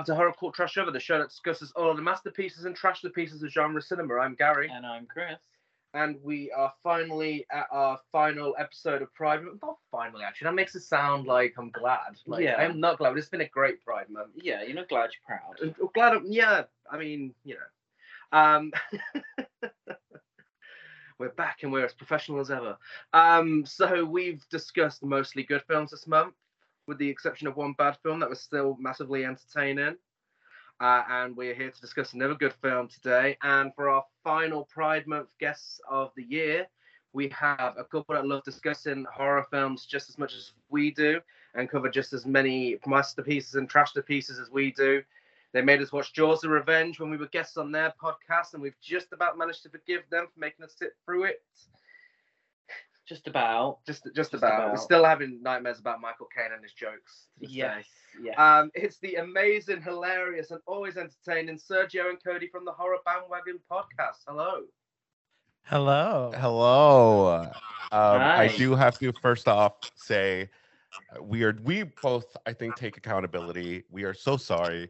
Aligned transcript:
welcome 0.00 0.14
to 0.14 0.16
Horror 0.16 0.32
Court 0.32 0.54
Trash 0.54 0.78
Over, 0.78 0.90
the 0.90 0.98
show 0.98 1.18
that 1.18 1.28
discusses 1.28 1.72
all 1.76 1.90
of 1.90 1.96
the 1.98 2.02
masterpieces 2.02 2.64
and 2.64 2.74
trash 2.74 3.02
the 3.02 3.10
pieces 3.10 3.42
of 3.42 3.50
genre 3.50 3.82
cinema. 3.82 4.14
I'm 4.14 4.34
Gary, 4.34 4.70
And 4.72 4.86
I'm 4.86 5.04
Chris. 5.04 5.36
and 5.92 6.16
we 6.22 6.50
are 6.56 6.72
finally 6.82 7.44
at 7.52 7.66
our 7.70 7.98
final 8.10 8.54
episode 8.58 9.02
of 9.02 9.12
Pride 9.12 9.42
Month. 9.44 9.58
Not 9.62 9.76
finally, 9.90 10.24
actually. 10.24 10.46
That 10.46 10.54
makes 10.54 10.74
it 10.74 10.84
sound 10.84 11.26
like 11.26 11.52
I'm 11.58 11.68
glad. 11.70 12.16
Like, 12.26 12.44
Yeah. 12.44 12.56
I'm 12.56 12.80
not 12.80 12.96
glad, 12.96 13.10
but 13.10 13.18
it's 13.18 13.28
been 13.28 13.42
a 13.42 13.48
great 13.48 13.84
Pride 13.84 14.08
Month. 14.08 14.30
Yeah, 14.36 14.62
you're 14.62 14.74
not 14.74 14.88
glad 14.88 15.10
you're 15.12 15.38
proud. 15.38 15.74
I'm 15.80 15.88
glad. 15.92 16.14
I'm, 16.14 16.24
yeah, 16.26 16.62
I 16.90 16.96
mean, 16.96 17.34
you 17.44 17.56
know, 17.56 18.38
um, 18.38 18.72
we're 21.18 21.28
back 21.32 21.58
and 21.62 21.70
we're 21.70 21.84
as 21.84 21.92
professional 21.92 22.40
as 22.40 22.50
ever. 22.50 22.78
Um, 23.12 23.66
so 23.66 24.06
we've 24.06 24.42
discussed 24.50 25.02
mostly 25.04 25.42
good 25.42 25.62
films 25.68 25.90
this 25.90 26.06
month, 26.06 26.32
with 26.86 26.98
the 26.98 27.08
exception 27.08 27.46
of 27.46 27.56
one 27.56 27.74
bad 27.74 27.96
film 28.02 28.20
that 28.20 28.28
was 28.28 28.40
still 28.40 28.76
massively 28.80 29.24
entertaining. 29.24 29.96
Uh, 30.80 31.02
and 31.10 31.36
we're 31.36 31.54
here 31.54 31.70
to 31.70 31.80
discuss 31.80 32.14
another 32.14 32.34
good 32.34 32.54
film 32.62 32.88
today. 32.88 33.36
And 33.42 33.74
for 33.74 33.90
our 33.90 34.04
final 34.24 34.64
Pride 34.64 35.06
Month 35.06 35.28
guests 35.38 35.80
of 35.88 36.10
the 36.16 36.24
year, 36.24 36.66
we 37.12 37.28
have 37.28 37.74
a 37.76 37.84
couple 37.84 38.14
that 38.14 38.26
love 38.26 38.44
discussing 38.44 39.04
horror 39.12 39.46
films 39.50 39.84
just 39.84 40.08
as 40.08 40.16
much 40.18 40.34
as 40.34 40.52
we 40.70 40.90
do 40.90 41.20
and 41.54 41.68
cover 41.68 41.90
just 41.90 42.12
as 42.12 42.24
many 42.24 42.78
masterpieces 42.86 43.56
and 43.56 43.68
trash 43.68 43.92
pieces 44.06 44.38
as 44.38 44.50
we 44.50 44.72
do. 44.72 45.02
They 45.52 45.62
made 45.62 45.82
us 45.82 45.92
watch 45.92 46.12
Jaws 46.12 46.44
of 46.44 46.50
Revenge 46.50 47.00
when 47.00 47.10
we 47.10 47.16
were 47.16 47.26
guests 47.26 47.56
on 47.56 47.72
their 47.72 47.92
podcast, 48.00 48.54
and 48.54 48.62
we've 48.62 48.80
just 48.80 49.12
about 49.12 49.36
managed 49.36 49.64
to 49.64 49.68
forgive 49.68 50.02
them 50.08 50.28
for 50.32 50.38
making 50.38 50.64
us 50.64 50.76
sit 50.78 50.92
through 51.04 51.24
it. 51.24 51.42
Just 53.10 53.26
about. 53.26 53.84
Just, 53.84 54.04
just, 54.04 54.14
Just 54.14 54.34
about. 54.34 54.70
We're 54.70 54.76
still 54.76 55.04
having 55.04 55.42
nightmares 55.42 55.80
about 55.80 56.00
Michael 56.00 56.28
Caine 56.32 56.52
and 56.54 56.62
his 56.62 56.72
jokes. 56.74 57.26
Yes. 57.40 57.82
day. 57.82 58.26
Yes. 58.26 58.38
Um, 58.38 58.70
it's 58.72 58.98
the 58.98 59.16
amazing, 59.16 59.82
hilarious, 59.82 60.52
and 60.52 60.60
always 60.64 60.96
entertaining 60.96 61.58
Sergio 61.58 62.08
and 62.08 62.22
Cody 62.22 62.46
from 62.46 62.64
the 62.64 62.70
Horror 62.70 62.98
Bandwagon 63.04 63.58
podcast. 63.68 64.22
Hello. 64.28 64.60
Hello. 65.64 66.30
Hello. 66.36 67.50
Um, 67.90 68.20
I 68.20 68.48
do 68.56 68.76
have 68.76 68.96
to 69.00 69.12
first 69.20 69.48
off 69.48 69.90
say 69.96 70.48
uh, 71.12 71.20
we 71.20 71.42
are 71.42 71.58
we 71.64 71.82
both 72.02 72.36
I 72.46 72.52
think 72.52 72.76
take 72.76 72.96
accountability. 72.96 73.82
We 73.90 74.04
are 74.04 74.14
so 74.14 74.36
sorry 74.36 74.88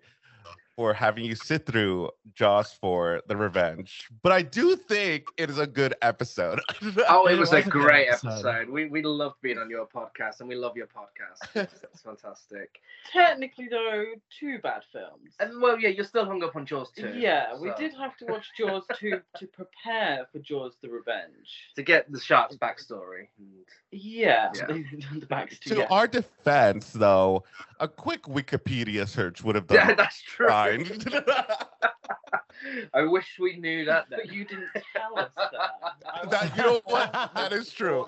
for 0.81 0.95
having 0.95 1.27
you 1.27 1.35
sit 1.35 1.67
through 1.67 2.09
Jaws 2.35 2.73
for 2.73 3.21
the 3.29 3.37
revenge, 3.37 4.09
but 4.23 4.33
I 4.33 4.41
do 4.41 4.77
think 4.77 5.27
it 5.37 5.51
is 5.51 5.59
a 5.59 5.67
good 5.67 5.95
episode. 6.01 6.59
Oh, 7.07 7.27
it 7.27 7.35
It 7.35 7.39
was 7.39 7.53
a 7.53 7.57
was 7.57 7.67
a 7.67 7.69
great 7.69 8.09
episode. 8.09 8.29
episode. 8.31 8.71
We 8.71 8.87
we 8.87 9.03
loved 9.03 9.37
being 9.43 9.59
on 9.59 9.69
your 9.69 9.87
podcast, 9.87 10.41
and 10.41 10.49
we 10.49 10.55
love 10.55 10.75
your 10.79 10.87
podcast. 10.87 11.41
It's, 11.55 11.83
it's 11.83 12.01
fantastic. 12.01 12.81
Technically, 13.13 13.69
though, 13.69 14.05
two 14.39 14.59
bad 14.61 14.83
films. 14.91 15.35
And 15.39 15.61
well, 15.61 15.79
yeah, 15.79 15.91
you're 15.91 16.07
still 16.07 16.25
hung 16.25 16.43
up 16.43 16.57
on 16.57 16.65
Jaws 16.65 16.91
too. 16.97 17.13
yeah, 17.15 17.59
we 17.61 17.71
did 17.77 17.93
have 18.03 18.17
to 18.19 18.25
watch 18.33 18.47
Jaws 18.57 18.85
2 18.97 19.21
to 19.41 19.47
prepare 19.49 20.27
for 20.33 20.39
Jaws 20.39 20.77
the 20.83 20.89
Revenge. 20.89 21.49
to 21.77 21.83
get 21.83 22.11
the 22.11 22.19
shark's 22.21 22.57
backstory. 22.57 23.25
And 23.39 23.67
Yeah, 23.91 24.51
Yeah. 24.55 24.67
the 25.21 25.27
backs 25.29 25.59
to 25.61 25.69
to 25.71 25.77
yeah. 25.81 25.87
our 25.91 26.07
defense, 26.07 26.93
though, 26.95 27.45
a 27.81 27.89
quick 27.89 28.23
Wikipedia 28.23 29.07
search 29.07 29.43
would 29.45 29.57
have 29.57 29.67
done. 29.67 29.77
yeah, 29.79 29.87
done 29.89 29.97
that's 29.97 30.23
true. 30.23 30.47
Fine. 30.79 31.01
I 32.95 33.03
wish 33.03 33.39
we 33.39 33.57
knew 33.57 33.85
that. 33.87 34.07
Then. 34.11 34.21
But 34.25 34.33
you 34.33 34.45
didn't 34.45 34.69
tell 34.97 35.19
us 35.19 35.31
that. 35.37 35.51
That- 36.31 36.57
you 36.57 36.63
know 36.63 36.81
what? 36.85 37.13
That 37.35 37.53
is 37.53 37.71
true. 37.73 38.07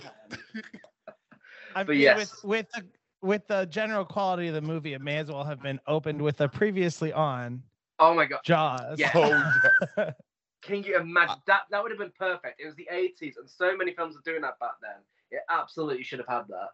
I 1.74 1.82
But 1.84 1.88
mean, 1.88 2.00
yes. 2.00 2.42
with 2.42 2.44
with 2.44 2.66
the 2.72 2.84
with 3.22 3.46
the 3.46 3.66
general 3.66 4.04
quality 4.04 4.48
of 4.48 4.54
the 4.54 4.60
movie, 4.60 4.92
it 4.94 5.00
may 5.00 5.16
as 5.18 5.30
well 5.30 5.44
have 5.44 5.62
been 5.62 5.80
opened 5.86 6.20
with 6.20 6.40
a 6.40 6.48
previously 6.48 7.12
on 7.12 7.62
Oh 7.98 8.14
my 8.14 8.24
god! 8.26 8.40
Jaws. 8.44 8.98
Yeah. 8.98 9.10
oh, 9.14 9.52
yes. 9.96 10.14
Can 10.60 10.82
you 10.82 10.96
imagine 10.96 11.36
uh, 11.36 11.40
that? 11.46 11.62
That 11.70 11.82
would 11.82 11.90
have 11.92 11.98
been 11.98 12.12
perfect. 12.18 12.60
It 12.60 12.66
was 12.66 12.74
the 12.74 12.88
80s, 12.92 13.36
and 13.38 13.48
so 13.48 13.76
many 13.76 13.92
films 13.94 14.14
were 14.16 14.22
doing 14.24 14.42
that 14.42 14.58
back 14.58 14.72
then. 14.82 15.00
It 15.30 15.40
absolutely 15.48 16.02
should 16.04 16.18
have 16.18 16.28
had 16.28 16.48
that. 16.48 16.70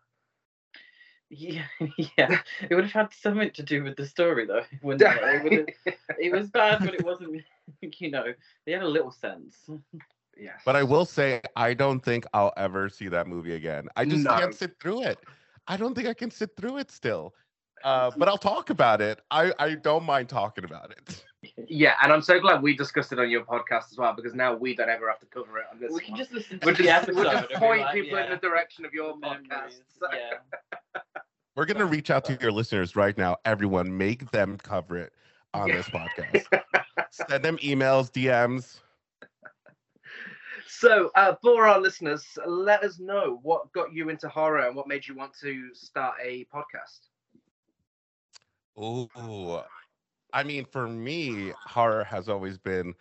Yeah, 1.31 1.65
yeah. 2.17 2.41
It 2.71 2.75
would 2.75 2.85
have 2.85 2.93
had 2.93 3.13
something 3.13 3.51
to 3.51 3.63
do 3.63 3.85
with 3.85 3.97
the 3.97 4.07
story, 4.07 4.47
though. 4.47 4.63
Wouldn't 4.83 5.03
it? 5.03 5.23
It, 5.23 5.43
would 5.45 5.53
have- 5.87 5.95
it 6.19 6.33
was 6.33 6.49
bad, 6.49 6.81
but 6.81 6.95
it 6.95 7.05
wasn't. 7.05 7.43
You 7.99 8.11
know, 8.11 8.25
they 8.65 8.73
had 8.73 8.83
a 8.83 8.89
little 8.89 9.11
sense. 9.11 9.69
yes. 10.37 10.63
But 10.65 10.75
I 10.77 10.83
will 10.83 11.05
say, 11.05 11.43
I 11.55 11.75
don't 11.75 12.01
think 12.01 12.25
I'll 12.33 12.53
ever 12.57 12.89
see 12.89 13.09
that 13.09 13.27
movie 13.27 13.55
again. 13.55 13.89
I 13.97 14.05
just 14.07 14.25
No. 14.25 14.39
can't 14.39 14.55
sit 14.55 14.81
through 14.81 15.03
it. 15.03 15.19
I 15.67 15.77
don't 15.77 15.95
think 15.95 16.09
I 16.09 16.15
can 16.15 16.31
sit 16.31 16.51
through 16.57 16.79
it 16.79 16.91
still. 16.91 17.35
Uh, 17.85 18.11
but 18.17 18.29
I'll 18.29 18.37
talk 18.53 18.71
about 18.71 19.01
it. 19.01 19.21
I, 19.31 19.53
I 19.59 19.75
don't 19.75 20.05
mind 20.05 20.29
talking 20.29 20.65
about 20.65 20.91
it. 20.93 21.25
Yeah, 21.69 21.95
and 22.03 22.13
I'm 22.13 22.21
so 22.21 22.41
glad 22.41 22.63
we 22.63 22.75
discussed 22.75 23.13
it 23.13 23.21
on 23.21 23.31
your 23.31 23.45
podcast 23.45 23.93
as 23.93 23.97
well 23.97 24.13
because 24.13 24.35
now 24.35 24.55
we 24.55 24.75
don't 24.75 24.89
ever 24.89 25.09
have 25.09 25.21
to 25.21 25.27
cover 25.27 25.59
it 25.59 25.67
on 25.73 25.79
this 25.79 25.93
We 25.93 26.01
can 26.01 26.11
one. 26.13 26.19
just 26.19 26.33
listen 26.33 26.59
to 26.59 26.67
We'll 26.67 26.75
the 26.75 26.83
just, 26.83 27.09
episode. 27.09 27.15
we'll 27.17 27.31
just 27.31 27.53
point 27.55 27.81
like, 27.83 27.95
people 27.95 28.19
in 28.19 28.31
the 28.31 28.37
direction 28.39 28.85
of 28.85 28.93
your 28.93 29.17
memories, 29.17 29.47
podcast. 29.49 29.81
Yeah. 30.13 31.01
We're 31.55 31.65
going 31.67 31.79
to 31.79 31.87
reach 31.87 32.11
out 32.11 32.25
to 32.25 32.37
your 32.41 32.51
listeners 32.51 32.97
right 32.97 33.17
now. 33.17 33.37
Everyone, 33.45 33.97
make 33.97 34.33
them 34.33 34.57
cover 34.59 34.97
it 34.97 35.13
on 35.55 35.69
Yeah. 35.69 35.77
this 35.77 35.89
podcast. 35.89 36.47
Send 37.29 37.45
them 37.45 37.57
emails, 37.59 38.11
DMs. 38.11 38.81
So, 40.67 41.11
uh, 41.15 41.35
for 41.41 41.67
our 41.69 41.81
listeners, 41.81 42.27
let 42.47 42.83
us 42.83 42.99
know 42.99 43.39
what 43.43 43.73
got 43.73 43.93
you 43.93 44.09
into 44.09 44.29
horror 44.29 44.67
and 44.67 44.75
what 44.77 44.89
made 44.89 45.07
you 45.07 45.15
want 45.15 45.35
to 45.41 45.73
start 45.75 46.17
a 46.23 46.45
podcast. 46.47 47.07
Ooh. 48.79 49.61
I 50.33 50.43
mean, 50.43 50.65
for 50.65 50.89
me, 50.89 51.53
horror 51.67 52.05
has 52.05 52.29
always 52.29 52.59
been 52.59 52.95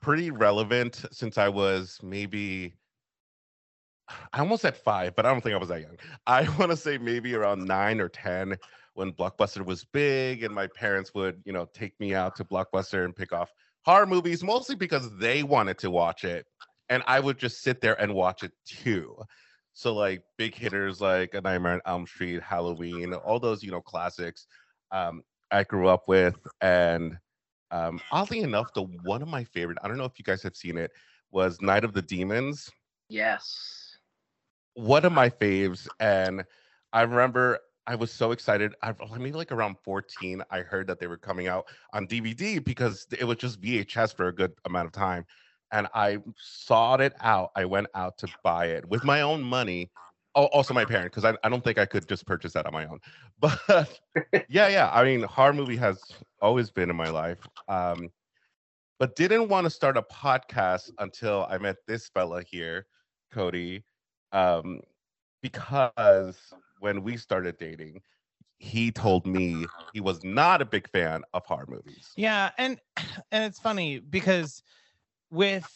pretty 0.00 0.30
relevant 0.30 1.04
since 1.12 1.38
I 1.38 1.48
was 1.48 1.98
maybe 2.02 2.74
I 4.32 4.40
almost 4.40 4.62
said 4.62 4.76
five, 4.76 5.14
but 5.16 5.26
I 5.26 5.30
don't 5.30 5.40
think 5.40 5.54
I 5.54 5.58
was 5.58 5.68
that 5.68 5.80
young. 5.80 5.96
I 6.26 6.48
want 6.58 6.70
to 6.70 6.76
say 6.76 6.98
maybe 6.98 7.34
around 7.34 7.64
nine 7.64 8.00
or 8.00 8.08
ten 8.08 8.56
when 8.94 9.12
Blockbuster 9.12 9.64
was 9.64 9.84
big, 9.84 10.42
and 10.42 10.54
my 10.54 10.66
parents 10.66 11.14
would, 11.14 11.40
you 11.44 11.52
know, 11.52 11.66
take 11.72 11.98
me 11.98 12.14
out 12.14 12.36
to 12.36 12.44
Blockbuster 12.44 13.04
and 13.04 13.16
pick 13.16 13.32
off 13.32 13.50
horror 13.84 14.06
movies, 14.06 14.44
mostly 14.44 14.74
because 14.74 15.16
they 15.18 15.42
wanted 15.42 15.78
to 15.78 15.90
watch 15.90 16.24
it, 16.24 16.46
and 16.88 17.02
I 17.06 17.20
would 17.20 17.38
just 17.38 17.62
sit 17.62 17.80
there 17.80 18.00
and 18.00 18.14
watch 18.14 18.42
it 18.42 18.52
too. 18.66 19.16
So 19.72 19.94
like 19.94 20.22
big 20.36 20.54
hitters 20.54 21.00
like 21.00 21.32
A 21.32 21.40
Nightmare 21.40 21.74
on 21.74 21.80
Elm 21.86 22.06
Street, 22.06 22.42
Halloween, 22.42 23.14
all 23.14 23.40
those 23.40 23.62
you 23.62 23.70
know 23.70 23.80
classics. 23.80 24.46
Um, 24.92 25.24
I 25.50 25.64
grew 25.64 25.88
up 25.88 26.08
with, 26.08 26.46
and 26.60 27.18
um, 27.70 28.02
oddly 28.10 28.40
enough, 28.40 28.72
the 28.74 28.82
one 28.82 29.22
of 29.22 29.28
my 29.28 29.44
favorite. 29.44 29.78
I 29.82 29.88
don't 29.88 29.98
know 29.98 30.04
if 30.04 30.18
you 30.18 30.24
guys 30.24 30.42
have 30.44 30.56
seen 30.56 30.78
it. 30.78 30.92
Was 31.32 31.60
Night 31.62 31.84
of 31.84 31.94
the 31.94 32.02
Demons 32.02 32.70
Yes. 33.08 33.98
one 34.74 35.04
of 35.04 35.12
my 35.12 35.28
faves 35.30 35.88
and 36.00 36.44
i 36.92 37.02
remember 37.02 37.58
i 37.86 37.94
was 37.94 38.10
so 38.10 38.32
excited 38.32 38.74
i 38.82 38.94
maybe 39.18 39.32
like 39.32 39.52
around 39.52 39.76
14 39.84 40.42
i 40.50 40.60
heard 40.60 40.86
that 40.86 40.98
they 41.00 41.06
were 41.06 41.18
coming 41.18 41.48
out 41.48 41.66
on 41.92 42.06
dvd 42.06 42.62
because 42.64 43.06
it 43.18 43.24
was 43.24 43.36
just 43.38 43.60
vhs 43.60 44.14
for 44.14 44.28
a 44.28 44.34
good 44.34 44.52
amount 44.64 44.86
of 44.86 44.92
time 44.92 45.24
and 45.72 45.88
i 45.94 46.18
sought 46.36 47.00
it 47.00 47.14
out 47.20 47.50
i 47.56 47.64
went 47.64 47.86
out 47.94 48.18
to 48.18 48.28
buy 48.42 48.66
it 48.66 48.88
with 48.88 49.04
my 49.04 49.20
own 49.22 49.42
money 49.42 49.90
also 50.34 50.72
my 50.74 50.84
parent 50.84 51.12
because 51.12 51.24
I, 51.24 51.36
I 51.44 51.48
don't 51.48 51.62
think 51.62 51.78
i 51.78 51.86
could 51.86 52.08
just 52.08 52.26
purchase 52.26 52.52
that 52.54 52.66
on 52.66 52.72
my 52.72 52.86
own 52.86 53.00
but 53.40 54.00
yeah 54.48 54.68
yeah 54.68 54.90
i 54.92 55.04
mean 55.04 55.22
horror 55.22 55.52
movie 55.52 55.76
has 55.76 56.00
always 56.40 56.70
been 56.70 56.90
in 56.90 56.96
my 56.96 57.10
life 57.10 57.46
um 57.68 58.08
but 58.98 59.16
didn't 59.16 59.48
want 59.48 59.64
to 59.64 59.70
start 59.70 59.96
a 59.96 60.02
podcast 60.02 60.90
until 60.98 61.46
i 61.50 61.58
met 61.58 61.76
this 61.86 62.08
fella 62.08 62.42
here 62.42 62.86
cody 63.30 63.84
um, 64.32 64.80
because 65.42 66.54
when 66.80 67.02
we 67.02 67.16
started 67.16 67.58
dating, 67.58 68.00
he 68.58 68.90
told 68.90 69.26
me 69.26 69.66
he 69.92 70.00
was 70.00 70.24
not 70.24 70.62
a 70.62 70.64
big 70.64 70.88
fan 70.90 71.22
of 71.34 71.44
horror 71.44 71.66
movies. 71.68 72.12
Yeah, 72.16 72.50
and 72.58 72.80
and 73.32 73.44
it's 73.44 73.58
funny 73.58 73.98
because 73.98 74.62
with 75.30 75.68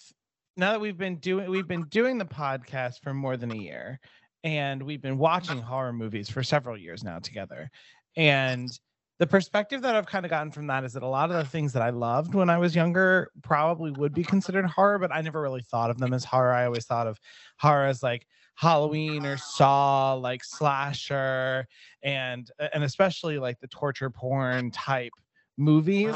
now 0.56 0.72
that 0.72 0.80
we've 0.80 0.96
been 0.96 1.16
doing 1.16 1.50
we've 1.50 1.68
been 1.68 1.84
doing 1.84 2.18
the 2.18 2.24
podcast 2.24 3.02
for 3.02 3.12
more 3.12 3.36
than 3.36 3.50
a 3.50 3.56
year 3.56 4.00
and 4.46 4.80
we've 4.80 5.02
been 5.02 5.18
watching 5.18 5.58
uh-huh. 5.58 5.68
horror 5.68 5.92
movies 5.92 6.30
for 6.30 6.44
several 6.44 6.78
years 6.78 7.02
now 7.02 7.18
together. 7.18 7.68
And 8.16 8.70
the 9.18 9.26
perspective 9.26 9.82
that 9.82 9.96
I've 9.96 10.06
kind 10.06 10.24
of 10.24 10.30
gotten 10.30 10.52
from 10.52 10.68
that 10.68 10.84
is 10.84 10.92
that 10.92 11.02
a 11.02 11.08
lot 11.08 11.30
of 11.30 11.34
the 11.34 11.40
uh-huh. 11.40 11.50
things 11.50 11.72
that 11.72 11.82
I 11.82 11.90
loved 11.90 12.32
when 12.32 12.48
I 12.48 12.56
was 12.56 12.74
younger 12.74 13.32
probably 13.42 13.90
would 13.90 14.14
be 14.14 14.22
uh-huh. 14.22 14.30
considered 14.30 14.64
horror, 14.66 15.00
but 15.00 15.10
I 15.12 15.20
never 15.20 15.42
really 15.42 15.62
thought 15.62 15.90
of 15.90 15.98
them 15.98 16.14
as 16.14 16.24
horror. 16.24 16.52
I 16.52 16.64
always 16.64 16.86
thought 16.86 17.08
of 17.08 17.18
horror 17.58 17.86
as 17.86 18.04
like 18.04 18.24
Halloween 18.54 19.26
or 19.26 19.36
Saw, 19.36 20.14
like 20.14 20.44
slasher, 20.44 21.66
and 22.04 22.48
and 22.72 22.84
especially 22.84 23.38
like 23.38 23.58
the 23.58 23.66
torture 23.66 24.10
porn 24.10 24.70
type 24.70 25.12
movies. 25.58 26.14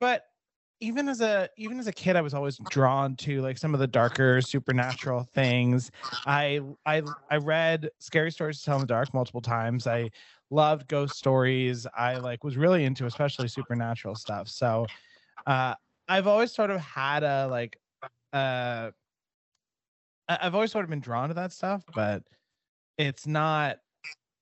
But 0.00 0.24
even 0.80 1.08
as 1.08 1.20
a 1.20 1.48
even 1.56 1.78
as 1.78 1.86
a 1.86 1.92
kid, 1.92 2.16
I 2.16 2.20
was 2.20 2.34
always 2.34 2.58
drawn 2.58 3.16
to 3.16 3.40
like 3.40 3.58
some 3.58 3.72
of 3.72 3.80
the 3.80 3.86
darker 3.86 4.40
supernatural 4.42 5.24
things. 5.24 5.90
I 6.26 6.60
I 6.84 7.02
I 7.30 7.36
read 7.36 7.90
Scary 7.98 8.30
Stories 8.30 8.58
to 8.58 8.64
Tell 8.64 8.76
in 8.76 8.82
the 8.82 8.86
Dark 8.86 9.14
multiple 9.14 9.40
times. 9.40 9.86
I 9.86 10.10
loved 10.50 10.88
ghost 10.88 11.16
stories. 11.16 11.86
I 11.96 12.18
like 12.18 12.44
was 12.44 12.56
really 12.56 12.84
into 12.84 13.06
especially 13.06 13.48
supernatural 13.48 14.14
stuff. 14.16 14.48
So 14.48 14.90
uh 15.46 15.74
I've 16.08 16.26
always 16.26 16.52
sort 16.52 16.70
of 16.70 16.80
had 16.80 17.22
a 17.22 17.46
like 17.48 17.78
uh 18.32 18.90
I've 20.28 20.54
always 20.54 20.72
sort 20.72 20.84
of 20.84 20.90
been 20.90 21.00
drawn 21.00 21.28
to 21.28 21.34
that 21.34 21.52
stuff, 21.52 21.84
but 21.94 22.24
it's 22.98 23.26
not 23.26 23.78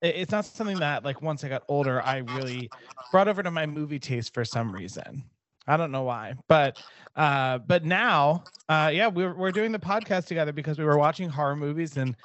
it's 0.03 0.33
not 0.33 0.45
something 0.45 0.81
that 0.81 1.05
like 1.05 1.23
once 1.23 1.45
I 1.45 1.49
got 1.49 1.65
older 1.69 2.03
I 2.03 2.19
really 2.19 2.73
brought 3.11 3.29
over 3.29 3.43
to 3.43 3.51
my 3.51 3.67
movie 3.67 3.99
taste 4.01 4.35
for 4.35 4.45
some 4.45 4.73
reason. 4.75 5.31
I 5.66 5.76
don't 5.76 5.93
know 5.93 6.02
why, 6.02 6.34
but 6.49 6.78
uh, 7.16 7.58
but 7.58 7.84
now, 7.84 8.44
uh, 8.69 8.90
yeah, 8.93 9.08
we're 9.08 9.34
we're 9.34 9.52
doing 9.52 9.72
the 9.72 9.78
podcast 9.78 10.26
together 10.26 10.52
because 10.52 10.78
we 10.78 10.84
were 10.84 10.99
watching 10.99 11.28
horror 11.28 11.56
movies, 11.56 11.96
and 11.96 12.16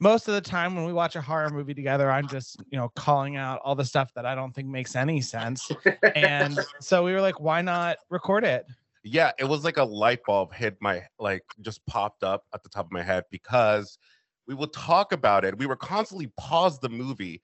most 0.00 0.28
of 0.28 0.34
the 0.34 0.40
time 0.40 0.74
when 0.74 0.84
we 0.84 0.92
watch 0.92 1.16
a 1.16 1.20
horror 1.20 1.50
movie 1.50 1.74
together, 1.74 2.10
I'm 2.10 2.28
just 2.28 2.62
you 2.70 2.78
know 2.78 2.90
calling 2.96 3.36
out 3.36 3.60
all 3.64 3.74
the 3.74 3.84
stuff 3.84 4.12
that 4.14 4.24
I 4.26 4.34
don't 4.34 4.54
think 4.54 4.68
makes 4.68 4.96
any 4.96 5.20
sense, 5.20 5.70
and 6.14 6.58
so 6.80 7.04
we 7.04 7.12
were 7.12 7.20
like, 7.20 7.40
why 7.40 7.62
not 7.62 7.98
record 8.10 8.44
it? 8.44 8.64
yeah 9.04 9.32
it 9.38 9.44
was 9.44 9.64
like 9.64 9.76
a 9.76 9.84
light 9.84 10.20
bulb 10.26 10.52
hit 10.52 10.76
my 10.80 11.02
like 11.18 11.44
just 11.60 11.84
popped 11.86 12.22
up 12.22 12.44
at 12.52 12.62
the 12.62 12.68
top 12.68 12.86
of 12.86 12.92
my 12.92 13.02
head 13.02 13.24
because 13.30 13.98
we 14.46 14.54
would 14.54 14.72
talk 14.72 15.12
about 15.12 15.44
it 15.44 15.56
we 15.58 15.66
were 15.66 15.76
constantly 15.76 16.30
pause 16.36 16.78
the 16.80 16.88
movie 16.88 17.40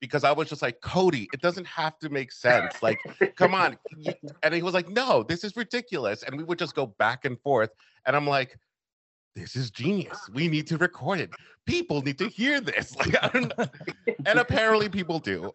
because 0.00 0.24
i 0.24 0.32
was 0.32 0.48
just 0.48 0.62
like 0.62 0.80
cody 0.80 1.28
it 1.32 1.40
doesn't 1.40 1.66
have 1.66 1.98
to 1.98 2.08
make 2.08 2.32
sense. 2.32 2.74
Like 2.82 3.00
come 3.36 3.54
on 3.54 3.76
and 4.42 4.54
he 4.54 4.62
was 4.62 4.74
like 4.74 4.88
no 4.88 5.22
this 5.22 5.44
is 5.44 5.56
ridiculous. 5.56 6.22
And 6.22 6.36
we 6.36 6.44
would 6.44 6.58
just 6.58 6.74
go 6.74 6.86
back 6.86 7.24
and 7.24 7.40
forth 7.40 7.70
and 8.06 8.14
i'm 8.16 8.26
like 8.26 8.58
this 9.38 9.54
is 9.54 9.70
genius. 9.70 10.18
We 10.32 10.48
need 10.48 10.66
to 10.66 10.76
record 10.78 11.20
it. 11.20 11.30
People 11.64 12.02
need 12.02 12.18
to 12.18 12.28
hear 12.28 12.60
this. 12.60 12.96
Like 12.98 13.22
i 13.22 13.28
don't 13.28 13.56
know. 13.56 13.66
And 14.26 14.38
apparently 14.40 14.88
people 14.88 15.20
do. 15.20 15.52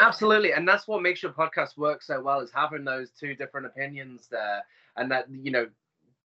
Absolutely, 0.00 0.52
and 0.52 0.66
that's 0.66 0.88
what 0.88 1.02
makes 1.02 1.22
your 1.22 1.32
podcast 1.32 1.76
work 1.76 2.02
so 2.02 2.20
well 2.22 2.40
is 2.40 2.50
having 2.54 2.84
those 2.84 3.10
two 3.10 3.34
different 3.34 3.66
opinions 3.66 4.28
there, 4.30 4.62
and 4.96 5.10
that 5.10 5.26
you 5.30 5.50
know, 5.50 5.68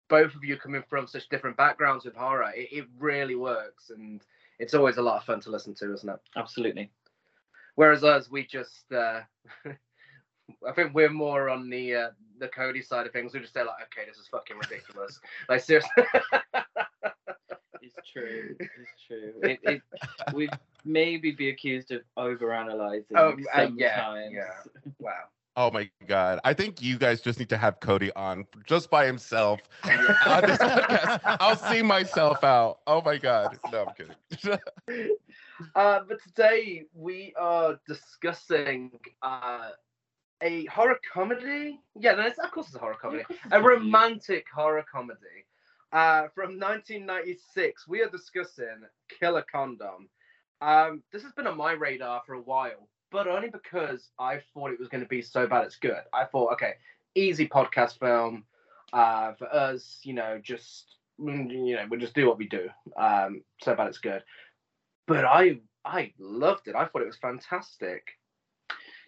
both 0.10 0.36
of 0.36 0.44
you 0.44 0.58
coming 0.58 0.84
from 0.88 1.08
such 1.08 1.28
different 1.30 1.58
backgrounds 1.58 2.06
with 2.06 2.16
horror, 2.16 2.52
it, 2.56 2.70
it 2.72 2.86
really 3.00 3.36
works, 3.36 3.90
and 3.90 4.22
it's 4.60 4.74
always 4.76 4.98
a 4.98 5.02
lot 5.02 5.18
of 5.18 5.24
fun 5.24 5.40
to 5.42 5.50
listen 5.50 5.74
to, 5.76 5.94
isn't 5.94 6.10
it? 6.10 6.20
Absolutely. 6.36 6.92
Whereas 7.76 8.04
us, 8.04 8.30
we 8.32 8.46
just, 8.46 8.86
uh, 8.94 9.22
I 9.66 10.72
think 10.76 10.94
we're 10.94 11.10
more 11.10 11.50
on 11.50 11.70
the 11.70 11.96
uh, 11.96 12.10
the 12.40 12.48
Cody 12.48 12.82
side 12.82 13.06
of 13.06 13.14
things. 13.14 13.34
We 13.34 13.40
just 13.40 13.54
say 13.54 13.62
like, 13.62 13.76
okay, 13.84 14.08
this 14.08 14.18
is 14.18 14.28
fucking 14.28 14.58
ridiculous. 14.58 15.20
like 15.50 15.62
seriously. 15.62 16.04
It's 17.82 18.10
true. 18.12 18.56
It's 18.60 19.06
true. 19.08 19.34
It, 19.44 19.60
it 19.64 19.82
we'd 20.34 20.50
maybe 20.84 21.32
be 21.32 21.50
accused 21.50 21.92
of 21.92 22.02
overanalyzing 22.18 23.06
Oh, 23.16 23.30
uh, 23.34 23.36
sometimes. 23.56 23.78
yeah, 23.78 24.28
yeah. 24.32 24.44
wow. 25.00 25.12
oh 25.56 25.70
my 25.72 25.90
god 26.08 26.40
i 26.44 26.54
think 26.54 26.82
you 26.82 26.98
guys 26.98 27.22
just 27.22 27.40
need 27.40 27.50
to 27.50 27.58
have 27.58 27.80
cody 27.80 28.12
on 28.16 28.46
just 28.66 28.90
by 28.90 29.06
himself 29.06 29.60
on 29.84 29.98
this 30.02 30.18
podcast. 30.18 31.20
I'll 31.40 31.56
see 31.56 31.82
myself 31.84 32.44
out. 32.44 32.80
Oh 32.88 33.02
my 33.04 33.18
god. 33.18 33.58
No, 33.72 33.86
I'm 33.86 33.94
kidding. 33.96 35.10
Uh, 35.76 36.02
but 36.08 36.22
today 36.22 36.84
we 36.94 37.34
are 37.40 37.80
discussing 37.88 38.92
uh, 39.22 39.70
a 40.42 40.66
horror 40.66 40.98
comedy. 41.14 41.80
Yeah, 42.00 42.16
no, 42.16 42.24
it's, 42.24 42.38
of 42.40 42.52
course 42.52 42.68
it's 42.68 42.76
a 42.76 42.80
horror 42.80 42.98
comedy. 43.02 43.24
A 43.52 43.62
romantic 43.62 44.46
horror 44.54 44.86
comedy 44.92 45.46
uh, 45.92 46.28
from 46.34 46.60
1996. 46.60 47.88
We 47.88 48.02
are 48.02 48.10
discussing 48.10 48.82
Killer 49.20 49.46
Condom. 49.50 50.10
Um, 50.62 51.04
this 51.12 51.24
has 51.24 51.32
been 51.34 51.48
on 51.48 51.58
my 51.58 51.72
radar 51.74 52.22
for 52.26 52.34
a 52.34 52.42
while, 52.42 52.90
but 53.12 53.28
only 53.28 53.50
because 53.50 54.10
I 54.20 54.42
thought 54.54 54.72
it 54.72 54.80
was 54.80 54.90
going 54.90 55.04
to 55.04 55.10
be 55.10 55.22
so 55.22 55.48
bad 55.48 55.66
it's 55.66 55.78
good. 55.78 56.02
I 56.14 56.26
thought, 56.26 56.54
okay, 56.54 56.74
easy 57.16 57.48
podcast 57.48 58.00
film 58.00 58.44
uh, 58.94 59.34
for 59.34 59.54
us. 59.54 60.00
You 60.04 60.14
know, 60.14 60.40
just 60.42 60.96
mm, 61.20 61.50
you 61.50 61.76
know, 61.76 61.86
we'll 61.90 62.00
just 62.00 62.16
do 62.16 62.28
what 62.28 62.38
we 62.38 62.48
do. 62.48 62.68
Um, 62.98 63.42
so 63.62 63.76
bad 63.76 63.88
it's 63.88 64.00
good. 64.00 64.24
But 65.08 65.26
I 65.26 65.60
I 65.84 66.14
loved 66.20 66.68
it. 66.68 66.76
I 66.76 66.86
thought 66.86 67.02
it 67.02 67.08
was 67.08 67.18
fantastic. 67.18 68.08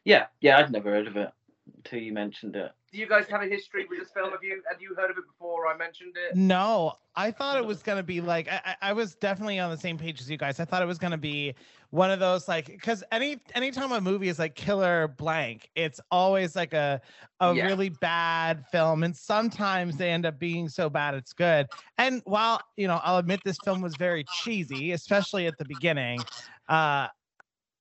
Yeah, 0.04 0.28
yeah, 0.42 0.58
I'd 0.58 0.72
never 0.72 0.92
heard 0.92 1.08
of 1.08 1.18
it 1.18 1.32
until 1.76 2.00
you 2.00 2.14
mentioned 2.14 2.56
it. 2.56 2.72
Do 2.92 2.98
you 2.98 3.08
guys 3.08 3.28
have 3.28 3.42
a 3.42 3.48
history 3.48 3.86
with 3.90 4.00
this 4.00 4.12
film? 4.12 4.32
Have 4.32 4.44
you 4.44 4.62
had 4.70 4.82
you 4.82 4.96
heard 4.96 5.12
of 5.12 5.18
it 5.18 5.26
before 5.28 5.68
I 5.68 5.78
mentioned 5.78 6.16
it? 6.18 6.36
No, 6.36 6.96
I 7.16 7.32
thought 7.32 7.58
it 7.58 7.66
was 7.66 7.82
gonna 7.82 8.04
be 8.04 8.20
like 8.20 8.50
I, 8.50 8.62
I 8.66 8.76
I 8.90 8.94
was 8.94 9.16
definitely 9.16 9.60
on 9.60 9.72
the 9.72 9.78
same 9.78 9.98
page 9.98 10.20
as 10.20 10.30
you 10.30 10.38
guys. 10.38 10.60
I 10.60 10.66
thought 10.66 10.82
it 10.82 10.86
was 10.86 10.98
gonna 10.98 11.18
be 11.18 11.56
one 11.92 12.12
of 12.12 12.20
those 12.20 12.48
like 12.50 12.66
because 12.66 13.04
any 13.12 13.40
anytime 13.56 13.94
a 13.94 14.02
movie 14.02 14.28
is 14.28 14.38
like 14.38 14.56
killer 14.56 15.08
blank, 15.08 15.70
it's 15.76 16.02
always 16.12 16.56
like 16.56 16.74
a 16.74 17.02
a 17.40 17.56
Yeah. 17.56 17.64
really 17.64 17.90
bad 17.90 18.66
film, 18.68 19.04
and 19.04 19.16
sometimes 19.16 19.96
they 19.98 20.10
end 20.12 20.26
up 20.26 20.38
being 20.38 20.68
so 20.68 20.90
bad 20.90 21.14
it's 21.14 21.34
good. 21.34 21.68
And 21.98 22.22
while 22.26 22.60
you 22.76 22.88
know, 22.88 23.00
I'll 23.04 23.18
admit 23.18 23.44
this 23.46 23.60
film 23.60 23.82
was 23.82 23.96
very 23.96 24.24
cheesy, 24.26 24.92
especially 24.92 25.48
at 25.48 25.58
the 25.58 25.66
beginning. 25.66 26.26
Uh, 26.68 27.08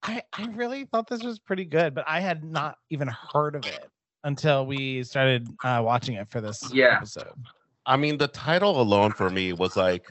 I 0.02 0.22
I 0.38 0.44
really 0.52 0.84
thought 0.84 1.08
this 1.08 1.24
was 1.24 1.38
pretty 1.40 1.64
good, 1.64 1.94
but 1.94 2.04
I 2.06 2.20
had 2.20 2.44
not 2.44 2.76
even 2.90 3.08
heard 3.08 3.56
of 3.56 3.66
it 3.66 3.90
until 4.26 4.66
we 4.66 5.04
started 5.04 5.48
uh, 5.64 5.80
watching 5.82 6.16
it 6.16 6.28
for 6.28 6.40
this 6.40 6.70
Yeah. 6.74 6.96
episode. 6.96 7.32
I 7.86 7.96
mean, 7.96 8.18
the 8.18 8.26
title 8.28 8.80
alone 8.80 9.12
for 9.12 9.30
me 9.30 9.52
was 9.52 9.76
like, 9.76 10.10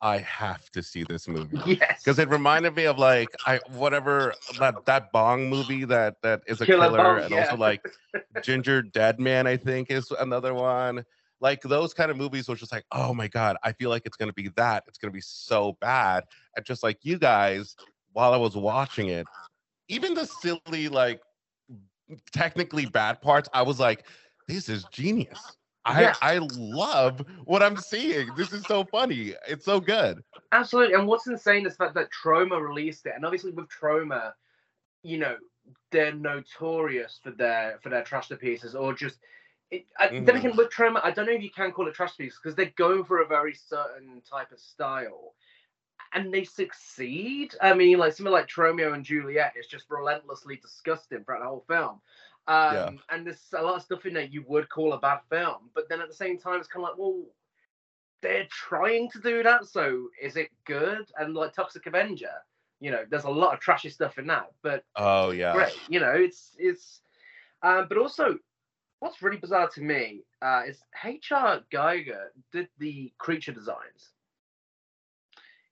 I 0.00 0.18
have 0.18 0.70
to 0.70 0.82
see 0.82 1.02
this 1.02 1.26
movie. 1.26 1.58
Yes. 1.80 2.02
Because 2.04 2.20
it 2.20 2.28
reminded 2.28 2.76
me 2.76 2.84
of 2.84 2.98
like 2.98 3.28
I 3.44 3.58
whatever 3.72 4.32
that 4.60 4.86
that 4.86 5.10
Bong 5.12 5.50
movie 5.50 5.84
that 5.86 6.22
that 6.22 6.42
is 6.46 6.60
a 6.60 6.66
Killer 6.66 6.86
killer, 6.90 6.98
Bong, 6.98 7.18
and 7.24 7.30
yeah. 7.32 7.40
also 7.40 7.56
like 7.56 7.84
Gingerdead 8.36 9.18
Man, 9.18 9.48
I 9.48 9.56
think 9.56 9.90
is 9.90 10.12
another 10.12 10.54
one. 10.54 11.04
Like 11.40 11.60
those 11.62 11.92
kind 11.92 12.12
of 12.12 12.16
movies 12.16 12.48
was 12.48 12.60
just 12.60 12.72
like, 12.72 12.84
oh 12.92 13.12
my 13.12 13.26
god, 13.26 13.56
I 13.64 13.72
feel 13.72 13.90
like 13.90 14.02
it's 14.06 14.16
gonna 14.16 14.32
be 14.32 14.48
that. 14.56 14.84
It's 14.86 14.98
gonna 14.98 15.12
be 15.12 15.20
so 15.20 15.76
bad. 15.80 16.24
And 16.56 16.64
just 16.64 16.84
like 16.84 16.98
you 17.02 17.18
guys, 17.18 17.74
while 18.12 18.32
I 18.32 18.36
was 18.36 18.56
watching 18.56 19.08
it, 19.08 19.26
even 19.88 20.14
the 20.14 20.26
silly 20.26 20.88
like 20.88 21.20
technically 22.32 22.86
bad 22.86 23.20
parts, 23.20 23.48
I 23.52 23.62
was 23.62 23.78
like, 23.78 24.06
this 24.46 24.68
is 24.68 24.84
genius. 24.90 25.56
I. 25.84 26.14
I 26.20 26.38
love 26.56 27.24
what 27.44 27.62
I'm 27.62 27.76
seeing. 27.76 28.28
This 28.36 28.52
is 28.52 28.64
so 28.64 28.84
funny. 28.84 29.34
It's 29.48 29.64
so 29.64 29.80
good. 29.80 30.22
Absolutely. 30.52 30.94
And 30.94 31.06
what's 31.06 31.26
insane 31.26 31.66
is 31.66 31.76
the 31.76 31.84
fact 31.84 31.94
that 31.94 32.08
Troma 32.12 32.60
released 32.60 33.06
it, 33.06 33.12
and 33.16 33.24
obviously 33.24 33.52
with 33.52 33.68
Troma, 33.68 34.32
you 35.02 35.18
know, 35.18 35.36
they're 35.90 36.12
notorious 36.14 37.20
for 37.22 37.30
their 37.30 37.78
for 37.82 37.88
their 37.88 38.02
trash 38.04 38.28
to 38.28 38.36
pieces 38.36 38.74
or 38.74 38.92
just. 38.92 39.18
It, 39.70 39.84
I, 39.98 40.08
Then 40.08 40.36
again, 40.36 40.52
mm. 40.52 40.56
with 40.56 40.70
Troma, 40.70 41.00
I 41.04 41.10
don't 41.10 41.26
know 41.26 41.32
if 41.32 41.42
you 41.42 41.50
can 41.50 41.72
call 41.72 41.88
it 41.88 41.94
trash 41.94 42.16
pieces 42.16 42.38
because 42.42 42.56
they're 42.56 42.72
going 42.76 43.04
for 43.04 43.20
a 43.20 43.26
very 43.26 43.54
certain 43.54 44.22
type 44.28 44.50
of 44.50 44.58
style, 44.58 45.34
and 46.12 46.32
they 46.32 46.44
succeed. 46.44 47.54
I 47.60 47.74
mean, 47.74 47.98
like 47.98 48.12
something 48.12 48.32
like 48.32 48.48
Tromeo 48.48 48.94
and 48.94 49.04
Juliet 49.04 49.54
is 49.58 49.66
just 49.66 49.86
relentlessly 49.90 50.56
disgusting 50.56 51.24
throughout 51.24 51.40
the 51.40 51.48
whole 51.48 51.64
film. 51.68 52.00
Um, 52.46 52.74
Yeah. 52.74 52.90
And 53.10 53.26
there's 53.26 53.42
a 53.56 53.62
lot 53.62 53.76
of 53.76 53.82
stuff 53.82 54.06
in 54.06 54.14
there 54.14 54.24
you 54.24 54.44
would 54.48 54.68
call 54.68 54.92
a 54.94 54.98
bad 54.98 55.20
film, 55.30 55.70
but 55.74 55.88
then 55.88 56.00
at 56.00 56.08
the 56.08 56.14
same 56.14 56.38
time, 56.38 56.58
it's 56.58 56.68
kind 56.68 56.84
of 56.84 56.90
like, 56.90 56.98
well, 56.98 57.22
they're 58.22 58.48
trying 58.50 59.10
to 59.10 59.20
do 59.20 59.42
that, 59.42 59.66
so 59.66 60.08
is 60.20 60.36
it 60.36 60.50
good? 60.64 61.10
And 61.18 61.34
like 61.34 61.52
Toxic 61.52 61.86
Avenger, 61.86 62.32
you 62.80 62.90
know, 62.90 63.04
there's 63.08 63.24
a 63.24 63.30
lot 63.30 63.54
of 63.54 63.60
trashy 63.60 63.90
stuff 63.90 64.18
in 64.18 64.26
that, 64.28 64.50
but 64.62 64.84
Oh 64.96 65.30
yeah. 65.30 65.52
great, 65.52 65.74
you 65.88 66.00
know, 66.00 66.12
it's 66.12 66.56
it's. 66.58 67.00
Um, 67.62 67.86
but 67.88 67.98
also, 67.98 68.38
what's 69.00 69.20
really 69.22 69.36
bizarre 69.36 69.68
to 69.70 69.80
me 69.82 70.22
uh, 70.42 70.62
is 70.66 70.82
H.R. 71.04 71.60
Giger 71.72 72.26
did 72.52 72.68
the 72.78 73.12
creature 73.18 73.52
designs. 73.52 74.10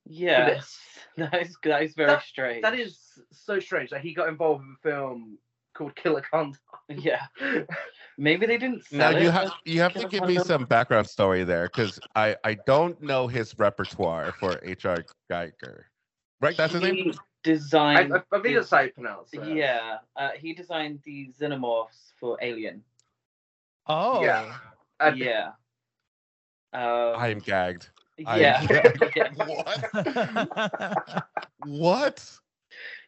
Yes, 0.08 0.78
that 1.16 1.34
is 1.42 1.56
that 1.62 1.82
is 1.82 1.94
very 1.94 2.20
strange. 2.24 2.62
That 2.62 2.74
is 2.78 2.98
so 3.32 3.58
strange 3.60 3.90
that 3.90 4.00
he 4.00 4.14
got 4.14 4.28
involved 4.28 4.62
in 4.62 4.76
a 4.78 4.88
film 4.88 5.38
called 5.74 5.94
Killer 5.96 6.22
Condom. 6.30 6.58
yeah. 6.88 7.26
Maybe 8.18 8.46
they 8.46 8.56
didn't 8.56 8.90
Now 8.90 9.10
you 9.10 9.28
it 9.28 9.32
have 9.32 9.52
you 9.64 9.80
have 9.80 9.92
to 9.92 9.98
Killer 10.00 10.08
give 10.08 10.20
me 10.22 10.34
Condom. 10.36 10.44
some 10.46 10.64
background 10.64 11.06
story 11.08 11.44
there 11.44 11.66
because 11.66 12.00
I 12.14 12.36
I 12.44 12.54
don't 12.66 13.00
know 13.02 13.26
his 13.26 13.58
repertoire 13.58 14.32
for 14.40 14.58
H.R. 14.62 15.04
Giger. 15.30 15.82
Right, 16.40 16.56
that's 16.56 16.72
his 16.72 16.82
name. 16.82 16.94
He 16.94 17.10
I, 17.10 17.14
designed. 17.42 18.12
I, 18.14 18.16
I 18.16 18.20
think 18.30 18.42
the- 18.44 18.54
that's 18.54 18.70
how 18.70 18.80
you 18.80 18.92
pronounce 18.92 19.32
it. 19.32 19.44
Yeah, 19.44 19.98
uh, 20.16 20.30
he 20.36 20.52
designed 20.54 21.00
the 21.04 21.30
xenomorphs 21.38 22.12
for 22.18 22.38
Alien. 22.42 22.82
Oh, 23.86 24.22
Yeah. 24.22 24.54
Uh, 24.98 25.12
yeah. 25.14 25.48
Um, 26.72 27.14
I 27.16 27.28
am 27.28 27.38
gagged. 27.38 27.90
Yeah. 28.18 28.62
yeah. 29.16 29.28
what? 29.34 29.84
What? 31.58 32.38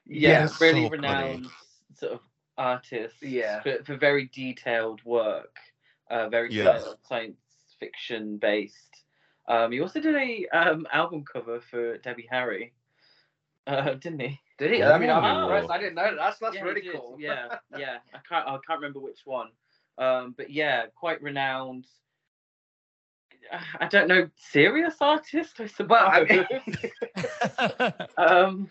Yeah, 0.07 0.49
Yes. 0.49 0.61
really 0.61 0.83
So 0.83 0.91
funny. 1.03 1.43
renowned 1.43 1.47
sort 1.95 2.13
of 2.15 2.21
artist. 2.57 3.17
Yeah. 3.23 3.61
For, 3.63 3.83
for 3.85 3.97
very 3.97 4.27
detailed 4.27 5.03
work. 5.05 5.57
uh, 6.11 6.29
very 6.29 6.51
Yes. 6.53 6.85
science 7.03 7.39
fiction 7.79 8.37
based. 8.39 9.05
Um, 9.49 9.73
he 9.73 9.81
also 9.81 10.01
did 10.01 10.15
a 10.17 10.47
um, 10.49 10.87
album 10.93 11.25
cover 11.31 11.61
for 11.61 11.99
Debbie 11.99 12.29
Harry, 12.31 12.73
uh, 13.67 13.95
didn't 13.95 14.21
he? 14.21 14.41
Did 14.59 14.73
he? 14.73 14.83
I 14.83 14.99
mean, 14.99 15.11
I'm 15.11 15.25
impressed. 15.43 15.71
I 15.71 15.79
didn't 15.79 15.95
know. 15.95 16.05
that. 16.05 16.17
That's 16.17 16.39
that's 16.39 16.57
Yeah, 16.57 16.63
really 16.63 16.83
cool. 16.93 17.17
Yeah, 17.19 17.49
yeah. 17.77 17.99
I 18.15 18.19
can't 18.29 18.47
I 18.47 18.59
can't 18.67 18.81
remember 18.81 19.01
which 19.01 19.21
one. 19.25 19.49
Um, 19.99 20.35
but 20.37 20.51
yeah, 20.51 20.87
quite 20.95 21.23
renowned. 21.23 21.87
I 23.81 23.87
don't 23.89 24.09
know, 24.09 24.29
serious 24.37 24.97
artist, 25.01 25.61
I 25.61 25.67
suppose. 25.67 25.89
Well, 25.89 26.09
I 26.09 26.25
mean, 26.25 28.05
um, 28.17 28.71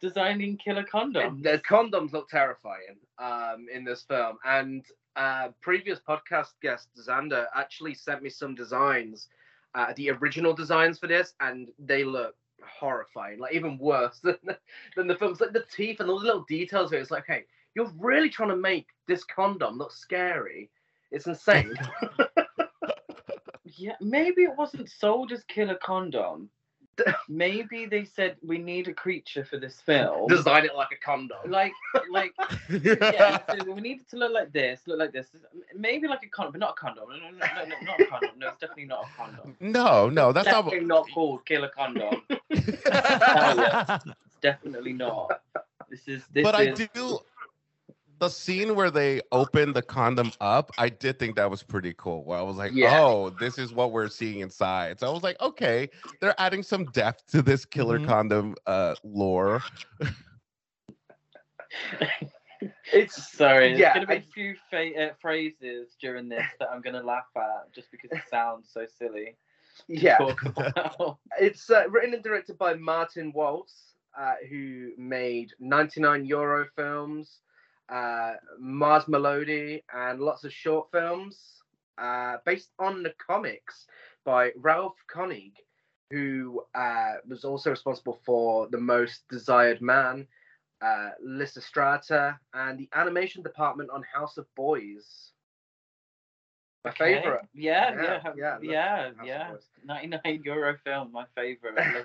designing 0.00 0.56
killer 0.56 0.84
condoms. 0.84 1.42
the 1.42 1.60
condoms 1.68 2.12
look 2.12 2.28
terrifying 2.28 2.96
um, 3.18 3.66
in 3.72 3.84
this 3.84 4.02
film, 4.02 4.38
and 4.44 4.84
uh, 5.16 5.48
previous 5.60 6.00
podcast 6.00 6.52
guest 6.62 6.88
Xander 6.98 7.46
actually 7.54 7.94
sent 7.94 8.22
me 8.22 8.30
some 8.30 8.54
designs, 8.54 9.28
uh, 9.74 9.92
the 9.96 10.10
original 10.10 10.54
designs 10.54 10.98
for 10.98 11.06
this, 11.06 11.34
and 11.40 11.68
they 11.78 12.04
look 12.04 12.34
horrifying, 12.64 13.38
like 13.38 13.54
even 13.54 13.78
worse 13.78 14.20
than 14.22 14.36
the, 14.44 14.58
than 14.96 15.06
the 15.06 15.16
films. 15.16 15.40
Like 15.40 15.52
the 15.52 15.64
teeth 15.74 16.00
and 16.00 16.08
all 16.08 16.18
the 16.18 16.26
little 16.26 16.44
details 16.48 16.90
here. 16.90 17.00
It's 17.00 17.10
like, 17.10 17.26
hey, 17.26 17.44
you're 17.74 17.92
really 17.98 18.28
trying 18.28 18.50
to 18.50 18.56
make 18.56 18.88
this 19.06 19.24
condom 19.24 19.78
look 19.78 19.92
scary. 19.92 20.70
It's 21.10 21.26
insane. 21.26 21.74
Yeah, 23.76 23.96
maybe 24.00 24.42
it 24.42 24.56
wasn't 24.56 24.90
sold 24.90 25.32
as 25.32 25.44
killer 25.44 25.78
condom. 25.82 26.50
maybe 27.28 27.86
they 27.86 28.04
said 28.04 28.36
we 28.42 28.58
need 28.58 28.88
a 28.88 28.92
creature 28.92 29.44
for 29.44 29.58
this 29.58 29.80
film. 29.80 30.28
Design 30.28 30.64
it 30.64 30.74
like 30.74 30.88
a 30.92 31.04
condom. 31.04 31.38
like, 31.46 31.72
like, 32.10 32.34
yeah, 32.70 33.38
so 33.50 33.72
we 33.72 33.80
need 33.80 34.00
it 34.00 34.10
to 34.10 34.16
look 34.16 34.32
like 34.32 34.52
this, 34.52 34.80
look 34.86 34.98
like 34.98 35.12
this. 35.12 35.28
Maybe 35.74 36.06
like 36.06 36.22
a 36.22 36.28
condom, 36.28 36.52
but 36.52 36.60
not 36.60 36.70
a 36.70 36.74
condom. 36.74 37.04
No, 37.08 37.16
no, 37.16 37.30
no, 37.30 37.46
no, 37.54 37.64
no 37.64 37.76
not 37.82 38.00
a 38.00 38.06
condom. 38.06 38.38
No, 38.38 38.48
it's 38.48 38.58
definitely 38.58 38.86
not 38.86 39.06
a 39.06 39.16
condom. 39.16 39.56
no, 39.60 40.08
no, 40.10 40.32
that's 40.32 40.46
not. 40.46 40.64
definitely 40.64 40.86
not 40.86 41.06
called 41.14 41.44
killer 41.46 41.70
condom. 41.74 42.22
It's 42.50 44.40
definitely 44.40 44.92
not. 44.92 45.40
This 45.88 46.08
is 46.08 46.24
this 46.32 46.42
but 46.42 46.54
I 46.54 46.72
do. 46.72 47.18
The 48.22 48.28
scene 48.30 48.76
where 48.76 48.92
they 48.92 49.20
open 49.32 49.72
the 49.72 49.82
condom 49.82 50.30
up, 50.40 50.70
I 50.78 50.88
did 50.90 51.18
think 51.18 51.34
that 51.34 51.50
was 51.50 51.64
pretty 51.64 51.92
cool. 51.98 52.22
Where 52.22 52.38
I 52.38 52.42
was 52.42 52.54
like, 52.54 52.70
Yeah. 52.72 53.00
"Oh, 53.00 53.30
this 53.30 53.58
is 53.58 53.72
what 53.72 53.90
we're 53.90 54.06
seeing 54.06 54.38
inside." 54.38 55.00
So 55.00 55.08
I 55.08 55.10
was 55.10 55.24
like, 55.24 55.40
"Okay, 55.40 55.90
they're 56.20 56.40
adding 56.40 56.62
some 56.62 56.84
depth 56.92 57.26
to 57.32 57.42
this 57.42 57.64
killer 57.64 57.98
Mhm. 57.98 58.06
condom 58.06 58.54
uh, 58.64 58.94
lore." 59.02 59.60
It's 62.92 63.32
sorry. 63.32 63.70
Yeah, 63.72 63.92
There's 63.92 63.94
gonna 63.94 64.06
be 64.06 64.12
I- 64.14 64.16
a 64.18 64.32
few 64.32 64.54
fa- 64.70 65.10
uh, 65.10 65.14
phrases 65.20 65.96
during 66.00 66.28
this 66.28 66.46
that 66.60 66.70
I'm 66.70 66.80
gonna 66.80 67.02
laugh 67.02 67.26
at 67.34 67.72
just 67.72 67.90
because 67.90 68.12
it 68.12 68.22
sounds 68.30 68.70
so 68.72 68.86
silly. 68.86 69.36
yeah. 69.88 70.18
It's 71.40 71.68
uh, 71.70 71.88
written 71.90 72.14
and 72.14 72.22
directed 72.22 72.56
by 72.56 72.74
Martin 72.74 73.32
Walz, 73.32 73.96
uh, 74.16 74.34
who 74.48 74.92
made 74.96 75.50
99 75.58 76.24
Euro 76.26 76.68
films, 76.76 77.40
uh, 77.92 78.34
Mars 78.58 79.08
Melody, 79.08 79.84
and 79.92 80.20
lots 80.20 80.44
of 80.44 80.52
short 80.52 80.90
films 80.92 81.62
uh, 81.98 82.38
based 82.46 82.72
on 82.80 83.02
the 83.02 83.14
comics 83.26 83.86
by 84.24 84.52
Ralf 84.56 84.94
König, 85.14 85.52
who 86.10 86.62
uh, 86.74 87.14
was 87.28 87.44
also 87.44 87.70
responsible 87.70 88.20
for 88.24 88.68
The 88.70 88.78
Most 88.78 89.24
Desired 89.30 89.82
Man, 89.82 90.26
uh, 90.82 91.10
Lysistrata, 91.24 92.38
and 92.54 92.78
the 92.78 92.88
animation 92.94 93.42
department 93.42 93.90
on 93.92 94.02
House 94.14 94.38
of 94.38 94.46
Boys. 94.56 95.32
My 96.84 96.90
Okay. 96.90 97.22
favorite. 97.22 97.46
Yeah, 97.54 97.94
Yeah, 97.94 98.02
yeah, 98.02 98.22
yeah, 98.34 98.58
yeah, 98.60 98.60
yeah, 98.62 99.10
House 99.16 99.34
of 99.34 99.44
yeah. 99.44 99.46
Boys. 99.46 99.70
99 99.84 100.42
euro 100.44 100.76
film, 100.84 101.12
my 101.12 101.26
favorite. 101.34 101.86
I. 101.94 102.04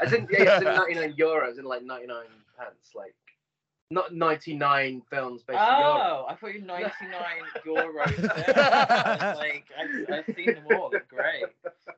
I 0.00 0.06
think 0.08 0.30
yeah, 0.30 0.58
it's 0.58 0.60
in 0.60 0.72
99 0.74 1.14
euros 1.14 1.58
in 1.58 1.64
like 1.64 1.82
99 1.84 2.44
pence, 2.56 2.92
like 2.94 3.14
not 3.92 4.14
99 4.14 5.02
films 5.10 5.42
based 5.42 5.58
euro. 5.60 5.66
Oh, 5.70 6.26
I 6.28 6.34
thought 6.34 6.54
you 6.54 6.60
99 6.64 6.92
euros. 7.66 8.30
I 8.56 9.34
like, 9.36 9.64
I've, 9.78 10.12
I've 10.28 10.34
seen 10.34 10.46
them 10.54 10.64
all. 10.72 10.90
They're 10.90 11.04
great. 11.08 11.44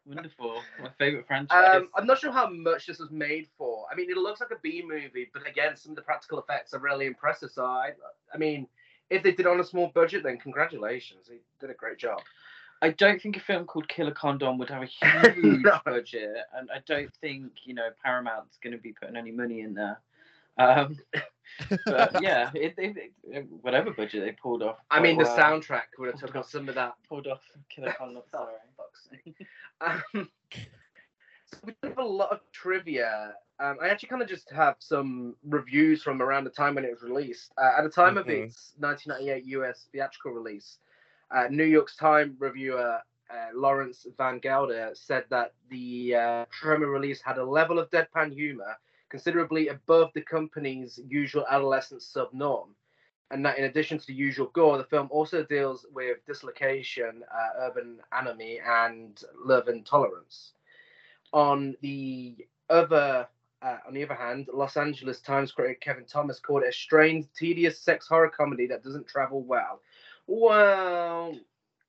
Wonderful. 0.06 0.60
My 0.82 0.88
favorite 0.98 1.26
franchise. 1.26 1.76
Um, 1.76 1.88
I'm 1.96 2.06
not 2.06 2.18
sure 2.18 2.32
how 2.32 2.48
much 2.50 2.86
this 2.86 2.98
was 2.98 3.10
made 3.10 3.48
for. 3.56 3.86
I 3.90 3.94
mean, 3.94 4.10
it 4.10 4.16
looks 4.16 4.40
like 4.40 4.50
a 4.50 4.58
B 4.62 4.82
movie, 4.86 5.30
but 5.32 5.46
again, 5.48 5.76
some 5.76 5.90
of 5.92 5.96
the 5.96 6.02
practical 6.02 6.38
effects 6.38 6.74
are 6.74 6.80
really 6.80 7.06
impressive. 7.06 7.50
So 7.50 7.64
I, 7.64 7.90
I 8.32 8.38
mean, 8.38 8.66
if 9.10 9.22
they 9.22 9.32
did 9.32 9.46
on 9.46 9.60
a 9.60 9.64
small 9.64 9.90
budget, 9.94 10.22
then 10.22 10.38
congratulations, 10.38 11.26
they 11.28 11.36
did 11.60 11.70
a 11.70 11.74
great 11.74 11.98
job. 11.98 12.20
I 12.82 12.90
don't 12.90 13.22
think 13.22 13.36
a 13.36 13.40
film 13.40 13.64
called 13.64 13.88
Killer 13.88 14.10
Condom 14.10 14.58
would 14.58 14.68
have 14.68 14.82
a 14.82 14.86
huge 15.36 15.62
No. 15.62 15.78
budget, 15.86 16.36
and 16.54 16.68
I 16.70 16.80
don't 16.86 17.10
think 17.20 17.52
you 17.64 17.72
know 17.72 17.88
Paramount's 18.04 18.58
going 18.62 18.72
to 18.76 18.82
be 18.82 18.92
putting 18.92 19.16
any 19.16 19.30
money 19.30 19.60
in 19.60 19.72
there. 19.74 20.00
Um, 20.58 20.96
but 21.86 22.22
yeah, 22.22 22.50
it, 22.54 22.74
it, 22.78 23.12
it- 23.24 23.46
whatever 23.62 23.90
budget 23.92 24.24
they 24.24 24.32
pulled 24.32 24.62
off. 24.62 24.78
I 24.90 25.00
mean, 25.00 25.16
the 25.18 25.24
well. 25.24 25.36
soundtrack 25.38 25.82
would 25.98 26.10
have 26.12 26.20
took 26.20 26.36
off 26.36 26.48
some 26.48 26.68
of 26.68 26.74
that. 26.76 26.94
pulled 27.08 27.26
off 27.26 27.42
Killer 27.68 27.94
Condom. 27.96 28.22
Sorry. 28.30 28.54
fuck's. 28.76 29.08
Um, 29.80 30.28
so 31.46 31.58
we 31.64 31.74
have 31.82 31.98
a 31.98 32.02
lot 32.04 32.30
of 32.32 32.40
trivia. 32.52 33.34
Um, 33.60 33.76
I 33.82 33.88
actually 33.88 34.08
kind 34.08 34.22
of 34.22 34.28
just 34.28 34.50
have 34.50 34.76
some 34.78 35.36
reviews 35.44 36.02
from 36.02 36.22
around 36.22 36.44
the 36.44 36.50
time 36.50 36.74
when 36.76 36.84
it 36.84 36.90
was 36.92 37.02
released. 37.02 37.52
Uh, 37.58 37.72
at 37.78 37.82
the 37.82 37.90
time 37.90 38.16
of 38.16 38.26
Mhm. 38.26 38.46
its 38.46 38.72
1998 38.78 39.44
US 39.58 39.88
theatrical 39.92 40.32
release, 40.32 40.78
uh, 41.30 41.46
New 41.50 41.64
York's 41.64 41.96
Time 41.96 42.36
reviewer 42.38 42.98
uh, 43.30 43.46
Lawrence 43.54 44.06
Van 44.16 44.38
Gelder 44.38 44.90
said 44.94 45.24
that 45.30 45.54
the 45.70 46.14
uh, 46.14 46.44
Troma 46.46 46.86
release 46.90 47.20
had 47.22 47.38
a 47.38 47.44
level 47.44 47.78
of 47.78 47.90
deadpan 47.90 48.32
humor 48.32 48.76
considerably 49.08 49.68
above 49.68 50.10
the 50.14 50.22
company's 50.22 51.00
usual 51.08 51.44
adolescent 51.48 52.02
subnorm. 52.02 52.68
And 53.30 53.44
that, 53.44 53.58
in 53.58 53.64
addition 53.64 53.98
to 53.98 54.06
the 54.06 54.14
usual 54.14 54.48
gore, 54.48 54.78
the 54.78 54.84
film 54.84 55.08
also 55.10 55.42
deals 55.44 55.86
with 55.92 56.24
dislocation, 56.26 57.22
uh, 57.32 57.66
urban 57.66 57.98
anomie, 58.12 58.60
and 58.64 59.20
love 59.44 59.68
and 59.68 59.84
tolerance. 59.84 60.52
On 61.32 61.74
the 61.80 62.36
other, 62.70 63.26
uh, 63.62 63.78
on 63.86 63.94
the 63.94 64.04
other 64.04 64.14
hand, 64.14 64.48
Los 64.52 64.76
Angeles 64.76 65.20
Times 65.20 65.52
critic 65.52 65.80
Kevin 65.80 66.04
Thomas 66.04 66.38
called 66.38 66.62
it 66.62 66.68
a 66.68 66.72
strange, 66.72 67.26
tedious 67.36 67.80
sex 67.80 68.06
horror 68.06 68.28
comedy 68.28 68.66
that 68.66 68.84
doesn't 68.84 69.08
travel 69.08 69.42
well. 69.42 69.80
Well, 70.26 71.34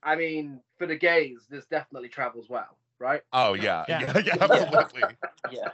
I 0.01 0.15
mean, 0.15 0.61
for 0.77 0.87
the 0.87 0.95
gays, 0.95 1.45
this 1.49 1.65
definitely 1.65 2.09
travels 2.09 2.49
well, 2.49 2.77
right? 2.99 3.21
Oh 3.33 3.53
yeah, 3.53 3.85
Yeah. 3.87 3.99
yeah, 4.15 4.21
yeah, 4.25 4.69
absolutely. 4.73 5.17
Yeah. 5.51 5.69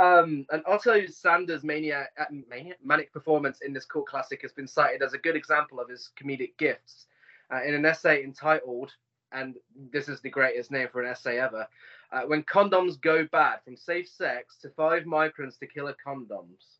Um, 0.00 0.46
and 0.50 0.62
Otto 0.66 1.06
Sanders' 1.08 1.62
mania, 1.62 2.08
uh, 2.18 2.24
mania, 2.48 2.74
manic 2.82 3.12
performance 3.12 3.60
in 3.60 3.74
this 3.74 3.84
cult 3.84 4.06
classic 4.06 4.40
has 4.40 4.52
been 4.52 4.66
cited 4.66 5.02
as 5.02 5.12
a 5.12 5.18
good 5.18 5.36
example 5.36 5.78
of 5.78 5.90
his 5.90 6.10
comedic 6.18 6.56
gifts. 6.56 7.06
Uh, 7.52 7.62
in 7.64 7.74
an 7.74 7.84
essay 7.84 8.24
entitled, 8.24 8.92
and 9.32 9.56
this 9.92 10.08
is 10.08 10.22
the 10.22 10.30
greatest 10.30 10.70
name 10.70 10.88
for 10.90 11.02
an 11.02 11.10
essay 11.10 11.38
ever, 11.38 11.66
uh, 12.12 12.22
When 12.22 12.42
Condoms 12.44 12.98
Go 12.98 13.26
Bad 13.30 13.58
From 13.62 13.76
Safe 13.76 14.08
Sex 14.08 14.56
to 14.62 14.70
Five 14.70 15.02
Microns 15.02 15.58
to 15.58 15.66
Killer 15.66 15.96
Condoms. 16.06 16.78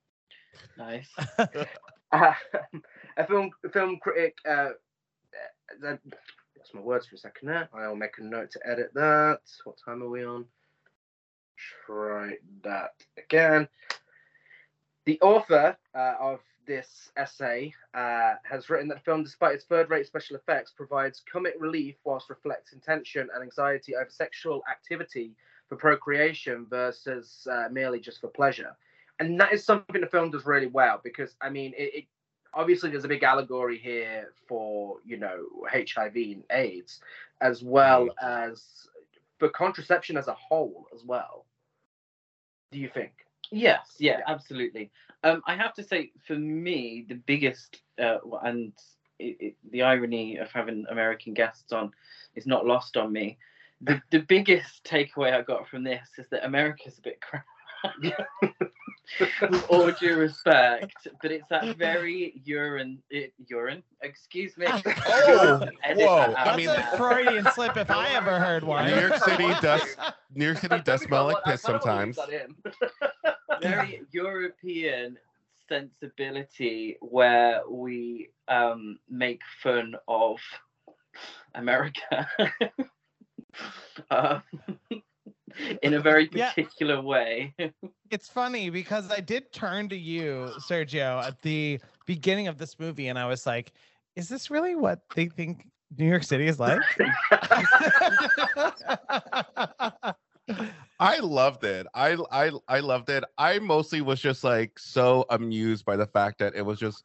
Nice. 0.78 1.10
Uh, 1.38 1.46
a 3.18 3.26
film 3.26 3.50
film 3.72 3.98
critic, 3.98 4.38
uh, 4.48 4.70
uh, 5.86 5.96
lost 6.56 6.74
my 6.74 6.80
words 6.80 7.06
for 7.06 7.16
a 7.16 7.18
second 7.18 7.48
there. 7.48 7.68
I'll 7.74 7.94
make 7.96 8.16
a 8.18 8.24
note 8.24 8.50
to 8.52 8.60
edit 8.66 8.92
that. 8.94 9.40
What 9.64 9.76
time 9.84 10.02
are 10.02 10.08
we 10.08 10.24
on? 10.24 10.46
Try 11.86 12.36
that 12.62 12.94
again. 13.18 13.68
The 15.06 15.20
author 15.20 15.76
uh, 15.94 16.14
of 16.20 16.40
this 16.66 17.10
essay 17.16 17.72
uh, 17.94 18.34
has 18.44 18.70
written 18.70 18.88
that 18.88 18.96
the 18.96 19.00
film, 19.00 19.24
despite 19.24 19.54
its 19.54 19.64
third-rate 19.64 20.06
special 20.06 20.36
effects, 20.36 20.72
provides 20.76 21.22
comic 21.30 21.54
relief 21.58 21.96
whilst 22.04 22.30
reflecting 22.30 22.80
tension 22.80 23.28
and 23.34 23.42
anxiety 23.42 23.96
over 23.96 24.10
sexual 24.10 24.62
activity 24.70 25.34
for 25.68 25.76
procreation 25.76 26.66
versus 26.68 27.46
uh, 27.50 27.68
merely 27.70 27.98
just 27.98 28.20
for 28.20 28.28
pleasure. 28.28 28.76
And 29.18 29.38
that 29.40 29.52
is 29.52 29.64
something 29.64 30.00
the 30.00 30.06
film 30.06 30.30
does 30.30 30.46
really 30.46 30.66
well 30.66 31.00
because, 31.02 31.34
I 31.40 31.50
mean, 31.50 31.72
it, 31.76 31.94
it 31.94 32.04
obviously 32.54 32.90
there's 32.90 33.04
a 33.04 33.08
big 33.08 33.22
allegory 33.22 33.78
here 33.78 34.32
for 34.46 34.96
you 35.04 35.16
know 35.16 35.44
HIV 35.70 36.16
and 36.16 36.44
AIDS, 36.50 37.00
as 37.40 37.62
well 37.62 38.08
as 38.22 38.62
for 39.38 39.48
contraception 39.48 40.16
as 40.16 40.28
a 40.28 40.34
whole 40.34 40.86
as 40.94 41.04
well. 41.04 41.46
Do 42.72 42.78
you 42.78 42.88
think? 42.88 43.12
Yes, 43.50 43.96
yeah, 43.98 44.18
Yeah. 44.18 44.24
absolutely. 44.28 44.90
Um, 45.24 45.42
I 45.46 45.56
have 45.56 45.74
to 45.74 45.82
say, 45.82 46.12
for 46.26 46.36
me, 46.36 47.04
the 47.08 47.14
biggest 47.14 47.82
uh, 47.98 48.18
and 48.42 48.72
it, 49.18 49.36
it, 49.40 49.56
the 49.70 49.82
irony 49.82 50.36
of 50.38 50.50
having 50.52 50.86
American 50.90 51.34
guests 51.34 51.72
on 51.72 51.92
is 52.36 52.46
not 52.46 52.66
lost 52.66 52.96
on 52.96 53.12
me. 53.12 53.38
The 53.82 54.00
the 54.10 54.20
biggest 54.20 54.84
takeaway 54.84 55.32
I 55.34 55.42
got 55.42 55.68
from 55.68 55.84
this 55.84 56.08
is 56.18 56.26
that 56.30 56.44
America's 56.44 56.98
a 56.98 57.02
bit 57.02 57.20
crap. 57.22 57.44
With 59.18 59.66
all 59.68 59.90
due 59.90 60.16
respect, 60.16 61.08
but 61.20 61.32
it's 61.32 61.48
that 61.50 61.76
very 61.76 62.40
urine, 62.44 63.02
it, 63.10 63.32
urine. 63.48 63.82
Excuse 64.02 64.56
me. 64.56 64.66
Oh, 64.68 64.80
whoa, 64.84 65.60
that 65.60 65.72
I 65.86 65.90
out. 65.90 66.34
That's 66.44 66.56
mean- 66.56 66.68
a 66.68 66.96
Freudian 66.96 67.46
slip 67.52 67.76
if 67.76 67.90
I 67.90 68.10
ever 68.14 68.38
heard 68.38 68.64
one. 68.64 68.86
New 68.86 68.98
York 68.98 69.16
City 69.16 69.48
does 69.60 69.96
New 70.34 70.46
York 70.46 70.58
City 70.58 70.80
does 70.84 71.02
smell 71.02 71.26
like 71.26 71.42
piss 71.44 71.62
kinda 71.62 71.80
wanna 71.84 72.06
leave 72.06 72.14
sometimes. 72.14 72.56
very 73.60 74.02
European 74.12 75.18
sensibility 75.68 76.96
where 77.00 77.62
we 77.68 78.30
um, 78.48 78.98
make 79.08 79.40
fun 79.62 79.94
of 80.08 80.38
America 81.54 82.28
um, 84.10 84.42
in 85.82 85.94
a 85.94 86.00
very 86.00 86.28
Yeah. 86.32 86.50
particular 86.50 87.00
way. 87.00 87.54
It's 88.10 88.28
funny 88.28 88.70
because 88.70 89.10
I 89.10 89.20
did 89.20 89.52
turn 89.52 89.88
to 89.90 89.96
you, 89.96 90.50
Sergio, 90.58 91.22
at 91.22 91.40
the 91.42 91.80
beginning 92.06 92.48
of 92.48 92.58
this 92.58 92.78
movie, 92.78 93.08
and 93.08 93.18
I 93.18 93.26
was 93.26 93.46
like, 93.46 93.72
"Is 94.16 94.28
this 94.28 94.50
really 94.50 94.74
what 94.74 95.00
they 95.14 95.26
think 95.26 95.66
New 95.96 96.08
York 96.08 96.24
City 96.24 96.46
is 96.46 96.58
like?" 96.58 96.80
I 100.98 101.18
loved 101.20 101.64
it. 101.64 101.86
I 101.94 102.16
I 102.32 102.50
I 102.68 102.80
loved 102.80 103.08
it. 103.10 103.24
I 103.38 103.58
mostly 103.60 104.00
was 104.00 104.20
just 104.20 104.44
like 104.44 104.78
so 104.78 105.24
amused 105.30 105.84
by 105.84 105.96
the 105.96 106.06
fact 106.06 106.38
that 106.40 106.54
it 106.54 106.62
was 106.62 106.78
just 106.78 107.04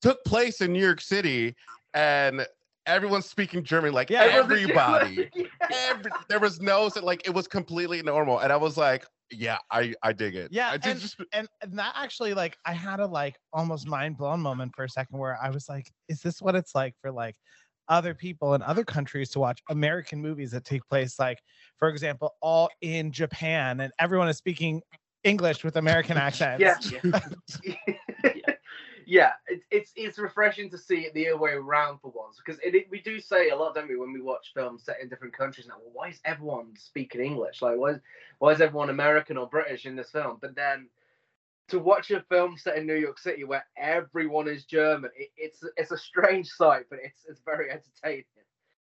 took 0.00 0.24
place 0.24 0.60
in 0.60 0.72
New 0.72 0.82
York 0.82 1.00
City 1.00 1.54
and 1.94 2.46
everyone's 2.86 3.26
speaking 3.26 3.62
German 3.62 3.92
like 3.92 4.10
Yeah, 4.10 4.22
everybody. 4.22 5.30
Every, 5.70 6.10
there 6.28 6.40
was 6.40 6.60
no 6.60 6.90
like 7.02 7.26
it 7.26 7.34
was 7.34 7.46
completely 7.46 8.02
normal 8.02 8.40
and 8.40 8.52
I 8.52 8.56
was 8.56 8.76
like, 8.76 9.04
yeah, 9.30 9.58
I 9.70 9.94
I 10.02 10.12
dig 10.12 10.34
it. 10.34 10.48
Yeah, 10.52 10.70
I 10.70 10.74
and- 10.74 10.82
just, 10.82 11.00
just 11.00 11.16
and, 11.32 11.48
and 11.62 11.78
that 11.78 11.94
actually 11.96 12.34
like 12.34 12.56
I 12.66 12.72
had 12.72 13.00
a 13.00 13.06
like 13.06 13.36
almost 13.52 13.86
mind 13.86 14.16
blown 14.18 14.40
moment 14.40 14.72
for 14.74 14.84
a 14.84 14.88
second 14.88 15.18
where 15.18 15.38
I 15.42 15.50
was 15.50 15.68
like, 15.68 15.90
is 16.08 16.20
this 16.20 16.42
what 16.42 16.54
it's 16.54 16.74
like 16.74 16.94
for 17.00 17.10
like 17.10 17.36
other 17.88 18.14
people 18.14 18.54
in 18.54 18.62
other 18.62 18.84
countries 18.84 19.28
to 19.30 19.40
watch 19.40 19.60
American 19.68 20.20
movies 20.22 20.50
that 20.52 20.64
take 20.64 20.86
place 20.88 21.18
like 21.18 21.38
for 21.78 21.88
example 21.88 22.32
all 22.40 22.70
in 22.80 23.10
Japan 23.10 23.80
and 23.80 23.92
everyone 23.98 24.28
is 24.28 24.36
speaking 24.36 24.80
English 25.24 25.64
with 25.64 25.76
American 25.76 26.16
accents. 26.26 26.90
Yeah. 26.92 27.20
yeah, 27.64 28.32
it's 29.48 29.64
it's 29.70 29.92
it's 29.96 30.18
refreshing 30.18 30.70
to 30.70 30.78
see 30.78 31.00
it 31.00 31.14
the 31.14 31.28
other 31.28 31.38
way 31.38 31.52
around 31.52 31.98
for 32.00 32.12
once 32.14 32.38
because 32.44 32.60
it, 32.64 32.74
it- 32.74 32.90
we 32.90 33.00
do 33.02 33.20
say 33.20 33.50
a 33.50 33.56
lot, 33.56 33.74
don't 33.74 33.88
we, 33.88 33.96
when 33.96 34.12
we 34.12 34.20
watch 34.22 34.52
films 34.54 34.84
set 34.84 35.00
in 35.02 35.08
different 35.08 35.36
countries 35.36 35.66
now. 35.68 35.74
Well, 35.82 35.92
why 35.92 36.08
is 36.10 36.20
everyone 36.24 36.74
speaking 36.76 37.20
English? 37.20 37.60
Like, 37.62 37.78
why 37.78 37.90
is 37.92 38.00
why 38.38 38.52
is 38.52 38.60
everyone 38.60 38.90
American 38.90 39.36
or 39.36 39.48
British 39.48 39.86
in 39.86 39.96
this 39.96 40.10
film? 40.10 40.38
But 40.40 40.54
then 40.56 40.88
to 41.68 41.78
watch 41.78 42.10
a 42.10 42.22
film 42.28 42.56
set 42.56 42.76
in 42.78 42.86
New 42.86 42.96
York 42.96 43.18
City 43.18 43.44
where 43.44 43.66
everyone 43.76 44.48
is 44.48 44.64
German, 44.64 45.10
it, 45.16 45.30
it's 45.36 45.62
it's 45.76 45.92
a 45.92 45.98
strange 45.98 46.48
sight, 46.48 46.84
but 46.90 46.98
it's 47.02 47.24
it's 47.28 47.40
very 47.44 47.70
entertaining. 47.70 48.24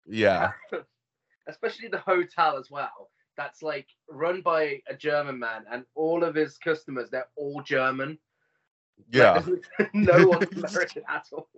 yeah. 0.06 0.52
especially 1.48 1.88
the 1.88 1.98
hotel 1.98 2.56
as 2.58 2.70
well. 2.70 3.10
That's 3.36 3.62
like 3.62 3.88
run 4.08 4.42
by 4.42 4.80
a 4.88 4.94
German 4.96 5.38
man, 5.38 5.64
and 5.70 5.84
all 5.94 6.22
of 6.24 6.34
his 6.34 6.56
customers 6.58 7.10
they're 7.10 7.28
all 7.36 7.62
German. 7.62 8.18
Yeah. 9.10 9.32
Like, 9.32 9.44
there's 9.78 9.88
no 9.94 10.28
one's 10.28 10.52
American 10.56 11.02
at 11.08 11.26
all. 11.32 11.48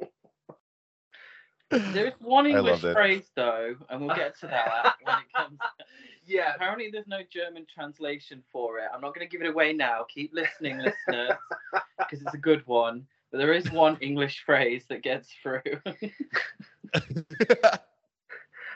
There's 1.71 2.13
one 2.21 2.47
English 2.47 2.81
phrase 2.81 3.31
though, 3.35 3.75
and 3.91 4.01
we'll 4.01 4.15
get 4.15 4.39
to 4.41 4.47
that 4.47 4.95
when 5.03 5.17
it 5.17 5.25
comes. 5.35 5.59
Yeah, 6.25 6.55
Apparently, 6.55 6.91
there's 6.91 7.09
no 7.09 7.21
German 7.29 7.67
translation 7.73 8.43
for 8.53 8.79
it. 8.79 8.85
I'm 8.95 9.01
not 9.01 9.15
going 9.15 9.27
to 9.27 9.31
give 9.31 9.45
it 9.45 9.51
away 9.51 9.73
now. 9.73 10.05
Keep 10.13 10.33
listening, 10.33 10.79
listeners, 10.79 11.37
because 11.99 12.23
it's 12.23 12.35
a 12.35 12.39
good 12.39 12.65
one. 12.67 13.07
But 13.33 13.39
there 13.39 13.53
is 13.53 13.71
one 13.73 13.97
English 14.01 14.45
phrase 14.47 14.85
that 14.89 15.03
gets 15.03 15.29
through. 15.43 15.63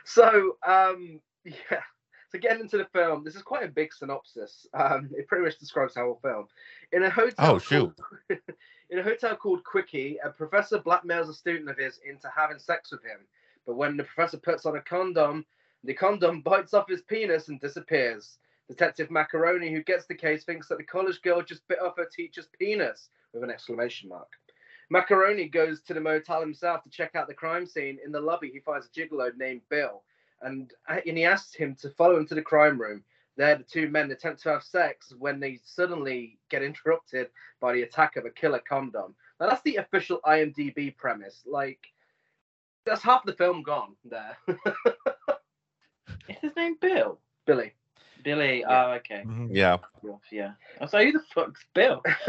So, 0.05 0.57
um, 0.67 1.21
yeah. 1.45 1.83
So 2.31 2.39
getting 2.39 2.61
into 2.61 2.79
the 2.79 2.87
film, 2.93 3.25
this 3.25 3.35
is 3.35 3.43
quite 3.43 3.65
a 3.65 3.69
big 3.69 3.93
synopsis. 3.93 4.67
Um, 4.73 5.11
it 5.17 5.27
pretty 5.27 5.45
much 5.45 5.59
describes 5.59 5.95
the 5.95 6.01
whole 6.01 6.21
film. 6.23 6.47
In 6.93 7.03
a 7.03 7.11
hotel. 7.11 7.35
Oh, 7.39 7.59
shoot. 7.59 7.93
Called, 7.97 8.41
in 8.91 8.99
a 9.01 9.03
hotel 9.03 9.37
called 9.37 9.65
Quickie, 9.65 10.19
a 10.25 10.31
professor 10.31 10.79
blackmails 10.79 11.29
a 11.29 11.35
student 11.35 11.69
of 11.69 11.77
his 11.77 11.99
into 12.09 12.31
having 12.35 12.59
sex 12.59 12.93
with 12.93 13.03
him. 13.03 13.27
But 13.67 13.77
when 13.77 13.97
the 13.97 14.05
professor 14.05 14.39
puts 14.39 14.65
on 14.65 14.77
a 14.77 14.81
condom, 14.81 15.45
the 15.83 15.95
condom 15.95 16.41
bites 16.41 16.73
off 16.73 16.89
his 16.89 17.03
penis 17.03 17.49
and 17.49 17.61
disappears. 17.61 18.39
Detective 18.69 19.09
Mackeroni, 19.09 19.73
who 19.73 19.83
gets 19.83 20.07
the 20.07 20.15
case, 20.15 20.45
thinks 20.45 20.69
that 20.69 20.79
the 20.79 20.85
college 20.85 21.21
girl 21.23 21.43
just 21.43 21.67
bit 21.67 21.81
off 21.81 21.97
her 21.97 22.07
teacher's 22.15 22.49
penis 22.57 23.09
with 23.35 23.43
an 23.43 23.51
exclamation 23.51 24.09
mark. 24.09 24.29
Mackeroni 24.93 25.51
goes 25.51 25.81
to 25.83 25.95
the 25.95 26.01
motel 26.01 26.41
himself 26.41 26.83
to 26.85 26.91
check 26.91 27.17
out 27.17 27.27
the 27.27 27.35
crime 27.35 27.67
scene. 27.67 27.99
In 28.05 28.13
the 28.13 28.21
lobby, 28.21 28.51
he 28.53 28.61
finds 28.61 28.87
a 28.87 28.91
gigolo 28.91 29.37
named 29.37 29.63
Bill, 29.69 30.03
and, 30.43 30.73
and 30.89 31.17
he 31.19 31.25
asks 31.25 31.55
him 31.55 31.75
to 31.77 31.91
follow 31.91 32.17
him 32.17 32.27
to 32.29 32.35
the 32.35 32.43
crime 32.43 32.81
room. 32.81 33.03
There, 33.37 33.57
the 33.57 33.65
two 33.65 33.89
men 33.89 34.11
attempt 34.11 34.43
to 34.43 34.51
have 34.51 34.63
sex 34.63 35.13
when 35.19 35.41
they 35.41 35.61
suddenly 35.65 36.39
get 36.51 36.63
interrupted 36.71 37.29
by 37.61 37.73
the 37.75 37.83
attack 37.83 38.17
of 38.17 38.25
a 38.27 38.31
killer 38.31 38.61
condom. 38.69 39.15
Now, 39.41 39.49
that's 39.49 39.63
the 39.63 39.77
official 39.77 40.21
IMDb 40.27 40.97
premise. 40.97 41.43
Like, 41.47 41.81
that's 42.85 43.03
half 43.03 43.25
the 43.25 43.33
film 43.33 43.63
gone 43.63 43.95
there. 44.05 44.37
Is 46.29 46.37
his 46.43 46.57
name 46.57 46.77
Bill? 46.81 47.19
Billy. 47.47 47.73
Billy. 48.23 48.61
Yeah. 48.61 48.85
Oh, 48.87 48.91
okay. 48.93 49.23
Mhm. 49.27 49.49
yeah. 49.51 49.79
Yeah. 50.31 50.53
I 50.79 50.85
was 50.85 50.93
like, 50.93 51.07
who 51.07 51.13
the 51.13 51.23
fuck's 51.35 51.65
Bill? 51.75 52.03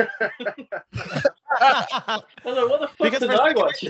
I 1.59 2.21
was 2.45 2.55
like, 2.57 2.69
what 2.69 2.81
the 2.81 2.87
fuck 2.87 2.97
Because 2.99 3.19
did 3.19 3.31
for- 3.31 3.41
I 3.41 3.53
watch? 3.53 3.85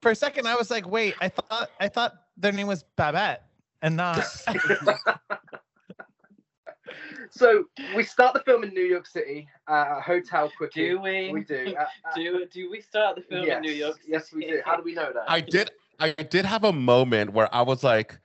For 0.00 0.10
a 0.10 0.14
second 0.14 0.46
I 0.46 0.54
was 0.56 0.70
like, 0.70 0.88
wait, 0.88 1.14
I 1.20 1.28
thought 1.28 1.70
I 1.80 1.88
thought 1.88 2.14
their 2.36 2.52
name 2.52 2.66
was 2.66 2.84
Babette 2.96 3.46
and 3.82 3.96
not 3.96 4.24
so 7.30 7.64
we 7.96 8.04
start 8.04 8.34
the 8.34 8.40
film 8.40 8.64
in 8.64 8.70
New 8.70 8.84
York 8.84 9.06
City, 9.06 9.48
uh, 9.68 9.96
a 9.98 10.00
hotel 10.00 10.50
quickly. 10.56 10.90
do 10.90 11.00
we? 11.00 11.30
We 11.32 11.42
do. 11.42 11.74
Uh, 11.78 11.82
uh, 11.82 12.14
do 12.14 12.46
do 12.52 12.70
we 12.70 12.80
start 12.80 13.16
the 13.16 13.22
film 13.22 13.46
yes, 13.46 13.56
in 13.56 13.62
New 13.62 13.72
York? 13.72 13.98
Yes, 14.06 14.32
we 14.32 14.46
do. 14.46 14.60
How 14.64 14.76
do 14.76 14.82
we 14.82 14.94
know 14.94 15.12
that? 15.12 15.24
I 15.28 15.40
did 15.40 15.70
I 15.98 16.12
did 16.12 16.44
have 16.44 16.64
a 16.64 16.72
moment 16.72 17.32
where 17.32 17.52
I 17.54 17.62
was 17.62 17.82
like 17.82 18.18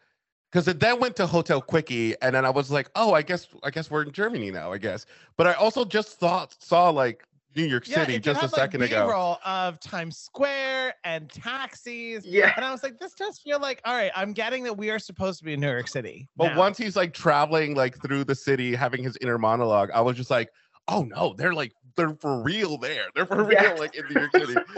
because 0.52 0.68
it 0.68 0.80
then 0.80 1.00
went 1.00 1.16
to 1.18 1.28
Hotel 1.28 1.62
Quickie 1.62 2.16
and 2.22 2.36
then 2.36 2.46
I 2.46 2.50
was 2.50 2.72
like, 2.72 2.90
oh, 2.96 3.14
I 3.14 3.22
guess 3.22 3.48
I 3.64 3.72
guess 3.72 3.90
we're 3.90 4.04
in 4.04 4.12
Germany 4.12 4.52
now, 4.52 4.72
I 4.72 4.78
guess. 4.78 5.06
But 5.38 5.48
I 5.48 5.54
also 5.54 5.86
just 5.86 6.20
thought 6.20 6.56
saw 6.60 6.90
like 6.90 7.26
New 7.60 7.68
York 7.68 7.86
City 7.86 8.16
it 8.16 8.24
just 8.24 8.40
a 8.40 8.44
had, 8.44 8.52
like, 8.54 8.60
second 8.62 8.82
ago. 8.84 9.06
B-roll 9.06 9.38
of 9.46 9.80
Times 9.80 10.18
Square 10.18 10.94
and 11.04 11.30
taxis. 11.30 12.26
yeah. 12.26 12.54
And 12.56 12.64
I 12.64 12.72
was 12.72 12.84
like, 12.84 13.00
this 13.00 13.14
does 13.14 13.40
feel 13.40 13.60
like, 13.60 13.82
all 13.86 13.94
right, 13.94 14.12
I'm 14.16 14.32
getting 14.34 14.64
that 14.64 14.78
we 14.78 14.90
are 14.90 15.00
supposed 15.00 15.40
to 15.40 15.46
be 15.46 15.54
in 15.54 15.60
New 15.60 15.70
York 15.70 15.88
City. 15.88 16.28
But 16.38 16.54
now. 16.54 16.60
once 16.60 16.78
he's 16.78 16.96
like 16.96 17.14
traveling 17.14 17.76
like 17.76 18.02
through 18.02 18.24
the 18.24 18.36
city, 18.36 18.76
having 18.76 19.04
his 19.04 19.18
inner 19.22 19.38
monologue, 19.38 19.90
I 19.94 20.02
was 20.02 20.16
just 20.16 20.30
like, 20.30 20.50
oh 20.88 21.04
no, 21.04 21.34
they're 21.38 21.54
like 21.54 21.74
they're 21.96 22.16
for 22.16 22.42
real 22.42 22.78
there. 22.78 23.04
They're 23.14 23.26
for 23.26 23.44
real 23.44 23.62
Yeah. 23.62 23.74
like 23.74 23.96
in 23.96 24.06
New 24.06 24.22
York 24.22 24.32
City. 24.32 24.56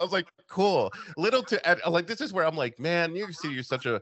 I 0.00 0.04
was 0.04 0.12
like, 0.12 0.26
cool. 0.48 0.92
Little 1.16 1.42
to 1.44 1.80
like 1.88 2.06
this 2.06 2.20
is 2.20 2.32
where 2.32 2.44
I'm 2.44 2.56
like, 2.56 2.78
man, 2.78 3.12
New 3.12 3.20
York 3.20 3.34
City 3.34 3.58
is 3.58 3.68
such 3.68 3.86
a 3.86 4.00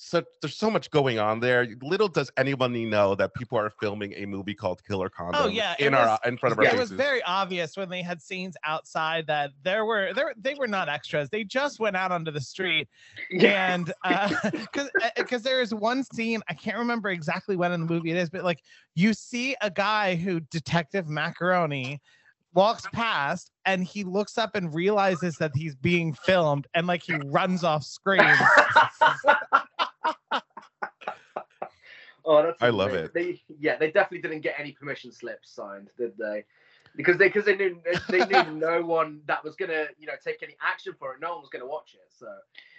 such 0.00 0.26
there's 0.40 0.54
so 0.56 0.70
much 0.70 0.92
going 0.92 1.18
on 1.18 1.40
there. 1.40 1.66
Little 1.82 2.06
does 2.06 2.30
anybody 2.36 2.84
know 2.84 3.16
that 3.16 3.34
people 3.34 3.58
are 3.58 3.68
filming 3.80 4.12
a 4.16 4.26
movie 4.26 4.54
called 4.54 4.80
Killer 4.84 5.08
Condom 5.08 5.42
Oh, 5.42 5.48
yeah, 5.48 5.74
it 5.76 5.86
in 5.88 5.94
our 5.94 6.06
uh, 6.10 6.18
in 6.24 6.38
front 6.38 6.52
of 6.52 6.58
our 6.60 6.66
it 6.66 6.70
faces. 6.70 6.90
was 6.90 6.90
very 6.92 7.20
obvious 7.24 7.76
when 7.76 7.88
they 7.88 8.00
had 8.00 8.22
scenes 8.22 8.56
outside 8.64 9.26
that 9.26 9.50
there 9.64 9.84
were 9.84 10.14
there 10.14 10.32
they 10.40 10.54
were 10.54 10.68
not 10.68 10.88
extras. 10.88 11.28
They 11.30 11.42
just 11.42 11.80
went 11.80 11.96
out 11.96 12.12
onto 12.12 12.30
the 12.30 12.40
street 12.40 12.88
Yeah. 13.28 13.74
and 13.74 13.92
uh, 14.04 14.28
because 14.52 14.88
because 15.16 15.44
eh, 15.44 15.50
eh, 15.50 15.50
there 15.50 15.60
is 15.60 15.74
one 15.74 16.04
scene 16.04 16.42
I 16.48 16.54
can't 16.54 16.78
remember 16.78 17.10
exactly 17.10 17.56
when 17.56 17.72
in 17.72 17.80
the 17.80 17.92
movie 17.92 18.12
it 18.12 18.16
is, 18.18 18.30
but 18.30 18.44
like 18.44 18.62
you 18.94 19.12
see 19.14 19.56
a 19.62 19.70
guy 19.70 20.14
who 20.14 20.38
Detective 20.38 21.06
Mackeroni 21.06 21.98
walks 22.54 22.86
past 22.92 23.50
and 23.66 23.82
he 23.82 24.04
looks 24.04 24.38
up 24.38 24.54
and 24.54 24.72
realizes 24.72 25.36
that 25.38 25.50
he's 25.56 25.74
being 25.74 26.14
filmed 26.14 26.68
and 26.74 26.86
like 26.86 27.02
he 27.02 27.14
runs 27.26 27.64
off 27.64 27.82
screen. 27.82 28.22
Oh, 32.24 32.42
that's 32.42 32.62
I 32.62 32.68
love 32.68 32.90
amazing. 32.90 33.04
it. 33.06 33.14
They, 33.14 33.40
yeah, 33.58 33.76
they 33.78 33.90
definitely 33.90 34.20
didn't 34.28 34.42
get 34.42 34.54
any 34.58 34.72
permission 34.72 35.12
slips 35.12 35.50
signed, 35.50 35.90
did 35.96 36.16
they? 36.18 36.44
Because 36.96 37.16
they 37.16 37.28
because 37.28 37.44
they 37.44 37.56
knew 37.56 37.80
they 38.08 38.24
knew 38.26 38.42
no 38.52 38.82
one 38.82 39.20
that 39.26 39.42
was 39.44 39.54
gonna 39.56 39.86
you 39.98 40.06
know 40.06 40.14
take 40.22 40.42
any 40.42 40.56
action 40.62 40.94
for 40.98 41.14
it. 41.14 41.20
No 41.20 41.32
one 41.32 41.40
was 41.40 41.50
gonna 41.50 41.66
watch 41.66 41.94
it. 41.94 42.08
So 42.10 42.26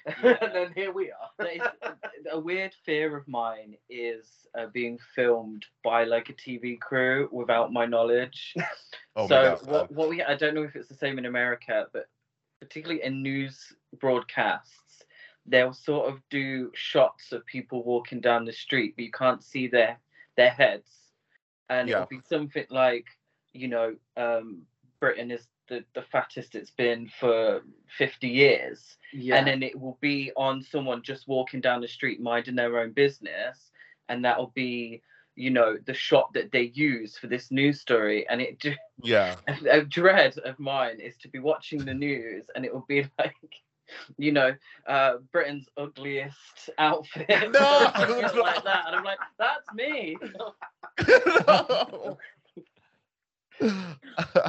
Yeah. 0.24 0.38
and 0.42 0.54
then 0.54 0.72
here 0.76 0.92
we 0.92 1.12
are. 1.12 1.30
That 1.40 1.56
is- 1.56 1.94
a 2.32 2.40
weird 2.40 2.74
fear 2.86 3.16
of 3.16 3.28
mine 3.28 3.76
is 3.90 4.46
uh, 4.58 4.68
being 4.74 4.98
filmed 5.16 5.66
by 5.84 6.04
like 6.04 6.30
a 6.30 6.34
TV 6.34 6.78
crew 6.78 7.30
without 7.32 7.72
my 7.72 7.86
knowledge. 7.86 8.54
oh 9.16 9.28
so 9.28 9.36
my 9.36 9.42
god. 9.42 9.62
what 9.66 9.92
what 9.92 10.10
we 10.10 10.22
I 10.24 10.36
don't 10.36 10.54
know 10.56 10.64
if 10.64 10.76
it's 10.76 10.90
the 10.90 10.96
same 10.96 11.18
in 11.18 11.26
America, 11.26 11.88
but 11.94 12.08
particularly 12.60 13.04
in 13.04 13.22
news 13.22 13.74
broadcasts, 14.00 14.89
they'll 15.50 15.74
sort 15.74 16.10
of 16.12 16.22
do 16.30 16.72
shots 16.76 17.32
of 17.32 17.46
people 17.46 17.84
walking 17.84 18.22
down 18.22 18.46
the 18.46 18.54
street, 18.54 18.96
but 18.96 19.06
you 19.06 19.12
can't 19.12 19.44
see 19.44 19.68
their 19.68 20.00
their 20.38 20.52
heads. 20.52 20.92
and 21.70 21.88
Yeah. 21.90 21.96
it'll 22.04 22.08
be 22.08 22.22
something 22.28 22.66
like, 22.70 23.06
you 23.54 23.68
know, 23.68 23.96
um, 24.18 24.66
Britain 25.00 25.32
is 25.32 25.48
the, 25.68 25.84
the 25.94 26.02
fattest 26.02 26.56
it's 26.56 26.72
been 26.72 27.08
for 27.20 27.62
50 27.98 28.28
years. 28.28 28.98
Yeah. 29.14 29.36
And 29.38 29.48
then 29.48 29.62
it 29.64 29.80
will 29.80 29.98
be 30.02 30.32
on 30.36 30.62
someone 30.64 31.04
just 31.04 31.28
walking 31.28 31.62
down 31.62 31.82
the 31.82 31.88
street 31.88 32.20
minding 32.22 32.56
their 32.56 32.80
own 32.80 32.92
business. 32.94 33.72
And 34.10 34.26
that'll 34.26 34.52
be, 34.56 35.02
you 35.36 35.52
know, 35.52 35.78
the 35.86 35.94
shot 35.94 36.34
that 36.34 36.52
they 36.52 36.72
use 36.74 37.18
for 37.18 37.28
this 37.28 37.52
news 37.52 37.80
story. 37.82 38.28
And 38.28 38.42
it 38.42 38.64
Yeah. 39.04 39.36
a 39.70 39.82
dread 39.84 40.38
of 40.40 40.60
mine 40.60 41.00
is 41.00 41.18
to 41.18 41.28
be 41.30 41.40
watching 41.40 41.86
the 41.86 41.94
news 41.94 42.50
and 42.56 42.66
it 42.66 42.74
will 42.74 42.86
be 42.88 43.02
like 43.20 43.36
you 44.18 44.32
know 44.32 44.54
uh 44.88 45.14
britain's 45.32 45.68
ugliest 45.78 46.70
outfit 46.78 47.52
No! 47.52 47.60
like 48.00 48.64
that 48.64 48.84
and 48.88 48.96
i'm 48.96 49.04
like 49.04 49.20
that's 49.38 49.72
me 49.74 50.18
No. 50.38 50.54
uh, 53.62 53.96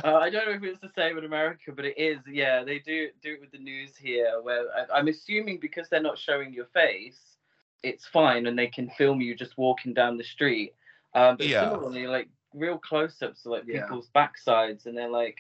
i 0.04 0.30
don't 0.30 0.46
know 0.46 0.52
if 0.52 0.62
it's 0.62 0.80
the 0.80 0.90
same 0.94 1.18
in 1.18 1.24
america 1.24 1.72
but 1.74 1.84
it 1.84 1.98
is 1.98 2.18
yeah 2.30 2.62
they 2.62 2.78
do 2.78 3.08
do 3.22 3.32
it 3.34 3.40
with 3.40 3.50
the 3.50 3.58
news 3.58 3.96
here 3.96 4.40
where 4.42 4.64
I, 4.76 4.98
i'm 4.98 5.08
assuming 5.08 5.58
because 5.58 5.88
they're 5.88 6.00
not 6.02 6.18
showing 6.18 6.52
your 6.52 6.66
face 6.66 7.36
it's 7.82 8.06
fine 8.06 8.46
and 8.46 8.58
they 8.58 8.68
can 8.68 8.88
film 8.90 9.20
you 9.20 9.34
just 9.34 9.58
walking 9.58 9.94
down 9.94 10.16
the 10.16 10.24
street 10.24 10.74
um 11.14 11.36
but 11.36 11.46
Yeah. 11.46 11.60
similarly 11.60 12.06
like 12.06 12.28
real 12.54 12.78
close-ups 12.78 13.44
of 13.46 13.52
like 13.52 13.64
Yeah. 13.66 13.82
people's 13.82 14.10
backsides 14.14 14.86
and 14.86 14.96
they're 14.96 15.08
like 15.08 15.38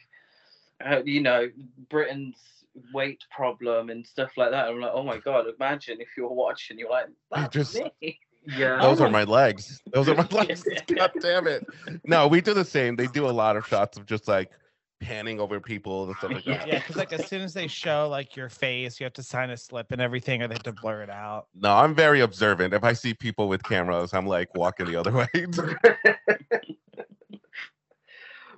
uh, 0.84 1.02
you 1.04 1.20
know 1.20 1.48
britain's 1.90 2.59
weight 2.94 3.22
problem 3.30 3.90
and 3.90 4.06
stuff 4.06 4.30
like 4.36 4.50
that 4.50 4.68
i'm 4.68 4.80
like 4.80 4.92
oh 4.94 5.02
my 5.02 5.18
god 5.18 5.44
imagine 5.58 6.00
if 6.00 6.08
you're 6.16 6.28
watching 6.32 6.78
you're 6.78 6.90
like 6.90 7.06
that's 7.30 7.52
just- 7.52 7.80
me 8.02 8.18
yeah. 8.56 8.80
Those 8.80 9.02
are 9.02 9.10
my- 9.10 9.24
my 9.26 9.30
legs. 9.32 9.82
Those 9.92 10.08
are 10.08 10.14
my 10.14 10.26
legs. 10.30 10.64
God 10.96 11.12
damn 11.20 11.46
it. 11.46 11.62
No, 12.04 12.26
we 12.26 12.40
do 12.40 12.54
the 12.54 12.64
same. 12.64 12.96
They 12.96 13.06
do 13.06 13.28
a 13.28 13.30
lot 13.30 13.54
of 13.54 13.66
shots 13.66 13.98
of 13.98 14.06
just 14.06 14.28
like 14.28 14.50
panning 14.98 15.38
over 15.40 15.60
people 15.60 16.06
and 16.06 16.16
stuff 16.16 16.32
like 16.32 16.44
that. 16.46 16.66
Yeah, 16.66 16.78
because 16.78 16.96
like 16.96 17.12
as 17.12 17.26
soon 17.26 17.42
as 17.42 17.52
they 17.52 17.66
show 17.66 18.08
like 18.08 18.36
your 18.36 18.48
face, 18.48 18.98
you 18.98 19.04
have 19.04 19.12
to 19.12 19.22
sign 19.22 19.50
a 19.50 19.58
slip 19.58 19.92
and 19.92 20.00
everything, 20.00 20.40
or 20.42 20.48
they 20.48 20.54
have 20.54 20.62
to 20.62 20.72
blur 20.72 21.02
it 21.02 21.10
out. 21.10 21.48
No, 21.54 21.70
I'm 21.76 21.94
very 21.94 22.20
observant. 22.20 22.72
If 22.72 22.82
I 22.82 22.94
see 22.94 23.12
people 23.12 23.46
with 23.46 23.62
cameras, 23.62 24.14
I'm 24.14 24.26
like 24.26 24.48
walking 24.56 24.86
the 24.86 24.96
other 24.96 25.12
way. 25.12 25.28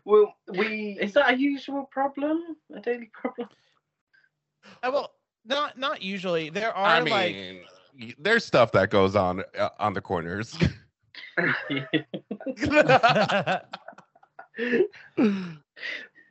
well, 0.04 0.32
we 0.56 0.98
is 1.00 1.12
that 1.14 1.34
a 1.34 1.36
usual 1.36 1.88
problem 1.90 2.40
a 2.74 2.80
daily 2.80 3.10
problem 3.12 3.48
well, 4.82 5.12
not 5.44 5.78
not 5.78 6.02
usually. 6.02 6.50
There 6.50 6.76
are 6.76 6.98
I 6.98 7.00
like 7.00 7.36
mean, 7.36 7.64
y- 7.98 8.14
there's 8.18 8.44
stuff 8.44 8.72
that 8.72 8.90
goes 8.90 9.16
on 9.16 9.42
uh, 9.58 9.70
on 9.78 9.94
the 9.94 10.00
corners. 10.00 10.56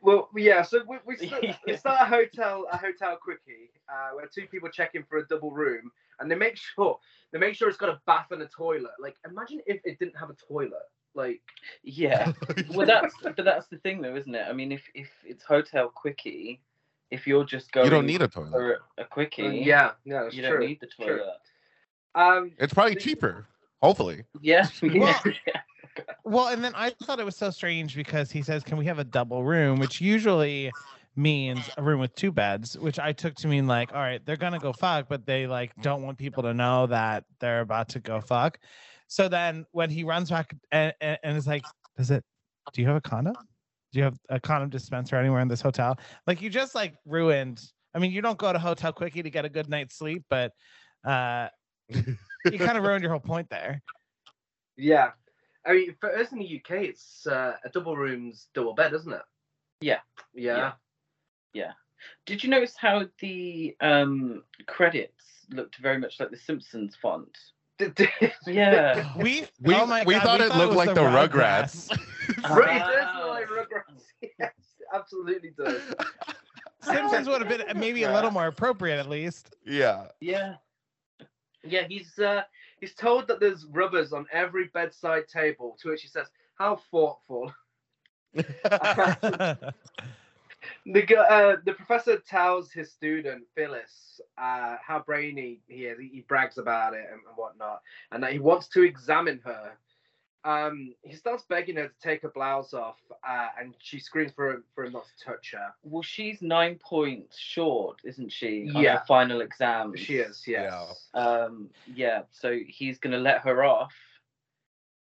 Well, 0.01 0.29
yeah. 0.35 0.61
So 0.63 0.83
we 0.87 0.97
we 1.05 1.15
start, 1.17 1.43
we 1.65 1.73
start 1.73 1.97
a 2.01 2.05
hotel 2.05 2.65
a 2.71 2.77
hotel 2.77 3.17
quickie 3.21 3.71
uh, 3.89 4.15
where 4.15 4.27
two 4.27 4.47
people 4.47 4.69
check 4.69 4.95
in 4.95 5.03
for 5.03 5.17
a 5.17 5.27
double 5.27 5.51
room, 5.51 5.91
and 6.19 6.29
they 6.29 6.35
make 6.35 6.57
sure 6.57 6.97
they 7.31 7.39
make 7.39 7.55
sure 7.55 7.67
it's 7.67 7.77
got 7.77 7.89
a 7.89 8.01
bath 8.05 8.27
and 8.31 8.41
a 8.41 8.47
toilet. 8.47 8.91
Like, 8.99 9.15
imagine 9.29 9.61
if 9.65 9.81
it 9.85 9.99
didn't 9.99 10.17
have 10.17 10.29
a 10.29 10.35
toilet. 10.35 10.87
Like, 11.13 11.41
yeah 11.83 12.29
well 12.69 12.87
that's 12.87 13.13
but 13.21 13.35
that's 13.43 13.67
the 13.67 13.77
thing 13.79 14.01
though 14.01 14.15
isn't 14.15 14.33
it 14.33 14.47
i 14.47 14.53
mean 14.53 14.71
if 14.71 14.89
if 14.93 15.09
it's 15.25 15.43
hotel 15.43 15.89
quickie 15.89 16.61
if 17.11 17.27
you're 17.27 17.43
just 17.45 17.71
going 17.71 17.85
you 17.85 17.91
don't 17.91 18.05
need 18.05 18.21
a 18.21 18.27
toilet. 18.27 18.51
for 18.51 18.79
a 18.97 19.05
quickie 19.05 19.43
yeah, 19.43 19.91
yeah, 20.05 20.23
that's 20.23 20.35
you 20.35 20.41
true. 20.41 20.51
don't 20.51 20.67
need 20.67 20.79
the 20.79 20.87
true. 20.87 21.17
toilet 21.17 21.37
Um, 22.15 22.51
It's 22.57 22.73
probably 22.73 22.95
cheaper. 22.95 23.47
Hopefully. 23.81 24.23
yeah, 24.41 24.67
yeah. 24.81 24.99
Well- 24.99 25.21
well, 26.23 26.47
and 26.47 26.63
then 26.63 26.71
I 26.75 26.91
thought 27.03 27.19
it 27.19 27.25
was 27.25 27.35
so 27.35 27.49
strange 27.49 27.95
because 27.95 28.31
he 28.31 28.41
says, 28.41 28.63
"Can 28.63 28.77
we 28.77 28.85
have 28.85 28.99
a 28.99 29.03
double 29.03 29.43
room?" 29.43 29.77
Which 29.79 29.99
usually 29.99 30.71
means 31.17 31.69
a 31.77 31.83
room 31.83 31.99
with 31.99 32.15
two 32.15 32.31
beds, 32.31 32.77
which 32.77 32.97
I 32.97 33.11
took 33.11 33.35
to 33.35 33.47
mean 33.47 33.67
like, 33.67 33.91
all 33.91 33.99
right, 33.99 34.25
they're 34.25 34.37
gonna 34.37 34.59
go 34.59 34.71
fuck, 34.71 35.07
but 35.09 35.25
they 35.25 35.47
like 35.47 35.73
don't 35.81 36.01
want 36.03 36.17
people 36.17 36.43
to 36.43 36.53
know 36.53 36.87
that 36.87 37.25
they're 37.39 37.59
about 37.61 37.89
to 37.89 37.99
go 37.99 38.21
fuck. 38.21 38.57
So 39.07 39.27
then 39.27 39.65
when 39.71 39.89
he 39.89 40.05
runs 40.05 40.29
back 40.29 40.55
and, 40.71 40.93
and, 41.01 41.19
and 41.23 41.37
is 41.37 41.45
like, 41.47 41.65
does 41.97 42.09
it? 42.11 42.23
Do 42.71 42.81
you 42.81 42.87
have 42.87 42.95
a 42.95 43.01
condom? 43.01 43.35
Do 43.91 43.99
you 43.99 44.03
have 44.05 44.17
a 44.29 44.39
condom 44.39 44.69
dispenser 44.69 45.15
anywhere 45.17 45.41
in 45.41 45.47
this 45.47 45.61
hotel? 45.61 45.97
Like 46.27 46.41
you 46.41 46.49
just 46.49 46.75
like 46.75 46.95
ruined. 47.05 47.61
I 47.93 47.99
mean, 47.99 48.11
you 48.11 48.21
don't 48.21 48.37
go 48.37 48.53
to 48.53 48.59
Hotel 48.59 48.93
Quickie 48.93 49.21
to 49.21 49.29
get 49.29 49.43
a 49.43 49.49
good 49.49 49.69
night's 49.69 49.97
sleep, 49.97 50.23
but 50.29 50.53
uh, 51.03 51.49
you 51.89 52.57
kind 52.57 52.77
of 52.77 52.83
ruined 52.85 53.01
your 53.03 53.11
whole 53.11 53.19
point 53.19 53.49
there. 53.49 53.81
yeah. 54.77 55.11
I 55.63 55.73
mean, 55.73 55.95
for 55.99 56.09
us 56.17 56.31
in 56.31 56.39
the 56.39 56.55
UK, 56.59 56.85
it's 56.85 57.27
uh, 57.27 57.53
a 57.63 57.69
double 57.69 57.95
room's 57.95 58.47
double 58.55 58.73
bed, 58.73 58.93
isn't 58.93 59.13
it? 59.13 59.21
Yeah. 59.81 59.99
Yeah. 60.33 60.71
Yeah. 61.53 61.73
Did 62.25 62.43
you 62.43 62.49
notice 62.49 62.75
how 62.77 63.05
the 63.19 63.75
um 63.81 64.41
credits 64.65 65.23
looked 65.51 65.77
very 65.77 65.99
much 65.99 66.19
like 66.19 66.31
the 66.31 66.37
Simpsons 66.37 66.95
font? 66.99 67.37
Yeah. 68.47 69.11
We 69.17 69.45
We, 69.61 69.75
oh 69.75 69.85
my 69.85 70.03
we 70.03 70.13
God, 70.15 70.23
thought 70.23 70.39
we 70.39 70.45
it 70.47 70.55
looked 70.55 70.75
was 70.75 70.77
like 70.87 70.95
the 70.95 71.01
Rugrats. 71.01 71.89
Right, 72.49 72.77
it 72.77 72.79
does 72.79 73.05
Ah. 73.05 73.19
look 73.25 73.29
like 73.29 73.47
Rugrats. 73.47 74.03
Yes, 74.39 74.51
absolutely 74.93 75.51
does. 75.57 75.81
Simpsons 76.81 77.27
would 77.27 77.41
have 77.41 77.49
been 77.49 77.77
maybe 77.79 78.03
a 78.03 78.13
little 78.13 78.31
more 78.31 78.47
appropriate 78.47 78.99
at 78.99 79.09
least. 79.09 79.55
yeah. 79.65 80.07
Yeah. 80.19 80.55
Yeah, 81.63 81.83
he's 81.87 82.17
uh, 82.17 82.41
he's 82.79 82.95
told 82.95 83.27
that 83.27 83.39
there's 83.39 83.65
rubbers 83.65 84.13
on 84.13 84.25
every 84.31 84.69
bedside 84.73 85.27
table, 85.27 85.77
to 85.79 85.89
which 85.89 86.01
he 86.01 86.07
says, 86.07 86.25
"How 86.55 86.77
thoughtful." 86.89 87.53
The 90.85 91.17
uh, 91.17 91.57
the 91.65 91.73
professor 91.73 92.17
tells 92.17 92.71
his 92.71 92.91
student 92.91 93.43
Phyllis 93.55 94.21
uh, 94.37 94.75
how 94.85 94.99
brainy 95.05 95.59
he 95.67 95.85
is. 95.85 95.99
He, 95.99 96.07
he 96.07 96.21
brags 96.21 96.57
about 96.57 96.93
it 96.93 97.05
and, 97.11 97.19
and 97.27 97.35
whatnot, 97.35 97.81
and 98.11 98.23
that 98.23 98.31
he 98.33 98.39
wants 98.39 98.67
to 98.69 98.83
examine 98.83 99.39
her. 99.43 99.77
Um, 100.43 100.95
he 101.03 101.15
starts 101.15 101.43
begging 101.47 101.75
her 101.75 101.87
to 101.87 101.93
take 102.01 102.23
her 102.23 102.29
blouse 102.29 102.73
off, 102.73 102.97
uh, 103.27 103.49
and 103.59 103.75
she 103.79 103.99
screams 103.99 104.31
for 104.35 104.51
him 104.51 104.63
for 104.73 104.85
him 104.85 104.93
not 104.93 105.05
to 105.05 105.25
touch 105.25 105.51
her. 105.51 105.73
Well, 105.83 106.01
she's 106.01 106.41
nine 106.41 106.79
points 106.83 107.37
short, 107.37 107.99
isn't 108.03 108.31
she? 108.31 108.69
On 108.73 108.81
Yeah. 108.81 108.97
her 108.97 109.03
final 109.07 109.41
exam. 109.41 109.95
She 109.95 110.17
is, 110.17 110.43
yes. 110.47 111.09
Yeah. 111.13 111.21
Um, 111.21 111.69
yeah. 111.93 112.23
So 112.31 112.57
he's 112.67 112.97
gonna 112.97 113.19
let 113.19 113.41
her 113.41 113.63
off 113.63 113.93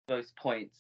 those 0.08 0.32
points 0.32 0.76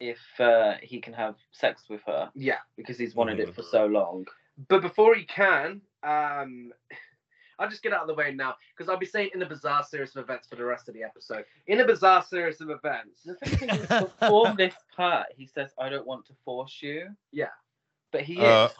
if 0.00 0.18
uh, 0.40 0.74
he 0.82 1.00
can 1.00 1.12
have 1.12 1.36
sex 1.52 1.84
with 1.88 2.00
her 2.06 2.30
Yeah. 2.34 2.58
because 2.76 2.98
he's 2.98 3.14
wanted 3.14 3.38
it 3.40 3.54
for 3.54 3.62
so 3.62 3.86
long. 3.86 4.26
But 4.68 4.82
before 4.82 5.14
he 5.14 5.24
can, 5.24 5.82
um, 6.02 6.72
I'll 7.58 7.68
just 7.68 7.82
get 7.82 7.92
out 7.92 8.02
of 8.02 8.08
the 8.08 8.14
way 8.14 8.32
now 8.32 8.54
because 8.76 8.88
I'll 8.88 8.98
be 8.98 9.06
saying 9.06 9.30
in 9.34 9.42
a 9.42 9.46
bizarre 9.46 9.82
series 9.84 10.14
of 10.16 10.22
events 10.22 10.46
for 10.48 10.56
the 10.56 10.64
rest 10.64 10.88
of 10.88 10.94
the 10.94 11.02
episode. 11.02 11.44
In 11.66 11.80
a 11.80 11.86
bizarre 11.86 12.22
series 12.22 12.60
of 12.60 12.70
events. 12.70 13.22
The 13.24 13.34
thing 13.34 13.70
is, 13.70 13.86
before 14.20 14.54
this 14.56 14.74
part, 14.96 15.26
he 15.36 15.46
says, 15.46 15.70
"I 15.78 15.88
don't 15.88 16.06
want 16.06 16.26
to 16.26 16.32
force 16.44 16.78
you." 16.80 17.08
Yeah. 17.32 17.48
But 18.12 18.22
he 18.22 18.40
Uh, 18.40 18.66
is 18.66 18.72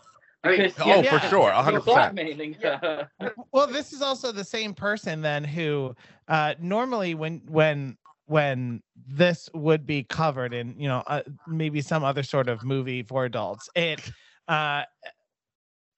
I 0.45 0.49
mean, 0.51 0.59
because 0.63 0.81
oh, 0.81 0.87
you're- 0.87 1.03
yeah, 1.05 1.19
for 1.19 1.29
sure. 1.29 1.53
you're 1.71 1.81
100%. 1.81 2.57
Yeah. 2.63 3.19
well, 3.53 3.67
this 3.67 3.93
is 3.93 4.01
also 4.03 4.31
the 4.33 4.45
same 4.45 4.73
person 4.75 5.21
then 5.23 5.43
who 5.45 5.95
uh 6.29 6.55
normally 6.61 7.15
when 7.15 7.43
when 7.49 7.97
when 8.27 8.83
this 9.07 9.49
would 9.55 9.85
be 9.87 10.05
covered 10.05 10.53
in 10.55 10.75
you 10.79 10.87
know 10.87 11.03
uh, 11.09 11.23
maybe 11.47 11.81
some 11.81 12.05
other 12.05 12.23
sort 12.23 12.49
of 12.49 12.63
movie 12.63 13.03
for 13.03 13.25
adults 13.25 13.69
it 13.75 14.01
uh 14.49 14.83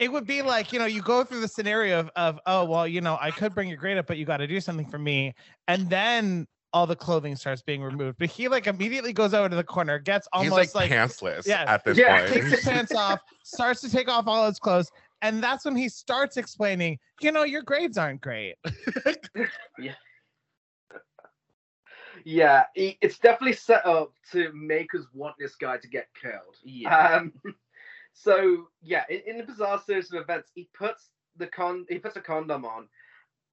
it 0.01 0.11
would 0.11 0.27
be 0.27 0.43
like 0.43 0.73
you 0.73 0.79
know 0.81 0.87
you 0.87 1.03
go 1.03 1.23
through 1.23 1.41
the 1.41 1.49
scenario 1.49 2.01
of, 2.01 2.11
of 2.17 2.41
oh 2.47 2.65
well 2.65 2.89
you 2.89 3.01
know 3.01 3.17
i 3.21 3.31
could 3.31 3.55
bring 3.55 3.69
your 3.69 3.77
grade 3.77 3.99
up 3.99 4.07
but 4.07 4.17
you 4.17 4.25
got 4.25 4.39
to 4.39 4.47
do 4.49 4.61
something 4.61 4.87
for 4.87 4.99
me 4.99 5.33
and 5.69 5.89
then 5.89 6.47
all 6.73 6.87
the 6.87 6.97
clothing 6.97 7.37
starts 7.37 7.63
being 7.63 7.83
removed 7.83 8.17
but 8.19 8.29
he 8.29 8.49
like 8.49 8.67
immediately 8.67 9.13
goes 9.13 9.35
over 9.35 9.49
to 9.49 9.57
the 9.57 9.63
corner 9.65 9.99
gets 9.99 10.27
He's 10.35 10.51
almost 10.51 10.75
like, 10.75 10.91
like 10.91 10.99
pantsless 10.99 11.47
yeah. 11.47 11.65
at 11.67 11.85
this 11.85 11.99
Yeah. 11.99 12.27
takes 12.27 12.51
his 12.51 12.61
pants 12.65 12.95
off, 12.95 13.21
starts 13.45 13.81
to 13.83 13.91
take 13.91 14.09
off 14.09 14.27
all 14.29 14.47
his 14.47 14.59
clothes, 14.59 14.91
and 15.21 15.43
that's 15.43 15.65
when 15.65 15.75
he 15.75 15.89
starts 15.89 16.37
explaining, 16.37 16.99
you 17.21 17.33
know, 17.33 17.43
your 17.43 17.63
grades 17.63 17.99
aren't 17.99 18.21
great. 18.21 18.55
Yeah, 22.25 22.65
he, 22.75 22.99
it's 23.01 23.19
definitely 23.19 23.55
set 23.55 23.85
up 23.87 24.13
to 24.33 24.53
make 24.53 24.95
us 24.95 25.07
want 25.15 25.37
this 25.39 25.55
guy 25.57 25.79
to 25.79 25.89
get 25.89 26.09
killed. 26.21 26.57
Yeah. 26.63 27.17
Um, 27.17 27.33
so 28.23 28.69
yeah, 28.83 29.05
in, 29.09 29.21
in 29.27 29.39
the 29.39 29.45
bizarre 29.45 29.81
series 29.85 30.13
of 30.13 30.21
events, 30.21 30.51
he 30.55 30.69
puts 30.77 31.11
the 31.37 31.47
con 31.47 31.87
he 31.89 31.99
puts 31.99 32.17
a 32.17 32.21
condom 32.21 32.65
on, 32.65 32.89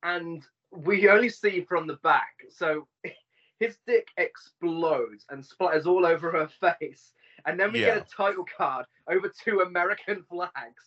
and 0.04 0.44
we 0.72 1.08
only 1.10 1.30
see 1.30 1.62
from 1.62 1.88
the 1.88 1.96
back. 2.04 2.34
So 2.50 2.88
his 3.60 3.78
dick 3.88 4.08
explodes 4.18 5.26
and 5.30 5.44
splatters 5.44 5.86
all 5.86 6.06
over 6.06 6.32
her 6.32 6.48
face, 6.80 7.14
and 7.46 7.60
then 7.60 7.72
we 7.72 7.82
Yeah. 7.82 7.96
get 7.96 7.98
a 8.08 8.16
title 8.16 8.46
card 8.58 8.86
over 9.10 9.32
two 9.44 9.62
American 9.62 10.24
flags. 10.30 10.84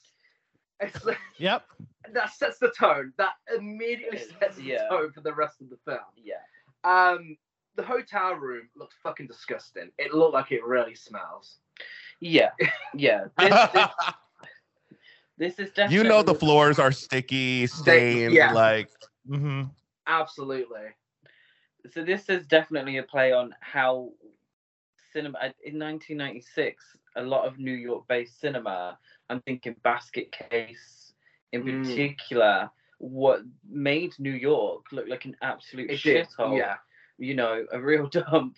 It's 0.80 1.04
like, 1.04 1.18
Yep. 1.38 1.64
that 2.12 2.32
sets 2.32 2.58
the 2.58 2.72
tone. 2.78 3.12
That 3.18 3.34
immediately 3.56 4.18
It- 4.18 4.34
sets 4.40 4.56
the 4.56 4.62
yeah. 4.64 4.88
tone 4.88 5.12
for 5.12 5.20
the 5.20 5.34
rest 5.34 5.60
of 5.60 5.68
the 5.70 5.78
film. 5.84 6.00
yeah. 6.16 6.34
Um, 6.84 7.36
the 7.76 7.82
hotel 7.82 8.34
room 8.34 8.68
looked 8.74 8.94
fucking 9.02 9.26
disgusting. 9.26 9.90
It 9.98 10.12
looked 10.12 10.34
like 10.34 10.50
it 10.52 10.64
really 10.64 10.94
smells. 10.94 11.58
Yeah, 12.20 12.50
yeah. 12.94 13.26
This, 13.38 13.54
this, 13.72 13.88
this 15.38 15.58
is 15.58 15.72
definitely. 15.72 15.96
you 15.96 16.04
know 16.04 16.22
the 16.22 16.34
floors 16.34 16.78
are 16.78 16.92
sticky, 16.92 17.66
stained, 17.66 18.34
yeah. 18.34 18.52
like 18.52 18.90
hmm 19.26 19.64
Absolutely. 20.06 20.88
So 21.90 22.04
this 22.04 22.28
is 22.28 22.46
definitely 22.46 22.98
a 22.98 23.02
play 23.02 23.32
on 23.32 23.54
how 23.60 24.10
cinema 25.12 25.38
in 25.64 25.78
1996. 25.78 26.84
A 27.16 27.22
lot 27.22 27.46
of 27.46 27.58
New 27.58 27.72
York-based 27.72 28.38
cinema. 28.40 28.98
I'm 29.28 29.40
thinking 29.42 29.76
Basket 29.82 30.30
Case 30.32 31.14
in 31.52 31.62
Mm. 31.64 31.88
particular. 31.88 32.70
What 32.98 33.40
made 33.68 34.14
New 34.18 34.32
York 34.32 34.92
look 34.92 35.08
like 35.08 35.24
an 35.24 35.36
absolute 35.42 35.90
shithole? 35.90 36.58
Yeah. 36.58 36.76
You 37.20 37.34
know, 37.34 37.66
a 37.72 37.80
real 37.80 38.06
dump, 38.08 38.56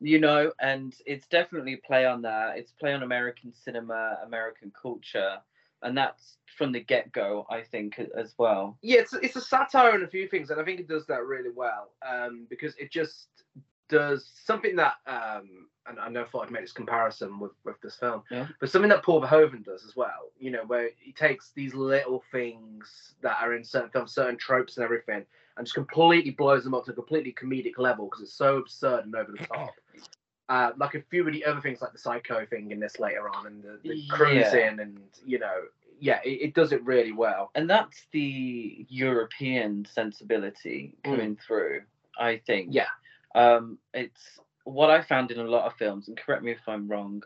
you 0.00 0.18
know, 0.18 0.52
and 0.60 0.94
it's 1.06 1.26
definitely 1.28 1.76
play 1.76 2.04
on 2.04 2.22
that. 2.22 2.58
It's 2.58 2.72
play 2.72 2.92
on 2.92 3.02
American 3.02 3.52
cinema, 3.52 4.18
American 4.24 4.72
culture, 4.80 5.38
and 5.82 5.96
that's 5.96 6.36
from 6.58 6.72
the 6.72 6.80
get 6.80 7.12
go, 7.12 7.46
I 7.48 7.62
think, 7.62 7.98
as 8.16 8.34
well. 8.38 8.76
Yeah, 8.82 8.98
it's 9.00 9.14
it's 9.14 9.36
a 9.36 9.40
satire 9.40 9.92
on 9.92 10.02
a 10.02 10.08
few 10.08 10.28
things, 10.28 10.50
and 10.50 10.60
I 10.60 10.64
think 10.64 10.80
it 10.80 10.88
does 10.88 11.06
that 11.06 11.24
really 11.24 11.50
well. 11.54 11.92
Um, 12.06 12.46
because 12.50 12.74
it 12.76 12.90
just 12.90 13.28
does 13.88 14.30
something 14.44 14.76
that 14.76 14.94
um, 15.06 15.68
and 15.86 15.98
I 15.98 16.08
know 16.08 16.22
I 16.22 16.24
thought 16.24 16.46
I'd 16.46 16.50
make 16.50 16.62
this 16.62 16.72
comparison 16.72 17.38
with 17.38 17.52
with 17.64 17.80
this 17.82 17.96
film, 17.96 18.22
Yeah. 18.30 18.46
but 18.60 18.70
something 18.70 18.88
that 18.90 19.02
Paul 19.02 19.22
Verhoeven 19.22 19.64
does 19.64 19.84
as 19.84 19.96
well. 19.96 20.30
You 20.38 20.50
know, 20.50 20.64
where 20.66 20.90
he 20.98 21.12
takes 21.12 21.52
these 21.54 21.74
little 21.74 22.22
things 22.32 23.14
that 23.22 23.38
are 23.40 23.54
in 23.54 23.64
certain 23.64 23.90
films, 23.90 24.14
certain 24.14 24.36
tropes 24.38 24.76
and 24.76 24.84
everything, 24.84 25.24
and 25.56 25.66
just 25.66 25.74
completely 25.74 26.30
blows 26.30 26.64
them 26.64 26.74
up 26.74 26.84
to 26.84 26.92
a 26.92 26.94
completely 26.94 27.32
comedic 27.32 27.78
level 27.78 28.06
because 28.06 28.22
it's 28.22 28.34
so 28.34 28.56
absurd 28.58 29.04
and 29.04 29.14
over 29.14 29.32
the 29.32 29.44
top. 29.46 29.74
Uh, 30.48 30.72
like 30.76 30.94
a 30.94 31.00
few 31.08 31.26
of 31.26 31.32
the 31.32 31.42
other 31.46 31.62
things, 31.62 31.80
like 31.80 31.92
the 31.92 31.98
psycho 31.98 32.44
thing 32.44 32.72
in 32.72 32.80
this 32.80 32.98
later 32.98 33.26
on, 33.26 33.46
and 33.46 33.62
the, 33.62 33.78
the 33.84 33.94
Yeah. 33.94 34.14
cruising, 34.14 34.80
and 34.80 34.98
you 35.24 35.38
know, 35.38 35.62
yeah, 35.98 36.20
it, 36.24 36.42
it 36.42 36.54
does 36.54 36.72
it 36.72 36.84
really 36.84 37.12
well. 37.12 37.50
And 37.54 37.70
that's 37.70 38.06
the 38.12 38.84
European 38.90 39.86
sensibility 39.86 40.94
Mm. 41.04 41.10
coming 41.10 41.36
through, 41.36 41.82
I 42.18 42.38
think. 42.38 42.68
Yeah. 42.74 42.88
Um, 43.34 43.78
it's 43.94 44.40
what 44.64 44.90
I 44.90 45.00
found 45.00 45.30
in 45.30 45.38
a 45.38 45.44
lot 45.44 45.64
of 45.64 45.74
films, 45.78 46.08
and 46.08 46.18
correct 46.18 46.42
me 46.42 46.50
if 46.50 46.68
I'm 46.68 46.86
wrong, 46.86 47.22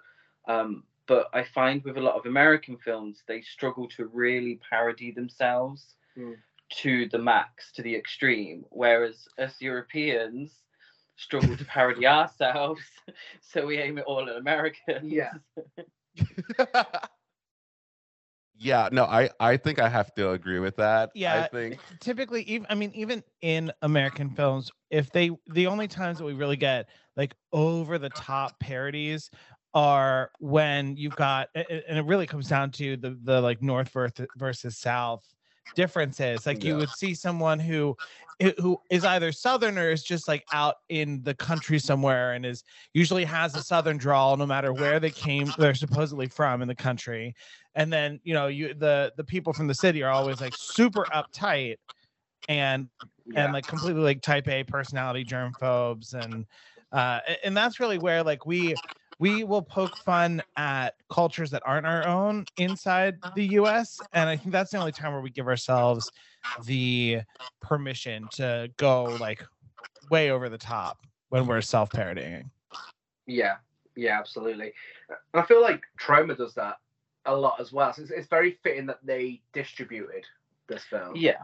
um, 0.46 0.84
but 1.06 1.28
I 1.32 1.42
find 1.42 1.82
with 1.82 1.96
a 1.96 2.02
lot 2.02 2.14
of 2.16 2.26
American 2.26 2.76
films, 2.76 3.24
they 3.26 3.40
struggle 3.40 3.88
to 3.96 4.06
really 4.06 4.60
parody 4.70 5.10
themselves 5.10 5.96
Mm. 6.16 6.36
To 6.70 7.08
the 7.10 7.18
max, 7.18 7.72
to 7.72 7.82
the 7.82 7.94
extreme, 7.94 8.64
whereas 8.70 9.28
us 9.38 9.54
Europeans 9.60 10.52
struggle 11.16 11.56
to 11.56 11.64
parody 11.64 12.06
ourselves, 12.06 12.82
so 13.40 13.66
we 13.66 13.78
aim 13.78 13.98
it 13.98 14.04
all 14.06 14.28
at 14.28 14.36
Americans. 14.36 15.10
Yeah. 15.10 15.32
yeah, 18.58 18.88
no, 18.92 19.04
I 19.04 19.30
I 19.38 19.56
think 19.56 19.78
I 19.78 19.88
have 19.88 20.14
to 20.14 20.30
agree 20.30 20.58
with 20.58 20.76
that. 20.76 21.10
Yeah, 21.14 21.42
I 21.44 21.48
think 21.48 21.78
typically 22.00 22.42
even 22.42 22.66
i 22.70 22.74
mean 22.74 22.90
even 22.94 23.22
in 23.42 23.72
american 23.82 24.30
films 24.30 24.70
if 24.90 25.10
they 25.12 25.30
the 25.48 25.66
only 25.66 25.88
times 25.88 26.18
that 26.18 26.24
we 26.24 26.32
really 26.32 26.56
get 26.56 26.88
like 27.16 27.34
over 27.52 27.98
the 27.98 28.10
top 28.10 28.58
parodies 28.60 29.30
are 29.74 30.30
when 30.38 30.96
you've 30.96 31.16
got 31.16 31.48
a- 31.54 31.60
a- 31.72 31.88
and 31.88 31.98
it 31.98 32.04
really 32.06 32.26
comes 32.26 32.48
down 32.48 32.70
to 32.70 32.96
the 32.96 33.18
the 33.24 33.40
like 33.40 33.62
north 33.62 33.90
versus 33.90 34.26
versus 34.36 34.78
differences 35.74 36.46
like 36.46 36.64
you 36.64 36.76
would 36.76 36.92
see 36.92 37.14
someone 37.14 37.58
who 37.58 37.96
who 38.58 38.78
is 38.90 39.04
either 39.04 39.32
southern 39.32 39.78
or 39.78 39.90
is 39.90 40.02
just 40.02 40.28
like 40.28 40.46
out 40.52 40.76
in 40.88 41.22
the 41.22 41.34
country 41.34 41.78
somewhere 41.78 42.32
and 42.32 42.44
is 42.44 42.62
usually 42.92 43.24
has 43.24 43.56
a 43.56 43.62
southern 43.62 43.96
drawl 43.96 44.36
no 44.36 44.46
matter 44.46 44.72
where 44.72 45.00
they 45.00 45.10
came 45.10 45.54
they're 45.58 45.74
supposedly 45.74 46.28
from 46.28 46.62
in 46.62 46.68
the 46.68 46.74
country 46.74 47.34
and 47.74 47.92
then 47.92 48.20
you 48.24 48.34
know 48.34 48.46
you 48.46 48.74
the 48.74 49.12
the 49.16 49.24
people 49.24 49.52
from 49.52 49.66
the 49.66 49.74
city 49.74 50.02
are 50.02 50.12
always 50.12 50.40
like 50.40 50.54
super 50.54 51.06
uptight 51.14 51.76
and 52.48 52.88
Yeah. 53.26 53.44
and 53.44 53.52
like 53.52 53.66
completely 53.66 54.02
like 54.02 54.22
type 54.22 54.48
a 54.48 54.64
personality 54.64 55.24
germ 55.24 55.54
phobes 55.58 56.14
and 56.14 56.46
uh 56.92 57.20
and 57.42 57.56
that's 57.56 57.80
really 57.80 57.98
where 57.98 58.22
like 58.22 58.46
we 58.46 58.76
we 59.18 59.44
will 59.44 59.62
poke 59.62 59.96
fun 59.98 60.42
at 60.56 60.94
cultures 61.10 61.50
that 61.50 61.62
aren't 61.64 61.86
our 61.86 62.06
own 62.06 62.44
inside 62.58 63.16
the 63.34 63.44
us 63.44 64.00
and 64.12 64.28
i 64.28 64.36
think 64.36 64.52
that's 64.52 64.70
the 64.70 64.78
only 64.78 64.92
time 64.92 65.12
where 65.12 65.22
we 65.22 65.30
give 65.30 65.48
ourselves 65.48 66.10
the 66.64 67.20
permission 67.60 68.26
to 68.30 68.70
go 68.76 69.04
like 69.20 69.42
way 70.10 70.30
over 70.30 70.48
the 70.48 70.58
top 70.58 71.06
when 71.30 71.46
we're 71.46 71.60
self-parodying 71.60 72.48
Yeah, 73.26 73.56
yeah, 73.96 74.18
absolutely. 74.18 74.72
And 75.08 75.42
I 75.42 75.46
feel 75.46 75.60
like 75.60 75.82
Troma 75.98 76.36
does 76.36 76.54
that 76.54 76.76
a 77.24 77.34
lot 77.34 77.60
as 77.60 77.72
well. 77.72 77.92
So 77.92 78.02
it's, 78.02 78.10
it's 78.10 78.28
very 78.28 78.58
fitting 78.62 78.86
that 78.86 79.00
they 79.02 79.40
distributed 79.52 80.24
this 80.68 80.84
film. 80.84 81.16
yeah. 81.16 81.42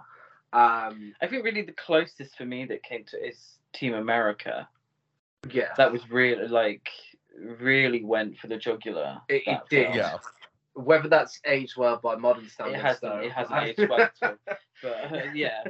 Um. 0.52 1.14
I 1.22 1.26
think 1.26 1.44
really 1.44 1.62
the 1.62 1.72
closest 1.72 2.36
for 2.36 2.44
me 2.44 2.64
that 2.66 2.82
came 2.82 3.04
to 3.06 3.16
is 3.16 3.58
Team 3.72 3.94
America. 3.94 4.68
Yeah. 5.50 5.72
That 5.76 5.90
was 5.90 6.08
really 6.10 6.46
like 6.46 6.88
really 7.38 8.04
went 8.04 8.38
for 8.38 8.46
the 8.48 8.56
jugular. 8.56 9.20
It- 9.28 9.42
it 9.46 9.60
did. 9.70 9.86
film. 9.86 9.96
yeah. 9.96 10.18
Whether 10.74 11.08
that's 11.08 11.38
aged 11.44 11.76
well 11.76 11.98
by 12.02 12.16
modern 12.16 12.48
standards, 12.48 12.82
It 12.82 12.96
standards, 12.96 13.00
hasn't. 13.02 13.12
though, 13.12 13.26
It 13.26 13.32
hasn't 13.32 13.58
I- 13.58 13.66
aged 13.68 13.90
well 13.90 14.00
at 14.00 14.12
all. 14.22 14.58
But 14.82 15.12
uh, 15.12 15.30
yeah, 15.34 15.64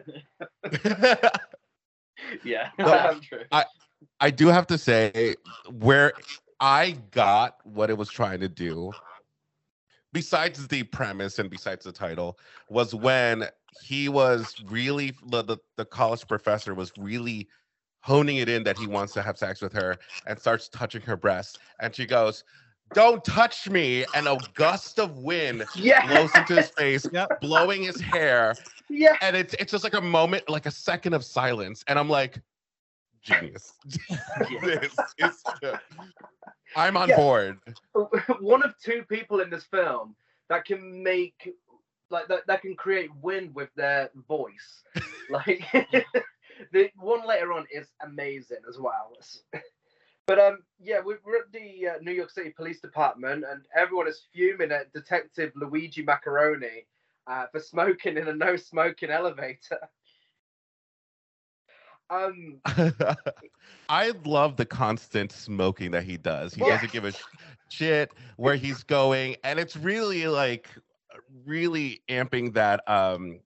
yeah, 2.45 2.71
No, 2.79 2.87
that's 2.87 3.21
true. 3.27 3.43
I 4.21 4.31
do 4.31 4.49
have 4.49 4.67
to 4.69 4.79
say 4.79 5.35
where 5.71 6.13
I 6.61 6.97
got 7.11 7.57
what 7.65 7.91
it 7.91 7.99
was 7.99 8.09
trying 8.09 8.41
to 8.41 8.49
do, 8.49 8.93
besides 10.13 10.67
the 10.69 10.83
premise 10.85 11.39
and 11.39 11.51
besides 11.51 11.85
the 11.85 11.93
title, 11.93 12.39
was 12.69 12.95
when 12.95 13.49
he 13.83 14.09
was 14.09 14.55
really 14.67 15.15
the, 15.27 15.43
the, 15.43 15.57
the 15.77 15.85
college 15.85 16.27
professor 16.27 16.75
was 16.75 16.93
really 16.97 17.49
honing 18.03 18.37
it 18.37 18.49
in 18.49 18.63
that 18.65 18.77
he 18.77 18.87
wants 18.87 19.13
to 19.15 19.23
have 19.23 19.39
sex 19.39 19.63
with 19.63 19.73
her 19.73 19.97
and 20.27 20.39
starts 20.39 20.69
touching 20.69 21.01
her 21.03 21.17
breast. 21.17 21.59
And 21.81 21.95
she 21.95 22.05
goes, 22.05 22.45
Don't 22.93 23.25
touch 23.25 23.71
me. 23.71 24.05
And 24.15 24.29
a 24.29 24.39
gust 24.55 24.99
of 24.99 25.17
wind 25.19 25.65
yeah. 25.77 26.07
blows 26.07 26.35
into 26.37 26.55
his 26.55 26.71
face, 26.71 27.09
Yep. 27.13 27.41
blowing 27.41 27.83
his 27.83 28.01
hair. 28.01 28.57
yeah. 28.91 29.17
And 29.23 29.37
it's 29.37 29.55
it's 29.55 29.73
just 29.73 29.85
like 29.85 29.95
a 29.95 30.01
moment, 30.01 30.49
like 30.49 30.67
a 30.67 30.71
second 30.71 31.15
of 31.15 31.25
silence. 31.25 31.85
And 31.89 31.99
I'm 31.99 32.09
like, 32.11 32.41
genius. 33.23 33.73
this 34.67 34.95
is 35.19 35.45
I'm 36.77 36.97
on 36.97 37.09
Yeah. 37.09 37.17
board. 37.17 37.59
One 38.41 38.63
of 38.63 38.75
two 38.83 39.05
people 39.09 39.41
in 39.41 39.51
this 39.51 39.65
film 39.65 40.17
that 40.49 40.65
can 40.65 41.03
make 41.03 41.55
like 42.11 42.29
that, 42.29 42.47
that 42.47 42.61
can 42.63 42.75
create 42.75 43.11
wind 43.23 43.55
with 43.55 43.71
their 43.75 44.11
voice. 44.29 44.83
like 45.31 45.63
the 46.73 46.91
one 46.97 47.27
later 47.27 47.53
on 47.53 47.67
is 47.73 47.89
amazing 48.03 48.59
as 48.69 48.79
well. 48.79 49.13
But 50.25 50.39
um, 50.39 50.59
yeah, 50.79 51.01
we- 51.01 51.17
we're 51.25 51.41
at 51.41 51.53
the 51.53 51.89
uh, 51.89 51.99
New 52.01 52.13
York 52.13 52.31
City 52.31 52.51
Police 52.51 52.81
Department, 52.81 53.45
and 53.45 53.67
everyone 53.75 54.07
is 54.07 54.29
fuming 54.33 54.71
at 54.71 54.93
Detective 54.93 55.51
Luigi 55.57 56.05
Mackeroni 56.05 56.87
uh, 57.27 57.47
for 57.51 57.59
smoking 57.59 58.17
in 58.17 58.29
a 58.29 58.33
no-smoking 58.33 59.11
elevator. 59.11 59.79
Um, 62.11 62.61
I 63.89 64.13
love 64.25 64.57
the 64.57 64.67
constant 64.67 65.33
smoking 65.33 65.93
that 65.93 66.05
he 66.05 66.19
does. 66.19 66.55
He 66.55 66.61
Yeah. 66.61 66.75
doesn't 66.75 66.93
give 66.93 67.07
a 67.07 67.13
shit 67.71 68.13
where 68.37 68.57
he's 68.57 68.83
going, 68.83 69.37
and 69.45 69.59
it's 69.59 69.77
really 69.77 70.27
like 70.27 70.69
really 71.47 72.03
amping 72.11 72.53
that 72.55 72.87
um 72.89 73.41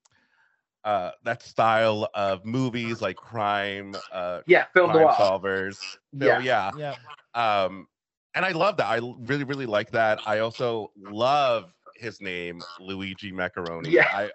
uh 0.86 1.10
that 1.24 1.42
style 1.42 2.08
of 2.14 2.46
movies 2.46 3.02
like 3.02 3.16
crime 3.16 3.94
uh 4.12 4.40
yeah, 4.46 4.64
film 4.72 4.90
crime 4.92 5.02
noir. 5.02 5.14
solvers. 5.18 5.98
Yeah. 6.12 6.40
Yeah, 6.40 6.72
yeah. 6.76 6.94
yeah 7.34 7.64
um 7.66 7.86
and 8.34 8.44
i 8.44 8.52
love 8.52 8.76
that 8.78 8.86
I 8.86 9.00
really 9.26 9.44
really 9.44 9.66
like 9.66 9.90
that 9.90 10.20
i 10.24 10.38
also 10.38 10.92
love 10.96 11.72
his 11.96 12.20
name 12.20 12.62
luigi 12.78 13.32
mackeroni 13.32 13.90
Yeah. 13.90 14.06
i 14.12 14.30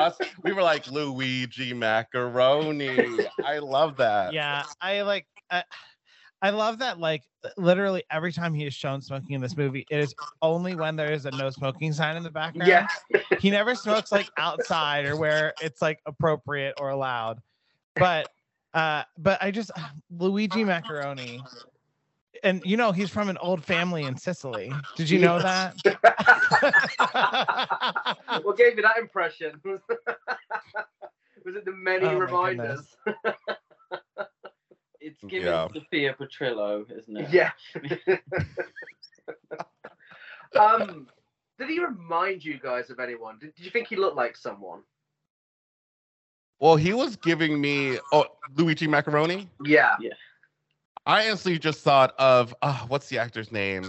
us 0.00 0.16
we 0.42 0.52
were 0.52 0.62
like 0.62 0.86
luigi 0.88 1.72
mackeroni 1.72 3.26
i 3.44 3.58
love 3.58 3.96
that 3.96 4.32
yeah 4.34 4.64
i 4.80 5.02
like 5.02 5.26
I, 5.50 5.64
I 6.42 6.50
love 6.50 6.78
that 6.78 6.98
like 6.98 7.22
literally 7.56 8.04
every 8.10 8.32
time 8.32 8.52
he 8.54 8.66
is 8.66 8.74
shown 8.74 9.00
smoking 9.00 9.34
in 9.34 9.40
this 9.40 9.56
movie 9.56 9.86
it 9.90 9.98
is 9.98 10.14
only 10.42 10.74
when 10.74 10.96
there 10.96 11.12
is 11.12 11.24
a 11.26 11.30
no 11.30 11.50
smoking 11.50 11.92
sign 11.92 12.16
in 12.16 12.22
the 12.22 12.30
background. 12.30 12.68
Yeah, 12.68 12.86
he 13.40 13.50
never 13.50 13.74
smokes 13.74 14.12
like 14.12 14.28
outside 14.36 15.06
or 15.06 15.16
where 15.16 15.54
it's 15.60 15.80
like 15.80 16.00
appropriate 16.06 16.74
or 16.78 16.90
allowed. 16.90 17.40
But 17.96 18.28
uh 18.74 19.04
but 19.16 19.40
i 19.40 19.50
just 19.52 19.70
luigi 20.10 20.64
mackeroni 20.64 21.38
and 22.42 22.60
you 22.64 22.76
know 22.76 22.92
he's 22.92 23.10
from 23.10 23.28
an 23.28 23.38
old 23.38 23.64
family 23.64 24.04
in 24.04 24.16
sicily. 24.16 24.72
Did 24.96 25.08
you 25.10 25.18
know 25.20 25.38
that? 25.40 25.74
What 28.42 28.58
gave 28.58 28.76
you 28.76 28.82
that 28.82 28.98
impression? 28.98 29.60
Was 29.64 31.56
it 31.56 31.64
the 31.64 31.72
many 31.72 32.06
Oh 32.06 32.18
reminders? 32.18 32.96
It's 35.04 35.20
giving 35.22 35.48
Yeah. 35.48 35.68
Sophia 35.72 36.14
Petrillo, 36.18 36.86
isn't 36.90 37.16
it? 37.16 37.30
Yeah. 37.30 37.50
um, 40.58 41.06
did 41.58 41.68
he 41.68 41.78
remind 41.78 42.42
you 42.42 42.58
guys 42.58 42.88
of 42.88 42.98
anyone? 42.98 43.38
Did, 43.38 43.54
did 43.54 43.66
you 43.66 43.70
think 43.70 43.88
he 43.88 43.96
looked 43.96 44.16
like 44.16 44.34
someone? 44.34 44.80
Well, 46.58 46.76
he 46.76 46.94
was 46.94 47.16
giving 47.16 47.60
me 47.60 47.98
oh 48.12 48.24
Luigi 48.56 48.86
Mackeroni. 48.86 49.46
Yeah. 49.62 49.94
Yeah. 50.00 50.14
I 51.04 51.26
honestly 51.26 51.58
just 51.58 51.80
thought 51.80 52.14
of 52.18 52.54
uh, 52.62 52.86
what's 52.86 53.10
the 53.10 53.18
actor's 53.18 53.52
name? 53.52 53.84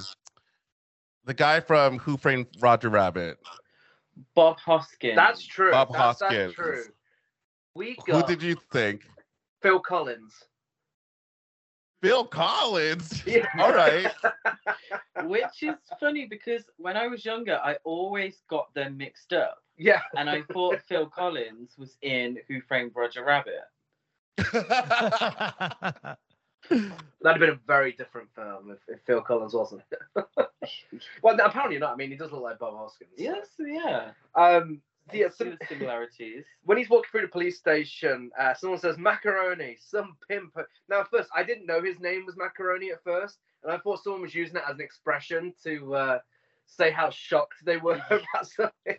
The 1.23 1.33
guy 1.33 1.61
from 1.61 1.97
Who 1.99 2.17
Framed 2.17 2.47
Roger 2.59 2.89
Rabbit. 2.89 3.39
Bob 4.35 4.59
Hoskins. 4.59 5.15
That's 5.15 5.45
true. 5.45 5.71
Bob 5.71 5.93
that's, 5.93 6.19
that's 6.19 6.33
Hoskins. 6.33 6.53
true. 6.53 6.83
We 7.73 7.97
Who 8.07 8.21
did 8.23 8.43
you 8.43 8.57
think? 8.71 9.03
Phil 9.61 9.79
Collins. 9.79 10.33
Bill 12.05 12.23
Collins. 12.23 13.23
Yeah. 13.25 13.47
All 13.59 13.73
right. 13.73 14.05
Which 15.23 15.63
is 15.63 15.73
funny 15.99 16.27
because 16.27 16.63
when 16.77 16.95
I 16.95 17.07
was 17.07 17.25
younger, 17.25 17.59
I 17.63 17.77
always 17.83 18.43
got 18.47 18.71
them 18.75 18.97
mixed 18.97 19.33
up. 19.33 19.57
Yeah. 19.75 20.01
And 20.15 20.29
I 20.29 20.43
thought 20.53 20.79
Phil 20.87 21.07
Collins 21.15 21.71
was 21.79 21.97
in 22.03 22.37
Who 22.47 22.61
Framed 22.61 22.91
Roger 22.93 23.25
Rabbit. 23.25 23.53
That'd 24.53 26.17
have 27.23 27.39
been 27.39 27.49
a 27.49 27.59
very 27.65 27.93
different 27.93 28.29
film 28.35 28.69
if, 28.71 28.77
if 28.87 29.01
Phil 29.07 29.21
Collins 29.21 29.55
wasn't. 29.55 29.81
well, 31.23 31.39
apparently 31.43 31.79
not. 31.79 31.93
I 31.93 31.95
mean, 31.95 32.11
he 32.11 32.17
does 32.17 32.31
look 32.31 32.43
like 32.43 32.59
Bob 32.59 32.75
Hoskins. 32.75 33.09
Yes, 33.17 33.47
yeah. 33.59 34.11
Um. 34.35 34.79
I 35.11 35.15
Yeah. 35.17 35.29
see 35.29 35.35
some- 35.35 35.57
the 35.59 35.65
similarities. 35.67 36.45
when 36.63 36.77
he's 36.77 36.89
walking 36.89 37.09
through 37.11 37.21
the 37.21 37.27
police 37.27 37.57
station, 37.57 38.31
uh, 38.39 38.53
someone 38.53 38.79
says 38.79 38.97
mackeroni, 38.97 39.77
some 39.79 40.17
pimp. 40.27 40.57
Now, 40.89 41.01
at 41.01 41.09
first, 41.09 41.29
I 41.35 41.43
didn't 41.43 41.65
know 41.67 41.81
his 41.81 41.99
name 41.99 42.25
was 42.25 42.35
mackeroni 42.35 42.91
at 42.91 43.03
first, 43.03 43.39
and 43.63 43.71
I 43.71 43.77
thought 43.77 44.03
someone 44.03 44.21
was 44.21 44.33
using 44.33 44.55
it 44.57 44.63
as 44.67 44.75
an 44.75 44.81
expression 44.81 45.53
to 45.63 45.95
uh, 45.95 46.19
say 46.65 46.89
how 46.91 47.09
shocked 47.11 47.63
they 47.63 47.77
were 47.77 48.01
about 48.09 48.47
something. 48.47 48.97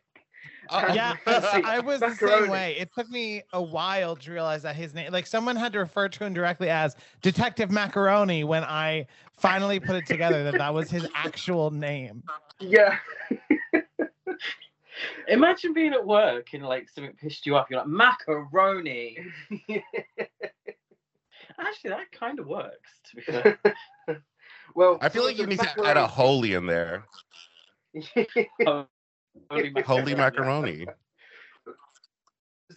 Uh, 0.69 0.93
yeah, 0.95 1.15
I 1.27 1.81
was 1.81 2.01
the 2.01 2.09
macaroni. 2.09 2.43
same 2.43 2.51
way. 2.51 2.77
It 2.79 2.91
took 2.93 3.09
me 3.09 3.43
a 3.53 3.63
while 3.63 4.15
to 4.17 4.33
realize 4.33 4.63
that 4.63 4.75
his 4.77 4.95
name, 4.95 5.13
like 5.13 5.27
someone 5.27 5.55
had 5.57 5.73
to 5.73 5.79
refer 5.81 6.09
to 6.09 6.25
him 6.25 6.35
directly 6.35 6.71
as 6.71 6.95
Detective 7.23 7.71
Mackeroni 7.71 8.45
when 8.45 8.63
I 8.65 9.07
finally 9.39 9.79
put 9.81 9.97
it 9.97 10.07
together 10.07 10.43
that 10.45 10.55
that 10.59 10.73
was 10.75 10.89
his 10.91 11.07
actual 11.15 11.71
name. 11.71 12.23
Yeah. 12.61 12.97
Imagine 15.29 15.73
being 15.73 15.93
at 15.93 16.07
work 16.07 16.49
and 16.53 16.63
like 16.65 16.89
something 16.89 17.15
pissed 17.15 17.47
you 17.47 17.57
off. 17.57 17.69
You're 17.71 17.81
like 17.81 17.89
macaroni. 17.89 19.19
Actually, 21.59 21.91
that 21.91 22.13
kind 22.13 22.39
of 22.39 22.47
works. 22.47 23.01
To 23.11 23.17
be 23.17 23.23
fair. 23.23 23.59
well, 24.75 24.99
I 25.01 25.09
feel 25.09 25.25
like 25.25 25.39
you 25.39 25.47
need 25.47 25.61
to 25.61 25.85
add 25.85 25.97
a 25.97 26.07
holy 26.07 26.55
in 26.55 26.67
there. 26.67 27.05
Holy 29.51 29.83
Holy 29.83 30.15
macaroni. 30.15 30.87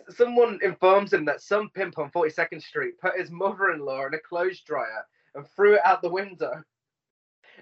Someone 0.09 0.59
informs 0.61 1.13
him 1.13 1.23
that 1.25 1.41
some 1.41 1.69
pimp 1.73 1.97
on 1.97 2.11
42nd 2.11 2.61
Street 2.61 2.99
put 3.01 3.17
his 3.17 3.31
mother-in-law 3.31 4.07
in 4.07 4.13
a 4.13 4.19
clothes 4.19 4.61
dryer 4.61 5.05
and 5.35 5.47
threw 5.55 5.75
it 5.75 5.81
out 5.85 6.01
the 6.01 6.09
window. 6.09 6.61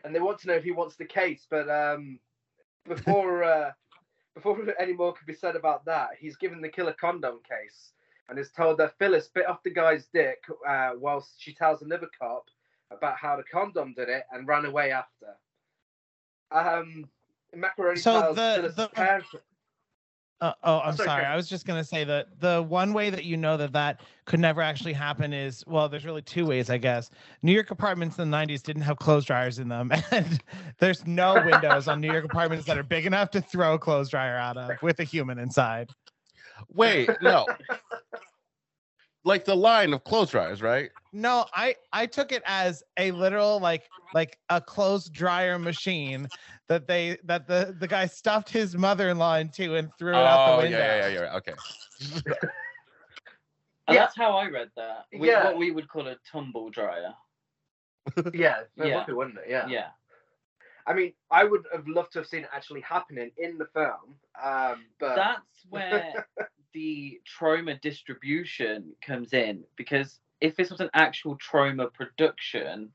And 0.03 0.15
they 0.15 0.19
want 0.19 0.39
to 0.39 0.47
know 0.47 0.53
if 0.53 0.63
he 0.63 0.71
wants 0.71 0.95
the 0.95 1.05
case, 1.05 1.45
but 1.49 1.69
um, 1.69 2.19
before 2.87 3.43
uh, 3.43 3.71
before 4.37 4.59
any 4.79 4.93
more 4.93 5.13
could 5.13 5.25
be 5.27 5.33
said 5.33 5.55
about 5.55 5.83
that, 5.85 6.09
he's 6.19 6.35
given 6.37 6.61
the 6.61 6.69
killer 6.69 6.93
condom 6.93 7.39
case 7.47 7.91
and 8.29 8.37
is 8.37 8.51
told 8.51 8.77
that 8.77 8.97
Phyllis 8.99 9.27
bit 9.33 9.47
off 9.47 9.63
the 9.63 9.69
guy's 9.71 10.05
dick 10.13 10.43
uh, 10.67 10.91
whilst 10.97 11.41
she 11.41 11.53
tells 11.53 11.81
another 11.81 12.09
cop 12.19 12.45
about 12.91 13.17
how 13.17 13.35
the 13.35 13.43
condom 13.43 13.93
did 13.95 14.09
it 14.09 14.23
and 14.31 14.47
ran 14.47 14.65
away 14.65 14.91
after. 14.91 15.35
Um, 16.51 17.09
Mackeroni 17.55 17.97
So 17.97 18.21
tells 18.21 18.35
the- 18.35 18.53
Phyllis' 18.55 18.75
the- 18.75 18.87
parents. 18.89 19.27
Uh, 20.39 20.53
oh, 20.63 20.79
I'm 20.79 20.95
Sorry, 20.95 21.07
sorry. 21.07 21.21
Chris. 21.21 21.29
I 21.31 21.35
was 21.35 21.49
just 21.49 21.65
gonna 21.65 21.83
say 21.83 22.03
that 22.03 22.39
the 22.39 22.61
one 22.61 22.93
way 22.93 23.09
that 23.09 23.23
you 23.23 23.37
know 23.37 23.57
that 23.57 23.73
that 23.73 24.01
could 24.25 24.39
never 24.39 24.61
actually 24.61 24.93
happen 24.93 25.33
is 25.33 25.63
well, 25.65 25.89
there's 25.89 26.05
really 26.05 26.21
two 26.21 26.45
ways, 26.45 26.69
I 26.69 26.77
guess. 26.77 27.09
New 27.41 27.51
York 27.51 27.71
apartments 27.71 28.19
in 28.19 28.29
the 28.29 28.37
'90s 28.37 28.61
didn't 28.61 28.83
have 28.83 28.97
clothes 28.99 29.25
dryers 29.25 29.57
in 29.57 29.67
them, 29.67 29.91
and 30.11 30.43
there's 30.77 31.07
no 31.07 31.33
windows 31.43 31.87
on 31.87 31.99
New 32.01 32.11
York 32.11 32.25
apartments 32.25 32.67
that 32.67 32.77
are 32.77 32.83
big 32.83 33.07
enough 33.07 33.31
to 33.31 33.41
throw 33.41 33.73
a 33.73 33.79
clothes 33.79 34.09
dryer 34.09 34.37
out 34.37 34.57
of 34.57 34.79
with 34.83 34.99
a 34.99 35.03
human 35.03 35.39
inside. 35.39 35.89
Wait, 36.69 37.09
no. 37.21 37.45
like 39.27 39.45
the 39.45 39.55
line 39.55 39.93
of 39.93 40.03
clothes 40.03 40.31
dryers, 40.31 40.61
right? 40.61 40.89
No, 41.13 41.45
I 41.53 41.75
I 41.93 42.05
took 42.07 42.31
it 42.31 42.43
as 42.45 42.83
a 42.97 43.11
literal 43.11 43.59
like 43.59 43.91
like 44.13 44.37
a 44.49 44.61
clothes 44.61 45.09
dryer 45.09 45.59
machine 45.59 46.29
that 46.67 46.87
they 46.87 47.17
that 47.25 47.47
the 47.47 47.75
the 47.77 47.87
guy 47.87 48.05
stuffed 48.07 48.49
his 48.49 48.75
mother-in-law 48.75 49.35
into 49.37 49.75
and 49.75 49.91
threw 49.97 50.19
it 50.19 50.25
out 50.25 50.45
the 50.45 50.51
Oh, 50.51 50.57
window. 50.57 50.77
yeah, 50.77 50.95
yeah, 50.97 51.07
yeah, 51.07 51.21
yeah. 51.21 51.35
Okay. 51.37 51.53
And 53.87 53.95
Yeah. 53.95 54.03
that's 54.03 54.15
how 54.15 54.31
I 54.37 54.49
read 54.49 54.71
that. 54.75 55.05
We, 55.17 55.27
Yeah. 55.27 55.45
What 55.45 55.57
we 55.57 55.71
would 55.71 55.87
call 55.87 56.07
a 56.07 56.17
tumble 56.29 56.69
dryer. 56.69 57.13
Yeah, 58.33 58.61
it 58.61 58.69
Yeah. 58.77 58.95
would 58.95 59.05
be, 59.05 59.13
wouldn't 59.13 59.37
it? 59.37 59.45
Yeah. 59.49 59.67
Yeah. 59.69 59.87
I 60.85 60.93
mean, 60.93 61.13
I 61.31 61.43
would 61.43 61.65
have 61.73 61.87
loved 61.87 62.13
to 62.13 62.19
have 62.19 62.27
seen 62.27 62.43
it 62.43 62.49
actually 62.53 62.81
happening 62.81 63.31
in 63.37 63.57
the 63.57 63.65
film, 63.67 64.19
um, 64.41 64.85
but 64.99 65.15
That's 65.15 65.65
where 65.69 66.13
the 66.73 67.19
Troma 67.39 67.79
distribution 67.81 68.93
comes 69.05 69.33
in 69.33 69.63
because 69.75 70.19
if 70.41 70.55
this 70.55 70.69
was 70.69 70.79
an 70.79 70.89
actual 70.93 71.37
Troma 71.37 71.91
production, 71.93 72.89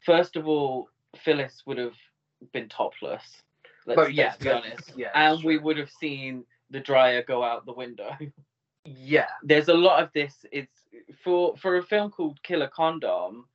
first 0.00 0.36
of 0.36 0.46
all, 0.48 0.88
Phyllis 1.16 1.62
would 1.66 1.78
have 1.78 1.96
been 2.52 2.68
topless. 2.68 3.42
Let's, 3.86 3.96
But 3.96 4.14
yeah, 4.14 4.26
let's 4.26 4.36
be 4.38 4.50
honest. 4.50 4.92
yeah, 4.96 5.10
and 5.14 5.42
we 5.44 5.58
would 5.58 5.76
have 5.76 5.90
seen 5.90 6.44
the 6.70 6.80
dryer 6.80 7.22
go 7.22 7.42
out 7.42 7.66
the 7.66 7.72
window. 7.72 8.10
yeah, 8.84 9.28
There's 9.42 9.68
a 9.68 9.74
lot 9.74 10.02
of 10.02 10.10
this. 10.12 10.44
It's 10.52 10.72
for 11.22 11.56
for 11.56 11.76
a 11.76 11.82
film 11.82 12.10
called 12.10 12.42
Killer 12.42 12.68
Condom. 12.68 13.46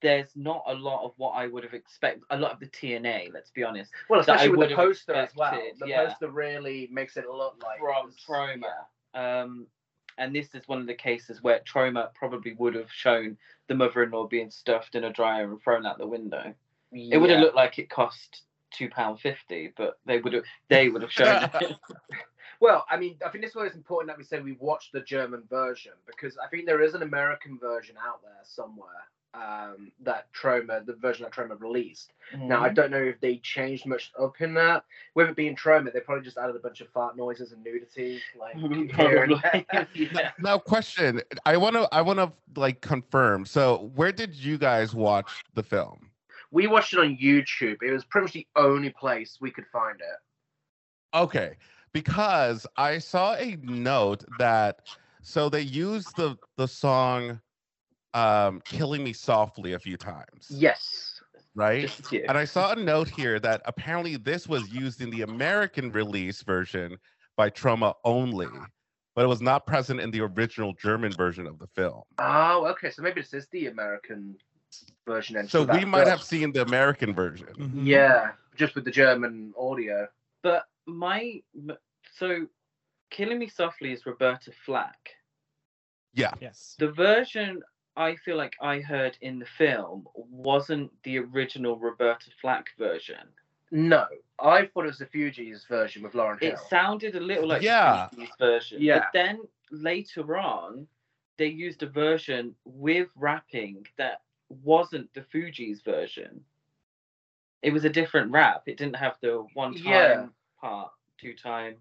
There's 0.00 0.28
not 0.36 0.62
a 0.66 0.74
lot 0.74 1.04
of 1.04 1.12
what 1.16 1.30
I 1.30 1.46
would 1.46 1.64
have 1.64 1.74
expected. 1.74 2.22
A 2.30 2.38
lot 2.38 2.52
of 2.52 2.60
the 2.60 2.66
TNA, 2.66 3.32
let's 3.32 3.50
be 3.50 3.64
honest, 3.64 3.90
well, 4.08 4.20
especially 4.20 4.50
with 4.50 4.68
the 4.68 4.76
poster 4.76 5.14
as 5.14 5.34
well. 5.36 5.60
The 5.78 5.88
yeah. 5.88 6.06
poster 6.06 6.30
really 6.30 6.88
makes 6.92 7.16
it 7.16 7.28
look 7.28 7.62
like 7.62 7.80
from 7.80 8.12
Troma. 8.12 8.84
Um, 9.14 9.66
and 10.18 10.34
this 10.34 10.54
is 10.54 10.66
one 10.66 10.80
of 10.80 10.86
the 10.86 10.94
cases 10.94 11.42
where 11.42 11.60
Troma 11.60 12.12
probably 12.14 12.54
would 12.54 12.74
have 12.74 12.90
shown 12.90 13.36
the 13.68 13.74
mother-in-law 13.74 14.28
being 14.28 14.50
stuffed 14.50 14.94
in 14.94 15.04
a 15.04 15.12
dryer 15.12 15.50
and 15.50 15.60
thrown 15.62 15.86
out 15.86 15.98
the 15.98 16.06
window. 16.06 16.54
Yeah. 16.92 17.16
It 17.16 17.18
would 17.18 17.30
have 17.30 17.40
looked 17.40 17.56
like 17.56 17.78
it 17.78 17.90
cost 17.90 18.42
two 18.70 18.88
pound 18.88 19.20
fifty, 19.20 19.72
but 19.76 19.98
they 20.06 20.18
would 20.18 20.32
have 20.32 20.44
they 20.68 20.88
would 20.88 21.02
have 21.02 21.12
shown 21.12 21.50
it. 21.54 21.76
Well, 22.60 22.84
I 22.90 22.96
mean, 22.96 23.16
I 23.24 23.28
think 23.28 23.44
this 23.44 23.50
is 23.50 23.56
why 23.56 23.66
it's 23.66 23.76
important 23.76 24.08
that 24.08 24.18
we 24.18 24.24
say 24.24 24.40
we 24.40 24.56
watched 24.58 24.92
the 24.92 25.00
German 25.00 25.44
version 25.48 25.92
because 26.06 26.36
I 26.38 26.48
think 26.48 26.66
there 26.66 26.82
is 26.82 26.94
an 26.94 27.02
American 27.02 27.56
version 27.56 27.94
out 28.04 28.20
there 28.22 28.40
somewhere 28.42 29.06
um, 29.38 29.92
that 30.02 30.26
Troma, 30.32 30.84
the 30.84 30.94
version 30.94 31.24
that 31.24 31.32
Troma 31.32 31.60
released. 31.60 32.12
Now, 32.36 32.56
Mm-hmm. 32.56 32.64
I 32.64 32.68
don't 32.70 32.90
know 32.90 33.02
if 33.02 33.20
they 33.20 33.36
changed 33.38 33.86
much 33.86 34.12
up 34.18 34.40
in 34.40 34.54
that. 34.54 34.84
With 35.14 35.28
it 35.28 35.36
being 35.36 35.56
Troma, 35.56 35.92
they 35.92 36.00
probably 36.00 36.24
just 36.24 36.36
added 36.38 36.56
a 36.56 36.58
bunch 36.58 36.80
of 36.80 36.88
fart 36.90 37.16
noises 37.16 37.52
and 37.52 37.62
nudity, 37.62 38.20
like 38.38 38.56
here 38.96 39.22
and 39.24 39.40
Probably. 39.40 39.66
there. 39.72 39.88
yeah. 39.94 40.30
Now, 40.40 40.58
question. 40.58 41.20
I 41.46 41.56
want 41.56 41.76
to. 41.76 41.88
I 41.92 42.02
want 42.02 42.18
to 42.18 42.32
like 42.60 42.80
confirm. 42.80 43.46
So, 43.46 43.90
where 43.94 44.12
did 44.12 44.34
you 44.34 44.58
guys 44.58 44.94
watch 44.94 45.44
the 45.54 45.62
film? 45.62 46.10
We 46.50 46.66
watched 46.66 46.94
it 46.94 47.00
on 47.00 47.16
YouTube. 47.16 47.82
It 47.82 47.92
was 47.92 48.04
pretty 48.04 48.24
much 48.24 48.32
the 48.32 48.46
only 48.56 48.90
place 48.90 49.38
we 49.40 49.50
could 49.50 49.66
find 49.72 50.00
it. 50.00 51.16
Okay, 51.16 51.56
because 51.92 52.66
I 52.76 52.98
saw 52.98 53.34
a 53.34 53.56
note 53.62 54.24
that 54.38 54.80
so 55.22 55.48
they 55.48 55.62
used 55.62 56.16
the 56.16 56.36
the 56.56 56.68
song 56.68 57.40
um 58.18 58.60
"Killing 58.64 59.02
Me 59.04 59.12
Softly" 59.12 59.72
a 59.74 59.78
few 59.78 59.96
times, 59.96 60.46
Yes. 60.50 61.20
right? 61.54 61.82
Just 61.82 62.00
a 62.00 62.02
few. 62.02 62.24
And 62.28 62.36
I 62.36 62.44
saw 62.44 62.72
a 62.72 62.76
note 62.76 63.08
here 63.08 63.38
that 63.40 63.62
apparently 63.64 64.16
this 64.16 64.46
was 64.48 64.64
used 64.72 65.00
in 65.00 65.10
the 65.10 65.22
American 65.22 65.90
release 65.92 66.42
version 66.42 66.96
by 67.36 67.50
Troma 67.50 67.94
only, 68.04 68.48
but 69.14 69.24
it 69.24 69.28
was 69.28 69.40
not 69.40 69.66
present 69.66 70.00
in 70.00 70.10
the 70.10 70.20
original 70.22 70.72
German 70.74 71.12
version 71.12 71.46
of 71.46 71.58
the 71.58 71.68
film. 71.68 72.02
Oh, 72.18 72.66
okay. 72.72 72.90
So 72.90 73.02
maybe 73.02 73.20
this 73.20 73.34
is 73.34 73.46
the 73.48 73.66
American 73.68 74.36
version. 75.06 75.34
then 75.36 75.48
So 75.48 75.62
we 75.62 75.84
might 75.84 76.06
film. 76.06 76.10
have 76.14 76.22
seen 76.22 76.52
the 76.52 76.62
American 76.62 77.14
version. 77.14 77.54
Mhm. 77.56 77.86
Yeah, 77.86 78.32
just 78.56 78.74
with 78.74 78.84
the 78.84 78.90
German 78.90 79.54
audio. 79.56 80.08
But 80.42 80.64
my 80.86 81.42
so 82.20 82.46
killing 83.10 83.38
me 83.38 83.48
softly 83.48 83.92
is 83.92 84.04
Roberta 84.06 84.52
Flack. 84.66 85.00
Yeah. 86.14 86.34
Yes. 86.40 86.74
The 86.78 86.90
version 86.92 87.62
I 87.98 88.14
feel 88.16 88.36
like 88.36 88.54
I 88.62 88.78
heard 88.80 89.18
in 89.20 89.38
the 89.40 89.46
film 89.58 90.06
wasn't 90.14 90.90
the 91.02 91.18
original 91.18 91.76
Roberta 91.76 92.30
Flack 92.40 92.66
version. 92.78 93.28
No, 93.72 94.06
I 94.40 94.66
thought 94.66 94.84
it 94.84 94.86
was 94.86 94.98
the 94.98 95.06
Fugees 95.06 95.66
version 95.66 96.02
with 96.02 96.12
Lauryn 96.12 96.40
Hill. 96.40 96.52
It 96.52 96.58
sounded 96.70 97.16
a 97.16 97.20
little 97.20 97.48
like 97.48 97.60
Yeah. 97.62 98.08
the 98.12 98.22
50s 98.22 98.38
version. 98.38 98.78
Yeah. 98.80 99.00
But 99.00 99.08
then 99.12 99.40
later 99.70 100.36
on, 100.38 100.86
they 101.38 101.48
used 101.48 101.82
a 101.82 101.88
version 101.88 102.54
with 102.64 103.08
rapping 103.16 103.84
that 103.96 104.22
wasn't 104.48 105.12
the 105.12 105.22
Fugees 105.22 105.84
version. 105.84 106.42
It 107.62 107.72
was 107.72 107.84
a 107.84 107.90
different 107.90 108.30
rap. 108.30 108.62
It 108.66 108.76
didn't 108.76 108.96
have 108.96 109.18
the 109.20 109.44
one 109.54 109.74
time 109.74 109.84
Yeah. 109.84 110.26
part, 110.60 110.92
two 111.18 111.34
time. 111.34 111.76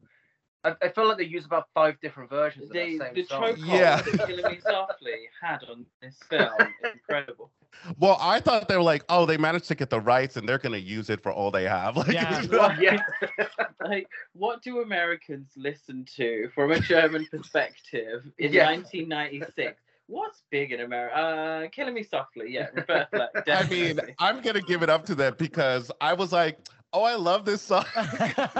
I, 0.67 0.85
I 0.85 0.89
feel 0.89 1.07
like 1.07 1.17
they 1.17 1.23
use 1.25 1.45
about 1.45 1.67
five 1.73 1.99
different 2.01 2.29
versions 2.29 2.65
of 2.65 2.73
They, 2.73 2.97
that 2.97 3.13
the 3.15 3.21
same 3.23 3.27
song. 3.27 3.43
chokehold 3.55 3.67
Yeah. 3.79 4.01
that 4.01 4.27
Killing 4.27 4.51
Me 4.51 4.59
Softly 4.61 5.11
had 5.41 5.63
on 5.69 5.85
this 6.01 6.17
film 6.29 6.49
is 6.59 6.91
incredible. 6.93 7.51
Well, 7.99 8.17
I 8.19 8.39
thought 8.39 8.67
they 8.67 8.75
were 8.75 8.81
like, 8.83 9.03
oh, 9.07 9.25
they 9.25 9.37
managed 9.37 9.67
to 9.67 9.75
get 9.75 9.89
the 9.89 9.99
rights 9.99 10.35
and 10.35 10.49
they're 10.49 10.57
gonna 10.57 10.77
use 10.77 11.09
it 11.09 11.21
for 11.21 11.31
all 11.31 11.51
they 11.51 11.65
have. 11.65 11.95
Like, 11.97 12.07
Yeah. 12.11 12.75
yeah. 12.79 12.97
like, 13.83 14.07
what 14.33 14.61
do 14.61 14.81
Americans 14.81 15.51
listen 15.55 16.05
to 16.15 16.49
from 16.55 16.71
a 16.71 16.79
German 16.79 17.27
perspective 17.31 18.23
in 18.39 18.51
Yeah. 18.53 18.65
1996? 18.71 19.79
What's 20.07 20.43
big 20.49 20.71
in 20.71 20.79
America? 20.81 21.15
Uh, 21.17 21.67
Killing 21.69 21.93
Me 21.93 22.01
Softly, 22.03 22.51
yeah. 22.51 22.67
Roberta 22.73 23.07
Flack, 23.11 23.29
I 23.47 23.67
mean. 23.69 23.99
I'm 24.19 24.41
gonna 24.41 24.61
give 24.61 24.81
it 24.81 24.89
up 24.89 25.05
to 25.07 25.15
them 25.15 25.35
because 25.37 25.91
I 26.01 26.13
was 26.13 26.31
like, 26.31 26.57
oh, 26.93 27.03
I 27.03 27.15
love 27.15 27.43
this 27.45 27.61
song. 27.61 27.85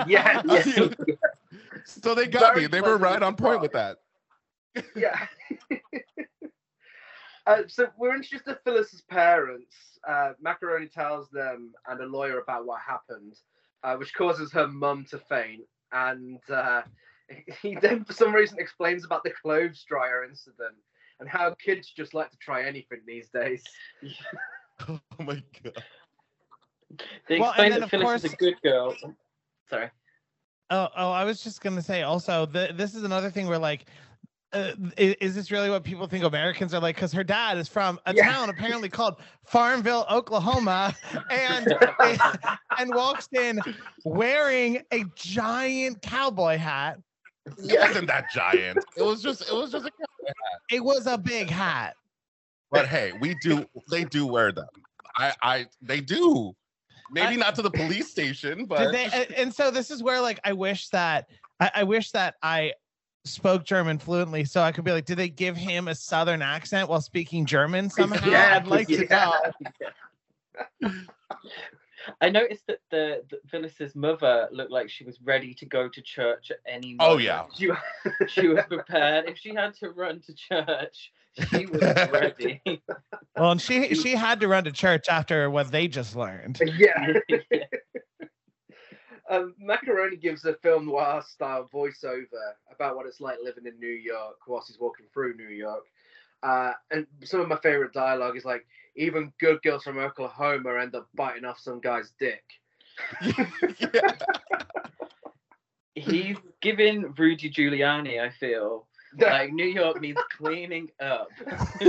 Yeah, 0.06 0.42
yeah. 0.46 0.88
So 1.88 2.14
they 2.14 2.28
got 2.28 2.54
Very 2.54 2.62
me. 2.64 2.68
They 2.68 2.82
were 2.82 2.98
right 2.98 3.24
on 3.24 3.36
point 3.36 3.62
with 3.62 3.72
that. 3.72 3.98
yeah. 4.96 5.26
uh, 7.48 7.62
so 7.68 7.88
we're 7.98 8.14
introduced 8.14 8.46
to 8.46 8.60
Phyllis's 8.66 9.04
parents. 9.10 9.74
Uh, 10.08 10.34
Mackeroni 10.46 10.92
tells 10.92 11.30
them 11.30 11.72
and 11.88 12.02
a 12.02 12.06
lawyer 12.06 12.40
about 12.40 12.66
what 12.66 12.82
happened, 12.82 13.36
uh, 13.84 13.96
which 13.96 14.14
causes 14.14 14.52
her 14.52 14.68
mum 14.68 15.06
to 15.12 15.18
faint. 15.18 15.62
And 15.94 16.40
uh, 16.50 16.82
he 17.62 17.76
then, 17.76 18.04
for 18.04 18.14
some 18.14 18.36
reason, 18.36 18.60
explains 18.60 19.06
about 19.06 19.24
the 19.24 19.32
clothes 19.42 19.86
dryer 19.88 20.26
incident 20.26 20.76
and 21.22 21.30
how 21.30 21.56
kids 21.56 21.90
just 21.96 22.14
like 22.14 22.30
to 22.32 22.38
try 22.38 22.66
anything 22.66 23.00
these 23.08 23.30
days. 23.30 23.64
Oh 24.88 25.00
my 25.20 25.42
god. 25.64 25.84
They 27.28 27.38
explain 27.38 27.72
then, 27.72 27.80
that 27.80 27.84
of 27.84 27.90
Phyllis 27.90 28.26
is 28.26 28.34
a 28.34 28.36
good 28.36 28.62
girl. 28.62 28.94
Sorry. 29.70 29.90
Oh, 30.70 30.90
oh, 30.98 31.12
I 31.12 31.24
was 31.24 31.42
just 31.44 31.62
gonna 31.62 31.82
say 31.82 32.02
also 32.04 32.46
the, 32.46 32.72
this 32.74 32.94
is 32.94 33.04
another 33.04 33.30
thing 33.32 33.48
where 33.48 33.58
like, 33.60 33.86
uh, 34.54 34.72
is, 34.98 35.16
is 35.22 35.36
this 35.36 35.52
really 35.52 35.70
what 35.70 35.84
people 35.84 36.08
think 36.08 36.24
Americans 36.26 36.74
are 36.74 36.82
like? 36.82 36.96
Because 36.96 37.14
her 37.14 37.24
dad 37.24 37.58
is 37.58 37.68
from 37.68 38.00
a 38.06 38.14
Yeah. 38.14 38.24
town 38.26 38.50
apparently 38.50 38.90
called 38.90 39.18
Farmville, 39.46 40.06
Oklahoma, 40.10 40.96
and 41.30 41.74
and 42.78 42.94
walks 42.94 43.30
in 43.34 43.62
wearing 44.04 44.82
a 44.92 45.06
giant 45.16 46.02
cowboy 46.02 46.58
hat. 46.58 47.00
It 47.46 47.80
wasn't 47.80 48.08
that 48.08 48.30
giant. 48.30 48.84
It 48.98 49.04
was 49.04 49.22
just 49.22 49.50
it 49.50 49.54
was 49.54 49.72
just 49.72 49.86
a 49.86 49.92
It 50.70 50.84
was 50.84 51.08
a 51.08 51.18
big 51.18 51.50
hat. 51.50 51.96
but 52.72 52.88
hey, 52.88 53.14
we 53.14 53.36
do 53.36 53.66
they 53.90 54.04
do 54.04 54.26
wear 54.26 54.52
them. 54.52 54.68
I 55.16 55.34
I 55.42 55.66
they 55.82 56.02
do. 56.02 56.54
Maybe 57.12 57.34
I- 57.34 57.36
not 57.36 57.56
to 57.56 57.62
the 57.62 57.72
police 57.72 58.10
station, 58.10 58.60
Did 58.60 58.70
but 58.70 58.92
they, 58.92 59.06
and, 59.06 59.32
and 59.34 59.54
so 59.54 59.72
this 59.72 59.92
is 59.92 60.04
where 60.04 60.22
like 60.22 60.40
I 60.44 60.54
wish 60.54 60.90
that 60.90 61.30
I, 61.60 61.72
I 61.76 61.84
wish 61.84 62.12
that 62.12 62.36
I 62.42 62.74
spoke 63.26 63.64
German 63.66 63.98
fluently 63.98 64.46
so 64.46 64.62
I 64.62 64.72
could 64.72 64.84
be 64.84 64.92
like, 64.92 65.06
did 65.06 65.18
they 65.18 65.30
give 65.30 65.58
him 65.58 65.88
a 65.88 65.96
southern 65.96 66.42
accent 66.42 66.90
while 66.90 67.02
speaking 67.02 67.46
German 67.46 67.90
somehow? 67.90 68.30
Yeah, 68.30 68.56
I'd 68.56 68.68
like 68.68 68.88
to 68.88 69.06
yeah. 69.06 69.42
know. 70.82 70.92
I 72.22 72.30
noticed 72.30 72.66
that 72.68 72.80
the, 72.90 73.24
the 73.30 73.40
Phyllis's 73.50 73.96
mother 73.96 74.48
looked 74.52 74.72
like 74.72 74.90
she 74.90 75.04
was 75.04 75.20
ready 75.22 75.54
to 75.56 75.66
go 75.66 75.90
to 75.90 76.02
church 76.02 76.52
at 76.52 76.60
any 76.66 76.96
oh, 77.00 77.10
moment. 77.10 77.14
Oh, 77.14 77.18
yeah. 77.18 77.44
You- 77.58 78.28
She 78.28 78.48
was 78.48 78.64
prepared. 78.68 79.28
If 79.28 79.38
she 79.38 79.54
had 79.54 79.74
to 79.76 79.90
run 79.90 80.22
to 80.22 80.34
church, 80.34 81.12
she 81.50 81.66
was 81.66 81.82
ready. 81.82 82.62
Well, 83.36 83.52
and 83.52 83.62
she 83.62 83.94
she 83.94 84.16
had 84.16 84.40
to 84.40 84.48
run 84.48 84.64
to 84.64 84.72
church 84.72 85.08
after 85.10 85.50
what 85.50 85.72
they 85.72 85.88
just 85.88 86.16
learned. 86.16 86.62
yeah. 86.78 87.14
Um, 89.30 89.56
Mackeroni 89.62 90.22
gives 90.22 90.46
a 90.46 90.54
film 90.54 90.86
noir 90.86 91.22
style 91.22 91.70
voiceover 91.74 92.54
about 92.72 92.96
what 92.96 93.06
it's 93.06 93.20
like 93.20 93.36
living 93.44 93.66
in 93.66 93.78
New 93.78 93.88
York 93.90 94.38
whilst 94.48 94.70
he's 94.70 94.80
walking 94.80 95.06
through 95.14 95.36
New 95.36 95.50
York. 95.50 95.84
Uh, 96.44 96.72
and 96.92 97.06
some 97.26 97.42
of 97.42 97.50
my 97.50 97.58
favorite 97.58 97.92
dialogue 97.92 98.38
is 98.38 98.46
like, 98.46 98.66
even 98.96 99.34
good 99.42 99.62
girls 99.64 99.84
from 99.84 99.98
Oklahoma 99.98 100.80
end 100.80 100.96
up 100.96 101.10
biting 101.14 101.44
off 101.44 101.60
some 101.60 101.82
guy's 101.82 102.14
dick. 102.18 102.44
He's 105.94 106.38
giving 106.62 107.14
Rudy 107.18 107.50
Giuliani, 107.50 108.22
I 108.22 108.30
feel. 108.30 108.88
Like 109.20 109.52
New 109.54 109.66
York 109.66 110.02
needs 110.02 110.22
cleaning 110.36 110.90
up. 111.00 111.30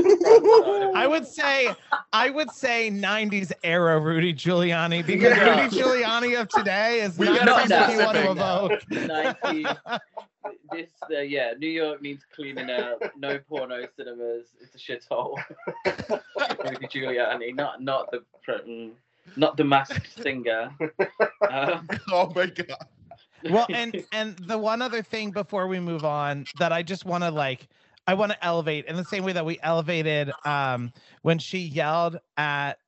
I 0.94 1.06
would 1.08 1.26
say 1.26 1.74
I 2.12 2.30
would 2.30 2.50
say 2.50 2.90
90s 2.90 3.52
era 3.64 3.98
Rudy 4.00 4.32
Giuliani 4.34 5.04
because 5.04 5.36
Yeah. 5.36 5.62
Rudy 5.62 5.76
Giuliani 5.76 6.40
of 6.40 6.48
today 6.48 7.00
is 7.00 7.18
We 7.18 7.26
not 7.26 7.44
gotta 7.44 7.54
be 7.62 7.66
something 7.68 7.90
you 7.90 8.00
want 8.00 8.18
to 8.18 8.24
specific 8.24 8.30
evoke. 8.30 8.72
90s. 8.90 9.76
This, 10.70 10.90
uh, 11.10 11.20
yeah, 11.20 11.52
New 11.58 11.68
York 11.68 12.00
needs 12.00 12.24
cleaning 12.34 12.70
up. 12.70 13.02
No 13.16 13.38
porno 13.38 13.86
cinemas. 13.96 14.46
It's 14.60 14.74
a 14.74 14.78
shithole. 14.78 15.36
Rudy 16.64 16.86
Giuliani, 16.86 17.54
not 17.54 17.82
not 17.82 18.10
the 18.10 18.24
mm, 18.48 18.92
not 19.36 19.56
the 19.56 19.64
masked 19.64 20.22
singer. 20.22 20.70
Um, 21.50 21.88
Oh 22.10 22.32
my 22.34 22.46
god. 22.46 22.76
Well 23.44 23.66
and 23.72 24.04
and 24.12 24.36
the 24.46 24.58
one 24.58 24.82
other 24.82 25.02
thing 25.02 25.30
before 25.30 25.66
we 25.66 25.80
move 25.80 26.04
on 26.04 26.46
that 26.54 26.72
i 26.72 26.82
just 26.82 27.04
want 27.04 27.22
to 27.24 27.30
like 27.30 27.68
i 28.06 28.14
want 28.14 28.32
to 28.32 28.44
elevate 28.44 28.84
in 28.86 28.96
the 28.96 29.04
same 29.04 29.24
way 29.24 29.32
that 29.32 29.44
we 29.44 29.58
elevated 29.62 30.32
um 30.44 30.92
when 31.22 31.38
she 31.38 31.58
yelled 31.58 32.18
at 32.36 32.78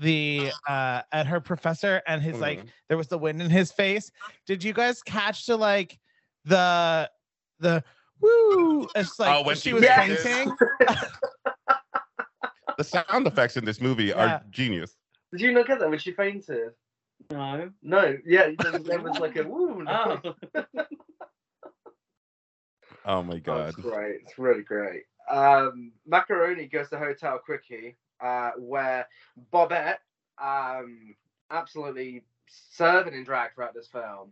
the 0.00 0.52
uh 0.68 1.02
at 1.12 1.26
her 1.26 1.40
professor 1.40 2.02
and 2.06 2.22
his 2.22 2.40
like 2.40 2.60
Mhm. 2.60 2.68
there 2.88 2.96
was 2.96 3.08
the 3.08 3.18
wind 3.18 3.42
in 3.42 3.50
his 3.50 3.72
face 3.72 4.10
did 4.46 4.62
you 4.62 4.72
guys 4.72 5.02
catch 5.02 5.46
the 5.46 5.56
like 5.56 5.98
the 6.44 7.10
the 7.58 7.82
woo 8.20 8.88
it's 8.94 9.18
like 9.18 9.36
Oh, 9.36 9.42
when 9.42 9.56
she 9.56 9.70
she 9.70 9.74
was 9.74 9.82
Yes. 9.82 10.22
fainting 10.22 10.56
the 12.78 12.84
sound 12.84 13.26
effects 13.26 13.56
in 13.56 13.64
this 13.64 13.80
movie 13.80 14.06
Yeah. 14.06 14.36
are 14.36 14.42
genius. 14.50 14.96
Did 15.32 15.40
you 15.40 15.52
look 15.52 15.68
at 15.68 15.80
that 15.80 15.90
when 15.90 15.98
she 15.98 16.12
fainted? 16.12 16.70
No. 17.30 17.70
No, 17.82 18.16
yeah, 18.24 18.50
there, 18.58 18.78
there 18.78 19.00
was 19.00 19.18
like 19.18 19.36
a 19.36 19.42
woo. 19.44 19.84
Oh. 19.86 20.20
Oh 23.04 23.22
my 23.22 23.36
Oh, 23.36 23.40
god. 23.40 23.68
it's 23.68 23.76
great. 23.76 24.20
It's 24.22 24.38
really 24.38 24.62
great. 24.62 25.04
Um, 25.30 25.92
Mackeroni 26.10 26.70
goes 26.70 26.90
to 26.90 26.98
Hotel 26.98 27.38
Quickie, 27.38 27.96
uh, 28.20 28.50
where 28.58 29.06
Bobette 29.52 29.98
um, 30.38 31.14
absolutely 31.50 32.24
serving 32.48 33.14
in 33.14 33.24
drag 33.24 33.54
throughout 33.54 33.72
this 33.74 33.86
film. 33.86 34.30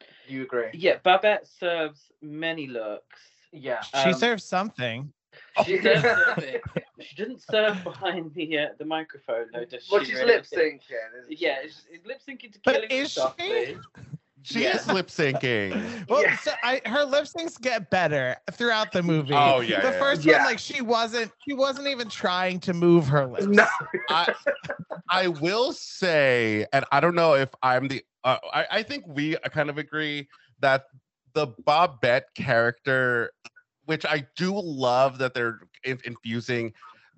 Do 0.00 0.34
you 0.34 0.42
agree? 0.42 0.68
Yeah, 0.74 0.96
Babette 1.02 1.46
serves 1.46 2.10
many 2.20 2.66
looks. 2.66 3.20
Yeah. 3.52 3.80
she 3.80 4.10
Um, 4.10 4.14
served 4.14 4.42
something 4.42 5.12
She 5.64 5.78
does 5.78 6.02
serve. 6.02 6.44
She 7.00 7.16
didn't 7.16 7.42
serve 7.42 7.82
behind 7.84 8.32
the 8.34 8.58
uh, 8.58 8.66
the 8.78 8.84
microphone 8.84 9.46
though, 9.52 9.64
does 9.64 9.88
Well, 9.90 10.00
she? 10.00 10.10
she's 10.10 10.20
really? 10.20 10.34
lip 10.34 10.44
syncing. 10.44 10.78
Yeah, 11.28 11.56
it's, 11.62 11.86
it's 11.90 12.06
lip 12.06 12.20
syncing 12.26 12.52
to 12.52 12.60
But 12.64 12.74
killing 12.74 12.88
Me 12.90 12.98
is 12.98 13.10
she? 13.12 13.20
softly. 13.20 13.76
She 14.44 14.62
Yeah. 14.64 14.76
is 14.76 14.86
lip 14.88 15.08
syncing. 15.08 16.08
well 16.08 16.22
Yeah. 16.22 16.36
so 16.36 16.52
I, 16.62 16.80
her 16.86 17.04
lip 17.04 17.24
syncs 17.24 17.60
get 17.60 17.90
better 17.90 18.36
throughout 18.52 18.92
the 18.92 19.02
movie 19.02 19.34
Oh 19.34 19.60
yeah. 19.60 19.82
the 19.82 19.88
yeah. 19.92 19.98
first 19.98 20.24
Yeah. 20.24 20.36
one 20.38 20.44
like 20.46 20.58
she 20.58 20.80
wasn't 20.82 21.30
she 21.46 21.54
wasn't 21.54 21.86
even 21.86 22.08
trying 22.08 22.58
to 22.60 22.72
move 22.74 23.06
her 23.08 23.26
lips 23.26 23.46
No. 23.46 23.66
I, 24.10 24.34
I 25.08 25.28
will 25.28 25.72
say, 25.72 26.66
and 26.72 26.84
I 26.92 27.00
don't 27.00 27.14
know 27.14 27.34
if 27.34 27.50
I'm 27.62 27.88
the. 27.88 28.02
Uh, 28.24 28.38
I, 28.52 28.66
I 28.70 28.82
think 28.82 29.04
we 29.06 29.36
kind 29.50 29.68
of 29.70 29.78
agree 29.78 30.28
that 30.60 30.84
the 31.34 31.48
Bobette 31.48 32.22
character, 32.34 33.32
which 33.86 34.04
I 34.06 34.26
do 34.36 34.52
love 34.58 35.18
that 35.18 35.34
they're 35.34 35.60
in- 35.84 36.00
infusing 36.04 36.72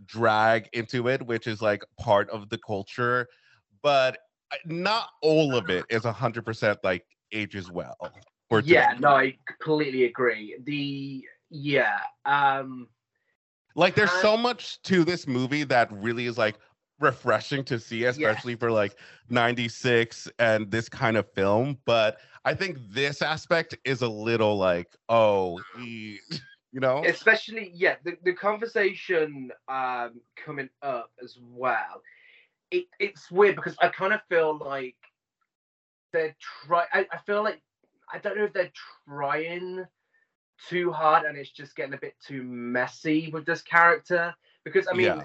drag 0.07 0.69
into 0.73 1.09
it, 1.09 1.25
which 1.25 1.47
is 1.47 1.63
like 1.63 1.83
part 1.99 2.29
of 2.31 2.49
the 2.49 2.59
culture, 2.59 3.29
but 3.83 4.19
not 4.65 5.09
all 5.23 5.57
of 5.57 5.71
it 5.71 5.87
is 5.91 6.05
hundred 6.05 6.45
percent 6.45 6.79
like 6.83 7.05
ages 7.33 7.71
well. 7.71 8.13
yeah, 8.65 8.95
no, 8.99 9.11
I 9.11 9.37
completely 9.47 10.05
agree. 10.05 10.57
The 10.65 11.25
yeah, 11.51 11.99
um, 12.25 12.89
like 13.75 13.95
there's 13.95 14.11
I- 14.11 14.23
so 14.23 14.37
much 14.37 14.81
to 14.83 15.05
this 15.05 15.27
movie 15.27 15.65
that 15.65 15.91
really 15.93 16.27
is 16.27 16.39
like 16.39 16.57
refreshing 17.01 17.65
to 17.65 17.79
see 17.79 18.05
especially 18.05 18.55
for 18.55 18.71
like 18.71 18.97
96 19.29 20.29
and 20.39 20.71
this 20.71 20.89
kind 20.89 21.17
of 21.17 21.29
film 21.33 21.77
but 21.85 22.19
i 22.45 22.55
think 22.55 22.79
this 22.89 23.21
aspect 23.21 23.77
is 23.85 24.03
a 24.03 24.09
little 24.09 24.57
like 24.57 24.95
oh 25.09 25.61
you 26.75 26.81
know 26.81 27.03
especially 27.07 27.71
yeah, 27.75 27.97
the, 28.05 28.19
the 28.25 28.35
conversation 28.35 29.53
um 29.69 30.21
coming 30.45 30.69
up 30.83 31.11
as 31.23 31.39
well. 31.41 32.03
It 32.71 32.87
it's 32.99 33.31
weird 33.31 33.57
because 33.57 33.77
I 33.81 33.89
kind 33.89 34.13
of 34.13 34.21
feel 34.29 34.59
like 34.59 34.97
they're 36.13 36.37
try. 36.41 36.85
I, 36.93 37.07
I 37.13 37.19
feel 37.27 37.45
like 37.45 37.63
I 38.13 38.19
don't 38.19 38.37
know 38.37 38.45
if 38.45 38.53
they're 38.53 38.73
trying 39.09 39.87
too 40.69 40.93
hard 40.93 41.25
and 41.27 41.37
it's 41.39 41.51
just 41.51 41.77
getting 41.77 41.95
a 41.95 41.99
bit 41.99 42.15
too 42.25 42.43
messy 42.43 43.31
with 43.33 43.47
this 43.47 43.63
character 43.63 44.35
because 44.65 44.87
I 44.91 44.95
mean 44.95 45.07
Yeah. 45.07 45.25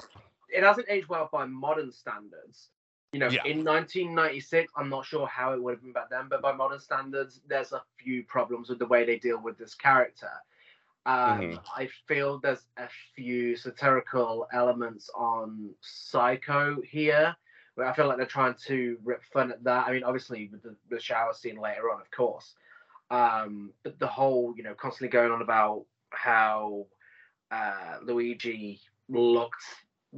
it 0.49 0.63
hasn't 0.63 0.87
aged 0.89 1.09
well 1.09 1.29
by 1.31 1.45
modern 1.45 1.91
standards. 1.91 2.69
You 3.11 3.19
know, 3.19 3.29
Yeah. 3.29 3.43
in 3.45 3.63
1996, 3.63 4.71
I'm 4.75 4.89
not 4.89 5.05
sure 5.05 5.27
how 5.27 5.53
it 5.53 5.61
would 5.63 5.73
have 5.73 5.81
been 5.81 5.93
back 5.93 6.09
then, 6.11 6.27
but 6.29 6.41
by 6.41 6.51
modern 6.51 6.79
standards, 6.79 7.41
there's 7.47 7.71
a 7.73 7.83
few 7.97 8.23
problems 8.23 8.69
with 8.69 8.79
the 8.79 8.85
way 8.85 9.03
they 9.05 9.17
deal 9.17 9.39
with 9.39 9.57
this 9.57 9.73
character. 9.75 10.31
Um, 11.05 11.41
Mhm. 11.41 11.63
I 11.75 11.87
feel 12.07 12.39
there's 12.39 12.65
a 12.77 12.87
few 13.15 13.55
satirical 13.55 14.47
elements 14.51 15.09
on 15.15 15.73
Psycho 15.81 16.81
here, 16.81 17.35
where 17.75 17.87
I 17.87 17.93
feel 17.93 18.07
like 18.07 18.17
they're 18.17 18.25
trying 18.25 18.55
to 18.67 18.99
rip 19.03 19.23
fun 19.23 19.51
at 19.51 19.63
that. 19.63 19.87
I 19.87 19.91
mean, 19.91 20.03
obviously 20.03 20.49
with 20.51 20.61
the, 20.61 20.75
the 20.89 20.99
shower 20.99 21.33
scene 21.33 21.57
later 21.57 21.89
on, 21.91 22.01
of 22.01 22.11
course, 22.11 22.55
um, 23.09 23.73
but 23.83 23.97
the 23.99 24.07
whole, 24.07 24.53
you 24.55 24.63
know, 24.63 24.75
constantly 24.75 25.09
going 25.09 25.31
on 25.31 25.41
about 25.41 25.85
how 26.11 26.87
uh, 27.51 27.99
Luigi 28.03 28.81
looked 29.07 29.63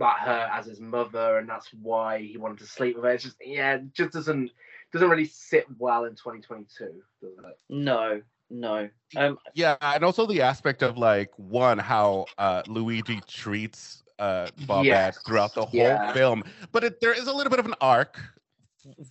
at 0.01 0.19
her 0.19 0.49
as 0.51 0.65
his 0.65 0.79
mother, 0.79 1.37
and 1.37 1.47
that's 1.47 1.71
why 1.73 2.19
he 2.19 2.37
wanted 2.37 2.59
to 2.59 2.65
sleep 2.65 2.95
with 2.95 3.05
her. 3.05 3.11
It's 3.11 3.23
just, 3.23 3.37
yeah, 3.45 3.75
it 3.75 3.93
just 3.93 4.11
doesn't 4.11 4.51
doesn't 4.91 5.09
really 5.09 5.25
sit 5.25 5.65
well 5.77 6.03
in 6.05 6.15
2022, 6.15 7.01
does 7.21 7.31
it? 7.37 7.57
No, 7.69 8.21
no. 8.51 8.89
Um, 9.15 9.37
Yeah, 9.55 9.77
and 9.81 10.03
also 10.03 10.25
the 10.25 10.41
aspect 10.41 10.83
of 10.83 10.97
like 10.97 11.29
one 11.37 11.77
how 11.77 12.25
uh 12.37 12.63
Luigi 12.67 13.19
treats 13.27 14.03
uh 14.19 14.47
Bobette 14.61 14.85
Yes, 14.85 15.17
throughout 15.23 15.55
the 15.55 15.65
whole 15.65 15.79
yeah. 15.79 16.13
film. 16.13 16.43
But 16.71 16.83
it, 16.83 17.01
there 17.01 17.13
is 17.13 17.27
a 17.27 17.33
little 17.33 17.49
bit 17.49 17.59
of 17.59 17.65
an 17.65 17.75
arc 17.81 18.19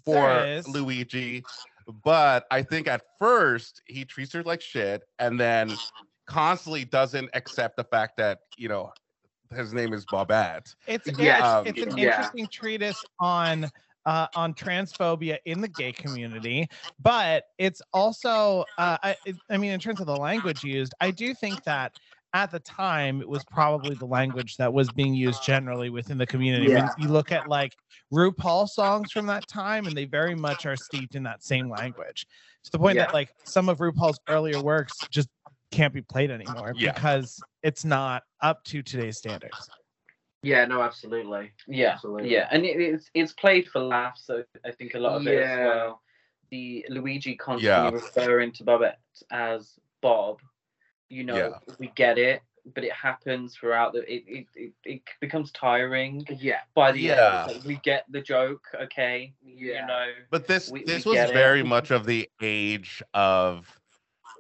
for 0.04 0.14
There 0.14 0.58
is. 0.58 0.68
Luigi. 0.68 1.44
But 2.04 2.46
I 2.50 2.62
think 2.62 2.86
at 2.86 3.02
first 3.18 3.82
he 3.86 4.04
treats 4.04 4.32
her 4.34 4.42
like 4.42 4.60
shit 4.60 5.02
and 5.18 5.40
then 5.40 5.76
constantly 6.26 6.84
doesn't 6.84 7.30
accept 7.34 7.76
the 7.76 7.84
fact 7.84 8.16
that, 8.18 8.40
you 8.56 8.68
know, 8.68 8.92
his 9.52 9.72
name 9.72 9.92
is 9.92 10.06
Bobette. 10.06 10.74
It's 10.86 11.08
it's, 11.08 11.18
Yes, 11.18 11.66
it's 11.66 11.82
an 11.82 11.96
yeah. 11.96 12.10
interesting 12.10 12.46
treatise 12.46 13.04
on 13.18 13.68
uh, 14.06 14.26
on 14.34 14.54
transphobia 14.54 15.38
in 15.44 15.60
the 15.60 15.68
gay 15.68 15.92
community, 15.92 16.68
but 17.00 17.44
it's 17.58 17.82
also 17.92 18.64
uh, 18.78 18.96
I, 19.02 19.16
I 19.50 19.56
mean 19.56 19.72
in 19.72 19.80
terms 19.80 20.00
of 20.00 20.06
the 20.06 20.16
language 20.16 20.64
used, 20.64 20.94
I 21.00 21.10
do 21.10 21.34
think 21.34 21.62
that 21.64 21.92
at 22.32 22.50
the 22.50 22.60
time 22.60 23.20
it 23.20 23.28
was 23.28 23.44
probably 23.44 23.94
the 23.96 24.06
language 24.06 24.56
that 24.56 24.72
was 24.72 24.88
being 24.90 25.14
used 25.14 25.42
generally 25.42 25.90
within 25.90 26.16
the 26.16 26.26
community. 26.26 26.72
When 26.72 26.88
you 26.98 27.08
look 27.08 27.32
at 27.32 27.48
like 27.48 27.76
RuPaul 28.12 28.68
songs 28.68 29.10
from 29.10 29.26
that 29.26 29.48
time, 29.48 29.86
and 29.86 29.96
they 29.96 30.04
very 30.04 30.36
much 30.36 30.64
are 30.64 30.76
steeped 30.76 31.16
in 31.16 31.24
that 31.24 31.42
same 31.42 31.68
language 31.68 32.26
to 32.64 32.70
the 32.70 32.78
point 32.78 32.96
Yeah. 32.96 33.06
that 33.06 33.14
like 33.14 33.30
some 33.44 33.68
of 33.68 33.78
RuPaul's 33.78 34.20
earlier 34.28 34.60
works 34.60 34.96
just 35.10 35.28
can't 35.72 35.92
be 35.92 36.02
played 36.02 36.30
anymore 36.30 36.72
Yeah. 36.76 36.92
because 36.92 37.42
it's 37.62 37.84
not 37.84 38.22
up 38.40 38.62
to 38.64 38.82
today's 38.82 39.18
standards. 39.18 39.68
Yeah, 40.42 40.64
no, 40.64 40.80
absolutely. 40.82 41.52
yeah, 41.68 41.92
Absolutely. 41.92 42.32
yeah, 42.32 42.48
and 42.50 42.64
it, 42.64 42.80
it's 42.80 43.10
it's 43.14 43.32
played 43.34 43.68
for 43.68 43.80
laughs. 43.80 44.24
So 44.26 44.42
I 44.64 44.70
think 44.72 44.94
a 44.94 44.98
lot 44.98 45.16
of 45.20 45.26
it 45.26 45.42
as 45.42 45.48
Yeah. 45.58 45.66
well. 45.66 46.02
The 46.50 46.86
Luigi 46.88 47.36
constantly 47.36 47.68
Yeah. 47.68 47.90
referring 47.90 48.52
to 48.52 48.64
Bobette 48.64 48.96
as 49.30 49.78
Bob. 50.00 50.40
You 51.10 51.24
know, 51.24 51.36
Yeah. 51.36 51.74
we 51.78 51.88
get 51.94 52.16
it, 52.18 52.40
but 52.74 52.84
it 52.84 52.92
happens 52.92 53.54
throughout 53.54 53.92
the. 53.92 54.00
It 54.10 54.24
it, 54.26 54.46
it, 54.56 54.72
it 54.84 55.02
becomes 55.20 55.52
tiring 55.52 56.26
Yeah, 56.38 56.60
by 56.74 56.92
the 56.92 57.00
Yeah. 57.00 57.46
end. 57.48 57.56
Like, 57.58 57.64
we 57.66 57.76
get 57.76 58.06
the 58.10 58.22
joke, 58.22 58.64
okay. 58.80 59.34
yeah. 59.44 59.82
You 59.82 59.86
know. 59.86 60.06
But 60.30 60.46
this 60.46 60.70
We- 60.70 60.84
this 60.84 61.04
we 61.04 61.10
was 61.10 61.16
get 61.18 61.30
it. 61.30 61.34
very 61.34 61.62
much 61.62 61.90
of 61.90 62.06
the 62.06 62.30
age 62.40 63.02
of 63.12 63.78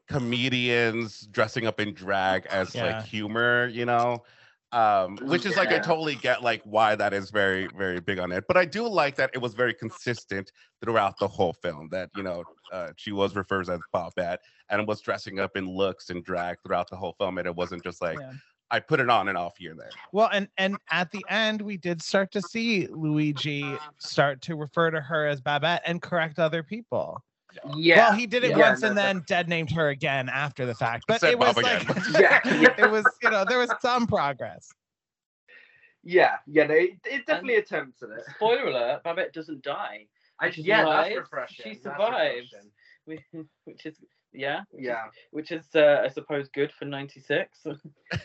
comedians 0.08 1.26
dressing 1.26 1.66
up 1.66 1.78
in 1.80 1.92
drag 1.94 2.46
as 2.46 2.74
Yeah. 2.74 2.86
like 2.98 3.04
humor, 3.04 3.68
you 3.68 3.84
know. 3.84 4.24
Um, 4.72 5.16
which 5.22 5.46
is 5.46 5.56
like 5.56 5.72
I 5.72 5.78
totally 5.80 6.14
get 6.14 6.42
like 6.42 6.62
why 6.64 6.94
that 6.94 7.12
is 7.12 7.30
very, 7.30 7.68
very 7.76 8.00
big 8.00 8.20
on 8.20 8.30
it. 8.30 8.44
But 8.46 8.56
I 8.56 8.64
do 8.64 8.86
like 8.86 9.16
that 9.16 9.30
it 9.34 9.38
was 9.38 9.54
very 9.54 9.74
consistent 9.74 10.52
throughout 10.82 11.18
the 11.18 11.26
whole 11.26 11.52
film 11.54 11.88
that 11.90 12.10
you 12.16 12.22
know 12.22 12.44
uh, 12.72 12.90
she 12.96 13.10
was 13.10 13.34
referred 13.34 13.68
as 13.68 13.80
Bobette 13.92 14.38
and 14.68 14.86
was 14.86 15.00
dressing 15.00 15.40
up 15.40 15.56
in 15.56 15.68
looks 15.68 16.10
and 16.10 16.24
drag 16.24 16.58
throughout 16.64 16.88
the 16.88 16.96
whole 16.96 17.14
film. 17.18 17.38
And 17.38 17.46
it 17.46 17.54
wasn't 17.54 17.82
just 17.82 18.00
like 18.00 18.18
Yeah. 18.20 18.32
I 18.70 18.78
put 18.78 19.00
it 19.00 19.10
on 19.10 19.28
and 19.28 19.36
off 19.36 19.56
here 19.58 19.72
and 19.72 19.80
there. 19.80 19.90
Well, 20.12 20.30
and 20.32 20.48
and 20.56 20.76
at 20.90 21.10
the 21.10 21.24
end, 21.28 21.60
we 21.60 21.76
did 21.76 22.00
start 22.00 22.30
to 22.32 22.42
see 22.42 22.86
Luigi 22.86 23.64
start 23.98 24.40
to 24.42 24.54
refer 24.54 24.90
to 24.92 25.00
her 25.00 25.26
as 25.26 25.40
Babette 25.40 25.82
and 25.84 26.00
correct 26.00 26.38
other 26.38 26.62
people. 26.62 27.22
Yeah. 27.76 27.96
Well, 28.10 28.12
he 28.18 28.26
did 28.26 28.44
it 28.44 28.50
Yeah, 28.50 28.58
once 28.70 28.82
no, 28.82 28.88
and 28.88 28.98
then 28.98 29.24
dead 29.26 29.48
named 29.48 29.70
her 29.72 29.88
again 29.88 30.28
after 30.28 30.66
the 30.66 30.74
fact. 30.74 31.04
But 31.08 31.20
Said 31.20 31.32
it 31.32 31.38
was 31.38 31.54
Bob 31.54 31.64
like, 31.64 31.82
again. 32.14 32.62
Yeah. 32.62 32.74
it 32.78 32.90
was 32.90 33.04
you 33.22 33.30
know 33.30 33.44
there 33.48 33.58
was 33.58 33.70
some 33.80 34.06
progress. 34.06 34.70
yeah, 36.02 36.36
yeah, 36.46 36.66
no, 36.66 36.74
it, 36.74 36.90
it 37.04 37.26
definitely 37.26 37.56
attempted 37.56 38.10
it. 38.10 38.22
Spoiler 38.36 38.66
alert: 38.66 39.02
Babette 39.04 39.32
doesn't 39.32 39.62
die. 39.62 40.06
I, 40.40 40.50
She 40.50 40.62
yeah, 40.62 40.84
that's 40.84 41.08
survives. 41.08 41.16
refreshing. 41.18 41.62
She 41.64 41.70
that's 41.70 41.82
survives. 41.82 42.52
refreshing. 42.52 42.70
Which- 43.04 43.24
Which 43.64 43.86
is 43.86 43.96
yeah, 44.32 44.60
which 44.70 44.80
is- 44.82 44.86
Yeah. 44.86 45.04
which 45.32 45.50
is 45.52 45.64
uh, 45.74 46.02
I 46.04 46.08
suppose 46.08 46.48
good 46.48 46.72
for 46.78 46.84
'96. 46.84 47.66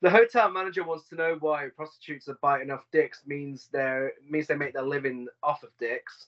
The 0.00 0.10
hotel 0.10 0.50
manager 0.50 0.82
wants 0.82 1.08
to 1.10 1.14
know 1.14 1.36
why 1.38 1.68
prostitutes 1.76 2.26
are 2.28 2.36
biting 2.42 2.72
off 2.72 2.82
dicks 2.90 3.22
means 3.24 3.68
they're 3.72 4.12
means 4.28 4.48
they 4.48 4.56
make 4.56 4.72
their 4.72 4.82
living 4.82 5.28
off 5.44 5.62
of 5.62 5.70
dicks. 5.78 6.26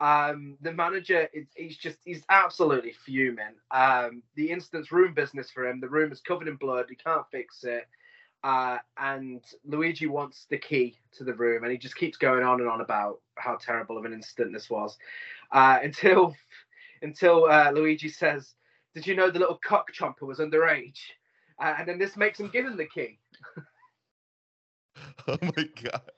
Um, 0.00 0.56
the 0.60 0.72
manager 0.72 1.28
is 1.32 1.46
he's 1.54 1.76
just 1.76 1.98
he's 2.04 2.24
absolutely 2.28 2.92
fuming. 3.04 3.54
Um, 3.70 4.22
the 4.34 4.50
instance 4.50 4.90
room 4.90 5.14
business 5.14 5.50
for 5.50 5.66
him. 5.66 5.80
The 5.80 5.88
room 5.88 6.12
is 6.12 6.20
covered 6.20 6.48
in 6.48 6.56
blood. 6.56 6.86
He 6.88 6.96
can't 6.96 7.26
fix 7.30 7.64
it. 7.64 7.86
Uh, 8.42 8.76
and 8.98 9.42
Luigi 9.64 10.06
wants 10.06 10.46
the 10.50 10.58
key 10.58 10.98
to 11.16 11.24
the 11.24 11.32
room, 11.32 11.62
and 11.62 11.72
he 11.72 11.78
just 11.78 11.96
keeps 11.96 12.18
going 12.18 12.44
on 12.44 12.60
and 12.60 12.68
on 12.68 12.82
about 12.82 13.20
how 13.36 13.56
terrible 13.56 13.96
of 13.96 14.04
an 14.04 14.12
incident 14.12 14.52
this 14.52 14.68
was, 14.68 14.98
uh, 15.52 15.78
until 15.82 16.34
until 17.02 17.46
uh, 17.46 17.70
Luigi 17.70 18.08
says, 18.08 18.54
"Did 18.94 19.06
you 19.06 19.14
know 19.14 19.30
the 19.30 19.38
little 19.38 19.58
cock 19.64 19.92
chomper 19.92 20.26
was 20.26 20.40
underage?" 20.40 20.98
Uh, 21.58 21.74
and 21.78 21.88
then 21.88 21.98
this 21.98 22.16
makes 22.16 22.40
him 22.40 22.50
give 22.52 22.66
him 22.66 22.76
the 22.76 22.86
key. 22.86 23.18
oh 25.28 25.38
my 25.40 25.68
god. 25.82 26.10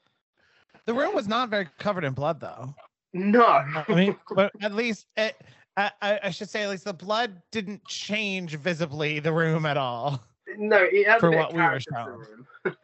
The 0.86 0.94
room 0.94 1.14
was 1.14 1.28
not 1.28 1.50
very 1.50 1.68
covered 1.78 2.04
in 2.04 2.14
blood, 2.14 2.40
though. 2.40 2.74
No. 3.16 3.44
I 3.44 3.84
mean, 3.94 4.16
but 4.34 4.52
at 4.60 4.74
least 4.74 5.06
it, 5.16 5.40
I, 5.76 5.90
I 6.02 6.20
I 6.24 6.30
should 6.30 6.50
say 6.50 6.62
at 6.62 6.70
least 6.70 6.84
the 6.84 6.92
blood 6.92 7.40
didn't 7.50 7.84
change 7.86 8.56
visibly 8.56 9.18
the 9.20 9.32
room 9.32 9.64
at 9.66 9.76
all. 9.76 10.22
no, 10.58 10.76
it 10.82 11.06
had 11.06 11.16
a 11.16 11.20
For 11.20 11.30
what 11.30 11.52
we 11.52 11.60
were 11.60 11.80
character 11.80 12.46
shown. 12.64 12.74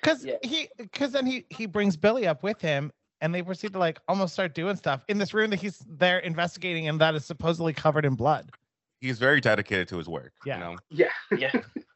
Because 0.00 0.24
Yeah. 0.24 0.36
he, 0.42 0.68
because 0.78 1.12
then 1.12 1.26
he 1.26 1.44
he 1.50 1.66
brings 1.66 1.96
Billy 1.96 2.26
up 2.26 2.42
with 2.42 2.60
him, 2.60 2.90
and 3.20 3.34
they 3.34 3.42
proceed 3.42 3.72
to 3.74 3.78
like 3.78 4.00
almost 4.08 4.32
start 4.32 4.54
doing 4.54 4.76
stuff 4.76 5.04
in 5.08 5.18
this 5.18 5.34
room 5.34 5.50
that 5.50 5.60
he's 5.60 5.78
there 5.88 6.18
investigating, 6.20 6.88
and 6.88 6.98
that 7.00 7.14
is 7.14 7.24
supposedly 7.24 7.72
covered 7.74 8.04
in 8.06 8.14
blood. 8.14 8.50
He's 9.00 9.18
very 9.18 9.40
dedicated 9.42 9.88
to 9.88 9.98
his 9.98 10.08
work. 10.08 10.32
Yeah. 10.46 10.54
You 10.54 10.64
know? 10.64 10.78
Yeah. 10.88 11.10
yeah, 11.36 11.52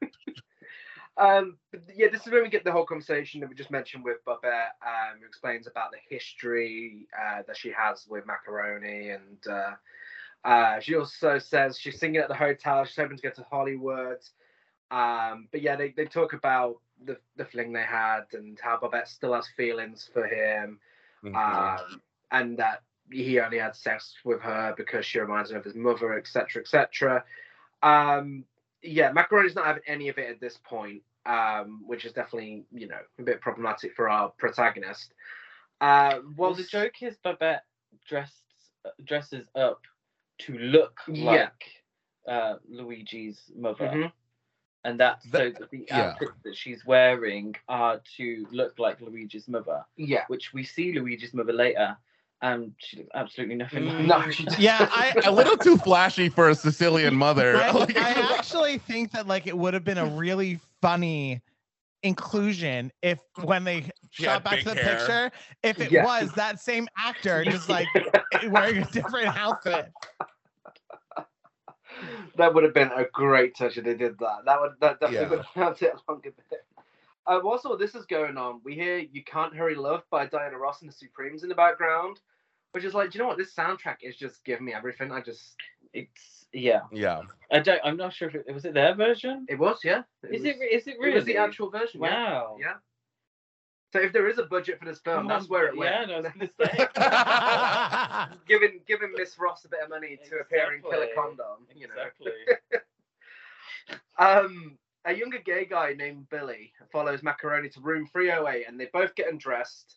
Um, 1.19 1.57
but 1.73 1.83
yeah, 1.97 2.07
this 2.13 2.25
is 2.27 2.33
where 2.33 2.43
we 2.43 2.49
get 2.49 2.65
the 2.65 2.73
whole 2.73 2.87
conversation 2.87 3.41
that 3.41 3.49
we 3.49 3.57
just 3.57 3.71
mentioned 3.73 4.05
with 4.05 4.25
Babette, 4.25 4.77
um, 4.87 5.19
who 5.21 5.27
explains 5.27 5.67
about 5.67 5.91
the 5.91 5.99
history 6.09 7.09
uh, 7.19 7.43
that 7.47 7.57
she 7.57 7.73
has 7.77 8.07
with 8.09 8.25
mackeroni, 8.25 9.15
and 9.17 9.47
uh, 9.53 9.75
uh, 10.49 10.79
she 10.81 10.95
also 10.95 11.39
says 11.39 11.79
she's 11.79 11.99
singing 11.99 12.21
at 12.21 12.29
the 12.29 12.35
hotel. 12.35 12.85
She's 12.85 12.97
hoping 12.97 13.17
to 13.17 13.23
get 13.23 13.35
to 13.37 13.47
Hollywood. 13.51 14.19
Um, 14.91 15.49
but 15.51 15.61
yeah, 15.61 15.77
they, 15.77 15.91
they 15.97 16.05
talk 16.07 16.33
about 16.33 16.77
the 17.05 17.19
the 17.37 17.45
fling 17.45 17.73
they 17.73 17.83
had 17.83 18.23
and 18.33 18.59
how 18.61 18.79
Babette 18.81 19.09
still 19.09 19.35
has 19.35 19.47
feelings 19.57 20.09
for 20.13 20.27
him, 20.27 20.79
Mhm. 21.25 21.35
um, 21.35 22.01
and 22.31 22.59
that 22.59 22.83
he 23.11 23.41
only 23.41 23.59
had 23.59 23.75
sex 23.75 24.15
with 24.25 24.41
her 24.43 24.75
because 24.77 25.05
she 25.05 25.19
reminds 25.19 25.51
him 25.51 25.57
of 25.57 25.65
his 25.65 25.75
mother, 25.75 26.17
etc., 26.17 26.63
etc. 26.63 27.25
Um, 27.83 28.45
yeah, 28.83 29.11
Mackeroni's 29.13 29.55
not 29.55 29.67
having 29.67 29.83
any 29.87 30.09
of 30.09 30.19
it 30.19 30.31
at 30.31 30.41
this 30.41 30.59
point, 30.59 31.03
um, 31.27 31.83
which 31.87 32.05
is 32.05 32.13
definitely 32.13 32.65
you 32.73 32.89
know 32.89 33.01
a 33.19 33.23
bit 33.23 33.41
problematic 33.41 33.95
for 33.95 34.09
our 34.09 34.31
protagonist. 34.39 35.15
Uh, 35.81 36.21
well, 36.37 36.55
the 36.55 36.65
joke 36.65 37.03
is 37.03 37.17
Babette 37.23 37.65
dressed 38.07 38.43
dresses 39.05 39.47
up 39.55 39.81
to 40.39 40.57
look 40.59 41.01
Yeah. 41.09 41.25
like 41.25 41.65
uh, 42.27 42.57
Luigi's 42.69 43.51
mother, 43.57 43.87
Mhm. 43.89 44.13
and 44.85 45.01
that's 45.01 45.25
so 45.31 45.39
That- 45.51 45.59
that 45.61 45.71
the 45.71 45.87
yeah. 45.89 46.11
outfits 46.11 46.39
that 46.45 46.57
she's 46.57 46.85
wearing 46.85 47.55
are 47.69 48.01
to 48.17 48.47
look 48.51 48.79
like 48.79 49.01
Luigi's 49.01 49.49
mother, 49.49 49.85
Yeah, 49.97 50.25
which 50.29 50.53
we 50.53 50.63
see 50.65 50.93
Luigi's 50.93 51.33
mother 51.33 51.53
later, 51.55 51.97
and 52.43 52.73
she 52.79 52.99
looks 52.99 53.11
absolutely 53.15 53.57
nothing 53.57 53.87
like. 53.87 54.07
no, 54.07 54.31
she 54.31 54.47
Yeah, 54.59 54.89
I 54.93 55.15
a 55.25 55.33
little 55.33 55.57
too 55.57 55.77
flashy 55.77 56.29
for 56.29 56.49
a 56.49 56.55
Sicilian 56.55 57.15
mother. 57.27 57.57
I, 57.57 57.71
Like- 57.73 57.97
I 57.97 58.37
actually 58.37 58.79
think 58.79 59.13
that 59.13 59.27
like 59.27 59.47
it 59.47 59.57
would 59.57 59.75
have 59.75 59.85
been 59.85 59.99
a 59.99 60.07
really 60.07 60.61
funny 60.81 61.43
inclusion 62.05 62.93
if 63.03 63.19
when 63.43 63.65
they 63.65 63.83
She 64.11 64.23
shot 64.25 64.45
back 64.45 64.61
to 64.61 64.67
the 64.67 64.75
hair. 64.77 64.97
picture, 64.99 65.31
if 65.65 65.81
it 65.81 65.91
Yeah. 65.91 66.05
was 66.05 66.33
that 66.35 66.61
same 66.61 66.87
actor 66.97 67.45
just 67.45 67.69
like 67.69 67.89
wearing 68.49 68.83
a 68.83 68.87
different 68.87 69.37
outfit. 69.37 69.91
that 72.37 72.55
would 72.55 72.63
have 72.63 72.75
been 72.75 72.93
a 72.95 73.05
great 73.13 73.57
touch 73.57 73.77
if 73.79 73.85
they 73.85 73.95
did 73.95 74.17
that. 74.21 74.45
That 74.45 74.61
would 74.61 74.73
that 74.81 75.01
definitely 75.01 75.25
Yeah. 75.25 75.29
would 75.31 75.39
have 75.41 75.47
helped 75.55 75.83
it 75.83 75.95
along 76.09 76.23
a 76.25 76.31
bit. 77.29 77.35
Um, 77.37 77.47
also, 77.47 77.77
this 77.77 77.95
is 77.95 78.07
going 78.07 78.37
on. 78.37 78.61
We 78.65 78.75
hear 78.75 78.99
"You 78.99 79.23
Can't 79.25 79.55
Hurry 79.55 79.75
Love" 79.75 80.03
by 80.11 80.27
Diana 80.27 80.59
Ross 80.59 80.81
and 80.83 80.91
the 80.91 80.95
Supremes 80.95 81.43
in 81.43 81.49
the 81.49 81.55
background, 81.55 82.21
which 82.73 82.85
is 82.85 82.95
like, 82.95 83.11
do 83.11 83.19
you 83.19 83.23
know 83.25 83.29
what? 83.29 83.39
This 83.39 83.55
soundtrack 83.55 83.97
is 84.03 84.17
just 84.17 84.45
giving 84.45 84.65
me 84.67 84.75
everything. 84.75 85.13
I 85.13 85.21
just, 85.21 85.57
It's 85.93 86.47
yeah. 86.53 86.81
Yeah. 86.93 87.21
I 87.53 87.61
don't. 87.61 87.81
I'm 87.85 87.97
not 87.97 88.13
sure 88.13 88.29
if 88.29 88.35
it 88.35 88.53
was 88.55 88.65
it 88.65 88.75
their 88.75 88.95
version. 88.95 89.47
it 89.49 89.59
was, 89.59 89.81
yeah. 89.85 90.03
Is 90.31 90.43
was, 90.43 90.51
it? 90.51 90.57
Is 90.73 90.87
it 90.87 90.97
really? 90.99 91.13
It 91.13 91.17
was 91.17 91.25
the 91.25 91.37
actual 91.37 91.71
version. 91.71 92.01
yeah. 92.03 92.33
Wow. 92.33 92.57
Yeah. 92.61 92.75
So 93.91 94.01
if 94.01 94.13
there 94.13 94.29
is 94.29 94.37
a 94.39 94.43
budget 94.45 94.79
for 94.79 94.85
this 94.85 94.99
film, 95.01 95.21
Come 95.21 95.29
that's 95.29 95.45
on, 95.45 95.49
where 95.51 95.67
it 95.69 95.77
went. 95.77 96.11
Yeah, 96.11 96.21
no, 96.21 96.29
I 96.29 96.33
was 96.39 98.37
say. 98.37 98.37
giving 98.47 98.81
giving 98.87 99.13
Miss 99.17 99.39
Ross 99.39 99.65
a 99.65 99.69
bit 99.69 99.81
of 99.83 99.89
money 99.89 100.19
to 100.29 100.37
appear 100.41 100.75
in 100.75 100.83
Killer 100.83 101.05
Exactly. 101.05 101.15
Condom. 101.23 101.67
You 101.75 101.89
know. 101.89 101.95
exactly. 101.95 102.33
Um, 104.19 104.77
a 105.09 105.15
younger 105.15 105.39
gay 105.39 105.65
guy 105.65 105.95
named 105.95 106.29
Billy 106.29 106.73
follows 106.93 107.23
Mackeroni 107.23 107.73
to 107.73 107.81
room 107.81 108.07
308 108.13 108.67
and 108.69 108.79
they 108.79 108.89
both 108.93 109.15
get 109.15 109.33
undressed. 109.33 109.97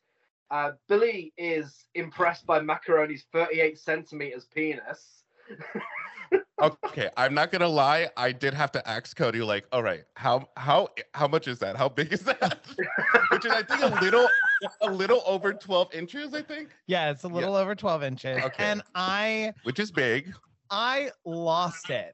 Uh, 0.49 0.72
Billy 0.88 1.34
is 1.38 1.86
impressed 1.95 2.45
by 2.45 2.59
Mackeroni's 2.59 3.26
38 3.32 3.78
centimeters 3.78 4.45
penis. 4.53 5.24
Okay, 6.86 7.09
I'm 7.18 7.34
not 7.34 7.51
gonna 7.51 7.68
lie. 7.68 8.07
I 8.16 8.32
did 8.32 8.53
have 8.53 8.72
to 8.74 8.88
ask 8.88 9.18
Cody, 9.18 9.41
like, 9.41 9.66
all 9.72 9.82
right, 9.82 10.03
how 10.16 10.47
how 10.55 10.89
how 11.16 11.28
much 11.28 11.47
is 11.47 11.57
that? 11.57 11.76
How 11.76 11.89
big 11.89 12.14
is 12.14 12.22
that? 12.22 12.59
Which 13.32 13.45
is, 13.45 13.51
I 13.51 13.64
think, 13.64 13.82
a 13.82 13.99
little 13.99 14.28
a 14.82 14.91
little 14.91 15.24
over 15.26 15.53
12 15.53 15.93
inches. 15.95 16.36
I 16.36 16.43
think, 16.43 16.70
yeah, 16.86 17.09
it's 17.09 17.24
a 17.24 17.28
little 17.28 17.55
over 17.55 17.74
12 17.74 18.03
inches. 18.03 18.43
Okay. 18.43 18.64
And 18.64 18.84
I 18.93 19.53
which 19.64 19.80
is 19.80 19.91
big. 19.91 20.34
I 20.70 21.09
lost 21.26 21.89
it. 21.89 22.14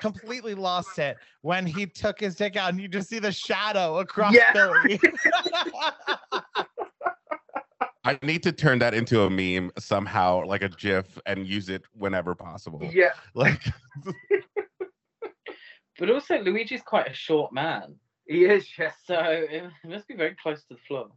Completely 0.00 0.54
lost 0.54 0.98
it 0.98 1.16
when 1.42 1.66
he 1.66 1.86
took 1.86 2.20
his 2.20 2.34
dick 2.36 2.56
out 2.56 2.70
and 2.70 2.80
you 2.80 2.88
just 2.88 3.08
see 3.08 3.18
the 3.18 3.32
shadow 3.32 3.98
across 3.98 4.34
Yeah. 4.34 4.52
Billy. 4.52 5.00
I 8.04 8.18
need 8.22 8.42
to 8.42 8.50
turn 8.52 8.80
that 8.80 8.94
into 8.94 9.22
a 9.22 9.30
meme 9.30 9.70
somehow, 9.78 10.44
like 10.44 10.62
a 10.62 10.68
GIF, 10.68 11.18
and 11.26 11.46
use 11.46 11.68
it 11.68 11.82
whenever 11.96 12.34
possible. 12.34 12.80
Yeah. 12.92 13.12
Like, 13.34 13.62
But 15.98 16.10
also, 16.10 16.38
Luigi's 16.42 16.82
quite 16.82 17.08
a 17.08 17.14
short 17.14 17.52
man, 17.52 17.94
He 18.26 18.44
is, 18.44 18.66
yes. 18.76 18.96
so 19.04 19.14
it 19.20 19.70
must 19.84 20.08
be 20.08 20.14
very 20.16 20.34
close 20.34 20.64
to 20.64 20.74
the 20.74 20.80
floor. 20.88 21.10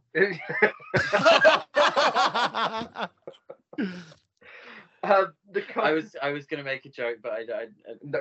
uh, 5.02 5.24
the 5.52 5.62
con- 5.62 5.84
I 5.84 5.92
was 5.92 6.14
I 6.22 6.30
was 6.30 6.46
gonna 6.46 6.62
make 6.62 6.84
a 6.84 6.88
joke, 6.90 7.18
but 7.22 7.32
I, 7.32 7.38
I, 7.40 7.62
I 7.62 7.94
No, 8.02 8.20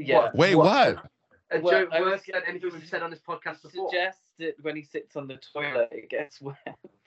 yeah. 0.00 0.16
What? 0.16 0.34
wait, 0.34 0.54
what? 0.54 0.96
a 1.50 1.60
Well, 1.60 1.72
joke 1.72 1.88
I 1.92 2.00
was 2.00 2.12
worse 2.12 2.22
than 2.32 2.42
anything 2.46 2.70
we've 2.72 2.86
said 2.86 3.02
on 3.02 3.10
this 3.10 3.20
podcast 3.20 3.62
before. 3.62 3.90
Suggest 3.90 4.18
that 4.38 4.54
when 4.62 4.76
he 4.76 4.82
sits 4.82 5.16
on 5.16 5.26
the 5.26 5.38
toilet, 5.52 5.88
it 5.92 6.08
gets 6.08 6.40
wet. 6.40 6.56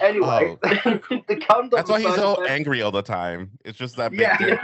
anyway, 0.00 0.56
oh. 0.62 0.62
the 1.28 1.44
condom. 1.48 1.70
That's 1.72 1.90
why 1.90 2.00
he's 2.00 2.14
so 2.14 2.34
effect- 2.34 2.50
angry 2.50 2.82
all 2.82 2.92
the 2.92 3.02
time. 3.02 3.50
It's 3.64 3.76
just 3.76 3.96
that 3.96 4.12
big. 4.12 4.20
Yeah. 4.20 4.38
dick. 4.38 4.60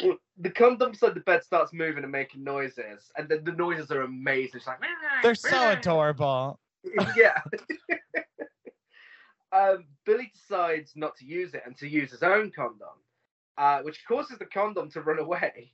the 0.38 0.50
condom 0.50 0.92
beside 0.92 1.14
the 1.14 1.20
bed 1.20 1.44
starts 1.44 1.72
moving 1.72 2.02
and 2.02 2.12
making 2.12 2.42
noises, 2.42 3.12
and 3.16 3.28
then 3.28 3.44
the 3.44 3.52
noises 3.52 3.90
are 3.90 4.02
amazing. 4.02 4.56
It's 4.56 4.66
like 4.66 4.78
They're 5.22 5.34
so 5.34 5.70
adorable. 5.70 6.58
yeah. 7.16 7.40
Um, 9.52 9.84
Billy 10.04 10.30
decides 10.32 10.92
not 10.94 11.16
to 11.16 11.24
use 11.24 11.54
it 11.54 11.62
and 11.66 11.76
to 11.78 11.88
use 11.88 12.10
his 12.10 12.22
own 12.22 12.50
condom, 12.50 12.88
uh, 13.58 13.80
which 13.80 14.04
causes 14.06 14.38
the 14.38 14.44
condom 14.44 14.90
to 14.92 15.00
run 15.00 15.18
away. 15.18 15.72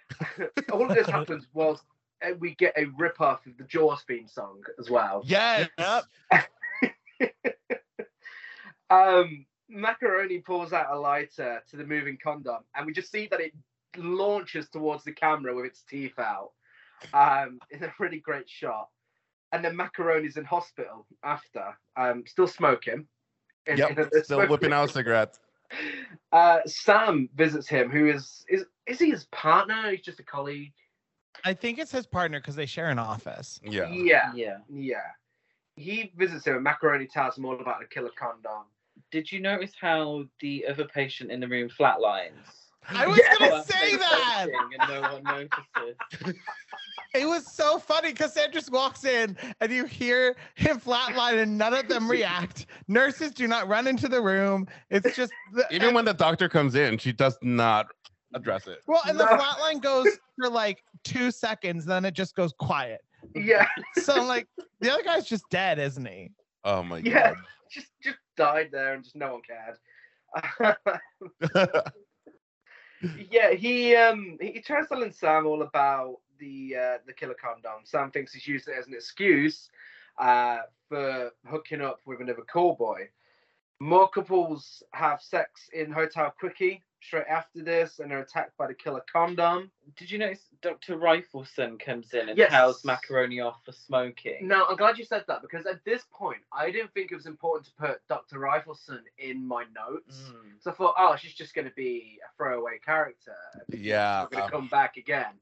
All 0.72 0.88
of 0.88 0.96
this 0.96 1.08
happens 1.08 1.46
whilst 1.52 1.84
uh, 2.24 2.34
we 2.38 2.54
get 2.56 2.74
a 2.76 2.86
rip 2.98 3.20
off 3.20 3.46
of 3.46 3.56
the 3.56 3.64
Jaws 3.64 4.02
theme 4.06 4.28
song 4.28 4.62
as 4.78 4.90
well. 4.90 5.22
Yes. 5.24 5.68
Um, 8.90 9.46
Mackeroni 9.70 10.44
pulls 10.44 10.72
out 10.72 10.92
a 10.92 10.98
lighter 10.98 11.62
to 11.70 11.76
the 11.76 11.84
moving 11.84 12.18
condom, 12.22 12.62
and 12.74 12.86
we 12.86 12.92
just 12.92 13.10
see 13.10 13.26
that 13.30 13.40
it 13.40 13.52
launches 13.96 14.68
towards 14.68 15.04
the 15.04 15.12
camera 15.12 15.54
with 15.54 15.64
its 15.64 15.82
teeth 15.82 16.18
out. 16.18 16.52
Um, 17.12 17.58
in 17.70 17.82
a 17.82 17.92
really 17.98 18.20
great 18.20 18.48
shot. 18.48 18.88
And 19.54 19.64
then 19.64 19.76
Mackeroni's 19.76 20.36
in 20.36 20.44
hospital 20.44 21.06
after, 21.22 21.78
um, 21.96 22.24
still 22.26 22.48
smoking. 22.48 23.06
in- 23.66 23.78
Yep, 23.78 23.90
in 23.92 23.98
a- 24.00 24.04
still 24.08 24.22
smoking- 24.24 24.50
whipping 24.50 24.72
out 24.74 24.90
cigarettes. 24.90 25.38
Uh, 26.32 26.60
Sam 26.66 27.28
visits 27.34 27.66
him, 27.68 27.90
who 27.90 28.08
is 28.08 28.44
is 28.48 28.64
is 28.86 28.98
he 28.98 29.10
his 29.10 29.24
partner? 29.26 29.90
He's 29.90 30.02
just 30.02 30.18
a 30.20 30.22
colleague. 30.24 30.72
I 31.44 31.54
think 31.54 31.78
it's 31.78 31.90
his 31.92 32.06
partner 32.06 32.38
because 32.40 32.54
they 32.56 32.66
share 32.66 32.90
an 32.90 32.98
office. 32.98 33.58
Yeah. 33.62 33.88
yeah, 33.88 34.32
Yeah. 34.34 34.58
yeah. 34.68 35.06
He 35.76 36.12
visits 36.16 36.46
him, 36.46 36.56
and 36.56 36.66
Mackeroni 36.66 37.08
tells 37.10 37.38
him 37.38 37.44
all 37.46 37.58
about 37.60 37.80
the 37.80 37.86
killer 37.86 38.10
condom. 38.16 38.66
Did 39.10 39.30
you 39.32 39.40
notice 39.40 39.72
how 39.80 40.24
the 40.40 40.66
other 40.68 40.84
patient 40.86 41.30
in 41.32 41.40
the 41.40 41.48
room 41.48 41.68
flatlines? 41.70 42.63
I 42.90 43.06
was 43.06 43.18
Yeah. 43.18 43.38
gonna 43.48 43.64
say 43.64 43.96
that. 43.96 44.48
And 44.74 44.86
no 44.86 45.04
one 45.04 45.26
notices. 45.26 45.96
It 47.14 47.26
was 47.26 47.46
so 47.46 47.78
funny 47.78 48.10
because 48.10 48.32
Sam 48.34 48.50
just 48.52 48.72
walks 48.72 49.04
in 49.04 49.36
and 49.60 49.70
you 49.72 49.84
hear 49.84 50.34
him 50.56 50.80
flatline 50.80 51.40
and 51.40 51.56
none 51.56 51.72
of 51.72 51.86
them 51.88 52.10
react. 52.10 52.66
Nurses 52.88 53.30
do 53.30 53.46
not 53.46 53.68
run 53.68 53.86
into 53.86 54.08
the 54.08 54.20
room. 54.20 54.66
It's 54.90 55.14
just 55.14 55.32
the, 55.52 55.64
Even 55.70 55.94
when 55.94 56.04
the 56.04 56.12
doctor 56.12 56.48
comes 56.48 56.74
in, 56.74 56.98
she 56.98 57.12
does 57.12 57.38
not 57.40 57.86
address 58.34 58.66
it. 58.66 58.80
well, 58.88 59.00
and 59.06 59.18
the 59.18 59.24
No. 59.26 59.36
flatline 59.38 59.80
goes 59.80 60.08
for 60.40 60.50
like 60.50 60.82
two 61.04 61.30
seconds, 61.30 61.84
then 61.84 62.04
it 62.04 62.14
just 62.14 62.34
goes 62.34 62.52
quiet. 62.58 63.00
Yeah, 63.36 63.66
So 64.02 64.20
I'm 64.20 64.26
like, 64.26 64.48
the 64.80 64.92
other 64.92 65.04
guy's 65.04 65.24
just 65.26 65.48
dead, 65.50 65.78
isn't 65.78 66.04
he? 66.06 66.32
Oh 66.64 66.82
my 66.82 66.98
Yeah. 66.98 67.30
god. 67.34 67.36
just 67.70 67.92
just 68.02 68.18
died 68.36 68.70
there, 68.72 68.94
and 68.94 69.04
just 69.04 69.14
no 69.14 69.34
one 69.34 69.42
cared. 69.42 69.78
yeah, 73.30 73.52
he 73.52 73.94
um 73.96 74.38
he, 74.40 74.60
tries 74.60 74.88
telling 74.88 75.12
Sam 75.12 75.46
all 75.46 75.62
about 75.62 76.16
the 76.38 76.76
uh, 76.76 76.98
the 77.06 77.12
killer 77.12 77.36
condom. 77.40 77.84
Sam 77.84 78.10
thinks 78.10 78.32
he's 78.32 78.46
used 78.46 78.68
it 78.68 78.74
as 78.78 78.86
an 78.86 78.94
excuse 78.94 79.70
uh, 80.18 80.58
for 80.88 81.30
hooking 81.46 81.80
up 81.80 82.00
with 82.06 82.20
another 82.20 82.42
call 82.42 82.74
boy. 82.74 83.08
More 83.84 84.08
couples 84.08 84.82
have 84.92 85.20
sex 85.20 85.68
in 85.74 85.92
Hotel 85.92 86.32
Quickie 86.40 86.82
straight 87.02 87.26
after 87.28 87.62
this, 87.62 87.98
and 87.98 88.10
are 88.12 88.20
attacked 88.20 88.56
by 88.56 88.66
the 88.66 88.72
killer 88.72 89.04
condom. 89.12 89.70
Did 89.96 90.10
you 90.10 90.18
notice 90.18 90.48
Dr. 90.62 90.96
Rifleson 90.96 91.78
comes 91.78 92.14
in 92.14 92.30
and 92.30 92.38
Yes. 92.38 92.50
tells 92.50 92.82
Mackeroni 92.82 93.44
off 93.44 93.62
for 93.62 93.72
smoking? 93.72 94.48
Now, 94.48 94.66
I'm 94.66 94.76
glad 94.76 94.96
you 94.96 95.04
said 95.04 95.26
that 95.28 95.42
because 95.42 95.66
at 95.66 95.84
this 95.84 96.06
point, 96.10 96.40
I 96.50 96.70
didn't 96.70 96.94
think 96.94 97.12
it 97.12 97.14
was 97.14 97.26
important 97.26 97.66
to 97.66 97.72
put 97.74 98.00
Dr. 98.08 98.38
Rifleson 98.38 99.02
in 99.18 99.46
my 99.46 99.64
notes. 99.64 100.30
Mm. 100.32 100.62
So 100.62 100.70
I 100.70 100.74
thought, 100.74 100.94
oh, 100.96 101.16
she's 101.16 101.34
just 101.34 101.54
going 101.54 101.68
to 101.68 101.74
be 101.74 102.18
a 102.26 102.36
throwaway 102.38 102.78
character. 102.78 103.36
Yeah. 103.68 104.22
We're 104.22 104.28
going 104.30 104.42
um, 104.44 104.48
to 104.48 104.56
come 104.56 104.68
back 104.68 104.96
again. 104.96 105.38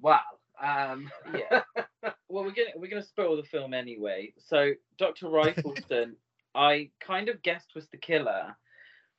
Wow. 0.00 0.20
Um, 0.60 1.10
Yeah. 1.32 1.62
well, 2.28 2.44
we're 2.44 2.50
gonna 2.50 2.70
we're 2.76 2.90
gonna 2.90 3.02
spoil 3.02 3.36
the 3.36 3.42
film 3.42 3.74
anyway. 3.74 4.32
So 4.38 4.72
Dr. 4.98 5.26
Rifleson, 5.28 6.14
I 6.54 6.90
kind 7.00 7.28
of 7.28 7.42
guessed 7.42 7.74
was 7.74 7.86
the 7.88 7.96
killer, 7.96 8.56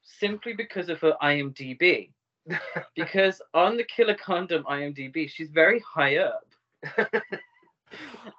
simply 0.04 0.54
because 0.54 0.90
of 0.90 1.00
her 1.02 1.16
IMDb. 1.22 2.12
Because 2.96 3.42
on 3.54 3.76
the 3.76 3.84
killer 3.84 4.14
condom 4.16 4.64
IMDb, 4.66 5.28
she's 5.30 5.50
very 5.50 5.80
high 5.80 6.18
up. 6.18 6.46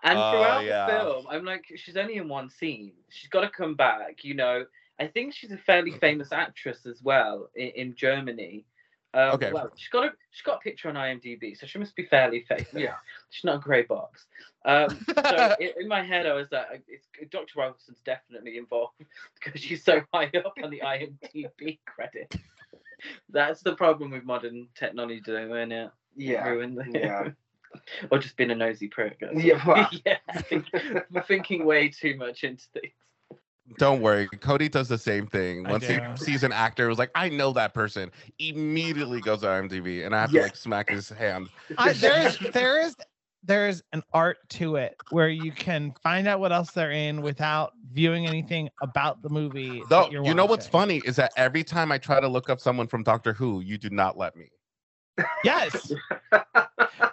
and 0.04 0.18
Oh, 0.18 0.30
throughout 0.30 0.64
yeah. 0.64 0.86
the 0.86 0.92
film, 0.92 1.26
I'm 1.28 1.44
like, 1.44 1.64
she's 1.76 1.96
only 1.96 2.16
in 2.16 2.28
one 2.28 2.48
scene. 2.48 2.92
She's 3.08 3.28
got 3.28 3.40
to 3.40 3.50
come 3.50 3.74
back. 3.74 4.22
You 4.22 4.34
know, 4.34 4.64
I 5.00 5.08
think 5.08 5.34
she's 5.34 5.52
a 5.52 5.58
fairly 5.58 5.92
mm. 5.92 6.00
famous 6.00 6.32
actress 6.32 6.86
as 6.86 7.02
well 7.02 7.48
in, 7.54 7.68
in 7.68 7.94
Germany. 7.96 8.64
Um, 9.16 9.34
Okay. 9.34 9.50
Well, 9.52 9.70
she's 9.76 9.88
got 9.88 10.04
a 10.04 10.10
she's 10.30 10.42
got 10.42 10.56
a 10.58 10.60
picture 10.60 10.88
on 10.88 10.94
IMDb, 10.94 11.56
so 11.56 11.66
she 11.66 11.78
must 11.78 11.96
be 11.96 12.04
fairly 12.04 12.44
famous. 12.48 12.66
yeah. 12.74 12.94
She's 13.30 13.44
not 13.44 13.56
a 13.56 13.58
grey 13.58 13.82
box. 13.82 14.26
Um, 14.64 14.88
so 15.14 15.56
in, 15.60 15.70
in 15.80 15.88
my 15.88 16.02
head, 16.04 16.26
I 16.26 16.34
was 16.34 16.48
like, 16.52 16.82
it's, 16.86 17.06
Dr. 17.30 17.58
Robinson's 17.58 18.00
definitely 18.04 18.58
involved 18.58 18.92
because 19.44 19.60
she's 19.60 19.82
so 19.84 20.02
high 20.12 20.30
up 20.44 20.54
on 20.62 20.70
the 20.70 20.80
IMDb 20.84 21.78
credit. 21.86 22.34
That's 23.30 23.62
the 23.62 23.74
problem 23.74 24.10
with 24.10 24.24
modern 24.24 24.68
technology, 24.74 25.22
isn't 25.26 25.72
it? 25.72 25.90
Yeah. 26.16 26.46
Ruin 26.48 26.74
the, 26.74 26.84
Yeah. 26.92 27.28
or 28.10 28.18
just 28.18 28.36
being 28.36 28.50
a 28.50 28.54
nosy 28.54 28.88
prick. 28.88 29.22
Yeah, 29.34 29.62
well. 29.66 29.88
yeah. 30.04 30.18
Think 30.48 30.66
we're 31.10 31.22
thinking 31.22 31.64
way 31.64 31.88
too 31.88 32.16
much 32.16 32.42
into 32.44 32.64
things. 32.72 32.92
Don't 33.78 34.00
worry, 34.00 34.28
Cody 34.28 34.68
does 34.68 34.88
the 34.88 34.98
same 34.98 35.26
thing. 35.26 35.64
Once 35.66 35.86
he 35.86 35.98
sees 36.16 36.42
an 36.42 36.52
actor 36.52 36.88
who's 36.88 36.98
like, 36.98 37.10
I 37.14 37.28
know 37.28 37.52
that 37.52 37.74
person, 37.74 38.10
immediately 38.38 39.20
goes 39.20 39.40
to 39.40 39.46
IMDb, 39.46 40.06
and 40.06 40.14
I 40.14 40.20
have 40.20 40.32
Yeah. 40.32 40.40
to 40.40 40.46
like 40.46 40.56
smack 40.56 40.88
his 40.88 41.08
hand. 41.08 41.48
I, 41.78 41.92
there 41.92 42.18
is 42.20 42.38
there 42.52 42.80
is 42.80 42.96
there's 43.44 43.82
an 43.92 44.02
art 44.12 44.38
to 44.50 44.76
it 44.76 44.96
where 45.10 45.28
you 45.28 45.52
can 45.52 45.94
find 46.02 46.26
out 46.26 46.40
what 46.40 46.52
else 46.52 46.72
they're 46.72 46.90
in 46.90 47.22
without 47.22 47.72
viewing 47.92 48.26
anything 48.26 48.68
about 48.82 49.22
the 49.22 49.28
movie. 49.28 49.80
that 49.80 49.88
Though 49.88 50.10
you're 50.10 50.24
you 50.24 50.34
know 50.34 50.46
what's 50.46 50.66
funny 50.66 50.98
is 50.98 51.16
that 51.16 51.32
every 51.36 51.62
time 51.62 51.92
I 51.92 51.98
try 51.98 52.20
to 52.20 52.28
look 52.28 52.48
up 52.48 52.60
someone 52.60 52.86
from 52.86 53.02
Doctor 53.02 53.32
Who, 53.32 53.60
you 53.60 53.78
do 53.78 53.90
not 53.90 54.16
let 54.16 54.36
me. 54.36 54.48
Yes. 55.44 55.92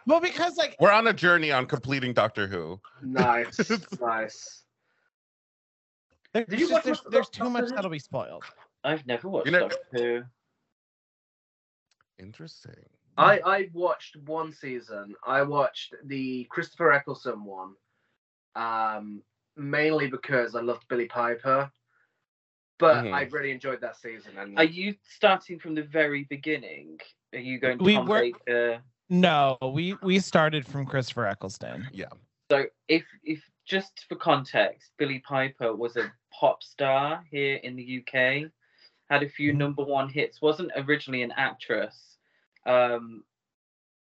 well, 0.07 0.19
because 0.19 0.57
like 0.57 0.75
We're 0.79 0.91
on 0.91 1.07
a 1.07 1.13
journey 1.13 1.51
on 1.51 1.65
completing 1.65 2.13
Doctor 2.13 2.47
Who. 2.47 2.79
nice, 3.01 3.71
nice. 4.01 4.62
There's, 6.33 6.47
Did 6.47 6.59
you 6.59 6.67
just- 6.67 6.71
watch 6.73 6.83
there's, 6.83 7.01
there's 7.09 7.29
too 7.29 7.49
much 7.49 7.69
that'll 7.69 7.91
be 7.91 7.99
spoiled. 7.99 8.43
I've 8.83 9.05
never 9.05 9.29
watched 9.29 9.51
know- 9.51 9.69
Doctor 9.69 9.77
Who. 9.91 10.23
Interesting. 12.19 12.75
I 13.17 13.39
I 13.39 13.69
watched 13.73 14.15
one 14.17 14.51
season. 14.51 15.13
I 15.25 15.43
watched 15.43 15.93
the 16.05 16.45
Christopher 16.45 16.91
Eccleston 16.93 17.43
one, 17.43 17.73
um, 18.55 19.21
mainly 19.55 20.07
because 20.09 20.55
I 20.55 20.61
loved 20.61 20.87
Billie 20.87 21.07
Piper. 21.07 21.71
But 22.79 23.05
Mhm. 23.05 23.13
I 23.13 23.23
really 23.25 23.51
enjoyed 23.51 23.81
that 23.81 23.97
season. 23.97 24.37
And 24.39 24.57
Are 24.57 24.63
you 24.63 24.95
starting 25.03 25.59
from 25.59 25.75
the 25.75 25.83
very 25.83 26.23
beginning? 26.25 26.99
Are 27.33 27.39
you 27.39 27.59
going 27.59 27.77
We 27.77 27.93
Tom 27.95 28.07
were- 28.07 28.19
Baker? 28.21 28.81
No, 29.09 29.57
we 29.61 29.93
we 30.01 30.19
started 30.19 30.65
from 30.65 30.85
Christopher 30.87 31.27
Eccleston. 31.27 31.87
Yeah. 31.93 32.09
So 32.49 32.65
if 32.87 33.05
if 33.23 33.47
just 33.65 34.05
for 34.09 34.15
context, 34.15 34.91
Billie 34.97 35.19
Piper 35.19 35.75
was 35.75 35.95
a 35.97 36.11
pop 36.31 36.63
star 36.63 37.23
here 37.31 37.55
in 37.63 37.75
the 37.75 37.99
UK, 38.01 38.51
had 39.09 39.23
a 39.23 39.29
few 39.29 39.53
Mhm. 39.53 39.57
number 39.57 39.83
one 39.83 40.09
hits, 40.09 40.41
wasn't 40.41 40.71
originally 40.75 41.21
an 41.23 41.31
actress, 41.31 42.17
um, 42.65 43.23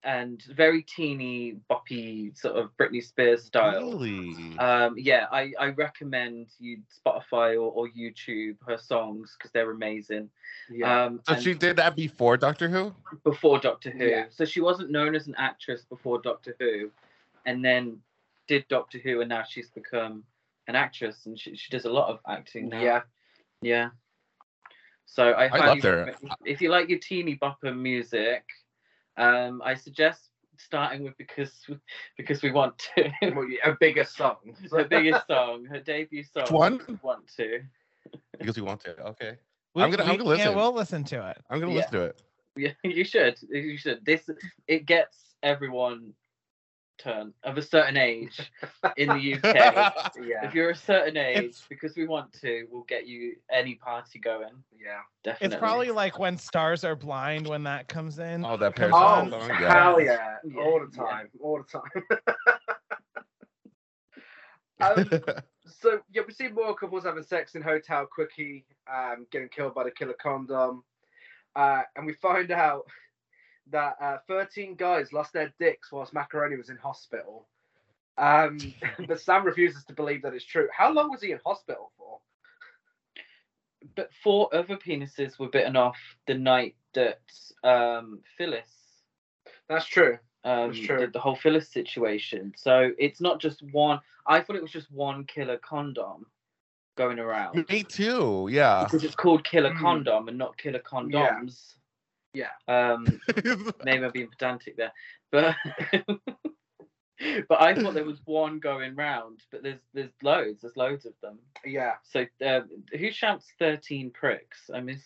and 0.03 0.41
very 0.43 0.81
teeny, 0.83 1.59
boppy 1.69 2.35
sort 2.37 2.55
of 2.55 2.75
Britney 2.77 3.03
Spears 3.03 3.43
style. 3.43 3.91
Really? 3.99 4.57
Um, 4.57 4.95
yeah, 4.97 5.27
I, 5.29 5.51
I 5.59 5.67
recommend 5.71 6.47
you 6.57 6.81
Spotify 6.89 7.55
or, 7.55 7.69
or 7.71 7.89
YouTube 7.89 8.55
her 8.65 8.77
songs 8.77 9.35
because 9.37 9.51
they're 9.51 9.71
amazing. 9.71 10.29
yeah, 10.69 11.05
Um, 11.05 11.21
so 11.27 11.33
and 11.33 11.43
she 11.43 11.53
did 11.53 11.75
that 11.77 11.97
before 11.97 12.37
Doctor 12.37 12.69
Who? 12.69 12.95
before 13.25 13.59
Doctor 13.59 13.89
Who. 13.89 14.05
Yeah. 14.05 14.27
So 14.29 14.45
she 14.45 14.61
wasn't 14.61 14.89
known 14.89 15.15
as 15.15 15.27
an 15.27 15.35
actress 15.37 15.83
before 15.83 16.21
Doctor 16.21 16.55
Who, 16.59 16.91
and 17.45 17.63
then 17.63 18.01
did 18.49 18.67
Doctor 18.67 18.97
Who, 18.97 19.21
and 19.21 19.29
now 19.29 19.43
she's 19.47 19.69
become 19.69 20.23
an 20.67 20.75
actress, 20.75 21.25
and 21.27 21.39
she, 21.39 21.55
she 21.55 21.69
does 21.71 21.85
a 21.85 21.89
lot 21.89 22.09
of 22.09 22.19
acting 22.27 22.67
now. 22.67 22.81
yeah. 22.81 23.01
yeah. 23.61 23.89
So 25.05 25.31
I, 25.31 25.45
I 25.45 25.47
highly 25.47 25.67
loved 25.69 25.83
her. 25.83 26.15
If 26.45 26.61
you 26.61 26.69
like 26.69 26.89
your 26.89 26.99
teeny 26.99 27.37
bopper 27.37 27.75
music, 27.75 28.43
um, 29.17 29.61
I 29.63 29.73
suggest 29.75 30.29
starting 30.57 31.03
with 31.03 31.17
because 31.17 31.65
because 32.17 32.41
we 32.41 32.51
want 32.51 32.77
to. 32.95 33.09
A 33.63 33.71
bigger 33.79 34.03
song. 34.03 34.37
her 34.71 34.83
biggest 34.85 35.25
song, 35.27 35.65
her 35.65 35.79
debut 35.79 36.23
song. 36.23 36.43
Which 36.43 36.51
one? 36.51 36.99
Want 37.01 37.27
to? 37.37 37.61
Because 38.37 38.57
you 38.57 38.65
want 38.65 38.81
to. 38.81 38.99
Okay. 39.11 39.33
We, 39.75 39.83
I'm 39.83 39.91
gonna- 39.91 40.03
I'm 40.03 40.09
we- 40.13 40.17
gonna 40.17 40.29
Yeah, 40.31 40.35
listen. 40.45 40.55
we'll 40.55 40.73
listen 40.73 41.03
to 41.05 41.29
it. 41.29 41.37
I'm 41.47 41.59
gonna 41.59 41.71
Yeah. 41.71 41.77
listen 41.77 41.91
to 41.91 42.01
it. 42.05 42.21
Yeah, 42.55 42.71
you 42.83 43.03
should. 43.05 43.35
You 43.51 43.77
should. 43.77 44.03
This 44.03 44.27
it 44.67 44.87
gets 44.87 45.35
everyone 45.43 46.13
turn 46.99 47.33
of 47.43 47.57
a 47.57 47.61
certain 47.61 47.97
age 47.97 48.51
in 48.97 49.07
the 49.09 49.33
UK. 49.35 49.55
Yeah, 50.21 50.45
if 50.45 50.53
you're 50.53 50.71
a 50.71 50.75
certain 50.75 51.17
age, 51.17 51.37
It's- 51.37 51.65
because 51.69 51.95
we 51.95 52.05
want 52.07 52.31
to, 52.41 52.67
we'll 52.69 52.83
get 52.83 53.07
you 53.07 53.35
any 53.51 53.75
party 53.75 54.19
going. 54.19 54.63
yeah. 54.79 54.99
Definitely. 55.23 55.55
It's 55.55 55.59
probably 55.59 55.91
like 55.91 56.19
when 56.19 56.37
stars 56.37 56.83
are 56.83 56.95
blind 56.95 57.47
when 57.47 57.63
that 57.63 57.87
comes 57.87 58.19
in. 58.19 58.45
oh, 58.45 58.57
that 58.57 58.75
Paris 58.75 58.93
Oh, 58.95 59.15
Hilton 59.23 59.31
song. 59.41 59.49
Yeah. 59.61 59.83
hell 59.83 60.01
yeah. 60.01 60.35
Yeah, 60.43 60.61
All 60.61 60.79
the 60.79 60.89
yeah. 60.95 61.03
time. 61.03 61.29
All 61.41 61.61
the 61.61 61.79
time. 61.79 62.45
um, 64.81 65.09
so 65.65 65.99
yeah, 66.13 66.21
we 66.27 66.33
see 66.33 66.47
more 66.49 66.75
couples 66.75 67.03
having 67.03 67.23
sex 67.23 67.55
in 67.55 67.61
Hotel 67.61 68.05
Quickie, 68.05 68.65
um, 68.91 69.25
getting 69.31 69.49
killed 69.49 69.73
by 69.75 69.83
the 69.83 69.91
killer 69.91 70.15
condom, 70.21 70.83
uh, 71.55 71.81
and 71.95 72.05
we 72.05 72.13
find 72.13 72.51
out 72.51 72.85
that 73.72 73.95
uh, 74.01 74.17
13 74.28 74.76
guys 74.76 75.13
lost 75.13 75.34
their 75.34 75.53
dicks 75.59 75.91
whilst 75.91 76.13
Mackeroni 76.13 76.57
was 76.57 76.70
in 76.70 76.78
hospital. 76.78 77.47
Um, 78.17 78.57
but 79.07 79.20
Sam 79.22 79.43
refuses 79.45 79.84
to 79.86 79.93
believe 79.93 80.22
that 80.24 80.34
it's 80.34 80.45
true. 80.45 80.67
How 80.76 80.91
long 80.91 81.09
was 81.09 81.22
he 81.22 81.32
in 81.32 81.39
hospital 81.45 81.91
for? 81.97 82.20
But 83.95 84.09
four 84.24 84.53
other 84.53 84.76
penises 84.78 85.39
were 85.39 85.47
bitten 85.49 85.76
off 85.76 85.97
the 86.28 86.34
night 86.34 86.76
that 86.93 87.22
um, 87.63 88.20
Phyllis, 88.38 88.70
That's 89.70 89.86
true. 89.86 90.17
um, 90.43 90.67
That's 90.72 90.80
true. 90.80 90.99
the, 90.99 91.07
the 91.07 91.20
whole 91.20 91.36
Phyllis 91.38 91.70
situation. 91.70 92.53
So 92.57 92.91
it's 92.97 93.22
not 93.22 93.39
just 93.39 93.61
one. 93.72 94.01
I 94.28 94.41
thought 94.41 94.57
it 94.57 94.61
was 94.61 94.72
just 94.72 94.91
one 94.91 95.24
killer 95.26 95.57
condom 95.57 96.26
going 96.97 97.20
around. 97.20 97.65
Me 97.70 97.84
too. 97.84 98.49
Yeah. 98.51 98.84
because 98.84 99.03
it's 99.05 99.15
called 99.15 99.45
killer 99.45 99.72
Mm. 99.72 99.80
condom 99.80 100.28
and 100.28 100.38
not 100.38 100.57
killer 100.57 100.80
condoms. 100.80 101.11
Yeah. 101.13 101.78
Um, 102.67 103.19
maybe 103.84 104.05
I'm 104.05 104.11
being 104.11 104.30
pedantic 104.30 104.77
there, 104.77 104.93
but 105.32 105.55
but 107.49 107.61
I 107.61 107.75
thought 107.75 107.93
there 107.93 108.05
was 108.05 108.21
one 108.25 108.59
going 108.59 108.95
round, 108.95 109.41
but 109.51 109.63
there's 109.63 109.82
there's 109.93 110.11
loads, 110.23 110.61
there's 110.61 110.77
loads 110.77 111.05
of 111.05 111.13
them. 111.21 111.39
Yeah. 111.65 111.93
So 112.03 112.25
uh, 112.45 112.61
who 112.97 113.11
shouts 113.11 113.47
thirteen 113.57 114.11
pricks? 114.11 114.69
I 114.73 114.82
mean, 114.82 115.01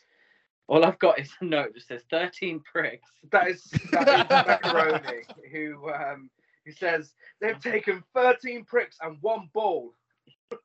all 0.67 0.85
I've 0.85 0.99
got 0.99 1.19
is 1.19 1.31
a 1.41 1.45
note 1.45 1.73
that 1.73 1.83
says 1.83 2.03
thirteen 2.09 2.59
pricks. 2.59 3.09
That 3.31 3.47
is, 3.47 3.63
that 3.91 4.07
is 4.07 4.69
Mackeroni, 4.71 5.23
who 5.51 5.89
um, 5.91 6.29
who 6.65 6.71
says 6.71 7.13
they've 7.41 7.59
taken 7.59 8.03
13 8.13 8.65
pricks 8.65 8.97
and 9.01 9.17
one 9.21 9.49
ball. 9.53 9.93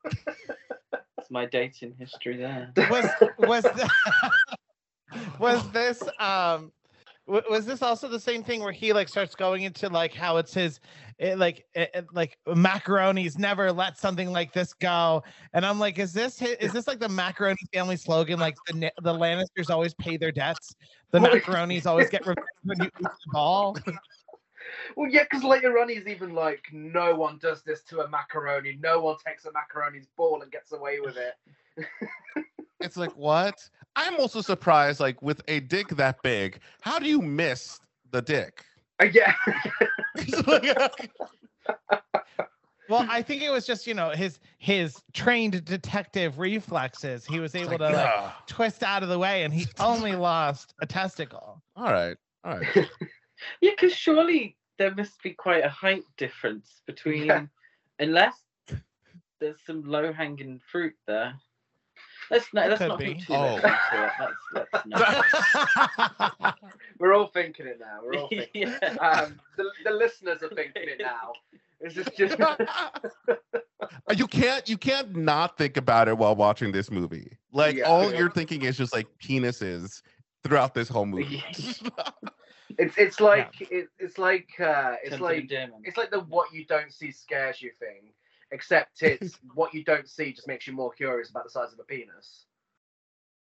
That's 0.05 1.31
my 1.31 1.47
dating 1.47 1.95
history 1.99 2.37
there. 2.37 2.73
was 2.91 3.07
was 3.39 3.65
th- 3.65 3.89
was 5.39 5.69
this 5.71 6.03
um 6.19 6.73
was 7.27 7.67
this 7.67 7.83
also 7.83 8.09
the 8.09 8.19
same 8.19 8.43
thing 8.43 8.63
where 8.63 8.73
he 8.73 8.93
like 8.95 9.09
starts 9.09 9.35
going 9.35 9.63
into 9.63 9.89
like 9.91 10.15
how 10.15 10.39
it's 10.39 10.55
his 10.55 10.81
it, 11.19 11.39
like 11.39 11.67
it, 11.75 11.91
it- 11.93 12.07
like 12.15 12.39
mackeroni's 12.47 13.39
never 13.39 13.71
let 13.71 13.99
something 13.99 14.33
like 14.33 14.53
this 14.53 14.73
go 14.73 15.23
and 15.53 15.67
i'm 15.67 15.79
like 15.79 15.99
is 15.99 16.13
this 16.13 16.39
hi- 16.41 16.57
is 16.61 16.73
this 16.73 16.87
like 16.87 16.99
the 16.99 17.09
mackeroni 17.09 17.57
family 17.75 17.97
slogan 17.97 18.39
like 18.39 18.57
the 18.69 18.91
the 19.03 19.13
lannisters 19.13 19.69
always 19.69 19.93
pay 19.95 20.17
their 20.17 20.33
debts 20.33 20.75
the 21.11 21.19
mackeronis 21.19 21.85
always 21.85 22.09
get 22.09 22.23
revenge 22.23 22.39
when 22.65 22.81
you 22.81 22.87
eat 22.87 23.09
the 23.27 23.33
ball 23.33 23.77
Well, 24.97 25.11
yeah, 25.11 25.23
because 25.23 25.45
later 25.45 25.79
on 25.79 25.89
he's 25.89 26.07
even 26.07 26.35
like, 26.35 26.63
no 26.73 27.15
one 27.15 27.39
does 27.39 27.63
this 27.63 27.83
to 27.85 28.01
a 28.01 28.09
mackeroni. 28.09 28.81
No 28.81 29.01
one 29.01 29.17
takes 29.25 29.45
a 29.45 29.51
mackeroni's 29.51 30.09
ball 30.17 30.43
and 30.43 30.51
gets 30.53 30.73
away 30.73 31.01
with 31.01 31.17
it. 31.17 31.87
it's 32.81 32.97
like 32.97 33.17
what? 33.17 33.55
I'm 33.97 34.17
also 34.17 34.41
surprised. 34.41 35.01
Like 35.01 35.21
with 35.23 35.41
a 35.49 35.61
dick 35.61 35.89
that 35.91 36.23
big, 36.23 36.61
how 36.81 36.99
do 36.99 37.07
you 37.07 37.21
miss 37.21 37.79
the 38.11 38.23
dick? 38.23 38.65
Uh, 39.01 39.07
yeah. 39.13 39.35
Well 42.89 43.07
i 43.11 43.21
think 43.21 43.43
it 43.43 43.51
was 43.51 43.67
just 43.67 43.87
you 43.87 43.93
know 43.93 44.09
his 44.11 44.41
his 44.57 45.03
trained 45.13 45.63
detective 45.67 46.39
reflexes 46.39 47.27
he 47.27 47.39
was 47.39 47.55
able 47.55 47.73
like, 47.73 47.79
to 47.81 47.91
like 47.91 48.11
"Ugh." 48.17 48.33
twist 48.47 48.83
out 48.83 49.03
of 49.03 49.11
the 49.11 49.19
way 49.19 49.43
and 49.43 49.53
he 49.53 49.67
only 49.79 50.13
lost 50.17 50.73
a 50.81 50.87
testicle 50.87 51.61
All 51.77 51.93
right. 51.93 52.17
All 52.45 52.57
right. 52.59 52.89
Yeah, 53.61 53.71
because 53.73 53.93
surely 53.93 54.57
there 54.79 54.95
must 54.95 55.23
be 55.23 55.31
quite 55.31 55.65
a 55.65 55.69
height 55.69 56.03
difference 56.17 56.83
between, 56.87 57.27
Yeah. 57.27 57.47
unless 57.99 58.35
there's 59.41 59.61
some 59.67 59.83
low 59.83 60.13
hanging 60.13 60.61
fruit 60.71 60.95
there. 61.07 61.35
Let's 62.31 62.53
not, 62.53 62.67
It 62.67 62.71
let's 62.71 62.81
not 62.81 62.99
be. 62.99 63.15
put 63.15 63.23
too 63.27 63.33
Oh. 63.35 63.57
into 63.57 63.67
it. 63.69 64.13
Let's, 64.21 64.69
let's 64.73 64.87
not. 64.87 66.59
We're 66.99 67.15
all 67.15 67.29
thinking 67.29 67.67
it 67.67 67.79
now. 67.81 68.01
We're 68.05 68.15
all 68.19 68.29
thinking. 68.29 68.51
yeah. 68.83 68.95
Um, 69.01 69.41
the, 69.57 69.65
the 69.85 69.91
listeners 69.91 70.43
are 70.43 70.49
thinking 70.51 70.83
it 70.89 71.01
now. 71.01 71.33
This 71.81 71.97
is 71.97 72.07
just. 72.17 72.37
you 74.17 74.27
can't 74.27 74.69
you 74.69 74.77
can't 74.77 75.15
not 75.17 75.57
think 75.57 75.77
about 75.77 76.09
it 76.09 76.19
while 76.19 76.35
watching 76.35 76.73
this 76.73 76.91
movie. 76.91 77.39
Like 77.53 77.77
Yeah. 77.77 77.85
all 77.85 78.13
you're 78.13 78.31
thinking 78.31 78.63
is 78.63 78.77
just 78.77 78.93
like 78.93 79.07
penises 79.23 80.03
throughout 80.45 80.75
this 80.75 80.89
whole 80.89 81.07
movie. 81.07 81.43
It's 82.79 82.97
it's 82.99 83.21
like 83.21 83.61
it, 83.61 83.89
it's 83.99 84.19
like 84.19 84.49
uh, 84.61 84.97
it's 85.03 85.11
Tons 85.11 85.21
like 85.23 85.39
endearment. 85.43 85.83
it's 85.85 85.97
like 85.97 86.11
the 86.11 86.21
what 86.21 86.53
you 86.53 86.65
don't 86.67 86.93
see 86.93 87.11
scares 87.11 87.63
you 87.63 87.71
thing, 87.79 88.13
except 88.51 89.03
it's 89.03 89.39
what 89.55 89.75
you 89.75 89.85
don't 89.85 90.09
see 90.09 90.33
just 90.33 90.49
makes 90.49 90.67
you 90.67 90.73
more 90.73 90.93
curious 90.93 91.31
about 91.31 91.45
the 91.45 91.51
size 91.51 91.73
of 91.73 91.79
a 91.79 91.85
penis. 91.85 92.47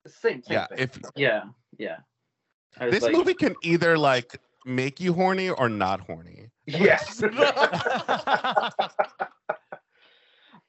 It's 0.03 0.13
the 0.15 0.29
same, 0.29 0.43
same 0.43 0.53
yeah, 0.53 0.67
thing. 0.67 0.77
if 0.79 0.99
Yeah, 1.15 1.43
yeah. 1.77 1.97
This 2.79 3.03
like, 3.03 3.13
movie 3.13 3.33
can 3.33 3.55
either 3.63 3.97
like 3.97 4.39
make 4.65 4.99
you 4.99 5.13
horny 5.13 5.49
or 5.49 5.69
not 5.69 6.01
horny. 6.01 6.49
yes. 6.65 7.23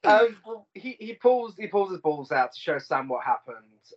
um, 0.05 0.37
well, 0.47 0.68
he 0.74 0.97
he 1.01 1.14
pulls 1.14 1.57
he 1.57 1.66
pulls 1.66 1.91
his 1.91 2.01
balls 2.01 2.31
out 2.31 2.53
to 2.53 2.61
show 2.61 2.79
Sam 2.79 3.09
what 3.09 3.24
happened. 3.24 3.57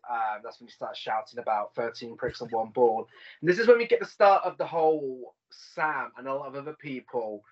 Um, 0.10 0.42
that's 0.44 0.60
when 0.60 0.68
he 0.68 0.72
starts 0.72 1.00
shouting 1.00 1.40
about 1.40 1.76
thirteen 1.76 2.18
pricks 2.18 2.42
and 2.42 2.52
one 2.52 2.70
ball. 2.70 3.08
And 3.42 3.50
this 3.50 3.60
is 3.60 3.68
when 3.68 3.78
we 3.78 3.86
get 3.86 4.00
the 4.00 4.06
start 4.06 4.44
of 4.44 4.58
the 4.58 4.66
whole 4.66 5.36
Sam 5.52 6.12
and 6.18 6.28
a 6.28 6.34
lot 6.34 6.48
of 6.48 6.56
other 6.56 6.74
people 6.74 7.44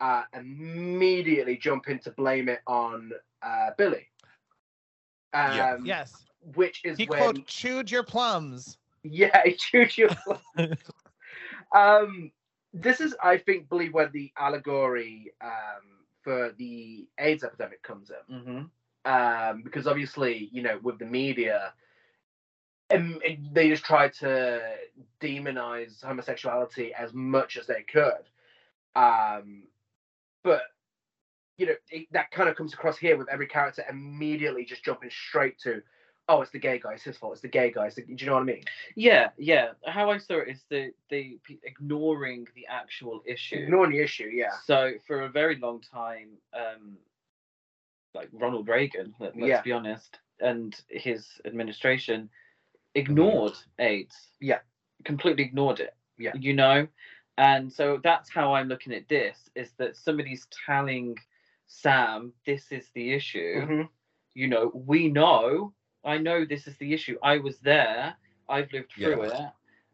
uh, 0.00 0.22
immediately 0.34 1.56
jumping 1.56 1.98
to 2.00 2.10
blame 2.10 2.48
it 2.48 2.60
on 2.66 3.12
uh, 3.42 3.70
Billy. 3.76 4.06
Um, 5.32 5.56
Yeah. 5.56 5.76
Yes. 5.84 6.26
Which 6.54 6.84
is 6.84 6.98
He 6.98 7.06
when 7.06 7.18
quote 7.18 7.46
chewed 7.46 7.90
your 7.90 8.02
plums. 8.02 8.78
yeah, 9.02 9.42
he 9.44 9.54
chewed 9.54 9.96
your 9.96 10.10
um, 11.74 12.30
this 12.72 13.00
is, 13.00 13.14
I 13.22 13.38
think, 13.38 13.68
believe 13.68 13.94
where 13.94 14.08
the 14.08 14.32
allegory 14.36 15.32
um, 15.42 16.04
for 16.22 16.52
the 16.58 17.08
AIDS 17.18 17.44
epidemic 17.44 17.82
comes 17.82 18.10
in. 18.10 18.16
hmm 18.28 18.62
um, 19.10 19.62
because 19.62 19.86
obviously, 19.86 20.48
you 20.52 20.62
know, 20.62 20.78
with 20.82 20.98
the 20.98 21.04
media, 21.06 21.72
it- 22.90 23.54
they 23.54 23.68
just 23.68 23.84
tried 23.84 24.12
to 24.14 24.76
demonize 25.20 26.02
homosexuality 26.04 26.92
as 26.94 27.12
much 27.12 27.56
as 27.56 27.66
they 27.66 27.82
could. 27.82 28.28
Um, 28.94 29.64
but 30.46 30.62
you 31.58 31.66
know, 31.66 31.74
it, 31.90 32.06
that 32.12 32.30
kind 32.30 32.48
of 32.48 32.54
comes 32.54 32.72
across 32.72 32.96
here 32.96 33.16
with 33.16 33.28
every 33.28 33.48
character 33.48 33.82
immediately 33.90 34.64
just 34.64 34.84
jumping 34.84 35.10
straight 35.10 35.58
to, 35.58 35.82
oh, 36.28 36.40
it's 36.42 36.52
the 36.52 36.58
gay 36.58 36.78
guy, 36.78 36.92
it's 36.92 37.02
his 37.02 37.16
fault, 37.16 37.32
it's 37.32 37.42
the 37.42 37.48
gay 37.48 37.72
guy. 37.72 37.88
The, 37.90 38.02
do 38.02 38.14
you 38.16 38.26
know 38.26 38.34
what 38.34 38.42
I 38.42 38.44
mean? 38.44 38.62
Yeah, 38.94 39.30
yeah. 39.36 39.70
How 39.86 40.10
I 40.10 40.18
saw 40.18 40.36
it 40.38 40.48
is 40.48 40.60
the 40.70 40.92
the 41.10 41.38
ignoring 41.64 42.46
the 42.54 42.66
actual 42.68 43.22
issue. 43.26 43.56
Ignoring 43.56 43.90
the 43.90 44.00
issue, 44.00 44.30
yeah. 44.32 44.50
So 44.64 44.92
for 45.06 45.22
a 45.22 45.28
very 45.28 45.56
long 45.56 45.80
time, 45.80 46.28
um, 46.54 46.96
like 48.14 48.28
Ronald 48.32 48.68
Reagan, 48.68 49.14
let, 49.18 49.30
us 49.30 49.36
Yeah. 49.36 49.62
be 49.62 49.72
honest, 49.72 50.18
and 50.40 50.78
his 50.88 51.26
administration 51.44 52.30
ignored 52.94 53.54
AIDS. 53.80 54.14
Yeah. 54.40 54.60
completely 55.04 55.44
ignored 55.44 55.80
it. 55.80 55.94
Yeah. 56.18 56.32
you 56.34 56.54
know, 56.54 56.86
and 57.38 57.72
so 57.72 58.00
that's 58.02 58.30
how 58.30 58.54
I'm 58.54 58.68
looking 58.68 58.92
at 58.92 59.08
this: 59.08 59.50
is 59.54 59.72
that 59.78 59.96
somebody's 59.96 60.46
telling 60.66 61.16
Sam 61.66 62.32
this 62.46 62.72
is 62.72 62.90
the 62.94 63.12
issue. 63.12 63.68
Mhm. 63.68 63.88
You 64.34 64.48
know, 64.48 64.70
we 64.74 65.08
know. 65.08 65.74
I 66.04 66.18
know 66.18 66.44
this 66.44 66.66
is 66.66 66.76
the 66.78 66.92
issue. 66.94 67.18
I 67.22 67.38
was 67.38 67.58
there. 67.60 68.16
I've 68.48 68.72
lived 68.72 68.92
through 68.92 69.22
Yeah. 69.22 69.30
it, 69.30 69.50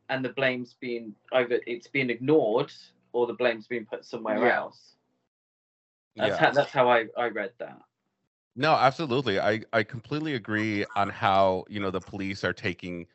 and 0.08 0.24
the 0.24 0.30
blame's 0.30 0.74
been 0.74 1.14
either 1.32 1.60
it's 1.66 1.88
been 1.88 2.10
ignored 2.10 2.72
or 3.12 3.26
the 3.26 3.34
blame's 3.34 3.66
been 3.68 3.86
put 3.86 4.04
somewhere 4.04 4.44
Yeah. 4.44 4.52
else. 4.52 4.96
That's 6.18 6.36
Yeah. 6.36 6.38
how 6.38 6.52
that's 6.52 6.72
how 6.72 6.88
I, 6.90 7.06
I 7.16 7.28
read 7.28 7.52
that. 7.58 7.82
No, 8.56 8.72
absolutely. 8.74 9.38
I 9.40 9.62
I 9.72 9.82
completely 9.82 10.34
agree 10.34 10.84
on 10.94 11.08
how 11.10 11.64
you 11.68 11.80
know 11.80 11.90
the 11.90 12.00
police 12.00 12.44
are 12.44 12.52
taking, 12.52 13.06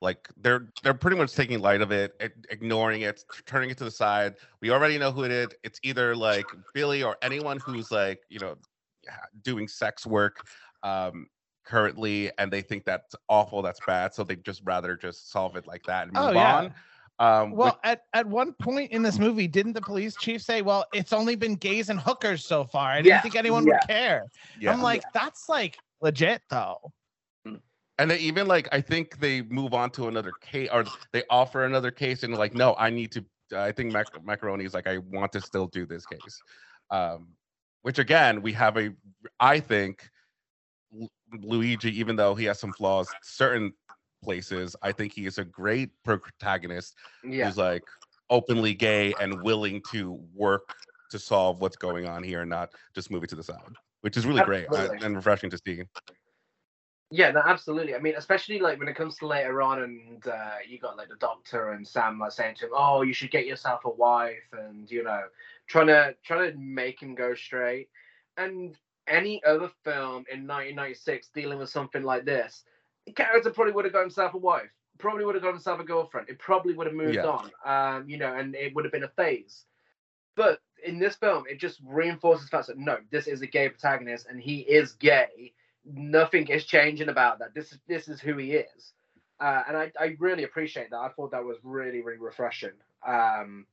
like 0.00 0.28
they're 0.36 0.68
they're 0.82 0.94
pretty 0.94 1.16
much 1.16 1.34
taking 1.34 1.60
light 1.60 1.80
of 1.80 1.90
it, 1.92 2.14
ignoring 2.50 3.02
it, 3.02 3.24
turning 3.46 3.70
it 3.70 3.78
to 3.78 3.84
the 3.84 3.90
side. 3.90 4.34
We 4.60 4.70
already 4.70 4.98
know 4.98 5.10
who 5.10 5.24
it 5.24 5.30
is. 5.30 5.48
It's 5.64 5.80
either 5.82 6.14
like 6.14 6.46
Billy 6.74 7.02
or 7.02 7.16
anyone 7.22 7.58
who's 7.58 7.90
like 7.90 8.20
you 8.28 8.38
know 8.38 8.56
doing 9.42 9.68
sex 9.68 10.06
work 10.06 10.46
um 10.82 11.26
currently, 11.64 12.30
and 12.38 12.52
they 12.52 12.62
think 12.62 12.84
that's 12.84 13.14
awful, 13.28 13.60
that's 13.62 13.80
bad, 13.86 14.14
so 14.14 14.22
they 14.22 14.36
just 14.36 14.62
rather 14.64 14.96
just 14.96 15.32
solve 15.32 15.56
it 15.56 15.66
like 15.66 15.82
that 15.84 16.04
and 16.04 16.12
move 16.12 16.22
Oh, 16.26 16.30
yeah. 16.32 16.56
on. 16.56 16.74
Um, 17.18 17.50
which- 17.50 17.58
Well, 17.58 17.80
at, 17.82 18.02
at 18.12 18.24
one 18.26 18.52
point 18.52 18.92
in 18.92 19.02
this 19.02 19.18
movie, 19.18 19.48
didn't 19.48 19.72
the 19.72 19.80
police 19.80 20.14
chief 20.16 20.42
say, 20.42 20.62
"Well, 20.62 20.84
it's 20.92 21.12
only 21.12 21.34
been 21.34 21.56
gays 21.56 21.88
and 21.88 21.98
hookers 21.98 22.44
so 22.44 22.62
far. 22.64 22.90
I 22.90 22.96
didn't 22.98 23.06
Yeah, 23.08 23.20
think 23.22 23.34
anyone 23.36 23.66
yeah. 23.66 23.72
would 23.72 23.88
care." 23.88 24.26
yeah. 24.60 24.72
I'm 24.72 24.80
like, 24.82 25.02
that's 25.12 25.48
like 25.48 25.78
legit 26.02 26.42
though. 26.50 26.92
And 27.98 28.10
they 28.10 28.18
even 28.18 28.46
like 28.46 28.68
I 28.72 28.80
think 28.80 29.18
they 29.20 29.42
move 29.42 29.72
on 29.72 29.90
to 29.92 30.08
another 30.08 30.32
case 30.40 30.68
or 30.72 30.84
they 31.12 31.22
offer 31.30 31.64
another 31.64 31.90
case 31.90 32.22
and 32.22 32.36
like 32.36 32.54
no 32.54 32.74
I 32.76 32.90
need 32.90 33.12
to 33.12 33.24
I 33.56 33.72
think 33.72 33.92
Mac- 33.92 34.12
mackeroni 34.24 34.66
is 34.66 34.74
like 34.74 34.86
I 34.86 34.98
want 34.98 35.32
to 35.32 35.40
still 35.40 35.66
do 35.68 35.86
this 35.86 36.04
case, 36.04 36.42
um, 36.90 37.28
which 37.82 37.98
again 37.98 38.42
we 38.42 38.52
have 38.52 38.76
a 38.76 38.90
I 39.40 39.60
think 39.60 40.10
Lu- 40.92 41.08
Luigi 41.32 41.98
even 41.98 42.16
though 42.16 42.34
he 42.34 42.44
has 42.44 42.58
some 42.58 42.72
flaws 42.72 43.08
certain 43.22 43.72
places 44.22 44.76
I 44.82 44.92
think 44.92 45.12
he 45.12 45.26
is 45.26 45.38
a 45.38 45.44
great 45.44 45.90
protagonist 46.04 46.96
Yeah. 47.24 47.46
who's 47.46 47.56
like 47.56 47.84
openly 48.28 48.74
gay 48.74 49.14
and 49.20 49.40
willing 49.40 49.80
to 49.92 50.20
work 50.34 50.74
to 51.10 51.18
solve 51.18 51.60
what's 51.62 51.76
going 51.76 52.06
on 52.06 52.22
here 52.24 52.40
and 52.40 52.50
not 52.50 52.70
just 52.94 53.10
move 53.10 53.22
it 53.22 53.30
to 53.30 53.36
the 53.36 53.42
side, 53.42 53.60
which 54.00 54.16
is 54.16 54.26
really 54.26 54.42
great 54.42 54.66
uh, 54.68 54.88
and 55.00 55.14
refreshing 55.14 55.48
to 55.50 55.58
see. 55.64 55.84
Yeah, 57.10 57.30
no, 57.30 57.40
absolutely. 57.40 57.94
I 57.94 58.00
mean, 58.00 58.14
especially 58.16 58.58
like 58.58 58.80
when 58.80 58.88
it 58.88 58.96
comes 58.96 59.16
to 59.18 59.26
later 59.28 59.62
on, 59.62 59.82
and 59.82 60.26
uh, 60.26 60.56
you 60.68 60.78
got 60.78 60.96
like 60.96 61.08
the 61.08 61.14
doctor 61.16 61.70
and 61.70 61.86
Sam 61.86 62.18
like 62.18 62.32
saying 62.32 62.56
to 62.56 62.66
him, 62.66 62.72
"Oh, 62.74 63.02
you 63.02 63.12
should 63.12 63.30
get 63.30 63.46
yourself 63.46 63.84
a 63.84 63.90
wife," 63.90 64.48
and 64.52 64.90
you 64.90 65.04
know, 65.04 65.22
trying 65.68 65.86
to 65.86 66.16
trying 66.24 66.50
to 66.52 66.58
make 66.58 67.00
him 67.00 67.14
go 67.14 67.34
straight. 67.34 67.88
And 68.36 68.76
any 69.06 69.42
other 69.44 69.70
film 69.84 70.24
in 70.32 70.46
1996 70.48 71.28
dealing 71.28 71.58
with 71.58 71.68
something 71.70 72.02
like 72.02 72.24
this, 72.24 72.64
the 73.06 73.12
character 73.12 73.50
probably 73.50 73.72
would 73.72 73.84
have 73.84 73.94
got 73.94 74.00
himself 74.00 74.34
a 74.34 74.38
wife, 74.38 74.70
probably 74.98 75.24
would 75.24 75.36
have 75.36 75.44
got 75.44 75.52
himself 75.52 75.78
a 75.78 75.84
girlfriend. 75.84 76.28
It 76.28 76.40
probably 76.40 76.74
would 76.74 76.88
have 76.88 76.96
moved 76.96 77.24
Yeah. 77.24 77.26
on, 77.26 77.52
um, 77.64 78.08
you 78.10 78.18
know, 78.18 78.34
and 78.34 78.56
it 78.56 78.74
would 78.74 78.84
have 78.84 78.92
been 78.92 79.04
a 79.04 79.08
phase. 79.10 79.64
But 80.36 80.60
in 80.84 80.98
this 80.98 81.16
film, 81.16 81.44
it 81.48 81.60
just 81.60 81.80
reinforces 81.86 82.46
the 82.46 82.50
fact 82.56 82.66
that 82.68 82.78
no, 82.78 82.98
this 83.10 83.28
is 83.28 83.42
a 83.42 83.46
gay 83.46 83.68
protagonist, 83.68 84.26
and 84.28 84.40
he 84.40 84.60
is 84.60 84.92
gay 84.94 85.54
nothing 85.86 86.48
is 86.48 86.64
changing 86.66 87.08
about 87.08 87.38
that. 87.40 87.54
This 87.54 87.72
is 87.72 87.78
this 87.88 88.08
is 88.08 88.20
who 88.20 88.36
he 88.36 88.52
is, 88.54 88.92
uh, 89.40 89.62
and 89.68 89.76
I, 89.76 89.92
I 90.00 90.16
really 90.18 90.44
appreciate 90.44 90.90
that. 90.90 90.98
I 90.98 91.08
thought 91.10 91.32
that 91.32 91.44
was 91.44 91.58
really 91.62 92.02
really 92.02 92.18
refreshing. 92.18 92.72
Um, 93.06 93.66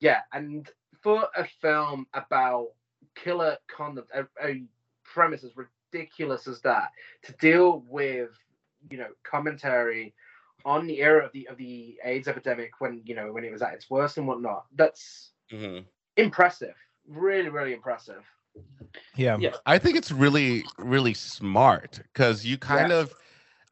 yeah, 0.00 0.22
and 0.32 0.68
for 1.02 1.28
a 1.36 1.46
film 1.60 2.06
about 2.14 2.68
killer 3.14 3.56
conduct, 3.74 4.10
a, 4.14 4.26
a 4.46 4.62
premise 5.04 5.44
as 5.44 5.52
ridiculous 5.56 6.46
as 6.46 6.60
that, 6.62 6.90
to 7.24 7.32
deal 7.34 7.84
with 7.88 8.30
you 8.90 8.98
know 8.98 9.08
commentary 9.24 10.14
on 10.64 10.86
the 10.86 11.00
era 11.00 11.24
of 11.24 11.32
the 11.32 11.48
of 11.48 11.56
the 11.58 11.98
AIDS 12.04 12.28
epidemic 12.28 12.72
when 12.80 13.02
you 13.04 13.14
know 13.14 13.32
when 13.32 13.44
it 13.44 13.52
was 13.52 13.62
at 13.62 13.74
its 13.74 13.90
worst 13.90 14.18
and 14.18 14.26
whatnot. 14.26 14.66
That's 14.74 15.32
Mhm. 15.52 15.86
impressive. 16.16 16.74
Really, 17.08 17.48
really 17.48 17.72
impressive. 17.74 18.24
Yeah. 19.16 19.36
Yeah. 19.38 19.56
I 19.66 19.78
think 19.78 19.96
it's 19.96 20.12
really, 20.12 20.64
really 20.78 21.14
smart 21.14 22.00
because 22.12 22.44
you 22.44 22.58
kind 22.58 22.92
of, 22.92 23.14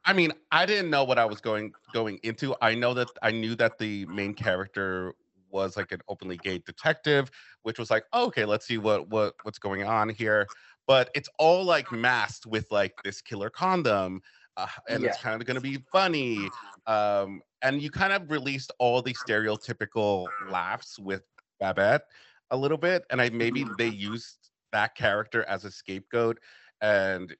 I 0.05 0.13
mean, 0.13 0.33
I 0.51 0.67
didn't 0.67 0.91
know 0.91 1.05
what 1.05 1.19
I 1.19 1.25
was 1.25 1.41
going 1.41 1.73
going 1.93 2.19
into. 2.23 2.55
I 2.61 2.75
know 2.75 2.95
that 2.95 3.09
I 3.23 3.31
knew 3.31 3.55
that 3.57 3.79
the 3.79 4.07
main 4.07 4.35
character 4.35 5.15
was 5.51 5.77
like 5.77 5.93
an 5.93 6.01
openly 6.09 6.37
gay 6.37 6.59
detective, 6.59 7.31
which 7.63 7.79
was 7.79 7.91
like, 7.91 8.05
okay, 8.13 8.45
let's 8.45 8.67
see 8.67 8.79
what 8.79 9.09
what 9.09 9.35
what's 9.43 9.59
going 9.59 9.85
on 9.85 10.09
here. 10.09 10.47
But 10.87 11.11
it's 11.15 11.29
all 11.39 11.65
like 11.65 11.91
masked 11.93 12.47
with 12.47 12.71
like 12.71 12.95
this 13.03 13.23
killer 13.23 13.49
condom, 13.49 14.21
uh, 14.57 14.67
and 14.89 15.05
it's 15.05 15.19
kind 15.23 15.41
of 15.41 15.47
going 15.47 15.55
to 15.55 15.61
be 15.63 15.79
funny. 15.91 16.51
Um, 16.87 17.41
and 17.63 17.81
you 17.81 17.91
kind 17.91 18.13
of 18.13 18.31
released 18.31 18.73
all 18.79 19.01
the 19.01 19.15
stereotypical 19.15 20.27
laughs 20.51 20.99
with 20.99 21.23
Babette 21.59 22.03
a 22.51 22.57
little 22.57 22.77
bit, 22.77 23.05
and 23.11 23.23
I 23.23 23.31
maybe 23.31 23.65
they 23.79 23.89
used 23.89 24.44
that 24.75 24.95
character 24.95 25.45
as 25.45 25.65
a 25.65 25.71
scapegoat 25.71 26.39
and 26.83 27.35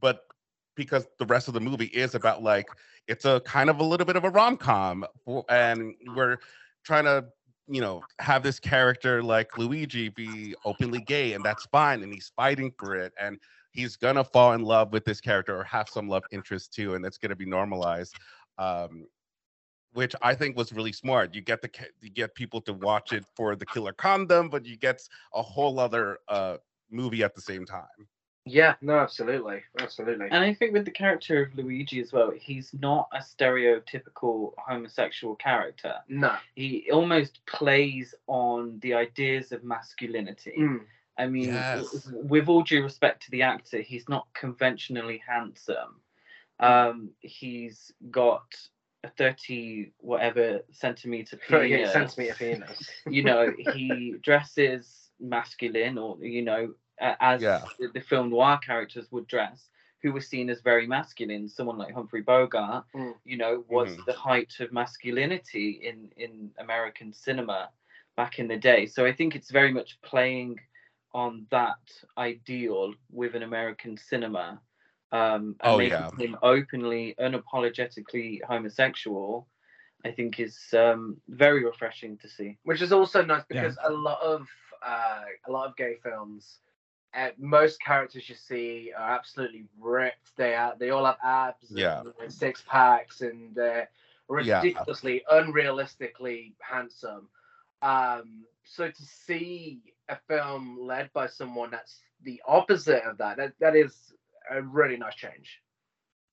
but 0.00 0.20
because 0.76 1.06
the 1.18 1.26
rest 1.26 1.48
of 1.48 1.54
the 1.54 1.60
movie 1.60 1.86
is 1.86 2.14
about 2.14 2.42
like 2.42 2.68
it's 3.08 3.24
a 3.24 3.40
kind 3.40 3.70
of 3.70 3.80
a 3.80 3.82
little 3.82 4.06
bit 4.06 4.16
of 4.16 4.24
a 4.24 4.30
rom-com 4.30 5.04
and 5.48 5.94
we're 6.14 6.36
trying 6.84 7.04
to 7.04 7.24
you 7.66 7.80
know 7.80 8.02
have 8.20 8.42
this 8.42 8.60
character 8.60 9.22
like 9.22 9.58
luigi 9.58 10.08
be 10.08 10.54
openly 10.64 11.00
gay 11.00 11.32
and 11.32 11.44
that's 11.44 11.66
fine 11.66 12.02
and 12.02 12.12
he's 12.12 12.30
fighting 12.36 12.72
for 12.78 12.94
it 12.94 13.12
and 13.20 13.38
he's 13.72 13.96
gonna 13.96 14.24
fall 14.24 14.52
in 14.52 14.62
love 14.62 14.92
with 14.92 15.04
this 15.04 15.20
character 15.20 15.56
or 15.58 15.64
have 15.64 15.88
some 15.88 16.08
love 16.08 16.22
interest 16.30 16.72
too 16.72 16.94
and 16.94 17.04
it's 17.04 17.18
gonna 17.18 17.36
be 17.36 17.46
normalized. 17.46 18.14
Um 18.58 19.06
which 19.96 20.14
I 20.20 20.34
think 20.34 20.56
was 20.56 20.72
really 20.72 20.92
smart. 20.92 21.34
You 21.34 21.40
get 21.40 21.62
the 21.62 21.70
you 22.00 22.10
get 22.10 22.34
people 22.34 22.60
to 22.62 22.72
watch 22.74 23.12
it 23.12 23.24
for 23.34 23.56
the 23.56 23.66
killer 23.66 23.94
condom, 23.94 24.50
but 24.50 24.66
you 24.66 24.76
get 24.76 25.00
a 25.34 25.42
whole 25.42 25.80
other 25.80 26.18
uh 26.28 26.58
movie 26.90 27.22
at 27.24 27.34
the 27.34 27.40
same 27.40 27.64
time. 27.64 28.00
Yeah, 28.48 28.74
no, 28.80 28.96
absolutely, 28.98 29.62
absolutely. 29.80 30.26
And 30.30 30.44
I 30.44 30.54
think 30.54 30.72
with 30.72 30.84
the 30.84 30.92
character 30.92 31.42
of 31.42 31.54
Luigi 31.56 32.00
as 32.00 32.12
well, 32.12 32.30
he's 32.30 32.70
not 32.78 33.08
a 33.12 33.18
stereotypical 33.18 34.52
homosexual 34.56 35.34
character. 35.34 35.94
No. 36.08 36.36
He 36.54 36.88
almost 36.92 37.40
plays 37.46 38.14
on 38.28 38.78
the 38.82 38.94
ideas 38.94 39.50
of 39.50 39.64
masculinity. 39.64 40.54
Mm. 40.60 40.82
I 41.18 41.26
mean, 41.26 41.54
Yes. 41.54 42.08
with 42.12 42.48
all 42.48 42.62
due 42.62 42.84
respect 42.84 43.24
to 43.24 43.30
the 43.32 43.42
actor, 43.42 43.80
he's 43.80 44.08
not 44.08 44.28
conventionally 44.34 45.20
handsome. 45.26 46.00
Um, 46.60 47.10
he's 47.20 47.92
got 48.10 48.46
a 49.06 49.10
30 49.16 49.92
whatever 49.98 50.60
centimeter 50.72 51.38
38 51.48 51.76
penis. 51.78 51.92
centimeter 51.92 52.34
penis. 52.38 52.90
you 53.10 53.22
know, 53.22 53.52
he 53.58 54.14
dresses 54.22 55.10
masculine, 55.20 55.98
or 55.98 56.18
you 56.20 56.42
know, 56.42 56.74
as 57.00 57.42
Yeah. 57.42 57.64
the, 57.78 57.88
the 57.94 58.00
film 58.00 58.30
noir 58.30 58.58
characters 58.58 59.10
would 59.12 59.26
dress, 59.26 59.68
who 60.02 60.12
were 60.12 60.20
seen 60.20 60.50
as 60.50 60.60
very 60.60 60.86
masculine. 60.86 61.48
Someone 61.48 61.78
like 61.78 61.94
Humphrey 61.94 62.22
Bogart, 62.22 62.84
Mm. 62.94 63.14
you 63.24 63.36
know, 63.36 63.64
was 63.68 63.96
Mhm. 63.96 64.04
the 64.06 64.12
height 64.12 64.54
of 64.60 64.72
masculinity 64.72 65.70
in 65.88 66.10
in 66.16 66.50
American 66.58 67.12
cinema 67.12 67.70
back 68.16 68.38
in 68.38 68.48
the 68.48 68.56
day. 68.56 68.86
So 68.86 69.04
I 69.06 69.12
think 69.12 69.34
it's 69.36 69.50
very 69.50 69.72
much 69.72 70.00
playing 70.02 70.58
on 71.12 71.46
that 71.50 71.84
ideal 72.18 72.94
with 73.10 73.34
an 73.34 73.42
American 73.42 73.96
cinema. 73.96 74.60
Um, 75.12 75.56
and 75.62 75.72
Oh, 75.74 75.78
making 75.78 75.90
yeah. 75.90 76.10
him 76.18 76.36
openly, 76.42 77.14
unapologetically 77.20 78.42
homosexual, 78.44 79.46
I 80.04 80.10
think 80.10 80.40
is 80.40 80.58
um, 80.74 81.16
very 81.28 81.64
refreshing 81.64 82.18
to 82.18 82.28
see. 82.28 82.58
which 82.64 82.82
is 82.82 82.92
also 82.92 83.22
nice 83.24 83.44
Yeah. 83.50 83.62
because 83.62 83.78
a 83.84 83.90
lot 83.92 84.20
of 84.20 84.48
uh, 84.84 85.22
a 85.46 85.50
lot 85.50 85.68
of 85.68 85.76
gay 85.76 85.96
films, 86.02 86.58
uh, 87.14 87.30
most 87.38 87.80
characters 87.80 88.28
you 88.28 88.34
see 88.34 88.92
are 88.96 89.10
absolutely 89.12 89.64
ripped. 89.78 90.36
They 90.36 90.54
are 90.54 90.74
they 90.78 90.90
all 90.90 91.04
have 91.04 91.18
abs, 91.24 91.70
Yeah. 91.70 92.00
and, 92.00 92.12
and 92.20 92.32
six 92.32 92.62
packs, 92.66 93.20
and 93.20 93.54
they're 93.54 93.88
Yeah. 94.42 94.60
ridiculously, 94.60 95.22
unrealistically 95.32 96.52
handsome. 96.60 97.28
Um, 97.82 98.44
so 98.64 98.90
to 98.90 99.02
see 99.02 99.80
a 100.08 100.16
film 100.28 100.78
led 100.80 101.12
by 101.12 101.26
someone 101.28 101.70
that's 101.70 102.00
the 102.22 102.42
opposite 102.46 103.04
of 103.04 103.18
that, 103.18 103.36
that, 103.36 103.52
that 103.60 103.76
is 103.76 104.12
a 104.50 104.62
really 104.62 104.96
nice 104.96 105.14
change. 105.14 105.60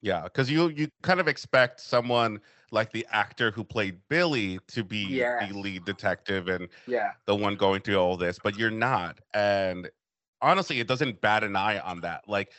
Yeah, 0.01 0.23
because 0.23 0.51
you 0.51 0.67
you 0.69 0.89
kind 1.01 1.19
of 1.19 1.27
expect 1.27 1.79
someone 1.79 2.41
like 2.71 2.91
the 2.91 3.07
actor 3.11 3.51
who 3.51 3.63
played 3.63 3.99
Billy 4.09 4.59
to 4.67 4.83
be 4.83 4.97
Yes. 5.05 5.47
the 5.49 5.57
lead 5.57 5.85
detective 5.85 6.47
and 6.49 6.67
Yeah, 6.87 7.11
the 7.25 7.35
one 7.35 7.55
going 7.55 7.81
through 7.81 7.97
all 7.97 8.17
this, 8.17 8.37
but 8.43 8.57
you're 8.57 8.71
not. 8.71 9.19
And 9.33 9.89
honestly, 10.41 10.79
it 10.81 10.87
doesn't 10.87 11.21
bat 11.21 11.43
an 11.45 11.55
eye 11.55 11.79
on 11.79 12.01
that. 12.01 12.27
Like 12.27 12.51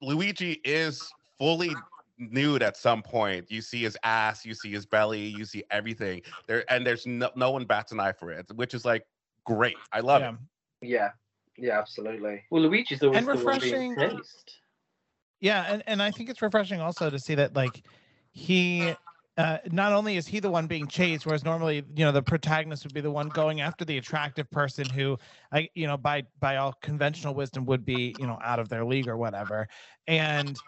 Luigi 0.00 0.60
is 0.64 1.12
fully 1.38 1.74
nude 2.18 2.62
at 2.62 2.76
some 2.76 3.02
point. 3.02 3.50
You 3.50 3.60
see 3.62 3.82
his 3.82 3.96
ass, 4.04 4.46
you 4.46 4.54
see 4.54 4.70
his 4.70 4.86
belly, 4.86 5.20
you 5.26 5.44
see 5.44 5.64
everything 5.72 6.22
there, 6.46 6.64
and 6.70 6.86
there's 6.86 7.04
no 7.06 7.30
no 7.34 7.50
one 7.50 7.64
bats 7.64 7.90
an 7.92 7.98
eye 7.98 8.12
for 8.12 8.30
it, 8.30 8.46
which 8.54 8.74
is 8.74 8.84
like 8.84 9.04
great. 9.44 9.76
I 9.92 10.00
love 10.00 10.20
yeah. 10.22 10.30
it. 10.82 10.88
yeah, 10.88 11.10
yeah, 11.58 11.78
absolutely. 11.80 12.44
Well, 12.50 12.62
Luigi's 12.62 13.02
always 13.02 13.18
And 13.18 13.26
the 13.26 13.44
one 13.44 13.58
being 13.58 13.94
refreshing- 13.94 13.94
praised. 13.96 14.52
Yeah, 15.40 15.64
and, 15.68 15.82
and 15.86 16.02
I 16.02 16.10
think 16.10 16.30
it's 16.30 16.42
refreshing 16.42 16.80
also 16.80 17.10
to 17.10 17.18
see 17.18 17.34
that 17.34 17.54
like 17.54 17.84
he 18.32 18.94
uh, 19.36 19.58
not 19.70 19.92
only 19.92 20.16
is 20.16 20.26
he 20.26 20.40
the 20.40 20.50
one 20.50 20.66
being 20.66 20.88
chased, 20.88 21.26
whereas 21.26 21.44
normally 21.44 21.84
you 21.94 22.04
know 22.04 22.12
the 22.12 22.22
protagonist 22.22 22.84
would 22.84 22.94
be 22.94 23.02
the 23.02 23.10
one 23.10 23.28
going 23.28 23.60
after 23.60 23.84
the 23.84 23.98
attractive 23.98 24.50
person 24.50 24.88
who, 24.88 25.18
I 25.52 25.68
you 25.74 25.86
know 25.86 25.98
by 25.98 26.24
by 26.40 26.56
all 26.56 26.74
conventional 26.82 27.34
wisdom 27.34 27.66
would 27.66 27.84
be 27.84 28.16
you 28.18 28.26
know 28.26 28.38
out 28.42 28.58
of 28.58 28.68
their 28.70 28.84
league 28.84 29.08
or 29.08 29.16
whatever, 29.18 29.68
and 30.06 30.62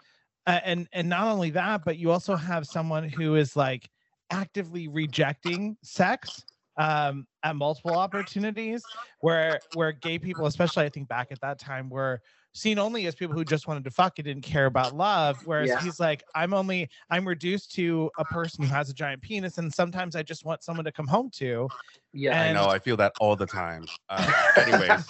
uh, 0.45 0.59
and 0.63 0.87
and 0.93 1.09
not 1.09 1.27
only 1.27 1.49
that, 1.51 1.83
but 1.83 1.97
you 1.97 2.11
also 2.11 2.35
have 2.35 2.67
someone 2.67 3.09
who 3.09 3.35
is 3.35 3.55
like 3.55 3.89
actively 4.29 4.87
rejecting 4.87 5.75
sex 5.81 6.45
um, 6.77 7.25
at 7.43 7.55
multiple 7.55 7.95
opportunities, 7.95 8.91
where 9.21 9.61
where 9.71 9.91
gay 9.91 10.19
people, 10.19 10.45
especially 10.45 10.85
I 10.85 10.89
think 10.89 11.07
back 11.07 11.31
at 11.31 11.41
that 11.41 11.59
time, 11.59 11.89
were 11.89 12.21
seen 12.59 12.77
only 12.77 13.07
as 13.07 13.15
people 13.15 13.35
who 13.35 13.45
just 13.45 13.67
wanted 13.67 13.83
to 13.85 13.91
fuck 13.91 14.19
and 14.19 14.25
didn't 14.25 14.43
care 14.43 14.65
about 14.65 14.95
love. 14.95 15.39
Whereas 15.45 15.69
Yeah. 15.69 15.81
he's 15.81 15.99
like, 15.99 16.23
I'm 16.35 16.53
only 16.53 16.89
I'm 17.09 17.27
reduced 17.27 17.73
to 17.75 18.11
a 18.17 18.25
person 18.25 18.65
who 18.65 18.73
has 18.73 18.89
a 18.89 18.93
giant 18.93 19.21
penis, 19.21 19.57
and 19.57 19.73
sometimes 19.73 20.15
I 20.15 20.23
just 20.23 20.45
want 20.45 20.63
someone 20.63 20.85
to 20.85 20.91
come 20.91 21.07
home 21.07 21.29
to. 21.35 21.69
Yeah, 22.13 22.39
I 22.39 22.53
know. 22.53 22.67
I 22.67 22.79
feel 22.79 22.97
that 22.97 23.13
all 23.19 23.35
the 23.35 23.45
time. 23.45 23.85
Uh, 24.09 24.31
anyways, 24.57 25.07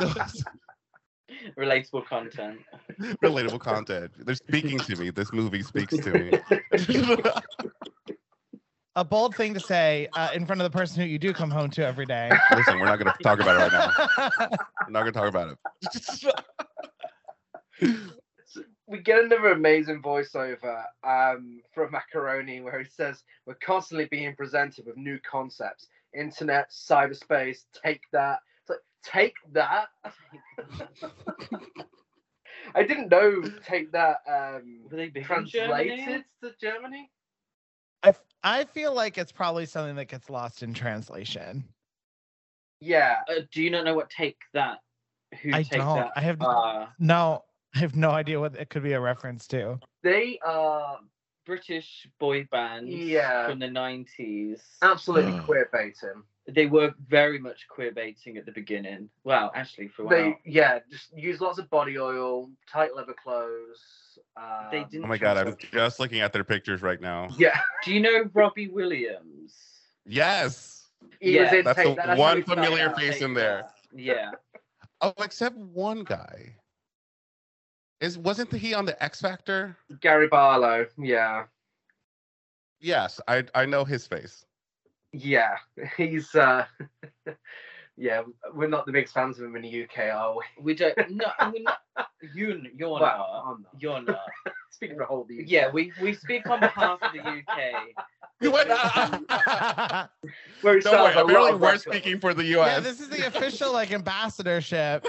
those 0.00 0.44
relatable 1.58 2.06
content. 2.06 2.58
relatable 3.22 3.60
content. 3.60 4.12
They're 4.18 4.34
speaking 4.34 4.78
to 4.78 4.96
me. 4.96 5.10
This 5.10 5.32
movie 5.32 5.62
speaks 5.62 5.96
to 5.98 6.10
me. 6.12 6.38
A 8.98 9.04
bold 9.04 9.36
thing 9.36 9.54
to 9.54 9.60
say 9.60 10.08
uh, 10.14 10.30
in 10.34 10.44
front 10.44 10.60
of 10.60 10.64
the 10.64 10.76
person 10.76 11.00
who 11.00 11.06
you 11.06 11.20
do 11.20 11.32
come 11.32 11.52
home 11.52 11.70
to 11.70 11.86
every 11.86 12.04
day. 12.04 12.32
Listen, 12.56 12.80
we're 12.80 12.86
not 12.86 12.98
going 12.98 13.12
to 13.16 13.22
talk 13.22 13.38
about 13.38 13.54
it 13.54 13.72
right 13.72 13.72
now. 13.72 13.92
We're 14.86 14.90
not 14.90 15.02
going 15.02 15.12
to 15.12 15.18
talk 15.20 15.28
about 15.28 15.56
it. 17.80 18.04
we 18.88 18.98
get 18.98 19.24
another 19.24 19.52
amazing 19.52 20.02
voiceover 20.02 20.82
um, 21.04 21.60
from 21.72 21.92
Mackeroni 21.92 22.60
where 22.60 22.80
he 22.80 22.86
says, 22.90 23.22
We're 23.46 23.54
constantly 23.54 24.06
being 24.06 24.34
presented 24.34 24.84
with 24.84 24.96
new 24.96 25.20
concepts 25.20 25.86
internet, 26.12 26.72
cyberspace, 26.72 27.58
take 27.84 28.00
that. 28.12 28.40
It's 28.62 28.70
like, 28.70 28.80
take 29.04 29.34
that? 29.52 29.90
I 32.74 32.82
didn't 32.82 33.10
know 33.10 33.44
take 33.64 33.92
that 33.92 34.16
um, 34.28 34.80
Were 34.90 34.96
they 34.96 35.08
big 35.08 35.22
in 35.22 35.24
translated 35.24 35.98
Germany? 35.98 36.24
to 36.42 36.52
Germany. 36.60 37.10
I, 38.02 38.08
f- 38.10 38.24
I 38.42 38.64
feel 38.64 38.94
like 38.94 39.18
it's 39.18 39.32
probably 39.32 39.66
something 39.66 39.96
that 39.96 40.06
gets 40.08 40.30
lost 40.30 40.62
in 40.62 40.72
translation. 40.74 41.64
Yeah. 42.80 43.16
Uh, 43.28 43.40
do 43.52 43.62
you 43.62 43.70
not 43.70 43.84
know 43.84 43.94
what 43.94 44.10
take 44.10 44.38
that? 44.54 44.78
Who 45.42 45.52
I 45.52 45.62
take 45.62 45.80
don't. 45.80 45.96
that? 45.96 46.12
I 46.16 46.20
have 46.20 46.40
Uh, 46.40 46.86
no. 46.98 47.44
I 47.74 47.80
have 47.80 47.94
no 47.94 48.10
idea 48.10 48.40
what 48.40 48.56
it 48.56 48.70
could 48.70 48.82
be 48.82 48.92
a 48.92 49.00
reference 49.00 49.46
to. 49.48 49.78
They 50.02 50.38
are 50.42 51.00
British 51.44 52.08
boy 52.18 52.48
band 52.50 52.88
Yeah. 52.88 53.46
from 53.46 53.58
the 53.58 53.68
nineties. 53.68 54.62
absolutely 54.80 55.38
queer 55.40 55.68
baiting. 55.72 56.22
They 56.48 56.64
were 56.66 56.94
very 57.08 57.38
much 57.38 57.66
queer 57.68 57.92
baiting 57.92 58.38
at 58.38 58.46
the 58.46 58.52
beginning. 58.52 59.10
Well, 59.22 59.52
actually, 59.54 59.88
throughout. 59.88 60.10
They, 60.10 60.38
yeah, 60.50 60.78
just 60.90 61.14
use 61.14 61.42
lots 61.42 61.58
of 61.58 61.68
body 61.68 61.98
oil, 61.98 62.50
tight 62.70 62.96
leather 62.96 63.14
clothes. 63.22 64.18
Um, 64.34 64.44
They 64.70 64.84
didn't 64.84 65.04
Oh 65.04 65.08
my 65.08 65.18
god, 65.18 65.36
I'm 65.36 65.56
just 65.72 66.00
looking 66.00 66.20
at 66.20 66.32
their 66.32 66.44
pictures 66.44 66.80
right 66.80 67.00
now. 67.00 67.28
Yeah. 67.36 67.58
Do 67.84 67.92
you 67.92 68.00
know 68.00 68.30
Robbie 68.32 68.68
Williams? 68.68 69.54
Yes. 70.06 70.86
He 71.20 71.38
was 71.38 71.52
Yeah, 71.52 71.58
in 71.58 71.64
that's 71.64 71.76
Take 71.76 71.96
the 71.96 72.02
that's 72.06 72.18
one 72.18 72.42
familiar 72.42 72.90
face 72.94 73.20
in 73.20 73.34
there. 73.34 73.66
That. 73.92 74.00
Yeah. 74.00 74.30
Oh, 75.00 75.12
except 75.18 75.56
one 75.56 76.02
guy. 76.02 76.56
Is 78.00 78.16
wasn't 78.16 78.52
he 78.52 78.74
on 78.74 78.86
the 78.86 79.00
X 79.02 79.20
Factor? 79.20 79.76
Gary 80.00 80.28
Barlow. 80.28 80.86
Yeah. 80.96 81.44
Yes, 82.80 83.20
I 83.28 83.44
I 83.54 83.66
know 83.66 83.84
his 83.84 84.06
face. 84.06 84.44
Yeah. 85.12 85.56
He's 85.96 86.34
uh 86.34 86.64
yeah, 87.96 88.22
we're 88.54 88.68
not 88.68 88.86
the 88.86 88.92
biggest 88.92 89.12
fans 89.14 89.38
of 89.38 89.44
him 89.46 89.56
in 89.56 89.62
the 89.62 89.84
UK, 89.84 90.14
are 90.14 90.34
we? 90.36 90.42
We 90.62 90.74
don't. 90.74 90.94
No, 91.10 91.26
we're 91.52 91.62
not. 91.62 91.78
You, 92.34 92.62
you're 92.76 92.90
Well, 92.90 93.00
not. 93.00 93.42
I'm 93.46 93.62
not. 93.62 93.72
You're 93.82 94.02
not. 94.02 94.20
Speaking 94.70 94.96
for 94.96 95.00
the 95.02 95.06
whole 95.06 95.22
of 95.22 95.28
the 95.28 95.40
UK. 95.40 95.44
Yeah, 95.48 95.70
we 95.70 95.92
we 96.00 96.12
speak 96.14 96.48
on 96.48 96.60
behalf 96.60 96.98
of 97.02 97.12
the 97.12 97.20
UK. 97.20 97.72
You 98.40 98.52
went. 98.52 98.68
Where 100.60 100.76
he 100.76 100.80
Don't 100.80 100.92
worry. 101.02 101.12
sells 101.14 101.30
Apparently, 101.30 101.34
we're 101.54 101.56
records. 101.58 101.82
speaking 101.82 102.20
for 102.20 102.34
the 102.34 102.44
U.S. 102.44 102.68
yeah, 102.74 102.80
this 102.80 103.00
is 103.00 103.08
the 103.08 103.26
official 103.26 103.72
like 103.72 103.90
ambassadorship. 103.92 105.04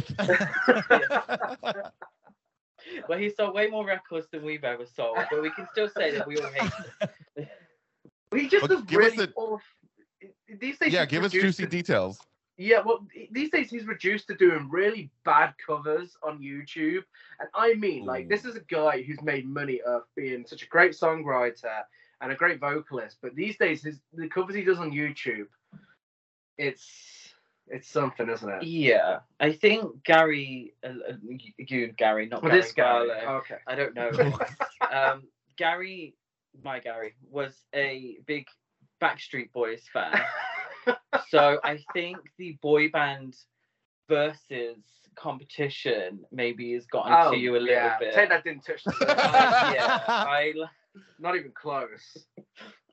Well, 3.08 3.20
he 3.20 3.30
sold 3.30 3.54
way 3.54 3.68
more 3.68 3.86
records 3.86 4.28
than 4.32 4.44
we've 4.44 4.64
ever 4.64 4.86
sold, 4.86 5.18
but 5.30 5.42
we 5.44 5.52
can 5.52 5.68
still 5.72 5.90
say 5.90 6.12
that 6.12 6.26
we 6.26 6.38
all 6.40 6.50
hate 6.50 6.72
him. 7.36 7.48
He 8.36 8.48
just 8.48 8.68
Well, 8.68 8.80
does 8.80 8.86
give 8.88 9.00
us 9.02 9.12
really 9.18 9.24
a- 9.26 9.40
off. 9.40 9.62
These 10.60 10.80
days 10.80 10.94
yeah, 10.94 11.06
give 11.06 11.24
us 11.24 11.32
juicy 11.32 11.64
to- 11.64 11.70
details. 11.70 12.20
Yeah, 12.58 12.82
well, 12.86 13.08
these 13.32 13.50
days 13.52 13.70
he's 13.70 13.86
reduced 13.86 14.28
to 14.28 14.36
doing 14.36 14.68
really 14.70 15.10
bad 15.24 15.54
covers 15.66 16.18
on 16.22 16.42
YouTube. 16.42 17.04
And 17.40 17.48
I 17.56 17.76
mean, 17.76 18.04
like, 18.04 18.28
this 18.28 18.44
is 18.44 18.58
a 18.58 18.60
guy 18.60 19.02
who's 19.02 19.22
made 19.22 19.48
money 19.48 19.80
of 19.80 20.02
being 20.14 20.46
such 20.46 20.64
a 20.64 20.68
great 20.68 20.92
songwriter 20.92 21.84
and 22.20 22.34
a 22.34 22.36
great 22.36 22.60
vocalist. 22.60 23.18
But 23.22 23.34
these 23.34 23.58
days, 23.58 23.84
his 23.84 24.02
the 24.14 24.28
covers 24.28 24.56
he 24.56 24.64
does 24.64 24.78
on 24.78 24.92
YouTube, 24.92 25.48
it's 26.58 27.34
it's 27.70 27.88
something, 27.88 28.30
isn't 28.30 28.50
it? 28.50 28.64
Yeah, 28.64 29.20
I 29.40 29.54
think 29.54 30.04
Gary, 30.04 30.74
uh, 30.84 31.12
uh, 31.12 31.14
you, 31.58 31.94
Gary, 31.94 32.28
not 32.28 32.42
Well, 32.42 32.52
Gary 32.52 32.62
this 32.62 32.74
guy. 32.74 32.84
Barlow. 32.84 33.38
Okay. 33.38 33.58
I 33.68 33.76
don't 33.76 33.96
know. 33.96 34.12
um, 34.92 35.24
Gary, 35.56 36.16
my 36.64 36.80
Gary, 36.80 37.14
was 37.32 37.54
a 37.74 38.18
big 38.26 38.48
Backstreet 39.02 39.52
Boys 39.54 39.84
fan. 39.92 40.20
so 41.30 41.60
I 41.64 41.80
think 41.94 42.18
the 42.38 42.58
boy 42.62 42.90
band 42.90 43.36
versus 44.08 44.78
competition 45.16 46.20
maybe 46.32 46.74
has 46.74 46.86
gotten 46.86 47.14
Oh, 47.16 47.32
to 47.32 47.38
you 47.38 47.54
a 47.56 47.60
little 47.60 47.68
yeah. 47.76 48.00
bit. 48.00 48.14
Take 48.14 48.30
that 48.30 48.44
didn't 48.44 48.66
touch 48.66 48.84
the 48.84 48.92
surface. 49.00 49.10
Uh, 49.18 49.72
yeah, 49.76 50.00
I, 50.08 50.54
l- 50.58 50.70
Not 51.20 51.36
even 51.36 51.52
close. 51.52 52.18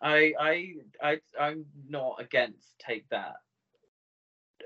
I, 0.02 0.32
I, 0.38 0.74
I, 1.02 1.16
I'm 1.40 1.64
not 1.88 2.16
against 2.20 2.74
take 2.78 3.08
that 3.10 3.36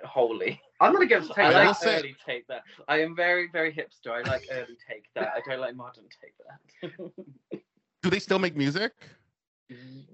wholly. 0.04 0.60
I'm 0.80 0.92
not 0.94 1.02
against 1.02 1.30
I 1.32 1.34
take 1.34 1.44
will 1.54 1.64
like 1.66 1.76
say- 1.76 1.98
early 1.98 2.16
take 2.26 2.46
that. 2.48 2.62
I 2.88 3.00
am 3.02 3.14
very, 3.14 3.48
very 3.52 3.72
hipster. 3.72 4.10
I 4.12 4.22
like 4.28 4.46
early 4.50 4.76
take 4.88 5.04
that. 5.14 5.32
I 5.36 5.40
don't 5.48 5.60
like 5.60 5.76
modern 5.76 6.04
take 6.20 6.34
that. 6.48 7.60
Do 8.02 8.08
they 8.10 8.18
still 8.18 8.38
make 8.38 8.56
music? 8.56 8.92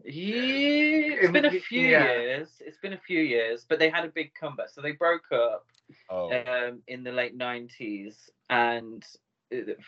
Yeah, 0.04 1.16
it's 1.22 1.32
been 1.32 1.44
a 1.46 1.61
few 1.61 1.80
yeah. 1.80 2.04
years. 2.04 2.48
It's 2.61 2.78
been 2.78 2.92
a 2.92 3.00
few 3.07 3.20
years, 3.20 3.64
but 3.68 3.78
they 3.78 3.88
had 3.88 4.04
a 4.04 4.09
big 4.09 4.32
comeback. 4.34 4.68
So 4.70 4.80
they 4.80 4.92
broke 4.92 5.32
up 5.32 5.66
Oh, 6.11 6.32
um, 6.32 6.82
in 6.88 7.04
the 7.04 7.12
late 7.12 7.36
nineties, 7.36 8.30
and 8.50 9.04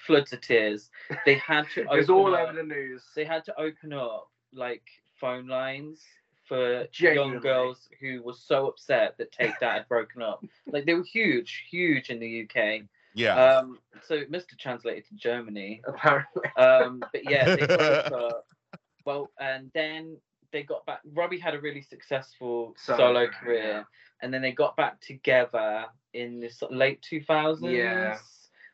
floods 0.07 0.33
of 0.33 0.41
tears. 0.41 0.91
They 1.25 1.35
had 1.37 1.67
to. 1.75 1.81
It 1.93 1.97
was 1.97 2.11
all 2.11 2.35
up, 2.35 2.49
over 2.49 2.53
the 2.53 2.63
news. 2.63 3.03
They 3.15 3.25
had 3.25 3.45
to 3.47 3.61
open 3.61 3.93
up 3.93 4.29
like 4.53 4.85
phone 5.21 5.47
lines 5.49 6.03
for 6.47 6.87
Genuinely. 6.93 7.35
young 7.35 7.43
girls 7.43 7.89
who 8.01 8.23
were 8.23 8.33
so 8.33 8.69
upset 8.69 9.17
that 9.19 9.33
Take 9.33 9.59
That 9.61 9.75
had 9.75 9.89
broken 9.89 10.23
up. 10.23 10.45
Like 10.73 10.87
they 10.87 10.95
were 10.95 11.03
huge, 11.03 11.67
huge 11.71 12.11
in 12.11 12.21
the 12.21 12.43
UK. 12.49 12.83
Yeah. 13.15 13.35
Um, 13.35 13.79
so 14.07 14.15
it 14.15 14.31
must 14.31 14.51
have 14.51 14.59
translated 14.59 15.05
to 15.09 15.15
Germany. 15.17 15.81
Apparently. 15.87 16.43
Um, 16.57 17.03
but 17.13 17.29
yeah, 17.29 17.57
they 17.57 17.67
broke 17.67 18.13
up. 18.13 18.47
Well, 19.09 19.31
and 19.41 19.71
then 19.73 20.19
they 20.53 20.63
got 20.65 20.85
back. 20.85 21.01
Robbie 21.15 21.39
had 21.39 21.55
a 21.55 21.61
really 21.61 21.81
successful 21.81 22.75
Solo 22.77 22.99
solo, 22.99 23.27
career, 23.29 23.33
career, 23.41 23.63
yeah. 23.73 23.83
and 24.21 24.35
then 24.35 24.43
they 24.43 24.53
got 24.53 24.77
back 24.77 25.01
together 25.01 25.87
in 26.13 26.41
the 26.41 26.51
late 26.71 27.01
2000s 27.11 27.73
Yeah. 27.75 28.19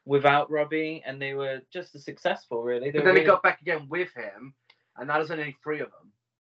without 0.07 0.51
Robbie, 0.51 1.05
and 1.07 1.23
they 1.23 1.35
were 1.35 1.61
just 1.73 1.95
as 1.95 2.05
successful, 2.05 2.65
really. 2.65 2.91
They 2.91 2.99
But 2.99 3.05
then 3.05 3.15
he 3.15 3.21
really- 3.21 3.27
got 3.33 3.45
back 3.45 3.61
again 3.61 3.87
with 3.89 4.13
him, 4.15 4.55
and 4.97 5.07
now 5.07 5.19
there's 5.19 5.31
only 5.31 5.57
three 5.63 5.79
of 5.79 5.93
them. 5.93 6.11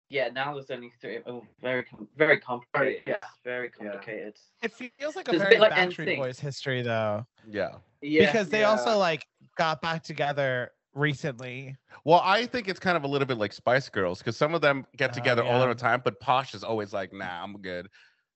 yeah, 0.09 0.29
now 0.29 0.55
there's 0.55 0.71
only 0.71 0.93
three. 1.01 1.19
Oh, 1.27 1.45
very, 1.61 1.85
very 2.17 2.39
complicated. 2.39 3.03
yeah. 3.09 3.17
Very 3.43 3.71
complicated. 3.71 4.39
It 4.63 4.73
feels 4.73 5.17
like 5.17 5.27
a 5.27 5.33
It's 5.33 5.41
a 5.41 5.45
very 5.47 5.55
bit 5.57 5.61
like 5.61 5.73
Backstreet 5.73 6.07
NSYNC. 6.15 6.17
Boys 6.19 6.39
history, 6.39 6.83
though, 6.83 7.27
yeah. 7.49 7.79
Yeah. 8.03 8.27
because 8.27 8.49
they 8.51 8.61
yeah. 8.61 8.71
also 8.71 8.97
like 8.99 9.27
got 9.57 9.83
back 9.83 10.05
together 10.05 10.71
recently. 10.95 11.77
Well, 12.05 12.21
I 12.25 12.47
think 12.47 12.69
it's 12.69 12.81
kind 12.81 12.97
of 12.97 13.05
a 13.05 13.09
little 13.09 13.27
bit 13.27 13.39
like 13.39 13.53
Spice 13.53 13.89
Girls 13.89 14.19
because 14.19 14.37
some 14.37 14.55
of 14.55 14.61
them 14.61 14.87
get 14.97 15.11
Oh, 15.11 15.15
together 15.15 15.43
all 15.45 15.61
yeah. 15.61 15.67
the 15.69 15.75
time, 15.75 16.01
but 16.05 16.19
Posh 16.21 16.55
is 16.55 16.65
always 16.65 16.93
like, 16.93 17.13
"Nah, 17.13 17.43
I'm 17.43 17.61
good." 17.61 17.89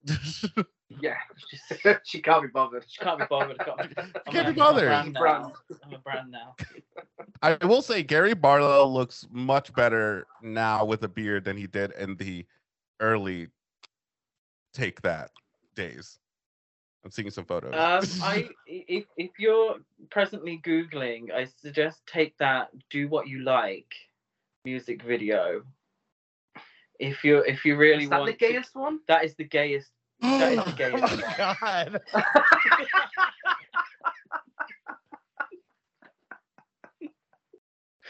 Yeah. 1.03 1.17
Just- 1.51 2.01
she 2.05 2.23
can't 2.23 2.41
be 2.43 2.49
bothered. 2.49 2.83
She 2.89 3.05
can't 3.05 3.19
be 3.19 3.27
bothered. 3.29 3.61
I 3.61 3.65
got- 3.65 3.81
I'm 4.27 4.33
can't 4.33 4.49
a- 4.49 4.53
be 4.55 4.61
I'm 4.63 4.69
a 4.69 4.71
bothered. 4.73 4.89
brand 4.89 5.13
now. 5.13 5.21
Brand. 5.21 5.53
I'm 5.85 5.93
a 5.93 5.99
brand 5.99 6.31
now. 6.31 6.57
I 7.43 7.67
will 7.67 7.83
say 7.83 8.03
Gary 8.03 8.33
Barlow 8.33 8.87
looks 8.87 9.27
much 9.31 9.71
better 9.75 10.27
now 10.41 10.87
with 10.87 11.03
a 11.05 11.09
beard 11.09 11.45
than 11.45 11.59
he 11.59 11.67
did 11.67 11.91
in 11.93 12.17
the 12.17 12.47
early 13.01 13.49
Take 14.73 15.03
That 15.03 15.31
days. 15.77 16.19
I'm 17.09 17.13
seeing 17.13 17.31
some 17.31 17.47
photos. 17.47 17.73
Um, 17.73 18.05
I 18.23 18.51
if 18.67 19.07
if 19.17 19.31
you're 19.39 19.77
presently 20.11 20.61
googling, 20.63 21.33
I 21.33 21.47
suggest 21.47 22.03
take 22.07 22.37
that 22.37 22.69
"Do 22.91 23.09
What 23.09 23.29
You 23.29 23.41
Like" 23.45 23.95
music 24.67 25.03
video. 25.03 25.63
If 27.01 27.25
you 27.25 27.39
if 27.39 27.65
you 27.65 27.77
really 27.77 28.05
Is 28.05 28.11
that 28.11 28.21
want, 28.21 28.27
the 28.27 28.35
to- 28.47 28.53
gayest 28.53 28.77
one? 28.77 28.99
that 29.09 29.25
is 29.25 29.35
the 29.37 29.45
gayest. 29.45 29.91
that 30.21 30.53
is 30.53 30.59
the 30.65 30.71
oh 30.71 30.75
gayest 30.77 31.03
my 31.03 31.15
one. 31.15 31.25
god! 31.39 32.01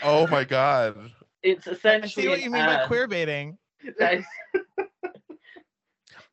oh 0.03 0.27
my 0.27 0.43
god. 0.45 1.13
It's 1.43 1.69
I 1.69 1.73
essentially. 1.73 2.23
see 2.25 2.29
what 2.29 2.43
you 2.43 2.51
mean 2.51 2.67
by 2.67 2.85
queer 2.89 3.07
baiting. 3.07 3.59
That 4.01 4.15
is, 4.15 4.25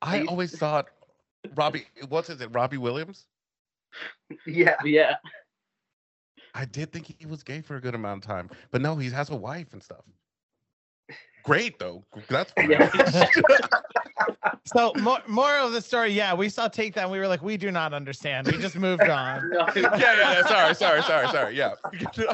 I 0.01 0.23
always 0.23 0.57
thought 0.57 0.87
Robbie 1.55 1.85
what 2.09 2.29
is 2.29 2.41
it, 2.41 2.49
Robbie 2.51 2.77
Williams? 2.77 3.25
yeah. 4.45 4.75
yeah. 4.83 5.15
I 6.53 6.65
did 6.65 6.91
think 6.91 7.13
he 7.17 7.25
was 7.25 7.43
gay 7.43 7.61
for 7.61 7.75
a 7.75 7.81
good 7.81 7.95
amount 7.95 8.23
of 8.23 8.27
time, 8.29 8.49
but 8.71 8.81
no, 8.81 8.95
he 8.95 9.09
has 9.09 9.29
a 9.29 9.35
wife 9.35 9.73
and 9.73 9.83
stuff. 9.83 10.05
Great 11.43 11.77
though. 11.79 12.03
That's 12.29 12.51
fine. 12.53 12.71
Yeah. 12.71 12.89
So 14.67 14.93
more 14.99 15.19
moral 15.27 15.67
of 15.67 15.73
the 15.73 15.81
story, 15.81 16.11
yeah, 16.11 16.33
we 16.33 16.49
saw 16.49 16.67
take 16.67 16.95
that 16.95 17.03
and 17.03 17.11
we 17.11 17.19
were 17.19 17.27
like, 17.27 17.43
we 17.43 17.55
do 17.55 17.71
not 17.71 17.93
understand. 17.93 18.47
We 18.47 18.57
just 18.57 18.75
moved 18.75 19.03
on. 19.09 19.49
No. 19.51 19.67
yeah, 19.75 19.97
yeah, 19.97 20.17
yeah. 20.17 20.45
Sorry, 20.47 20.73
sorry, 20.73 21.01
sorry, 21.03 21.27
sorry. 21.27 21.55
Yeah. 21.55 21.73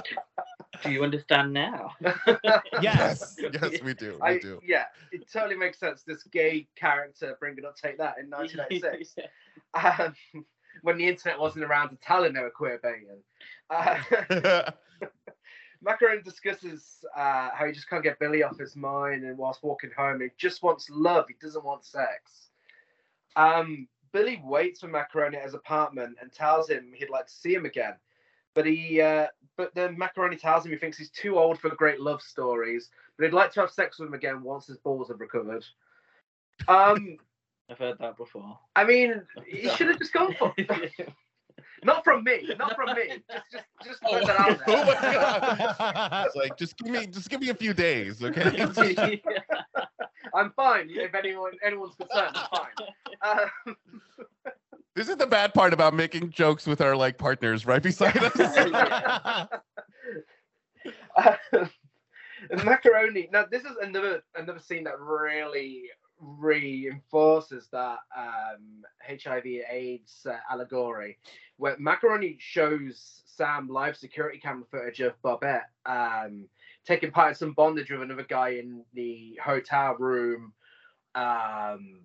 Do 0.83 0.91
you 0.91 1.03
understand 1.03 1.53
now? 1.53 1.93
Yes. 2.81 3.35
yes, 3.53 3.81
we 3.83 3.93
do. 3.93 4.17
We 4.21 4.27
I, 4.27 4.39
do. 4.39 4.59
yeah, 4.65 4.85
it 5.11 5.29
totally 5.31 5.55
makes 5.55 5.79
sense. 5.79 6.03
This 6.03 6.23
gay 6.23 6.67
character 6.75 7.35
bringing 7.39 7.65
up 7.65 7.75
Take 7.75 7.97
That 7.97 8.15
in 8.17 8.29
1996. 8.29 9.15
um, 9.99 10.15
when 10.81 10.97
the 10.97 11.07
internet 11.07 11.39
wasn't 11.39 11.65
around 11.65 11.89
to 11.89 11.95
tell 11.97 12.23
him 12.23 12.33
they 12.33 12.41
were 12.41 12.49
queer 12.49 12.79
banging. 12.81 13.21
Uh, 13.69 14.71
Macaron 15.85 16.23
discusses 16.23 17.03
uh, 17.15 17.49
how 17.53 17.65
he 17.65 17.71
just 17.71 17.89
can't 17.89 18.03
get 18.03 18.19
Billy 18.19 18.43
off 18.43 18.57
his 18.57 18.75
mind, 18.75 19.23
and 19.23 19.37
whilst 19.37 19.63
walking 19.63 19.91
home, 19.95 20.21
he 20.21 20.27
just 20.37 20.63
wants 20.63 20.89
love. 20.89 21.25
He 21.27 21.35
doesn't 21.41 21.63
want 21.63 21.85
sex. 21.85 22.49
Um, 23.35 23.87
Billy 24.11 24.41
waits 24.43 24.81
for 24.81 24.87
Mackeroni 24.87 25.35
at 25.35 25.43
his 25.43 25.53
apartment 25.53 26.17
and 26.21 26.31
tells 26.31 26.69
him 26.69 26.91
he'd 26.93 27.09
like 27.09 27.27
to 27.27 27.33
see 27.33 27.53
him 27.53 27.65
again, 27.65 27.93
but 28.53 28.65
he, 28.65 29.01
uh, 29.01 29.27
but 29.57 29.73
then 29.75 29.95
Mackeroni 29.95 30.39
tells 30.39 30.65
him 30.65 30.71
he 30.71 30.77
thinks 30.77 30.97
he's 30.97 31.11
too 31.11 31.37
old 31.37 31.59
for 31.59 31.69
great 31.69 31.99
love 31.99 32.21
stories, 32.21 32.89
but 33.17 33.25
he'd 33.25 33.33
like 33.33 33.51
to 33.53 33.61
have 33.61 33.71
sex 33.71 33.99
with 33.99 34.07
him 34.09 34.13
again 34.13 34.41
once 34.43 34.67
his 34.67 34.77
balls 34.77 35.09
have 35.09 35.19
recovered. 35.19 35.65
Um, 36.67 37.17
I've 37.69 37.77
heard 37.77 37.97
that 37.99 38.17
before. 38.17 38.57
I 38.75 38.83
mean, 38.83 39.21
he 39.47 39.69
should 39.69 39.87
have 39.87 39.99
just 39.99 40.13
gone 40.13 40.35
for 40.37 40.53
it. 40.57 40.91
not 41.83 42.03
from 42.03 42.23
me, 42.23 42.53
not 42.57 42.75
from 42.75 42.95
me. 42.95 43.21
Just, 43.29 43.51
just, 43.51 43.65
just 43.83 44.01
put 44.01 44.25
that 44.25 44.35
out 44.35 44.59
Oh 44.67 44.85
there. 44.85 44.85
my 44.85 45.75
God. 45.77 46.25
It's 46.27 46.35
like 46.35 46.57
just 46.57 46.77
give 46.77 46.91
me 46.91 47.07
just 47.07 47.29
give 47.29 47.41
me 47.41 47.49
a 47.49 47.55
few 47.55 47.73
days, 47.73 48.23
okay? 48.23 49.21
I'm 50.33 50.51
fine. 50.51 50.89
If 50.89 51.15
anyone 51.15 51.53
anyone's 51.63 51.95
concerned, 51.95 52.35
I'm 52.35 52.47
fine. 52.53 53.49
Um, 53.65 53.75
this 54.95 55.09
is 55.09 55.17
the 55.17 55.27
bad 55.27 55.53
part 55.53 55.73
about 55.73 55.93
making 55.93 56.31
jokes 56.31 56.67
with 56.67 56.81
our 56.81 56.95
like 56.95 57.17
partners 57.17 57.65
right 57.65 57.81
beside 57.81 58.17
us. 58.17 58.39
Um, 61.17 61.69
mackeroni. 62.51 63.31
Now, 63.31 63.45
this 63.49 63.63
is 63.63 63.75
another 63.81 64.23
another 64.35 64.59
scene 64.59 64.83
that 64.85 64.99
really 64.99 65.83
reinforces 66.19 67.67
that 67.71 67.97
um, 68.15 68.83
HIV/AIDS 69.07 70.27
uh, 70.29 70.37
allegory, 70.49 71.17
where 71.57 71.77
mackeroni 71.77 72.37
shows 72.39 73.21
Sam 73.25 73.67
live 73.67 73.97
security 73.97 74.39
camera 74.39 74.65
footage 74.69 74.99
of 75.01 75.13
Bobette 75.23 75.63
um, 75.85 76.47
taking 76.85 77.11
part 77.11 77.29
in 77.29 77.35
some 77.35 77.53
bondage 77.53 77.91
with 77.91 78.01
another 78.01 78.25
guy 78.27 78.49
in 78.49 78.83
the 78.93 79.39
hotel 79.43 79.95
room 79.97 80.53
um, 81.15 82.01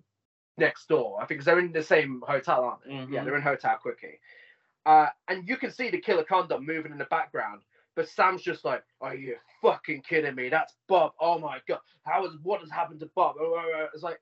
next 0.57 0.87
door. 0.87 1.21
I 1.21 1.25
think 1.25 1.43
they're 1.43 1.59
in 1.59 1.71
the 1.71 1.83
same 1.83 2.21
hotel, 2.27 2.63
aren't 2.63 2.83
they? 2.83 2.91
Yeah, 2.91 3.21
Mhm. 3.21 3.25
they're 3.25 3.35
in 3.35 3.41
Hotel 3.41 3.77
Quickie. 3.77 4.19
Uh, 4.85 5.09
and 5.27 5.47
you 5.47 5.57
can 5.57 5.71
see 5.71 5.89
the 5.89 5.99
killer 5.99 6.23
condom 6.23 6.65
moving 6.65 6.91
in 6.91 6.97
the 6.97 7.05
background. 7.05 7.61
But 7.95 8.07
Sam's 8.07 8.43
just 8.43 8.63
like, 8.63 8.83
"Are 9.01 9.15
you 9.15 9.37
fucking 9.61 10.03
kidding 10.03 10.35
me? 10.35 10.49
That's 10.49 10.75
Bob. 10.87 11.13
Oh 11.19 11.39
my 11.39 11.59
god, 11.67 11.81
how 12.05 12.25
is 12.25 12.37
what 12.43 12.61
has 12.61 12.69
happened 12.69 12.99
to 13.01 13.07
Bob?" 13.15 13.37
Oh, 13.39 13.55
oh, 13.55 13.71
oh." 13.75 13.89
It's 13.93 14.03
like 14.03 14.21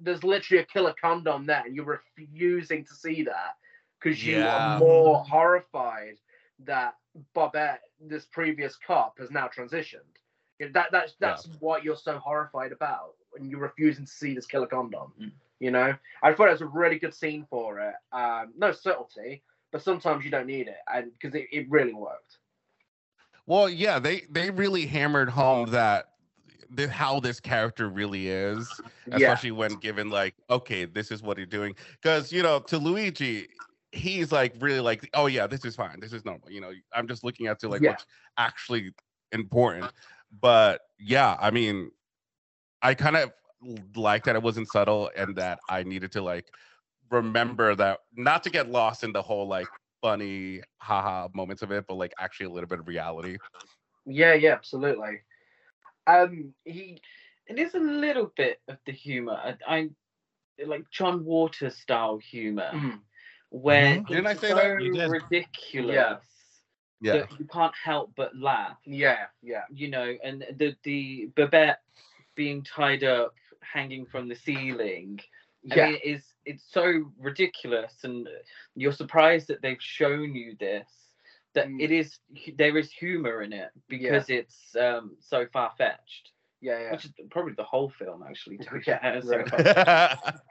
there's 0.00 0.22
literally 0.24 0.62
a 0.62 0.66
killer 0.66 0.94
condom 1.00 1.46
there, 1.46 1.64
and 1.64 1.74
you're 1.74 1.84
refusing 1.84 2.84
to 2.84 2.94
see 2.94 3.22
that 3.22 3.56
because 3.98 4.24
you 4.24 4.38
Yeah. 4.38 4.74
are 4.74 4.78
more 4.78 5.24
horrified 5.24 6.18
that 6.60 6.96
Bobette, 7.34 7.80
this 8.00 8.26
previous 8.26 8.76
cop, 8.76 9.18
has 9.18 9.30
now 9.30 9.48
transitioned. 9.48 10.00
That 10.72 10.90
that's 10.92 11.14
that's 11.20 11.46
what 11.60 11.84
you're 11.84 11.96
so 11.96 12.18
horrified 12.18 12.72
about, 12.72 13.16
and 13.36 13.50
you're 13.50 13.60
refusing 13.60 14.04
to 14.04 14.12
see 14.12 14.34
this 14.34 14.46
killer 14.46 14.66
condom. 14.66 15.12
You 15.62 15.70
know, 15.70 15.94
I 16.24 16.32
thought 16.32 16.48
it 16.48 16.52
was 16.52 16.60
a 16.60 16.66
really 16.66 16.98
good 16.98 17.14
scene 17.14 17.46
for 17.48 17.78
it. 17.78 17.94
Um, 18.12 18.52
no 18.56 18.72
subtlety, 18.72 19.44
but 19.70 19.80
sometimes 19.82 20.24
you 20.24 20.30
don't 20.30 20.48
need 20.48 20.66
it, 20.66 20.78
and 20.92 21.12
because 21.12 21.36
it, 21.36 21.46
it 21.52 21.70
really 21.70 21.94
worked. 21.94 22.38
Well, 23.46 23.68
yeah, 23.68 23.98
they 23.98 24.22
they 24.30 24.50
really 24.50 24.86
hammered 24.86 25.30
home 25.30 25.70
that 25.70 26.06
the, 26.70 26.88
how 26.88 27.20
this 27.20 27.40
character 27.40 27.88
really 27.88 28.28
is, 28.28 28.82
Yeah, 29.06 29.16
especially 29.16 29.52
when 29.52 29.76
given 29.76 30.10
like, 30.10 30.34
okay, 30.50 30.84
this 30.84 31.10
is 31.10 31.22
what 31.22 31.38
he's 31.38 31.48
doing. 31.48 31.74
Because 32.02 32.32
you 32.32 32.42
know, 32.42 32.60
to 32.60 32.78
Luigi, 32.78 33.48
he's 33.92 34.32
like 34.32 34.54
really 34.60 34.80
like, 34.80 35.08
oh 35.14 35.26
yeah, 35.26 35.46
this 35.46 35.64
is 35.64 35.76
fine, 35.76 36.00
this 36.00 36.12
is 36.12 36.24
normal. 36.24 36.50
You 36.50 36.60
know, 36.60 36.72
I'm 36.92 37.08
just 37.08 37.24
looking 37.24 37.46
at 37.46 37.60
to 37.60 37.68
like 37.68 37.82
Yeah. 37.82 37.88
what's 37.88 38.06
actually 38.38 38.92
important. 39.32 39.92
But 40.40 40.82
yeah, 40.98 41.36
I 41.40 41.50
mean, 41.50 41.90
I 42.82 42.94
kind 42.94 43.16
of 43.16 43.32
like 43.94 44.24
that 44.24 44.36
it 44.36 44.42
wasn't 44.42 44.68
subtle 44.68 45.10
and 45.16 45.36
that 45.36 45.60
I 45.68 45.82
needed 45.82 46.12
to 46.12 46.22
like 46.22 46.46
remember 47.10 47.74
that 47.76 48.00
not 48.14 48.42
to 48.44 48.50
get 48.50 48.70
lost 48.70 49.04
in 49.04 49.12
the 49.12 49.22
whole 49.22 49.46
like 49.46 49.68
funny 50.00 50.62
haha 50.78 51.28
moments 51.34 51.62
of 51.62 51.70
it, 51.70 51.86
but 51.86 51.94
like 51.94 52.12
actually 52.18 52.46
a 52.46 52.50
little 52.50 52.68
bit 52.68 52.80
of 52.80 52.88
reality. 52.88 53.38
yeah, 54.06 54.34
yeah, 54.34 54.52
absolutely. 54.52 55.20
Um, 56.06 56.52
he, 56.64 57.00
it 57.46 57.58
is 57.58 57.74
a 57.74 57.78
little 57.78 58.32
bit 58.36 58.60
of 58.68 58.78
the 58.86 58.92
humor. 58.92 59.34
I, 59.34 59.56
I 59.66 59.90
like 60.66 60.84
John 60.90 61.24
Waters 61.24 61.76
style 61.76 62.18
humor, 62.18 62.70
Mhm. 62.72 63.00
where 63.50 63.98
Mhm. 63.98 64.06
Didn't 64.08 64.26
I 64.26 64.34
say 64.34 64.48
so 64.48 64.54
that? 64.56 64.82
You 64.82 64.92
did. 64.92 65.10
ridiculous 65.10 66.24
Yeah. 67.00 67.12
that 67.14 67.38
you 67.38 67.46
can't 67.46 67.74
help 67.82 68.12
but 68.16 68.36
laugh. 68.36 68.78
yeah, 68.84 69.26
yeah, 69.42 69.62
You 69.70 69.88
know, 69.88 70.16
and 70.24 70.44
the 70.56 70.76
the 70.82 71.30
Babette 71.36 71.82
being 72.34 72.62
tied 72.64 73.04
up, 73.04 73.34
hanging 73.62 74.06
from 74.06 74.28
the 74.28 74.34
ceiling. 74.36 75.20
I 75.70 75.74
yeah, 75.76 75.86
mean, 75.90 75.98
it's 76.02 76.34
it's 76.44 76.64
so 76.70 77.12
ridiculous, 77.18 77.94
and 78.04 78.28
you're 78.74 78.92
surprised 78.92 79.48
that 79.48 79.62
they've 79.62 79.80
shown 79.80 80.34
you 80.34 80.56
this. 80.58 80.88
That 81.54 81.68
Mm. 81.68 81.80
it 81.82 81.90
is 81.90 82.18
there 82.56 82.76
is 82.78 82.90
humor 82.90 83.42
in 83.42 83.52
it 83.52 83.70
because 83.88 84.30
it's 84.30 84.74
um, 84.76 85.16
so 85.20 85.46
far 85.52 85.72
fetched. 85.76 86.30
Yeah, 86.62 86.80
yeah. 86.80 86.92
Which 86.92 87.04
is 87.04 87.12
probably 87.30 87.52
the 87.54 87.64
whole 87.64 87.90
film, 87.90 88.24
actually. 88.28 88.58
To 88.58 88.80
Yeah, 88.86 88.98
fair, 89.00 89.22
so 89.22 89.36
right. 89.38 89.48
far. 89.50 90.34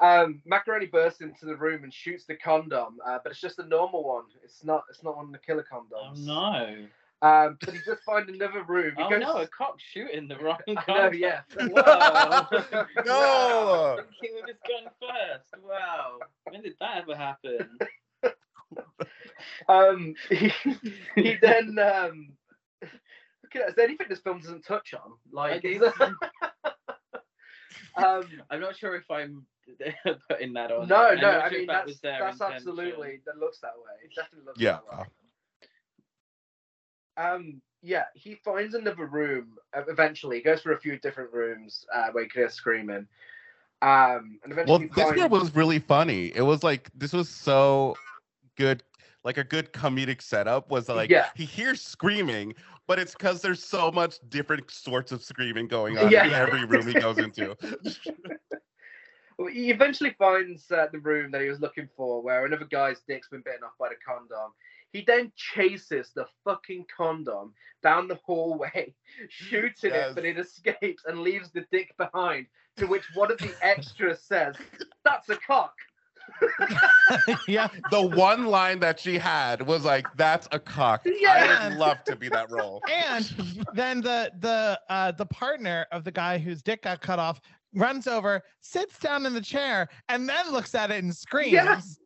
Um, 0.00 0.42
Mackeroni 0.50 0.90
bursts 0.90 1.20
into 1.20 1.46
the 1.46 1.54
room 1.56 1.84
and 1.84 1.94
shoots 1.94 2.24
the 2.24 2.34
condom, 2.34 2.98
uh, 3.06 3.18
but 3.22 3.30
it's 3.30 3.40
just 3.40 3.60
a 3.60 3.64
normal 3.66 4.02
one. 4.02 4.24
It's 4.42 4.64
not. 4.64 4.82
It's 4.90 5.04
not 5.04 5.16
one 5.16 5.26
of 5.26 5.32
the 5.32 5.38
killer 5.38 5.64
oh 5.70 5.76
condoms. 5.76 6.26
no! 6.26 6.76
Um, 7.22 7.56
but 7.60 7.72
he 7.72 7.80
just 7.86 8.02
find 8.04 8.28
another 8.28 8.62
room. 8.64 8.92
He 8.96 9.02
Oh 9.02 9.08
goes, 9.08 9.20
no! 9.22 9.36
A 9.38 9.46
cock 9.48 9.76
shooting 9.92 10.28
the 10.28 10.36
wrong. 10.38 10.58
I 10.68 10.72
know, 10.72 10.82
condom. 10.86 11.14
yeah. 11.14 11.40
Wow. 11.70 12.48
no. 13.06 13.96
Thinking 14.20 14.36
with 14.36 14.46
his 14.48 14.58
gun 14.68 14.92
first. 15.00 15.62
Wow. 15.64 16.18
When 16.50 16.62
did 16.62 16.74
that 16.80 16.98
ever 16.98 17.16
happen? 17.16 17.78
Um, 19.68 20.14
he, 20.30 20.50
he 21.14 21.36
then 21.40 21.78
um, 21.78 22.32
look 22.82 23.56
at 23.56 23.68
is 23.68 23.74
there 23.76 23.84
anything 23.86 24.06
this 24.08 24.20
film 24.20 24.40
doesn't 24.40 24.62
touch 24.64 24.94
on? 24.94 25.12
Like, 25.32 25.64
I 25.64 25.68
is 25.68 25.80
think- 25.80 25.94
there- 25.98 26.14
um, 28.04 28.24
I'm 28.50 28.60
not 28.60 28.76
sure 28.76 28.96
if 28.96 29.08
I'm 29.10 29.46
putting 30.28 30.52
that 30.54 30.72
on. 30.72 30.88
no, 30.88 31.08
I'm 31.10 31.16
no, 31.16 31.22
not 31.32 31.44
I 31.44 31.50
mean 31.50 31.66
that's 31.66 31.86
was 31.86 32.00
that's 32.00 32.40
absolutely 32.40 33.20
that 33.26 33.38
looks 33.38 33.60
that 33.60 33.72
way. 33.76 33.92
It 34.04 34.10
definitely 34.16 34.46
looks 34.46 34.60
Yeah. 34.60 34.78
that 34.90 34.98
way. 35.00 35.04
Um, 37.16 37.60
yeah, 37.82 38.04
he 38.14 38.34
finds 38.44 38.74
another 38.74 39.06
room. 39.06 39.56
uh, 39.76 39.82
Eventually, 39.88 40.38
he 40.38 40.42
goes 40.42 40.62
through 40.62 40.74
a 40.74 40.78
few 40.78 40.98
different 40.98 41.32
rooms 41.32 41.84
uh, 41.94 42.08
where 42.12 42.24
he 42.24 42.30
can 42.30 42.42
hear 42.42 42.48
screaming. 42.50 43.06
Um, 43.82 44.38
and 44.42 44.52
eventually 44.52 44.86
Well, 44.86 44.96
this 44.96 45.18
part 45.18 45.30
was 45.30 45.54
really 45.54 45.78
funny. 45.78 46.32
It 46.34 46.42
was 46.42 46.62
like 46.62 46.90
this 46.94 47.12
was 47.12 47.28
so 47.28 47.96
good, 48.56 48.82
like 49.22 49.36
a 49.36 49.44
good 49.44 49.72
comedic 49.72 50.22
setup. 50.22 50.70
Was 50.70 50.88
like 50.88 51.10
Yeah. 51.10 51.26
he 51.34 51.44
hears 51.44 51.82
screaming, 51.82 52.54
but 52.86 52.98
it's 52.98 53.12
because 53.12 53.42
there's 53.42 53.62
so 53.62 53.92
much 53.92 54.16
different 54.30 54.70
sorts 54.70 55.12
of 55.12 55.22
screaming 55.22 55.68
going 55.68 55.98
on 55.98 56.10
Yeah. 56.10 56.26
in 56.26 56.32
every 56.32 56.64
room 56.64 56.86
he 56.86 56.94
goes 56.94 57.18
into. 57.18 57.54
Well, 59.36 59.48
he 59.48 59.70
eventually 59.70 60.14
finds 60.16 60.70
uh, 60.70 60.86
the 60.92 61.00
room 61.00 61.32
that 61.32 61.42
he 61.42 61.48
was 61.48 61.58
looking 61.60 61.88
for, 61.96 62.22
where 62.22 62.46
another 62.46 62.66
guy's 62.66 63.00
dick's 63.08 63.28
been 63.28 63.42
bitten 63.44 63.64
off 63.64 63.72
by 63.80 63.88
the 63.88 63.96
condom. 63.96 64.52
He 64.94 65.02
then 65.04 65.32
chases 65.34 66.12
the 66.14 66.24
fucking 66.44 66.86
condom 66.96 67.52
down 67.82 68.06
the 68.06 68.14
hallway, 68.24 68.94
shooting 69.28 69.90
Yes. 69.92 70.10
it, 70.10 70.14
but 70.14 70.24
it 70.24 70.38
escapes 70.38 71.02
and 71.06 71.18
leaves 71.18 71.50
the 71.50 71.66
dick 71.72 71.92
behind. 71.98 72.46
To 72.76 72.86
which 72.86 73.04
one 73.14 73.30
of 73.30 73.38
the 73.38 73.52
extras 73.62 74.22
says, 74.22 74.54
"That's 75.04 75.28
a 75.28 75.36
cock." 75.36 75.74
yeah. 77.48 77.68
the 77.90 78.00
one 78.00 78.46
line 78.46 78.78
that 78.80 78.98
she 79.00 79.18
had 79.18 79.66
was 79.66 79.84
like, 79.84 80.06
"That's 80.16 80.48
a 80.52 80.58
cock." 80.60 81.04
I 81.06 81.68
would 81.68 81.76
love 81.78 82.02
to 82.04 82.14
be 82.16 82.28
that 82.28 82.50
role. 82.50 82.80
And 82.90 83.24
then 83.74 84.00
the 84.00 84.30
the 84.38 84.80
uh 84.88 85.10
the 85.12 85.26
partner 85.26 85.86
of 85.90 86.04
the 86.04 86.12
guy 86.12 86.38
whose 86.38 86.62
dick 86.62 86.82
got 86.82 87.00
cut 87.00 87.18
off 87.18 87.40
runs 87.74 88.06
over, 88.06 88.42
sits 88.60 88.98
down 89.00 89.26
in 89.26 89.34
the 89.34 89.40
chair, 89.40 89.88
and 90.08 90.28
then 90.28 90.52
looks 90.52 90.74
at 90.76 90.92
it 90.92 91.02
and 91.02 91.14
screams. 91.14 91.52
Yes. 91.52 91.98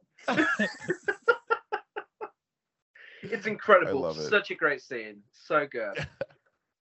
It's 3.22 3.46
incredible. 3.46 4.00
love 4.00 4.18
it. 4.18 4.28
Such 4.28 4.50
a 4.50 4.54
great 4.54 4.82
scene. 4.82 5.22
So 5.32 5.66
good. 5.70 6.06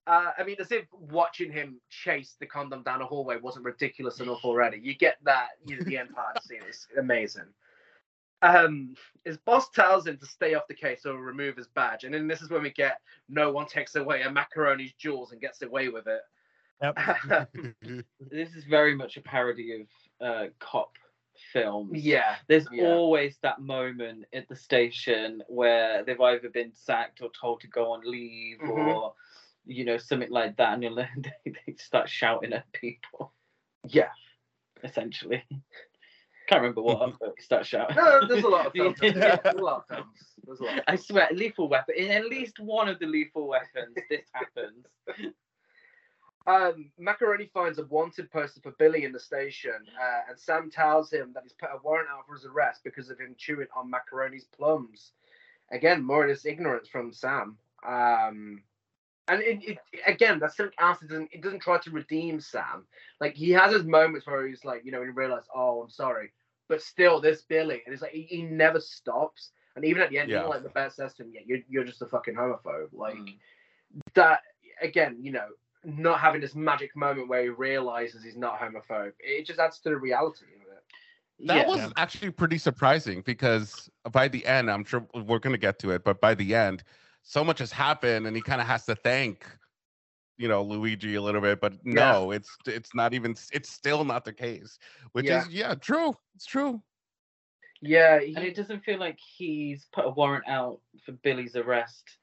Uh, 0.08 0.32
I 0.38 0.44
mean, 0.46 0.56
as 0.60 0.72
if 0.72 0.86
watching 0.94 1.52
him 1.52 1.82
chase 1.90 2.38
the 2.40 2.46
condom 2.46 2.82
down 2.82 3.02
a 3.02 3.06
hallway 3.06 3.36
wasn't 3.36 3.66
ridiculous 3.66 4.22
enough 4.22 4.46
already. 4.46 4.80
You 4.82 4.96
get 4.96 5.18
that, 5.26 5.50
you 5.66 5.76
know, 5.76 5.84
the 5.84 5.98
end 5.98 6.16
part 6.16 6.42
scene 6.48 6.62
is 6.68 6.88
amazing. 6.98 7.44
Um, 8.42 8.96
his 9.26 9.38
boss 9.38 9.70
tells 9.70 10.08
him 10.08 10.18
to 10.18 10.26
stay 10.26 10.54
off 10.54 10.64
the 10.70 10.76
case 10.76 11.06
or 11.06 11.18
remove 11.18 11.58
his 11.58 11.68
badge, 11.68 12.06
and 12.06 12.14
then 12.14 12.26
this 12.26 12.42
is 12.42 12.50
when 12.50 12.64
we 12.64 12.72
get 12.72 13.02
no 13.28 13.52
one 13.52 13.66
takes 13.66 13.96
away 13.96 14.22
a 14.22 14.32
mackeroni's 14.32 14.94
jewels 14.94 15.34
and 15.34 15.42
gets 15.42 15.62
away 15.62 15.90
with 15.90 16.08
it. 16.08 16.22
Yep. 16.82 17.50
This 18.32 18.54
is 18.54 18.64
very 18.64 18.96
much 18.96 19.18
a 19.18 19.22
parody 19.22 19.86
of 20.22 20.26
uh, 20.26 20.46
cop 20.60 20.94
films. 21.54 22.04
yeah, 22.04 22.38
There's 22.48 22.68
Yeah. 22.72 22.86
always 22.88 23.38
that 23.42 23.60
moment 23.62 24.26
at 24.34 24.48
the 24.48 24.56
station 24.56 25.44
where 25.48 26.04
they've 26.04 26.20
either 26.20 26.50
been 26.50 26.74
sacked 26.74 27.22
or 27.22 27.30
told 27.40 27.62
to 27.62 27.68
go 27.68 27.92
on 27.92 28.02
leave 28.04 28.60
Mhm. 28.60 28.96
or, 28.96 29.14
you 29.66 29.84
know, 29.86 29.98
something 29.98 30.30
like 30.32 30.56
that, 30.58 30.74
and 30.74 30.84
you'll 30.84 30.96
they, 31.46 31.54
they 31.66 31.74
start 31.78 32.10
shouting 32.10 32.54
at 32.54 32.72
people, 32.74 33.34
yeah. 33.86 34.10
essentially. 34.84 35.44
Can't 36.48 36.62
remember 36.62 36.82
what, 36.82 37.20
but 37.20 37.34
start 37.42 37.66
shouting. 37.66 37.96
No, 37.98 38.26
there's 38.28 38.44
a 38.44 38.48
lot 38.48 38.68
of 38.68 38.72
films. 38.74 38.98
There's 39.02 39.16
a 39.16 39.52
lot 39.58 39.84
of 39.90 39.96
films. 39.98 40.36
There's 40.46 40.60
a 40.62 40.64
lot. 40.64 40.84
I 40.88 40.96
swear, 40.96 41.28
lethal 41.34 41.68
weapon. 41.68 41.96
In 41.98 42.10
at 42.12 42.26
least 42.26 42.60
one 42.60 42.88
of 42.88 43.00
the 43.00 43.06
lethal 43.06 43.48
weapons, 43.48 43.96
this 44.10 44.30
happens. 44.34 44.86
Um, 46.48 46.92
Mackeroni 47.00 47.52
finds 47.52 47.78
a 47.78 47.86
wanted 47.88 48.32
poster 48.32 48.62
for 48.62 48.72
Billy 48.80 49.04
in 49.04 49.12
the 49.12 49.20
station, 49.20 49.74
uh, 50.02 50.22
and 50.30 50.40
Sam 50.40 50.72
tells 50.72 51.12
him 51.12 51.32
that 51.34 51.44
he's 51.44 51.52
put 51.52 51.70
a 51.74 51.80
warrant 51.84 52.08
out 52.10 52.26
for 52.26 52.36
his 52.36 52.46
arrest 52.46 52.82
because 52.86 53.10
of 53.10 53.20
him 53.20 53.36
chewing 53.38 53.68
on 53.76 53.92
Mackeroni's 53.92 54.46
plums. 54.46 55.12
Again, 55.72 56.02
more 56.02 56.24
of 56.24 56.30
this 56.30 56.46
ignorance 56.46 56.88
from 56.88 57.12
Sam. 57.12 57.58
Um, 57.86 58.64
and 59.28 59.42
it, 59.42 59.60
it, 59.62 59.78
again, 60.06 60.40
that's 60.40 60.56
something 60.56 60.74
else. 60.80 61.02
It 61.02 61.10
doesn't, 61.10 61.30
it 61.34 61.42
doesn't 61.42 61.62
try 61.62 61.80
to 61.80 61.92
redeem 61.92 62.40
Sam. 62.40 62.86
Like 63.20 63.36
he 63.36 63.50
has 63.52 63.74
his 63.74 63.84
moments 63.84 64.26
where 64.26 64.48
he's 64.48 64.64
like, 64.64 64.86
you 64.86 64.92
know, 64.94 65.04
he 65.04 65.10
realizes, 65.10 65.50
oh, 65.54 65.82
I'm 65.82 65.90
sorry, 65.90 66.32
but 66.70 66.82
still, 66.82 67.20
this 67.20 67.42
Billy, 67.42 67.82
and 67.86 67.92
it's 67.94 68.02
like 68.02 68.14
he, 68.14 68.22
he 68.22 68.44
never 68.44 68.80
stops. 68.80 69.52
And 69.76 69.84
even 69.84 70.02
at 70.02 70.10
the 70.10 70.18
end, 70.18 70.30
Yeah. 70.30 70.38
even 70.38 70.50
like 70.50 70.64
the 70.64 70.70
best 70.70 70.96
says 70.96 71.14
to 71.16 71.24
him, 71.24 71.32
yeah, 71.34 71.42
you're, 71.46 71.60
you're 71.68 71.84
just 71.84 72.02
a 72.02 72.06
fucking 72.06 72.36
homophobe. 72.36 72.94
Like 72.94 73.18
Mm. 73.18 73.36
that 74.16 74.40
again, 74.82 75.18
you 75.20 75.34
know, 75.34 75.48
not 75.88 76.20
having 76.20 76.42
this 76.42 76.54
magic 76.54 76.96
moment 76.96 77.30
where 77.30 77.44
he 77.44 77.50
realizes 77.50 78.24
he's 78.24 78.36
not 78.36 78.60
homophobe. 78.60 79.14
It 79.20 79.46
just 79.46 79.60
adds 79.60 79.80
to 79.80 79.90
the 79.90 79.98
reality 79.98 80.46
of 80.56 80.62
it. 80.74 80.84
That 81.48 81.66
Yeah. 81.66 81.68
was 81.68 81.94
actually 81.96 82.32
pretty 82.32 82.58
surprising 82.58 83.22
because 83.22 83.90
by 84.12 84.28
the 84.28 84.46
end, 84.46 84.70
I'm 84.70 84.84
sure 84.84 85.08
we're 85.14 85.40
going 85.40 85.54
to 85.54 85.58
get 85.58 85.80
to 85.80 85.92
it, 85.92 86.04
but 86.04 86.20
by 86.20 86.34
the 86.36 86.54
end, 86.54 86.84
so 87.24 87.44
much 87.44 87.60
has 87.60 87.72
happened, 87.72 88.28
and 88.28 88.36
he 88.36 88.42
kind 88.42 88.60
of 88.60 88.68
has 88.68 88.86
to 88.86 88.96
thank, 88.96 89.46
you 90.38 90.48
know, 90.48 90.62
Luigi 90.62 91.16
a 91.16 91.22
little 91.22 91.42
bit. 91.42 91.62
But 91.62 91.74
no, 91.86 92.32
it's 92.32 92.58
it's 92.66 92.94
not 92.94 93.14
even. 93.14 93.36
It's 93.52 93.70
still 93.70 94.04
not 94.04 94.26
the 94.26 94.34
case, 94.34 94.80
which 95.14 95.30
Yeah. 95.30 95.42
is 95.42 95.50
yeah, 95.50 95.76
true. 95.76 96.14
It's 96.36 96.46
true. 96.46 96.82
Yeah, 97.82 98.20
he, 98.20 98.36
And 98.36 98.46
it 98.46 98.56
doesn't 98.56 98.84
feel 98.84 99.00
like 99.00 99.20
he's 99.20 99.86
put 99.94 100.06
a 100.06 100.10
warrant 100.10 100.48
out 100.48 100.80
for 101.06 101.12
Billy's 101.12 101.56
arrest 101.56 102.18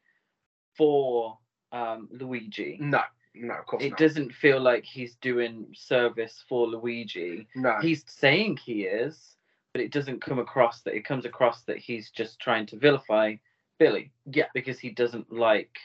for 0.76 1.38
um, 1.70 2.08
Luigi. 2.10 2.78
no, 2.80 3.02
no, 3.34 3.54
of 3.54 3.66
course 3.66 3.82
It 3.82 3.90
not. 3.90 3.98
doesn't 3.98 4.32
feel 4.32 4.60
like 4.60 4.84
he's 4.84 5.16
doing 5.16 5.66
service 5.74 6.44
for 6.48 6.66
Luigi. 6.66 7.46
no, 7.54 7.78
He's 7.80 8.04
saying 8.06 8.58
he 8.64 8.82
is, 8.84 9.36
but 9.72 9.80
it 9.82 9.90
doesn't 9.92 10.20
come 10.22 10.38
across 10.38 10.82
that 10.82 10.94
it 10.94 11.04
comes 11.04 11.24
across 11.24 11.62
that 11.62 11.78
he's 11.78 12.10
just 12.10 12.38
trying 12.38 12.66
to 12.66 12.76
vilify 12.76 13.34
Billy. 13.78 14.12
Yeah. 14.30 14.46
Because 14.54 14.78
he 14.78 14.90
doesn't 14.90 15.32
like 15.32 15.76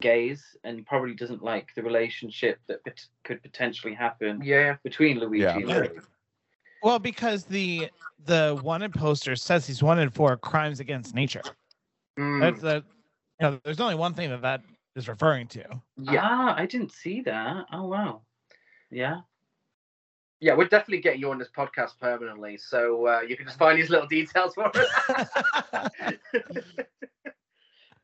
gays 0.00 0.56
and 0.64 0.86
probably 0.86 1.14
doesn't 1.14 1.42
like 1.42 1.68
the 1.74 1.82
relationship 1.82 2.58
that 2.68 2.84
pot- 2.84 3.06
could 3.24 3.42
potentially 3.42 3.94
happen 3.94 4.40
yeah, 4.44 4.76
between 4.84 5.18
Luigi 5.18 5.42
Yeah. 5.42 5.56
and 5.56 5.68
Yeah. 5.68 5.80
Billy. 5.80 5.98
Well, 6.82 6.98
because 6.98 7.44
the 7.44 7.88
the 8.24 8.60
wanted 8.62 8.92
poster 8.94 9.34
says 9.34 9.66
he's 9.66 9.82
wanted 9.82 10.14
for 10.14 10.36
crimes 10.36 10.78
against 10.80 11.14
nature. 11.14 11.42
mm, 12.18 12.40
That's 12.40 12.60
the 12.60 12.84
you 13.40 13.50
know, 13.50 13.60
there's 13.64 13.80
only 13.80 13.96
one 13.96 14.14
thing 14.14 14.30
that 14.30 14.42
that 14.42 14.62
is 14.96 15.08
referring 15.08 15.46
to. 15.48 15.64
yeah, 15.96 16.20
Ah, 16.22 16.54
I 16.56 16.66
didn't 16.66 16.92
see 16.92 17.20
that. 17.22 17.66
Oh 17.72 17.86
wow. 17.86 18.22
Yeah. 18.90 19.20
yeah. 20.40 20.54
We're 20.54 20.66
definitely 20.68 21.00
getting 21.00 21.20
you 21.20 21.30
on 21.30 21.38
this 21.38 21.48
podcast 21.56 21.98
permanently, 22.00 22.58
so 22.58 23.06
uh, 23.06 23.20
you 23.22 23.36
can 23.36 23.46
just 23.46 23.58
find 23.58 23.78
these 23.78 23.88
little 23.90 24.06
details 24.06 24.54
for 24.54 24.70
us. 24.74 25.28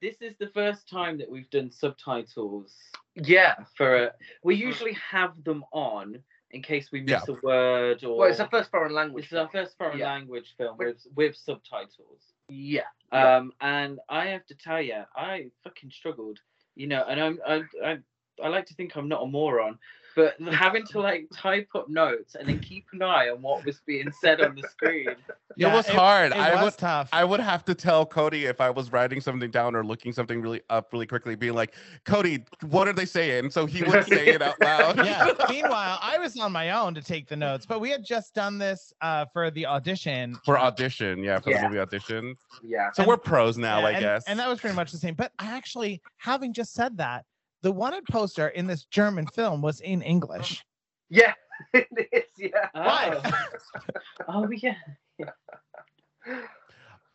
This 0.01 0.15
is 0.21 0.35
the 0.39 0.47
first 0.55 0.89
time 0.89 1.19
that 1.19 1.29
we've 1.29 1.51
done 1.51 1.73
subtitles 1.73 2.73
yeah, 3.17 3.57
for 3.77 4.05
a, 4.05 4.13
we 4.45 4.55
usually 4.55 4.93
have 4.93 5.43
them 5.43 5.65
on 5.73 6.23
in 6.53 6.63
case 6.63 6.93
we 6.93 7.01
miss 7.01 7.25
Yeah. 7.29 7.35
a 7.35 7.37
word 7.45 8.05
or 8.05 8.17
well, 8.19 8.31
it's 8.31 8.39
our 8.39 8.49
first 8.49 8.71
foreign 8.71 8.95
language. 8.95 9.25
this 9.25 9.33
is 9.33 9.39
our 9.39 9.49
first 9.49 9.77
foreign 9.77 9.99
Yeah. 9.99 10.13
language 10.13 10.55
film 10.57 10.77
with 10.79 11.05
with 11.17 11.35
subtitles. 11.35 12.23
Yeah, 12.49 12.83
Yeah. 13.13 13.39
Um, 13.39 13.53
and 13.61 13.99
I 14.09 14.27
have 14.27 14.47
to 14.47 14.55
tell 14.55 14.81
you, 14.81 15.03
I 15.17 15.51
fucking 15.65 15.91
struggled, 15.91 16.39
you 16.79 16.87
know, 16.87 17.05
and 17.09 17.21
I'm 17.21 17.39
I, 17.47 17.63
I 17.85 17.99
I 18.43 18.49
like 18.49 18.67
to 18.67 18.75
think 18.75 18.97
I'm 18.97 19.09
not 19.09 19.23
a 19.23 19.27
moron, 19.27 19.79
but 20.19 20.35
having 20.53 20.85
to 20.85 21.01
like 21.01 21.29
type 21.33 21.69
up 21.77 21.89
notes 21.89 22.35
and 22.35 22.49
then 22.49 22.59
keep 22.59 22.85
an 22.93 23.03
eye 23.03 23.29
on 23.29 23.41
what 23.41 23.65
was 23.65 23.81
being 23.87 24.11
said 24.21 24.41
on 24.41 24.57
the 24.57 24.67
screen. 24.69 25.07
Yeah, 25.57 25.73
it 25.73 25.77
was 25.77 25.89
hard. 25.89 26.31
It 26.31 26.39
I 26.39 26.55
was 26.55 26.75
would 26.75 26.79
tough. 26.79 27.09
I 27.13 27.25
would 27.25 27.41
have 27.41 27.65
to 27.65 27.75
tell 27.75 28.07
Cody 28.07 28.45
if 28.45 28.61
I 28.61 28.71
was 28.71 28.93
writing 28.93 29.21
something 29.21 29.51
down 29.51 29.75
or 29.75 29.83
looking 29.85 30.13
something 30.13 30.41
really 30.41 30.61
up 30.71 30.93
really 30.93 31.07
quickly, 31.07 31.35
being 31.35 31.55
like, 31.55 31.75
Cody, 32.05 32.45
what 32.71 32.87
are 32.87 32.93
they 32.93 33.07
saying? 33.07 33.51
So 33.51 33.67
he 33.67 33.83
would 33.83 34.05
say 34.07 34.29
it 34.29 34.41
out 34.41 34.61
loud. 34.61 34.99
yeah. 35.05 35.33
Meanwhile, 35.51 35.99
I 36.01 36.17
was 36.19 36.39
on 36.39 36.53
my 36.53 36.71
own 36.71 36.95
to 36.95 37.03
take 37.03 37.27
the 37.27 37.35
notes, 37.35 37.67
but 37.67 37.81
we 37.81 37.91
had 37.91 38.05
just 38.05 38.35
done 38.35 38.57
this 38.59 38.93
uh, 39.01 39.25
for 39.33 39.51
the 39.51 39.67
audition. 39.67 40.37
For 40.45 40.57
audition, 40.57 41.25
yeah, 41.25 41.41
for 41.41 41.51
Yeah. 41.51 41.63
the 41.63 41.69
movie 41.71 41.81
audition. 41.81 42.37
yeah. 42.63 42.93
So 42.93 43.03
And- 43.03 43.09
we're 43.09 43.17
pros 43.17 43.59
now, 43.59 43.81
Yeah, 43.81 43.87
I 43.87 43.91
and, 43.93 44.01
guess. 44.01 44.25
And 44.29 44.39
that 44.39 44.49
was 44.49 44.61
pretty 44.61 44.77
much 44.77 44.93
the 44.93 44.99
same. 44.99 45.15
But 45.15 45.33
I 45.41 45.47
actually, 45.47 46.01
having 46.19 46.53
just 46.53 46.73
said 46.73 46.97
that, 46.99 47.25
the 47.63 47.73
wanted 47.73 48.05
poster 48.11 48.49
in 48.49 48.67
this 48.67 48.85
German 48.85 49.27
film 49.27 49.63
was 49.63 49.81
in 49.81 50.03
English. 50.03 50.65
Yeah, 51.11 51.33
it 51.75 51.87
is. 52.13 52.25
Yeah. 52.37 52.69
Why? 52.73 53.21
Oh, 53.25 54.27
oh 54.29 54.51
yeah. 54.51 54.75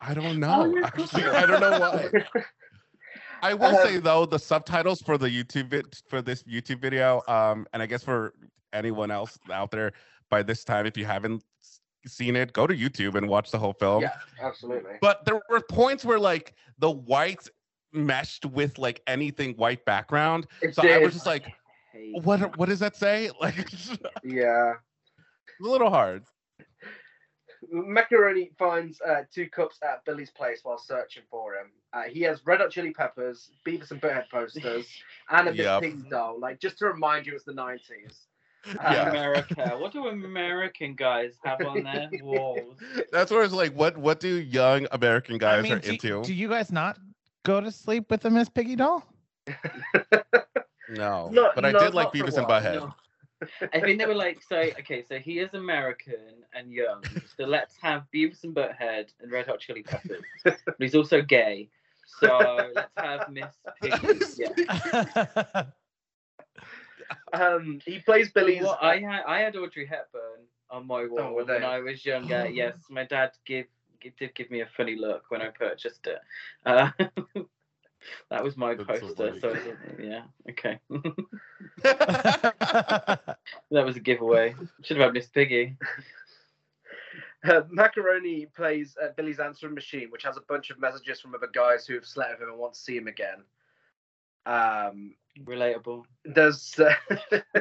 I 0.00 0.12
don't 0.14 0.26
Oh, 0.26 0.64
know. 0.66 0.66
you're 0.66 0.84
Actually. 0.84 1.24
I 1.24 1.46
don't 1.46 1.60
know 1.60 1.78
why. 1.80 2.10
I 3.42 3.54
will 3.54 3.76
Um, 3.76 3.86
say 3.86 3.98
though, 3.98 4.26
the 4.26 4.38
subtitles 4.38 5.00
for 5.02 5.16
the 5.18 5.28
YouTube 5.28 5.68
vid- 5.68 5.94
for 6.08 6.20
this 6.22 6.42
YouTube 6.44 6.80
video, 6.80 7.22
um, 7.28 7.66
and 7.72 7.82
I 7.82 7.86
guess 7.86 8.02
for 8.02 8.34
anyone 8.72 9.10
else 9.10 9.38
out 9.52 9.70
there, 9.70 9.92
by 10.30 10.42
this 10.42 10.64
time, 10.64 10.86
if 10.86 10.96
you 10.96 11.04
haven't 11.04 11.42
seen 12.06 12.36
it, 12.36 12.52
go 12.52 12.66
to 12.66 12.74
YouTube 12.74 13.14
and 13.14 13.28
watch 13.28 13.50
the 13.50 13.58
whole 13.58 13.72
film. 13.72 14.02
yeah, 14.02 14.12
absolutely. 14.42 14.92
But 15.00 15.24
there 15.24 15.40
were 15.48 15.60
points 15.60 16.04
where 16.04 16.18
like 16.18 16.54
the 16.78 16.90
white 16.90 17.48
meshed 17.94 18.44
with 18.46 18.78
like 18.78 19.02
anything 19.06 19.54
white 19.54 19.84
background. 19.84 20.46
It 20.62 20.74
So 20.74 20.86
I 20.86 20.98
was 20.98 21.14
just 21.14 21.26
like, 21.26 21.44
Hate 21.92 22.22
what 22.24 22.56
what 22.58 22.68
does 22.68 22.80
that 22.80 22.96
say? 22.96 23.30
Like 23.40 23.70
Yeah. 24.22 24.74
a 25.60 25.62
little 25.62 25.90
hard. 25.90 26.24
Mackeroni 27.72 28.54
finds 28.58 29.00
uh, 29.00 29.22
two 29.32 29.48
cups 29.48 29.78
at 29.82 30.04
Billy's 30.04 30.30
place 30.30 30.60
while 30.64 30.78
searching 30.78 31.22
for 31.30 31.54
him. 31.54 31.70
Uh, 31.92 32.02
he 32.02 32.20
has 32.22 32.44
Red 32.44 32.60
Hot 32.60 32.70
Chili 32.70 32.92
Peppers, 32.92 33.50
Beavis 33.66 33.90
and 33.90 34.00
Butthead 34.02 34.28
posters, 34.30 34.86
and 35.30 35.48
a 35.48 35.52
Miss 35.52 35.60
Yep. 35.60 35.82
Piggy 35.82 36.02
doll. 36.10 36.38
Like 36.38 36.60
just 36.60 36.78
to 36.78 36.86
remind 36.86 37.26
you, 37.26 37.34
it's 37.34 37.44
the 37.44 37.54
nineties. 37.54 38.26
Yeah. 38.66 39.10
America. 39.10 39.76
What 39.78 39.92
do 39.92 40.08
American 40.08 40.94
guys 40.94 41.34
have 41.44 41.60
on 41.62 41.82
their 41.84 42.08
walls? 42.22 42.76
That's 43.12 43.30
where 43.30 43.42
it's 43.42 43.52
like, 43.52 43.72
what 43.74 43.96
what 43.96 44.20
do 44.20 44.40
young 44.40 44.86
American 44.90 45.38
guys 45.38 45.58
I 45.58 45.62
mean, 45.62 45.72
are 45.72 45.78
do, 45.80 45.90
into? 45.90 46.22
do 46.22 46.34
you 46.34 46.48
guys 46.48 46.72
not 46.72 46.98
go 47.44 47.60
to 47.60 47.70
sleep 47.70 48.10
with 48.10 48.24
a 48.24 48.30
Miss 48.30 48.48
Piggy 48.48 48.76
doll? 48.76 49.04
no, 50.88 51.28
No, 51.30 51.50
but 51.54 51.64
I 51.64 51.72
no, 51.72 51.78
did 51.78 51.94
like 51.94 52.12
not 52.14 52.16
for 52.16 52.24
a 52.26 52.30
Beavis 52.30 52.36
and 52.38 52.46
while, 52.46 52.60
Butthead. 52.62 52.74
No. 52.74 52.94
I 53.74 53.80
think 53.80 53.98
they 53.98 54.06
were 54.06 54.14
like, 54.14 54.42
so 54.42 54.56
okay, 54.56 55.02
so 55.06 55.18
he 55.18 55.38
is 55.38 55.52
American 55.54 56.44
and 56.54 56.72
young, 56.72 57.02
so 57.36 57.44
let's 57.44 57.76
have 57.82 58.04
Beavis 58.14 58.44
and 58.44 58.54
Butthead 58.54 59.12
and 59.20 59.30
Red 59.30 59.46
Hot 59.46 59.60
Chili 59.60 59.82
Peppers. 59.82 60.24
But 60.44 60.58
he's 60.78 60.94
also 60.94 61.20
gay, 61.20 61.68
so 62.06 62.70
let's 62.74 62.92
have 62.96 63.28
Miss 63.30 63.54
Piggy. 63.82 64.20
Yeah. 64.38 65.64
Um, 67.34 67.80
he 67.84 67.98
plays 67.98 68.30
Billy's. 68.32 68.62
Well, 68.62 68.78
I 68.80 68.98
had 68.98 69.22
I 69.26 69.40
had 69.40 69.56
Audrey 69.56 69.84
Hepburn 69.86 70.46
on 70.70 70.86
my 70.86 71.04
wall 71.06 71.36
Oh, 71.38 71.44
when? 71.44 71.62
I 71.62 71.78
was 71.80 72.04
younger. 72.04 72.48
Yes, 72.48 72.76
my 72.88 73.04
dad 73.04 73.32
give, 73.44 73.66
give 74.04 74.16
did 74.16 74.34
give 74.34 74.50
me 74.50 74.60
a 74.60 74.68
funny 74.76 74.96
look 74.96 75.24
when 75.30 75.40
I 75.40 75.48
purchased 75.48 76.06
it. 76.06 76.18
Uh, 76.66 76.90
that 78.30 78.44
was 78.44 78.56
my 78.56 78.74
That's 78.74 79.00
poster. 79.00 79.34
So, 79.40 79.56
yeah, 79.98 80.22
okay, 80.50 80.78
that 81.82 83.36
was 83.70 83.96
a 83.96 84.00
giveaway. 84.00 84.54
Should 84.82 84.98
have 84.98 85.06
had 85.06 85.14
Miss 85.14 85.26
Piggy. 85.28 85.76
Uh, 87.44 87.62
Mackeroni 87.76 88.52
plays 88.54 88.96
uh, 89.02 89.08
Billy's 89.16 89.40
answering 89.40 89.74
machine, 89.74 90.10
which 90.10 90.22
has 90.22 90.36
a 90.36 90.42
bunch 90.48 90.70
of 90.70 90.78
messages 90.80 91.20
from 91.20 91.34
other 91.34 91.50
guys 91.52 91.86
who 91.86 91.94
have 91.94 92.06
slept 92.06 92.32
with 92.32 92.42
him 92.42 92.48
and 92.48 92.58
want 92.58 92.74
to 92.74 92.80
see 92.80 92.96
him 92.96 93.06
again. 93.06 93.42
Um, 94.46 95.14
Relatable. 95.44 96.04
there's 96.24 96.78
uh, 96.78 96.94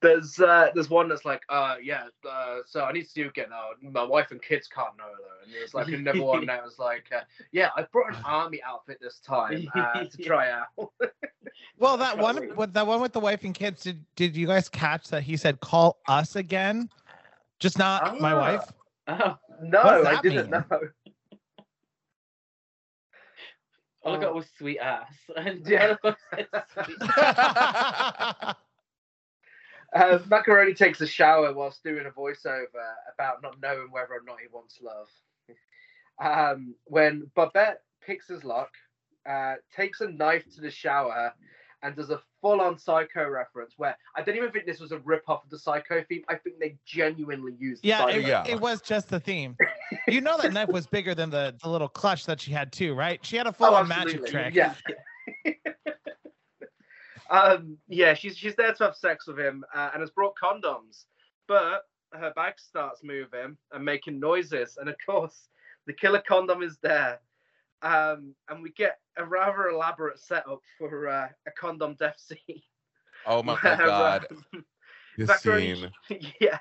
there's 0.00 0.38
uh, 0.40 0.68
there's 0.74 0.90
one 0.90 1.08
that's 1.08 1.24
like, 1.24 1.42
uh, 1.48 1.76
yeah, 1.82 2.04
uh, 2.28 2.58
so 2.66 2.84
I 2.84 2.92
need 2.92 3.02
to 3.04 3.08
see 3.08 3.20
you 3.20 3.28
again. 3.28 3.46
Uh, 3.52 3.74
my 3.90 4.02
wife 4.02 4.30
and 4.30 4.40
kids 4.42 4.68
can't 4.68 4.96
know 4.96 5.04
though. 5.06 5.44
And 5.44 5.52
there's 5.52 5.74
like 5.74 5.88
another 5.88 6.22
one 6.22 6.46
that 6.46 6.62
was 6.64 6.78
like, 6.78 7.06
uh, 7.14 7.20
yeah, 7.52 7.70
I 7.76 7.82
brought 7.92 8.10
an 8.14 8.20
army 8.24 8.60
outfit 8.62 8.98
this 9.00 9.18
time 9.20 9.70
uh, 9.74 10.04
to 10.04 10.16
try 10.22 10.50
out. 10.50 10.68
well, 11.78 11.96
that 11.96 12.18
one 12.18 12.54
with 12.56 12.72
that 12.74 12.86
one 12.86 13.00
with 13.00 13.12
the 13.12 13.20
wife 13.20 13.44
and 13.44 13.54
kids. 13.54 13.82
Did 13.82 14.04
did 14.16 14.36
you 14.36 14.46
guys 14.46 14.68
catch 14.68 15.08
that 15.08 15.22
he 15.22 15.36
said 15.36 15.60
call 15.60 15.98
us 16.08 16.36
again? 16.36 16.88
Just 17.58 17.78
not 17.78 18.20
my 18.20 18.32
Ah. 18.32 18.38
wife. 18.38 18.72
Oh, 19.08 19.38
no, 19.62 19.80
I 20.04 20.20
didn't 20.20 20.50
mean? 20.50 20.50
know. 20.50 20.64
all 24.02 24.12
I 24.14 24.16
Oh. 24.16 24.20
got 24.20 24.34
was 24.34 24.46
sweet 24.56 24.78
ass. 24.78 25.12
And 25.36 25.66
Yeah. 25.66 25.96
all 26.02 26.14
I 26.32 26.42
got 26.42 26.66
was 26.76 26.84
sweet 26.84 26.98
Uh, 29.94 30.18
Mackeroni 30.28 30.76
takes 30.76 31.00
a 31.00 31.06
shower 31.06 31.52
whilst 31.54 31.82
doing 31.82 32.06
a 32.06 32.10
voiceover 32.10 32.66
about 33.14 33.42
not 33.42 33.60
knowing 33.62 33.90
whether 33.90 34.12
or 34.14 34.22
not 34.26 34.36
he 34.40 34.46
wants 34.52 34.78
love. 34.82 35.08
Um, 36.20 36.74
when 36.84 37.30
Babette 37.34 37.82
picks 38.04 38.28
his 38.28 38.44
lock, 38.44 38.70
uh, 39.28 39.54
takes 39.74 40.00
a 40.00 40.08
knife 40.08 40.44
to 40.54 40.60
the 40.60 40.70
shower, 40.70 41.32
and 41.82 41.94
does 41.94 42.10
a 42.10 42.20
full-on 42.40 42.76
Psycho 42.76 43.28
reference 43.28 43.74
where 43.76 43.96
I 44.16 44.22
don't 44.22 44.36
even 44.36 44.50
think 44.50 44.66
this 44.66 44.80
was 44.80 44.90
a 44.90 44.98
rip-off 44.98 45.44
of 45.44 45.50
the 45.50 45.58
Psycho 45.58 46.02
theme. 46.08 46.22
I 46.28 46.34
think 46.34 46.58
they 46.58 46.76
genuinely 46.84 47.52
used. 47.58 47.84
yeah, 47.84 48.08
it, 48.08 48.26
Yeah. 48.26 48.44
it 48.48 48.60
was 48.60 48.80
just 48.82 49.08
the 49.08 49.20
theme. 49.20 49.56
You 50.08 50.22
know 50.22 50.38
that 50.38 50.52
knife 50.54 50.68
was 50.70 50.86
bigger 50.86 51.14
than 51.14 51.28
the, 51.28 51.54
the 51.62 51.68
little 51.68 51.88
clutch 51.88 52.24
that 52.26 52.40
she 52.40 52.50
had 52.50 52.72
too, 52.72 52.94
right? 52.94 53.24
She 53.24 53.36
had 53.36 53.46
a 53.46 53.52
full 53.52 53.66
Oh, 53.68 53.74
on 53.74 53.88
magic 53.88 54.24
trick. 54.26 54.54
Yeah. 54.54 54.74
um, 57.30 57.76
yeah, 57.88 58.14
she's 58.14 58.36
she's 58.36 58.54
there 58.54 58.72
to 58.74 58.84
have 58.84 58.96
sex 58.96 59.26
with 59.26 59.38
him 59.38 59.64
uh, 59.74 59.90
and 59.92 60.00
has 60.00 60.10
brought 60.10 60.34
condoms, 60.42 61.04
but 61.46 61.82
her 62.12 62.32
bag 62.34 62.54
starts 62.56 63.02
moving 63.04 63.56
and 63.72 63.84
making 63.84 64.18
noises, 64.18 64.78
and 64.78 64.88
of 64.88 64.96
course 65.04 65.48
the 65.86 65.92
killer 65.92 66.22
condom 66.26 66.62
is 66.62 66.78
there, 66.82 67.20
um, 67.82 68.34
and 68.48 68.62
we 68.62 68.70
get 68.72 68.98
a 69.16 69.24
rather 69.24 69.68
elaborate 69.68 70.18
setup 70.18 70.60
for 70.78 71.08
uh, 71.08 71.28
a 71.46 71.50
condom 71.58 71.96
death 71.98 72.16
scene. 72.18 72.62
oh 73.26 73.42
my 73.42 73.54
where, 73.54 73.76
god, 73.76 74.26
um, 74.30 74.64
this 75.18 75.40
scene. 75.40 75.90
yeah, 76.40 76.58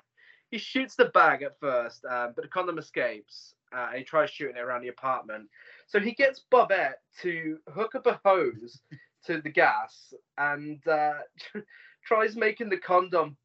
he 0.52 0.58
shoots 0.58 0.96
the 0.96 1.06
bag 1.06 1.44
at 1.44 1.60
first, 1.60 2.04
um, 2.06 2.34
but 2.36 2.44
the 2.44 2.50
condom 2.50 2.78
escapes, 2.78 3.56
uh, 3.74 3.88
and 3.90 4.00
he 4.00 4.04
tries 4.04 4.30
shooting 4.30 4.58
it 4.58 4.62
around 4.62 4.82
the 4.82 4.88
apartment. 4.90 5.48
So 5.88 6.00
he 6.00 6.14
gets 6.14 6.44
Bobette 6.52 6.96
to 7.22 7.58
hook 7.74 7.96
up 7.96 8.06
a 8.06 8.20
hose 8.26 8.82
to 9.26 9.42
the 9.42 9.50
gas 9.50 10.14
and 10.38 10.86
uh, 10.88 11.14
tries 12.06 12.36
making 12.36 12.70
the 12.70 12.78
condom, 12.78 13.36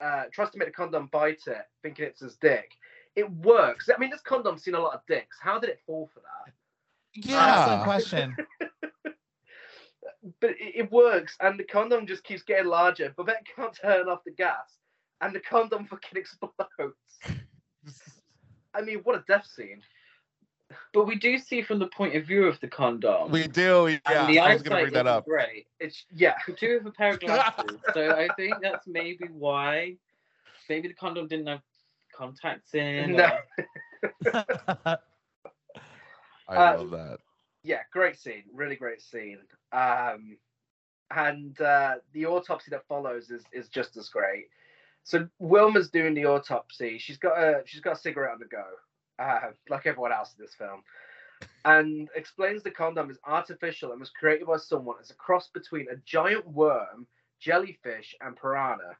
uh, 0.00 0.24
tries 0.32 0.50
to 0.50 0.58
make 0.58 0.68
the 0.68 0.72
condom 0.74 1.08
bite 1.12 1.42
it, 1.46 1.64
thinking 1.82 2.06
it's 2.06 2.20
his 2.20 2.36
dick. 2.36 2.70
It 3.16 3.30
works. 3.30 3.88
I 3.94 3.98
mean, 3.98 4.10
this 4.10 4.20
condom's 4.20 4.62
seen 4.62 4.74
a 4.74 4.80
lot 4.80 4.94
of 4.94 5.00
dicks. 5.08 5.38
How 5.40 5.58
did 5.58 5.70
it 5.70 5.80
fall 5.86 6.10
for 6.12 6.20
that? 6.20 6.52
Yeah, 7.14 7.56
excellent 7.56 7.80
Yeah. 7.80 7.84
question. 7.84 8.36
But 10.40 10.50
it, 10.50 10.74
it 10.74 10.92
works, 10.92 11.36
and 11.40 11.58
the 11.58 11.64
condom 11.64 12.06
just 12.06 12.24
keeps 12.24 12.42
getting 12.42 12.66
larger. 12.66 13.14
Bobette 13.16 13.44
can't 13.54 13.76
turn 13.80 14.08
off 14.08 14.24
the 14.24 14.32
gas, 14.32 14.78
and 15.20 15.34
the 15.34 15.40
condom 15.40 15.86
fucking 15.90 16.18
explodes. 16.18 17.18
I 18.74 18.82
mean, 18.82 18.98
what 19.04 19.16
a 19.16 19.24
death 19.28 19.46
scene. 19.46 19.80
But 20.92 21.06
we 21.06 21.16
do 21.16 21.38
see 21.38 21.62
from 21.62 21.78
the 21.78 21.86
point 21.88 22.14
of 22.16 22.26
view 22.26 22.46
of 22.46 22.60
the 22.60 22.68
condom. 22.68 23.30
We 23.30 23.46
do, 23.48 23.88
yeah. 24.06 24.20
and 24.24 24.28
the 24.28 24.38
I 24.40 24.52
was 24.52 24.62
gonna 24.62 24.82
bring 24.82 24.92
that 24.94 25.06
up. 25.06 25.24
great. 25.24 25.66
It's 25.80 26.04
yeah. 26.14 26.34
We 26.46 26.54
do 26.54 26.74
have 26.74 26.86
a 26.86 26.90
pair 26.90 27.12
of 27.14 27.20
glasses, 27.20 27.78
so 27.94 28.10
I 28.10 28.28
think 28.36 28.54
that's 28.60 28.86
maybe 28.86 29.26
why. 29.32 29.96
Maybe 30.68 30.88
the 30.88 30.94
condom 30.94 31.26
didn't 31.28 31.46
have 31.46 31.62
contacts 32.14 32.74
in. 32.74 33.12
No. 33.16 33.38
or- 34.34 34.44
I 36.48 36.56
Uh, 36.56 36.78
love 36.78 36.90
that. 36.90 37.18
yeah, 37.62 37.80
great 37.92 38.18
scene, 38.18 38.44
really 38.52 38.76
great 38.76 39.02
scene. 39.02 39.38
Um, 39.72 40.36
and 41.10 41.58
uh, 41.60 41.96
the 42.12 42.26
autopsy 42.26 42.70
that 42.70 42.86
follows 42.86 43.30
is 43.30 43.42
is 43.52 43.68
just 43.68 43.96
as 43.96 44.08
great. 44.08 44.46
So 45.04 45.26
Wilma's 45.40 45.88
doing 45.90 46.12
the 46.14 46.26
autopsy. 46.26 46.98
She's 46.98 47.16
got 47.16 47.38
a 47.38 47.62
she's 47.66 47.80
got 47.80 47.96
a 47.96 48.00
cigarette 48.00 48.32
on 48.32 48.38
the 48.38 48.44
go, 48.46 48.64
uh, 49.18 49.40
like 49.68 49.86
everyone 49.86 50.12
else 50.12 50.34
in 50.38 50.44
this 50.44 50.54
film, 50.54 50.82
and 51.64 52.08
explains 52.14 52.62
the 52.62 52.70
condom 52.70 53.10
is 53.10 53.18
artificial 53.24 53.90
and 53.92 54.00
was 54.00 54.10
created 54.10 54.46
by 54.46 54.56
someone 54.56 54.96
as 55.00 55.10
a 55.10 55.14
cross 55.14 55.48
between 55.52 55.86
a 55.90 55.96
giant 56.04 56.46
worm, 56.46 57.06
jellyfish, 57.40 58.14
and 58.20 58.36
piranha. 58.36 58.96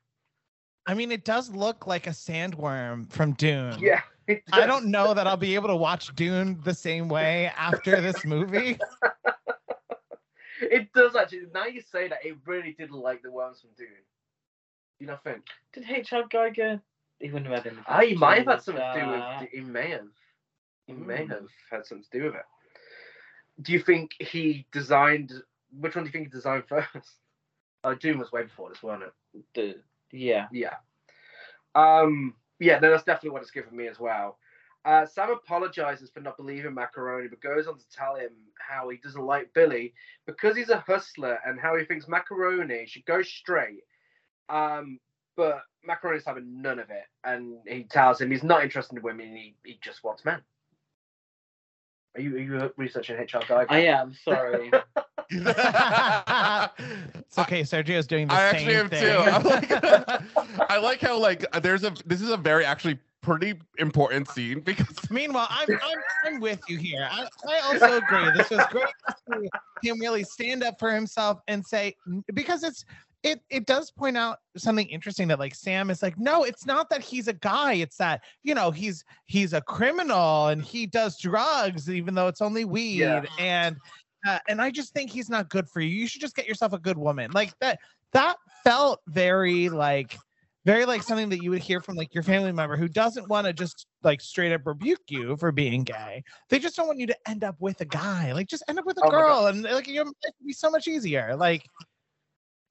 I 0.87 0.95
mean, 0.95 1.13
it 1.13 1.25
does 1.25 1.51
look 1.51 1.87
like 1.87 2.07
a 2.07 2.11
sandworm 2.11 3.11
from 3.13 3.33
Dune. 3.33 3.79
Yeah, 3.79 4.03
I 4.53 4.67
don't 4.67 4.87
know 4.87 5.15
that 5.15 5.27
I'll 5.27 5.37
be 5.37 5.55
able 5.55 5.69
to 5.69 5.77
watch 5.77 6.15
Dune 6.15 6.59
the 6.65 6.75
same 6.75 7.09
way 7.09 7.53
after 7.57 8.01
this 8.01 8.25
movie. 8.25 8.79
It 10.61 10.93
does 10.93 11.15
actually. 11.15 11.43
Now 11.55 11.67
you 11.67 11.81
say 11.81 12.09
that, 12.09 12.25
it 12.25 12.37
really 12.47 12.75
did 12.79 12.91
look 12.91 13.05
like 13.05 13.23
the 13.23 13.31
worms 13.31 13.61
from 13.61 13.71
Dune. 13.77 13.89
You 14.99 15.07
know, 15.07 15.19
think? 15.23 15.45
Did 15.73 15.85
H.R. 15.89 16.25
Giger? 16.25 16.81
He 17.21 17.31
wouldn't 17.31 17.51
have 17.51 17.65
had 17.65 17.67
anything. 17.67 17.85
Ah, 17.89 18.01
he 18.01 18.15
might 18.15 18.39
have 18.39 18.47
had 18.47 18.63
something 18.63 18.83
to 18.95 19.01
do 19.01 19.09
with. 19.11 19.51
He 19.53 19.61
may 19.61 19.91
have. 19.91 20.07
He 20.87 20.93
may 20.93 21.25
Mm. 21.27 21.31
have 21.31 21.49
had 21.71 21.87
something 21.87 22.05
to 22.11 22.19
do 22.19 22.25
with 22.27 22.35
it. 22.37 22.45
Do 23.63 23.73
you 23.73 23.81
think 23.81 24.13
he 24.21 24.67
designed? 24.73 25.33
Which 25.79 25.95
one 25.97 26.05
do 26.05 26.09
you 26.09 26.13
think 26.13 26.27
he 26.27 26.31
designed 26.31 26.65
first? 26.69 26.89
Oh, 27.85 27.95
Dune 27.95 28.19
was 28.19 28.33
way 28.33 28.43
before 28.43 28.69
this, 28.71 28.83
wasn't 28.83 29.05
it? 29.05 29.45
The, 29.55 29.81
yeah. 30.11 30.49
Yeah. 30.51 30.75
Um. 31.77 32.35
Yeah. 32.59 32.81
No, 32.81 32.91
that's 32.91 33.05
definitely 33.05 33.31
what 33.31 33.43
it's 33.43 33.53
given 33.53 33.77
me 33.77 33.87
as 33.87 34.01
well. 34.01 34.39
Uh, 34.85 35.07
Sam 35.07 35.31
apologizes 35.31 36.11
for 36.11 36.21
not 36.21 36.37
believing 36.37 36.73
Mackeroni, 36.75 37.31
but 37.31 37.41
goes 37.41 37.67
on 37.69 37.79
to 37.79 37.89
tell 37.91 38.17
him 38.17 38.31
how 38.59 38.89
he 38.89 38.97
doesn't 38.97 39.25
like 39.25 39.53
Billy 39.55 39.95
because 40.27 40.57
he's 40.57 40.71
a 40.71 40.79
hustler 40.81 41.39
and 41.47 41.59
how 41.61 41.77
he 41.77 41.85
thinks 41.85 42.07
Mackeroni 42.07 42.87
should 42.89 43.05
go 43.05 43.23
straight. 43.23 43.85
Um, 44.49 44.99
but 45.39 45.63
Mackeroni's 45.87 46.27
having 46.27 46.61
none 46.61 46.79
of 46.81 46.91
it, 46.91 47.05
and 47.25 47.59
he 47.65 47.85
tells 47.85 48.21
him 48.21 48.31
he's 48.31 48.43
not 48.43 48.63
interested 48.65 48.97
in 48.97 49.03
women; 49.03 49.35
he, 49.35 49.55
he 49.65 49.79
just 49.81 50.05
wants 50.05 50.23
men. 50.25 50.43
Are 52.17 52.21
you, 52.21 52.35
are 52.35 52.39
you 52.41 52.73
researching 52.77 53.17
HR 53.17 53.39
Giger? 53.39 53.67
I 53.69 53.85
am 53.85 54.13
sorry. 54.25 54.71
it's 55.31 55.59
okay. 57.39 57.63
Sergio's 57.63 58.09
doing 58.09 58.27
the 58.27 58.35
I 58.35 58.51
same 58.51 58.57
actually 58.57 58.75
am 58.77 58.89
thing. 58.89 59.03
too. 59.03 59.17
I'm 59.17 59.45
like, 59.45 59.71
I 60.71 60.79
like 60.79 61.01
how 61.01 61.17
like 61.17 61.47
there's 61.63 61.85
a 61.85 61.93
this 62.05 62.21
is 62.21 62.31
a 62.31 62.37
very 62.37 62.65
actually 62.65 62.99
pretty 63.21 63.55
important 63.79 64.29
scene 64.29 64.61
because 64.61 64.87
Meanwhile, 65.11 65.49
I'm 65.51 65.69
I'm 65.71 65.99
I'm 66.25 66.41
with 66.41 66.61
you 66.69 66.79
here. 66.79 67.09
I, 67.11 67.29
I 67.49 67.59
also 67.61 67.99
agree. 67.99 68.31
This 68.37 68.51
was 68.51 68.65
great 68.71 68.87
to 69.07 69.15
see 69.83 69.89
him 69.89 70.01
really 70.01 70.25
stand 70.25 70.65
up 70.65 70.79
for 70.79 70.93
himself 70.93 71.41
and 71.47 71.65
say 71.65 71.95
because 72.35 72.65
it's 72.65 72.85
it 73.23 73.41
it 73.51 73.67
does 73.67 73.91
point 73.91 74.17
out 74.17 74.39
something 74.57 74.87
interesting 74.89 75.29
that 75.29 75.39
like 75.39 75.55
Sam 75.55 75.91
is 75.91 76.03
like, 76.03 76.19
no, 76.19 76.45
it's 76.45 76.67
not 76.67 76.89
that 76.91 77.03
he's 77.03 77.29
a 77.29 77.33
guy. 77.33 77.75
It's 77.75 77.97
that 77.97 78.23
you 78.43 78.55
know 78.55 78.71
he's 78.71 79.05
he's 79.27 79.53
a 79.53 79.61
criminal 79.61 80.49
and 80.49 80.63
he 80.63 80.87
does 80.87 81.19
drugs 81.19 81.91
even 81.91 82.15
though 82.15 82.29
it's 82.29 82.41
only 82.41 82.65
weed 82.65 83.01
Yeah. 83.01 83.25
and 83.39 83.77
uh, 84.27 84.39
and 84.49 84.61
I 84.61 84.71
just 84.71 84.93
think 84.93 85.11
he's 85.11 85.31
not 85.31 85.49
good 85.49 85.69
for 85.69 85.81
you. 85.81 85.89
You 85.89 86.07
should 86.07 86.21
just 86.21 86.37
get 86.37 86.47
yourself 86.47 86.73
a 86.73 86.79
good 86.79 86.99
woman. 86.99 87.31
Like 87.33 87.53
that 87.61 87.79
that 88.13 88.37
felt 88.65 89.01
very 89.09 89.69
like 89.69 90.17
very 90.65 90.85
like 90.85 91.03
something 91.03 91.29
that 91.31 91.43
you 91.43 91.51
would 91.51 91.63
hear 91.63 91.81
from 91.81 91.97
like 91.97 92.13
your 92.13 92.23
family 92.23 92.53
member 92.53 92.77
who 92.77 92.89
doesn't 92.89 93.29
want 93.29 93.47
to 93.47 93.53
just 93.53 93.87
like 94.03 94.21
straight 94.21 94.53
up 94.53 94.67
rebuke 94.67 95.01
you 95.09 95.37
for 95.37 95.51
being 95.51 95.83
gay. 95.83 96.23
They 96.51 96.59
just 96.59 96.77
don't 96.77 96.87
want 96.87 96.99
you 96.99 97.07
to 97.07 97.17
end 97.27 97.43
up 97.43 97.57
with 97.59 97.81
a 97.81 97.85
guy. 97.85 98.33
Like 98.33 98.49
just 98.49 98.65
end 98.69 98.79
up 98.79 98.85
with 98.85 98.99
a 98.99 99.05
Oh 99.05 99.11
girl 99.11 99.47
and 99.47 99.63
like 99.63 99.89
your 99.89 100.05
life 100.05 100.15
would 100.23 100.47
be 100.47 100.53
so 100.53 100.71
much 100.71 100.87
easier. 100.87 101.35
Like 101.37 101.65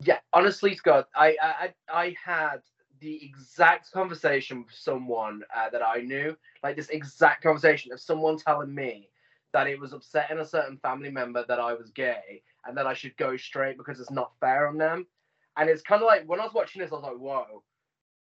Yeah, 0.03 0.19
honestly, 0.34 0.76
Scott, 0.76 1.10
I 1.15 1.36
I 1.41 1.74
I 1.91 2.15
had 2.24 2.61
the 2.99 3.24
exact 3.24 3.91
conversation 3.91 4.64
with 4.64 4.74
someone 4.76 5.44
uh, 5.56 5.69
that 5.69 5.82
I 5.86 6.02
knew, 6.02 6.36
like 6.64 6.76
this 6.76 6.90
exact 6.90 7.44
conversation 7.44 7.91
of 7.91 7.99
someone 7.99 8.38
telling 8.38 8.74
me 8.74 9.10
that 9.53 9.68
it 9.68 9.80
was 9.80 9.94
upsetting 9.94 10.40
a 10.40 10.45
certain 10.45 10.78
family 10.78 11.10
member 11.10 11.45
that 11.48 11.60
I 11.60 11.74
was 11.74 11.90
gay 11.91 12.41
and 12.65 12.78
that 12.78 12.88
I 12.88 12.94
should 12.94 13.15
go 13.18 13.38
straight 13.38 13.78
because 13.78 13.99
it's 13.99 14.11
not 14.11 14.32
fair 14.40 14.68
on 14.68 14.78
them. 14.78 15.07
And 15.57 15.69
it's 15.69 15.82
kind 15.82 16.02
of 16.02 16.06
like 16.07 16.28
when 16.28 16.40
I 16.40 16.44
was 16.44 16.53
watching 16.53 16.82
this, 16.82 16.91
I 16.91 16.95
was 16.95 17.03
like, 17.03 17.18
whoa, 17.18 17.64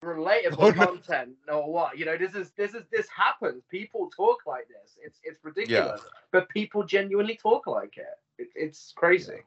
relatable 0.03 0.57
Oh, 0.59 0.69
no. 0.71 0.87
content 0.87 1.35
or 1.47 1.71
what? 1.71 1.97
You 1.97 2.05
know, 2.05 2.17
this 2.17 2.35
is 2.35 2.51
this 2.57 2.73
is 2.73 2.83
this 2.91 3.07
happens. 3.15 3.63
People 3.69 4.09
talk 4.15 4.39
like 4.45 4.67
this. 4.67 4.97
It's 5.03 5.19
it's 5.23 5.39
ridiculous, 5.43 6.01
but 6.31 6.49
people 6.49 6.83
genuinely 6.83 7.37
talk 7.37 7.67
like 7.67 7.97
it. 7.97 8.19
it 8.37 8.49
it's 8.55 8.93
crazy. 8.95 9.43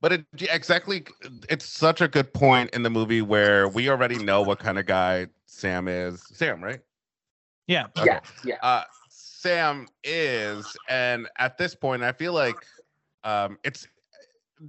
But 0.00 0.12
it 0.12 0.26
exactly, 0.40 1.04
it's 1.48 1.64
such 1.64 2.00
a 2.00 2.08
good 2.08 2.32
point 2.34 2.70
in 2.70 2.82
the 2.82 2.90
movie 2.90 3.22
where 3.22 3.68
we 3.68 3.88
already 3.88 4.18
know 4.18 4.42
what 4.42 4.58
kind 4.58 4.78
of 4.78 4.86
guy 4.86 5.28
Sam 5.46 5.88
is. 5.88 6.22
Sam, 6.32 6.62
right? 6.62 6.80
yeah. 7.66 7.86
Okay. 7.98 8.06
Yeah, 8.06 8.20
yeah. 8.44 8.56
Uh, 8.62 8.84
Sam 9.08 9.88
is, 10.04 10.76
and 10.88 11.28
at 11.38 11.56
this 11.58 11.74
point, 11.74 12.02
I 12.02 12.12
feel 12.12 12.32
like 12.32 12.66
um, 13.24 13.58
it's. 13.64 13.86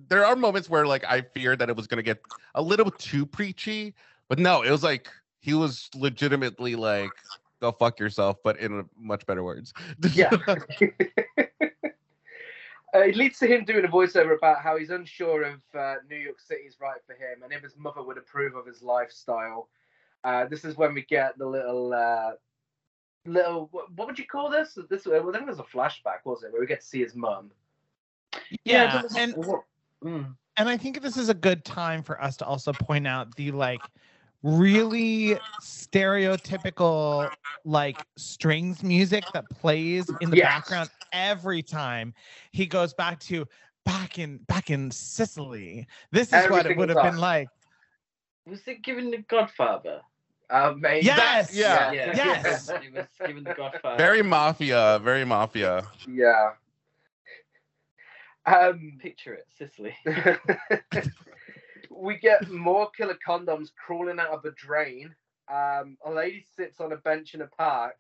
There 0.10 0.26
are 0.26 0.36
moments 0.36 0.70
where 0.70 0.86
like 0.86 1.06
I 1.06 1.22
feared 1.22 1.60
that 1.60 1.70
it 1.70 1.76
was 1.76 1.88
gonna 1.88 2.04
get 2.04 2.22
a 2.56 2.62
little 2.62 2.92
too 2.92 3.26
preachy, 3.26 3.94
but 4.30 4.40
no, 4.40 4.62
it 4.62 4.72
was 4.72 4.84
like 4.84 5.10
he 5.40 5.54
was 5.54 5.90
legitimately 5.96 6.76
like, 6.76 7.14
"Go 7.62 7.72
fuck 7.72 8.00
yourself," 8.00 8.38
but 8.44 8.60
in 8.60 8.88
much 8.98 9.26
better 9.26 9.44
words. 9.44 9.74
Yeah. 10.14 10.32
Uh, 12.98 13.02
it 13.02 13.16
leads 13.16 13.38
to 13.38 13.46
him 13.46 13.64
doing 13.64 13.86
a 13.86 13.88
voiceover 13.88 14.36
about 14.36 14.62
how 14.62 14.76
he's 14.76 14.90
unsure 14.90 15.44
if 15.44 15.76
uh, 15.76 15.96
New 16.10 16.16
York 16.16 16.40
City 16.40 16.64
is 16.64 16.78
right 16.82 17.00
for 17.06 17.14
him 17.14 17.44
and 17.44 17.54
if 17.54 17.62
his 17.62 17.78
mother 17.78 18.02
would 18.02 18.18
approve 18.18 18.56
of 18.56 18.66
his 18.66 18.82
lifestyle. 18.82 19.70
Uh, 20.24 20.46
this 20.46 20.66
is 20.66 20.76
when 20.76 20.96
we 20.96 21.04
get 21.04 21.38
the 21.38 21.46
little, 21.46 21.94
uh, 21.94 22.32
little. 23.26 23.70
What, 23.72 23.92
what 23.94 24.08
would 24.08 24.18
you 24.18 24.26
call 24.26 24.50
this? 24.50 24.80
This 24.90 25.06
well, 25.06 25.30
I 25.30 25.32
think 25.32 25.44
it 25.44 25.48
was 25.48 25.60
a 25.60 25.64
flashback, 25.64 26.26
was 26.26 26.42
it? 26.44 26.52
Where 26.52 26.60
we 26.60 26.66
get 26.66 26.82
to 26.82 26.88
see 26.88 27.04
his 27.04 27.14
mum. 27.14 27.52
Yeah. 28.66 29.04
it 29.06 29.12
And 29.16 29.46
Mm. 30.04 30.36
and 30.58 30.70
I 30.70 30.78
think 30.78 31.02
this 31.02 31.18
is 31.18 31.30
a 31.30 31.34
good 31.34 31.66
time 31.66 32.04
for 32.04 32.22
us 32.22 32.38
to 32.38 32.46
also 32.46 32.72
point 32.72 33.08
out 33.08 33.36
the 33.36 33.52
like 33.52 33.82
really 34.44 35.38
stereotypical 35.62 37.30
like 37.66 38.02
strings 38.18 38.84
music 38.84 39.26
that 39.34 39.50
plays 39.50 40.10
in 40.22 40.30
the 40.30 40.38
Yes. 40.38 40.46
background 40.54 40.90
every 41.12 41.62
time 41.62 42.14
he 42.52 42.66
goes 42.66 42.94
back 42.94 43.20
to 43.22 43.46
back 43.86 44.20
in 44.20 44.38
back 44.48 44.70
in 44.70 44.92
Sicily. 44.92 45.88
This 46.12 46.28
is 46.30 46.34
Every 46.34 46.52
what 46.52 46.66
it 46.66 46.78
would 46.78 46.90
have 46.90 47.02
been 47.04 47.18
like. 47.18 47.50
Was 48.46 48.62
it 48.68 48.82
given 48.84 49.12
the 49.12 49.18
Godfather? 49.18 50.02
Uh, 50.50 50.74
mate, 50.78 51.04
Yes! 51.04 51.54
yeah. 51.54 51.92
Yes. 52.16 52.70
it 52.70 52.94
was 52.94 53.08
given 53.26 53.44
the 53.44 53.54
Godfather. 53.54 53.98
very 53.98 54.22
mafia, 54.22 55.00
very 55.04 55.26
mafia. 55.26 55.84
Yeah. 56.08 56.52
Um, 58.46 58.98
Picture 59.02 59.34
it, 59.34 59.46
Sicily. 59.58 59.94
we 61.98 62.18
get 62.18 62.50
more 62.50 62.90
killer 62.92 63.18
condoms 63.26 63.70
crawling 63.76 64.20
out 64.20 64.30
of 64.30 64.46
a 64.46 64.52
drain. 64.52 65.14
Um, 65.50 65.98
a 66.06 66.12
lady 66.12 66.46
sits 66.56 66.80
on 66.80 66.92
a 66.92 66.98
bench 66.98 67.34
in 67.34 67.42
a 67.42 67.48
park 67.48 67.96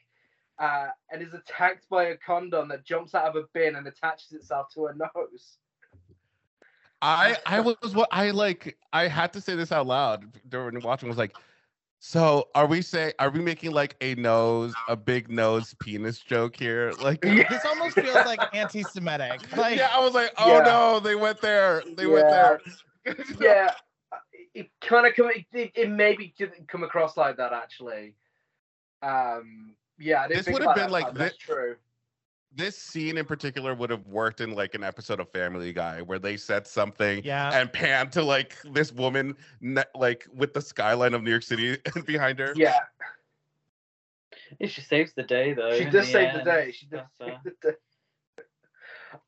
uh, 0.60 0.88
and 1.12 1.22
is 1.22 1.34
attacked 1.34 1.88
by 1.90 2.06
a 2.06 2.18
condom 2.18 2.68
that 2.70 2.86
jumps 2.86 3.16
out 3.16 3.26
of 3.26 3.36
a 3.36 3.48
bin 3.54 3.76
and 3.76 3.88
attaches 3.88 4.32
itself 4.34 4.68
to 4.74 4.86
her 4.86 4.96
nose. 4.96 5.58
I 7.02 7.38
I 7.46 7.60
was 7.60 7.76
what 7.94 8.10
I 8.12 8.32
like 8.32 8.76
I 8.92 9.08
had 9.08 9.32
to 9.34 9.42
say 9.42 9.56
this 9.56 9.72
out 9.72 9.86
loud 9.86 10.26
during 10.50 10.82
watching 10.82 11.08
was 11.08 11.18
like 11.18 11.36
so 12.00 12.48
are 12.56 12.66
we 12.66 12.82
saying 12.82 13.14
are 13.20 13.30
we 13.30 13.40
making 13.40 13.72
like 13.72 13.96
a 14.02 14.16
nose 14.16 14.74
a 14.88 14.96
big 14.96 15.30
nose 15.30 15.76
penis 15.80 16.18
joke 16.18 16.56
here 16.56 16.92
like 17.00 17.24
Yeah. 17.24 17.48
This 17.52 17.66
almost 17.66 17.96
feels 17.96 18.26
like 18.26 18.40
anti-Semitic. 18.52 19.56
Like 19.56 19.78
yeah 19.78 19.90
I 19.94 20.00
was 20.00 20.16
like 20.16 20.32
oh 20.40 20.58
Yeah. 20.58 20.64
no 20.64 21.00
they 21.00 21.14
went 21.14 21.40
there 21.40 21.84
they 21.96 22.08
went 22.08 22.30
there 22.30 22.60
Yeah, 23.40 23.74
it 24.58 24.70
kind 24.82 25.06
of 25.08 25.14
come. 25.16 25.30
It, 25.54 25.72
it 25.76 25.90
maybe 25.90 26.34
didn't 26.38 26.68
come 26.68 26.84
across 26.84 27.16
like 27.18 27.38
that 27.38 27.54
actually. 27.54 28.16
Um, 29.02 29.76
yeah, 30.00 30.28
This 30.28 30.48
would 30.48 30.64
have 30.64 30.76
been 30.76 30.86
that 30.86 30.92
like 30.92 31.04
part, 31.06 31.16
That's 31.16 31.34
thi- 31.36 31.40
true. 31.54 31.76
this 32.56 32.78
scene 32.78 33.18
in 33.18 33.26
particular 33.26 33.74
would 33.76 33.90
have 33.90 34.06
worked 34.08 34.42
in 34.42 34.54
like 34.56 34.74
an 34.76 34.84
episode 34.84 35.20
of 35.20 35.30
Family 35.32 35.72
Guy 35.74 36.02
where 36.02 36.20
they 36.20 36.38
said 36.38 36.66
something 36.66 37.22
yeah. 37.24 37.52
and 37.60 37.72
pan 37.72 38.10
to 38.12 38.24
like 38.24 38.56
this 38.72 38.92
woman 38.92 39.36
ne- 39.62 39.84
like 39.96 40.28
with 40.34 40.54
the 40.54 40.62
skyline 40.62 41.14
of 41.14 41.22
New 41.24 41.30
York 41.30 41.44
City 41.44 41.78
behind 42.06 42.40
her 42.40 42.54
Yeah, 42.56 42.78
Yeah, 44.60 44.68
she 44.68 44.82
saves 44.82 45.14
the 45.14 45.24
day 45.24 45.54
though. 45.54 45.76
she 45.78 45.84
in 45.84 45.92
does 45.92 46.08
save 46.10 46.34
the 46.34 46.42
day. 46.44 46.72
She 46.72 46.88
does 46.88 47.02
That's, 47.20 47.30
save 47.30 47.38
uh, 47.38 47.40
the 47.44 47.70
day. 47.72 47.76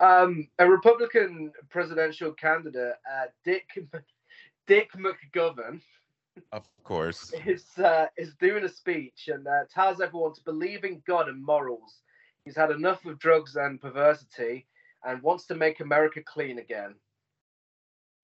Um, 0.01 0.47
a 0.59 0.69
Republican 0.69 1.51
presidential 1.69 2.31
candidate, 2.33 2.93
uh, 3.11 3.25
Dick 3.43 3.67
Dick 4.69 4.91
McGovern, 4.93 5.81
of 6.51 6.69
course 6.83 7.33
is 7.43 7.65
uh, 7.79 8.05
is 8.17 8.35
doing 8.35 8.63
a 8.63 8.69
speech 8.69 9.27
and 9.33 9.47
uh, 9.47 9.63
tells 9.73 9.99
everyone 9.99 10.35
to 10.35 10.43
believe 10.43 10.83
in 10.83 11.01
God 11.07 11.27
and 11.27 11.43
morals. 11.43 12.01
He's 12.45 12.55
had 12.55 12.69
enough 12.69 13.03
of 13.05 13.17
drugs 13.17 13.55
and 13.55 13.81
perversity 13.81 14.67
and 15.03 15.23
wants 15.23 15.47
to 15.47 15.55
make 15.55 15.79
America 15.79 16.21
clean 16.23 16.59
again. 16.59 16.93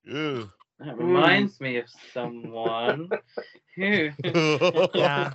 Ew. 0.03 0.51
That 0.77 0.95
reminds 0.99 1.59
me 1.59 1.77
of 1.77 1.85
someone 2.13 3.09
who. 3.75 4.11
Yeah. 4.93 5.33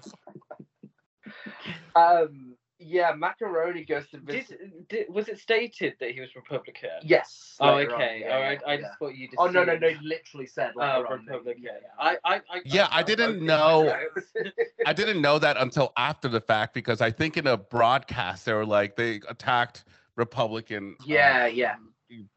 Um, 1.97 2.55
yeah, 2.81 3.13
Mackeroni 3.13 3.87
goes 3.87 4.09
to 4.09 4.19
visit. 4.19 4.89
did, 4.89 5.07
was 5.11 5.29
it 5.29 5.39
stated 5.39 5.95
that 6.01 6.13
he 6.13 6.21
was 6.21 6.35
Republican? 6.35 6.89
Yes. 7.03 7.57
Oh, 7.61 7.75
later 7.75 7.95
on, 7.95 8.01
okay. 8.03 8.23
yeah, 8.25 8.35
All 8.35 8.41
right. 8.41 8.59
yeah, 8.63 8.69
I 8.69 8.75
yeah. 8.75 8.81
just 8.81 8.99
thought 8.99 9.15
you 9.15 9.27
just. 9.29 9.37
Oh 9.39 9.47
no 9.47 9.65
no 9.65 9.77
no! 9.77 9.89
he 9.91 9.97
Literally 10.03 10.47
said 10.47 10.73
Oh, 10.77 10.81
later. 10.81 11.23
Republican. 11.27 11.63
Yeah, 11.63 11.71
I, 11.99 12.17
I, 12.25 12.35
I, 12.37 12.61
Yeah, 12.65 12.89
I 12.91 13.01
I- 13.01 13.03
didn't 13.03 13.45
know. 13.45 13.95
I 14.87 14.93
didn't 14.95 15.21
know 15.21 15.39
that 15.39 15.57
until 15.59 15.93
after 15.99 16.29
the 16.29 16.41
fact 16.41 16.73
because 16.73 17.01
I 17.03 17.11
think 17.11 17.37
in 17.37 17.47
a 17.47 17.57
broadcast 17.57 18.47
they 18.47 18.55
were 18.55 18.65
like 18.67 18.97
they 18.97 19.21
attacked 19.29 19.85
Republican 20.17 20.97
uh, 21.01 21.05
yeah, 21.07 21.47
yeah. 21.47 21.75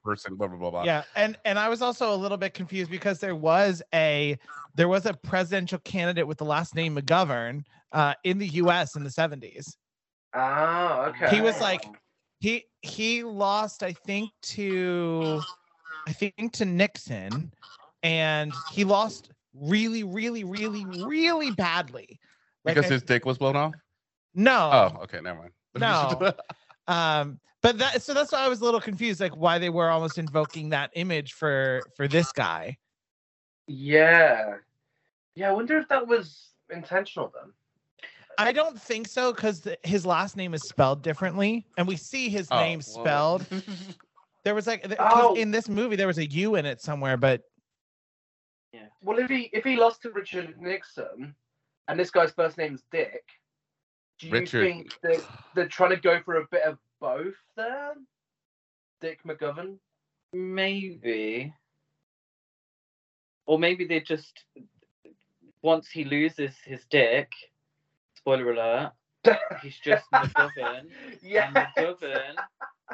person 0.04 0.36
blah 0.36 0.48
blah 0.48 0.58
blah 0.58 0.70
blah. 0.70 0.84
yeah 0.84 1.04
and 1.16 1.38
and 1.46 1.58
i 1.58 1.68
was 1.68 1.82
also 1.82 2.14
a 2.14 2.16
little 2.16 2.38
bit 2.38 2.54
confused 2.54 2.90
because 2.92 3.20
there 3.20 3.36
was 3.36 3.82
a 3.94 4.38
there 4.76 4.88
was 4.88 5.06
a 5.08 5.14
presidential 5.14 5.80
candidate 5.80 6.26
with 6.28 6.38
the 6.38 6.46
last 6.46 6.76
name 6.76 6.96
mcgovern 6.96 7.64
uh 7.92 8.14
in 8.24 8.38
the 8.38 8.48
us 8.48 8.96
in 8.96 9.04
the 9.04 9.10
70s 9.10 9.76
Oh, 10.36 11.06
okay. 11.10 11.36
He 11.36 11.42
was 11.42 11.60
like- 11.62 11.86
he 12.40 12.66
he 12.82 13.24
lost 13.24 13.84
i 13.84 13.94
think 13.94 14.30
to 14.42 15.40
i 16.06 16.12
think 16.12 16.52
to 16.52 16.66
nixon 16.66 17.54
and 18.02 18.52
he 18.74 18.84
lost 18.84 19.30
really 19.54 20.04
really 20.04 20.44
really 20.44 20.86
really 21.06 21.52
badly 21.52 22.20
Like, 22.66 22.76
because 22.76 22.92
I- 22.92 22.96
his 22.96 23.04
dick 23.04 23.26
was 23.26 23.38
blown 23.38 23.56
off. 23.56 23.74
No. 24.36 24.70
Oh, 24.98 25.04
okay, 25.04 25.22
never 25.22 25.40
mind. 25.40 25.52
No. 25.78 26.34
Um, 26.88 27.40
but 27.62 27.78
that 27.78 28.02
so 28.02 28.14
that's 28.14 28.34
why 28.34 28.40
I 28.40 28.50
was 28.50 28.60
a 28.60 28.66
little 28.66 28.82
confused, 28.82 29.22
like 29.22 29.38
why 29.38 29.58
they 29.58 29.70
were 29.70 29.90
almost 29.90 30.18
invoking 30.18 30.70
that 30.70 30.92
image 30.96 31.32
for 31.34 31.82
for 31.96 32.10
this 32.10 32.34
guy. 32.34 32.78
Yeah. 33.68 34.58
Yeah, 35.36 35.50
I 35.50 35.54
wonder 35.54 35.78
if 35.78 35.88
that 35.88 36.06
was 36.06 36.50
intentional 36.70 37.32
then. 37.34 37.54
I 38.38 38.52
don't 38.52 38.80
think 38.80 39.08
so 39.08 39.32
because 39.34 39.68
his 39.84 40.06
last 40.06 40.36
name 40.38 40.54
is 40.54 40.64
spelled 40.68 41.02
differently, 41.02 41.66
and 41.78 41.88
we 41.88 41.96
see 41.98 42.30
his 42.30 42.48
Oh, 42.52 42.60
name 42.60 42.82
well. 42.96 43.40
spelled. 43.40 43.46
There 44.46 44.54
was 44.54 44.68
like 44.68 44.84
th- 44.84 44.98
Oh. 45.00 45.36
in 45.36 45.52
this 45.52 45.70
movie 45.70 45.96
there 45.96 46.06
was 46.08 46.18
a 46.18 46.26
U 46.26 46.56
in 46.56 46.66
it 46.66 46.82
somewhere, 46.82 47.16
but 47.16 47.44
yeah. 48.74 48.88
Well, 49.02 49.18
if 49.20 49.30
he 49.30 49.50
if 49.54 49.64
he 49.64 49.78
lost 49.78 50.02
to 50.02 50.10
Richard 50.12 50.60
Nixon, 50.60 51.34
and 51.88 51.98
this 51.98 52.12
guy's 52.12 52.32
first 52.34 52.58
name's 52.58 52.84
Dick, 52.92 53.24
do 54.20 54.28
you 54.28 54.34
Richard. 54.34 54.66
think 54.66 55.00
that 55.02 55.24
they're 55.56 55.70
trying 55.70 55.92
to 55.92 55.96
go 55.96 56.20
for 56.26 56.42
a 56.42 56.48
bit 56.52 56.64
of 56.64 56.78
both 57.00 57.36
there? 57.56 57.94
Dick 59.00 59.24
McGovern. 59.24 59.78
Maybe. 60.34 61.54
Or 63.46 63.58
maybe 63.58 63.86
they 63.86 64.02
just 64.02 64.44
once 65.62 65.88
he 65.90 66.04
loses 66.04 66.54
his 66.66 66.84
dick, 66.90 67.32
spoiler 68.24 68.52
alert, 68.52 68.92
he's 69.62 69.78
just 69.80 70.06
McGovern. 70.14 70.88
yeah. 71.22 71.52
And 71.56 71.56
McGovern 71.78 72.36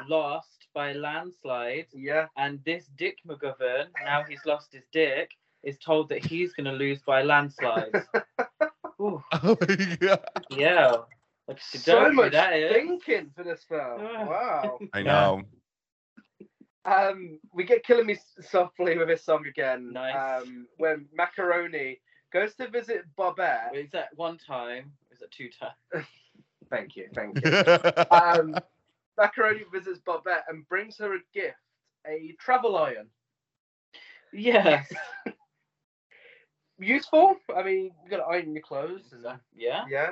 lost 0.08 0.66
by 0.74 0.90
a 0.90 0.94
landslide. 0.94 1.86
Yeah. 1.92 2.26
And 2.36 2.58
this 2.64 2.86
Dick 2.96 3.18
McGovern, 3.26 3.86
now 4.04 4.24
he's 4.28 4.44
lost 4.44 4.72
his 4.72 4.82
dick, 4.92 5.30
is 5.62 5.78
told 5.78 6.08
that 6.08 6.24
he's 6.24 6.52
gonna 6.52 6.72
lose 6.72 7.00
by 7.06 7.20
a 7.20 7.24
landslide. 7.24 7.92
Ooh, 9.00 9.22
oh 9.32 9.56
my 9.60 9.96
God. 10.00 10.20
yeah. 10.50 10.96
Like 11.46 11.58
a 11.74 11.78
So 11.78 12.00
donkey, 12.00 12.16
much 12.16 12.32
that 12.32 12.52
is. 12.54 12.72
thinking 12.72 13.30
for 13.36 13.44
this 13.44 13.64
film. 13.68 14.00
Yeah. 14.02 14.24
Wow. 14.28 14.78
I 14.92 15.02
know. 15.02 15.42
Um, 16.86 17.38
we 17.52 17.64
get 17.64 17.84
"Killing 17.84 18.06
Me 18.06 18.16
Softly" 18.40 18.96
with 18.98 19.08
his 19.08 19.22
song 19.22 19.46
again. 19.46 19.92
Nice. 19.92 20.42
Um, 20.42 20.66
when 20.78 21.06
Mackeroni 21.18 21.98
goes 22.32 22.54
to 22.56 22.68
visit 22.68 23.02
Bobette. 23.18 23.74
Is 23.74 23.90
that 23.92 24.08
one 24.16 24.38
time? 24.38 24.92
Or 25.20 25.26
is 25.26 25.56
that 25.60 25.72
two? 25.92 26.04
Thank 26.70 26.96
you, 26.96 27.08
thank 27.14 27.44
you. 27.44 27.50
um, 28.10 28.56
Mackeroni 29.18 29.62
visits 29.72 30.00
Bobette 30.06 30.42
and 30.48 30.68
brings 30.68 30.96
her 30.98 31.14
a 31.14 31.18
gift, 31.34 31.56
a 32.06 32.34
travel 32.38 32.76
iron. 32.76 33.06
Yes. 34.32 34.90
Useful. 36.78 37.36
I 37.54 37.62
mean, 37.62 37.90
you 38.04 38.10
got 38.10 38.18
to 38.18 38.24
iron 38.24 38.54
your 38.54 38.62
clothes. 38.62 39.12
And, 39.12 39.26
Yeah. 39.54 39.84
yeah. 39.90 40.10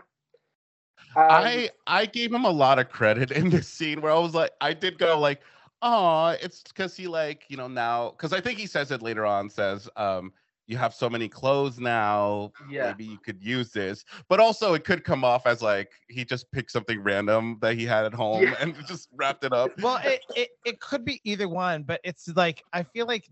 Um, 1.16 1.26
I 1.30 1.70
I 1.86 2.06
gave 2.06 2.32
him 2.32 2.44
a 2.44 2.50
lot 2.50 2.78
of 2.78 2.90
credit 2.90 3.30
in 3.38 3.48
this 3.50 3.68
scene 3.68 4.00
where 4.00 4.12
I 4.12 4.18
was 4.18 4.34
like, 4.34 4.50
I 4.60 4.74
did 4.74 4.98
go 4.98 5.18
like, 5.18 5.40
oh, 5.80 6.36
it's 6.42 6.62
because 6.62 6.96
he 6.96 7.06
like, 7.06 7.44
you 7.48 7.56
know, 7.56 7.68
now 7.68 8.10
because 8.10 8.32
I 8.32 8.40
think 8.40 8.58
he 8.58 8.66
says 8.66 8.90
it 8.90 9.00
later 9.00 9.24
on, 9.24 9.48
says, 9.48 9.88
um, 9.96 10.32
you 10.68 10.76
have 10.76 10.94
so 10.94 11.08
many 11.10 11.28
clothes 11.28 11.80
now, 11.80 12.52
Yeah. 12.70 12.88
maybe 12.88 13.04
you 13.06 13.18
could 13.18 13.42
use 13.42 13.72
this. 13.72 14.04
But 14.28 14.38
also 14.38 14.74
it 14.74 14.84
could 14.84 15.02
come 15.02 15.24
off 15.24 15.46
as 15.46 15.62
like 15.62 15.90
he 16.08 16.24
just 16.24 16.52
picked 16.52 16.70
something 16.70 17.02
random 17.02 17.56
that 17.62 17.74
he 17.76 17.86
had 17.86 18.04
at 18.04 18.14
home 18.14 18.42
Yeah. 18.44 18.54
and 18.60 18.74
just 18.86 19.08
wrapped 19.16 19.44
it 19.44 19.52
up. 19.52 19.70
well, 19.80 19.98
it, 20.04 20.20
it 20.36 20.50
it 20.64 20.80
could 20.80 21.04
be 21.04 21.20
either 21.24 21.48
one, 21.48 21.82
but 21.82 22.00
it's 22.04 22.28
like 22.36 22.62
I 22.72 22.82
feel 22.82 23.06
like 23.06 23.26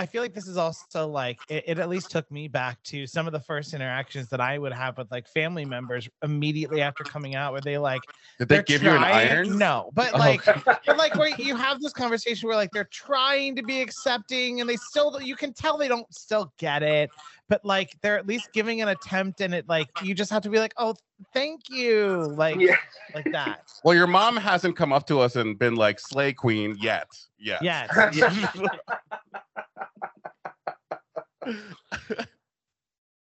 I 0.00 0.06
feel 0.06 0.22
like 0.22 0.32
this 0.32 0.48
is 0.48 0.56
also 0.56 1.06
like 1.06 1.38
it, 1.50 1.64
it 1.66 1.78
at 1.78 1.90
least 1.90 2.10
took 2.10 2.30
me 2.30 2.48
back 2.48 2.82
to 2.84 3.06
some 3.06 3.26
of 3.26 3.34
the 3.34 3.40
first 3.40 3.74
interactions 3.74 4.30
that 4.30 4.40
I 4.40 4.56
would 4.56 4.72
have 4.72 4.96
with 4.96 5.10
like 5.10 5.28
family 5.28 5.66
members 5.66 6.08
immediately 6.22 6.80
after 6.80 7.04
coming 7.04 7.34
out, 7.34 7.52
where 7.52 7.60
they 7.60 7.76
like 7.76 8.00
Did 8.38 8.48
they 8.48 8.62
give 8.62 8.82
you 8.82 8.90
an 8.90 8.96
trying- 8.96 9.28
iron? 9.28 9.58
No, 9.58 9.90
but 9.92 10.14
Oh, 10.14 10.18
like 10.18 10.48
okay. 10.48 10.60
but 10.86 10.96
like 10.96 11.14
where 11.16 11.28
you 11.38 11.54
have 11.54 11.82
this 11.82 11.92
conversation 11.92 12.48
where 12.48 12.56
like 12.56 12.70
they're 12.70 12.84
trying 12.90 13.54
to 13.56 13.62
be 13.62 13.82
accepting 13.82 14.62
and 14.62 14.70
they 14.70 14.76
still 14.76 15.20
you 15.20 15.36
can 15.36 15.52
tell 15.52 15.76
they 15.76 15.88
don't 15.88 16.12
still 16.14 16.50
get 16.56 16.82
it 16.82 17.10
but 17.50 17.62
like 17.64 17.96
they're 18.00 18.16
at 18.16 18.26
least 18.26 18.48
giving 18.54 18.80
an 18.80 18.88
attempt 18.88 19.40
and 19.40 19.52
it 19.52 19.68
like 19.68 19.88
you 20.02 20.14
just 20.14 20.30
have 20.30 20.40
to 20.42 20.48
be 20.48 20.58
like 20.58 20.72
oh 20.78 20.94
thank 21.34 21.68
you 21.68 22.32
like 22.36 22.58
yeah. 22.60 22.76
like 23.14 23.30
that 23.32 23.62
Well, 23.84 23.94
your 23.94 24.06
mom 24.06 24.36
hasn't 24.36 24.76
come 24.76 24.92
up 24.92 25.06
to 25.08 25.20
us 25.20 25.36
and 25.36 25.58
been 25.58 25.74
like 25.74 25.98
slay 26.00 26.32
queen 26.32 26.76
yet. 26.80 27.08
Yet. 27.38 27.62
yes 27.62 27.90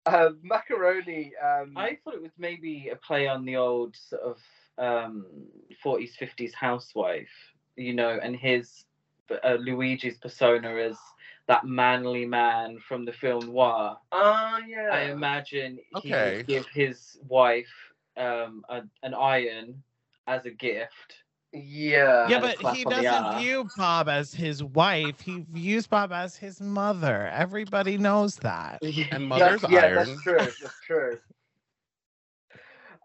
Uh, 0.07 0.31
mackeroni. 0.45 1.31
Um, 1.43 1.77
I 1.77 1.99
thought 2.03 2.15
it 2.15 2.23
was 2.23 2.33
maybe 2.39 2.89
a 2.91 2.97
play 2.97 3.29
on 3.29 3.45
the 3.45 3.57
old 3.57 3.95
sort 3.97 4.23
of 4.23 4.39
um, 4.79 5.27
40s, 5.85 6.13
50s 6.21 6.55
housewife, 6.55 7.29
you 7.77 7.93
know, 7.95 8.19
and 8.23 8.35
his 8.35 8.85
uh, 9.31 9.57
Luigi's 9.57 10.19
persona 10.19 10.75
as 10.77 10.99
that 11.47 11.65
manly 11.65 12.27
man 12.27 12.79
from 12.89 13.05
the 13.05 13.13
film 13.13 13.47
Noir. 13.47 13.99
Oh 14.13 14.59
yeah. 14.67 14.89
I 14.93 15.03
imagine 15.03 15.79
he 15.91 15.97
Okay. 15.99 16.37
would 16.39 16.47
give 16.47 16.67
his 16.73 17.19
wife 17.29 17.93
um, 18.17 18.65
a, 18.69 18.83
an 19.03 19.15
iron 19.15 19.83
as 20.27 20.47
a 20.47 20.51
gift. 20.51 21.15
Yeah. 21.53 22.29
yeah 22.29 22.41
but 22.41 22.59
he 22.75 22.85
doesn't 22.85 23.05
arse. 23.07 23.43
view 23.43 23.69
bob 23.77 24.09
as 24.09 24.33
his 24.35 24.63
wife 24.63 25.21
he 25.21 25.45
views 25.51 25.87
bob 25.87 26.13
as 26.13 26.37
his 26.37 26.61
mother 26.61 27.29
everybody 27.33 27.99
knows 27.99 28.37
that 28.37 28.79
And 28.83 28.95
Yeah, 29.13 29.19
mother's 29.19 29.65
yeah, 29.65 29.81
iron. 29.81 29.97
that's 29.97 30.23
true. 30.23 30.53
That's 30.61 30.81
true. 30.87 31.19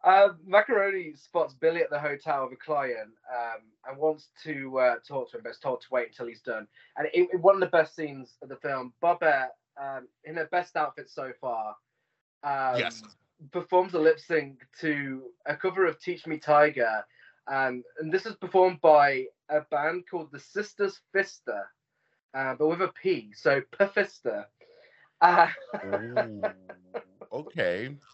Uh, 0.04 0.30
Mackeroni 0.48 1.18
spots 1.18 1.56
Billy 1.56 1.82
at 1.82 1.90
the 1.90 2.00
hotel 2.00 2.44
with 2.44 2.54
a 2.54 2.64
client 2.64 3.10
um, 3.36 3.62
and 3.90 3.98
wants 3.98 4.30
to 4.44 4.78
uh, 4.78 4.96
talk 5.08 5.32
to 5.32 5.38
him, 5.38 5.44
but 5.44 5.50
is 5.50 5.58
told 5.58 5.82
to 5.82 5.88
wait 5.90 6.10
until 6.10 6.28
he's 6.28 6.42
done. 6.42 6.68
And 6.98 7.08
it, 7.08 7.28
it- 7.34 7.40
one 7.42 7.56
of 7.56 7.62
the 7.62 7.68
best 7.68 7.96
scenes 7.96 8.36
of 8.44 8.50
the 8.50 8.58
film, 8.58 8.94
Bobette, 9.02 9.50
um, 9.82 10.08
in 10.24 10.36
her 10.36 10.48
best 10.52 10.76
outfit 10.76 11.10
so 11.10 11.32
far, 11.42 11.76
um, 12.44 12.78
Yes. 12.80 13.04
performs 13.52 13.96
a 13.96 14.00
lip 14.00 14.20
sync 14.20 14.60
to 14.82 15.24
a 15.48 15.56
cover 15.56 15.86
of 15.88 16.00
"Teach 16.00 16.28
Me 16.28 16.38
Tiger," 16.38 17.04
um, 17.48 17.84
and 18.00 18.12
this 18.12 18.26
is 18.26 18.36
performed 18.36 18.82
by 18.82 19.26
a 19.50 19.62
band 19.72 20.06
called 20.10 20.32
the 20.32 20.40
Sisters 20.40 21.00
Fister, 21.14 21.64
uh, 22.34 22.56
but 22.56 22.68
with 22.68 22.82
a 22.82 22.92
P, 23.02 23.32
so 23.36 23.62
Pfister. 23.78 24.46
Uh, 25.22 25.48
okay. 27.32 27.96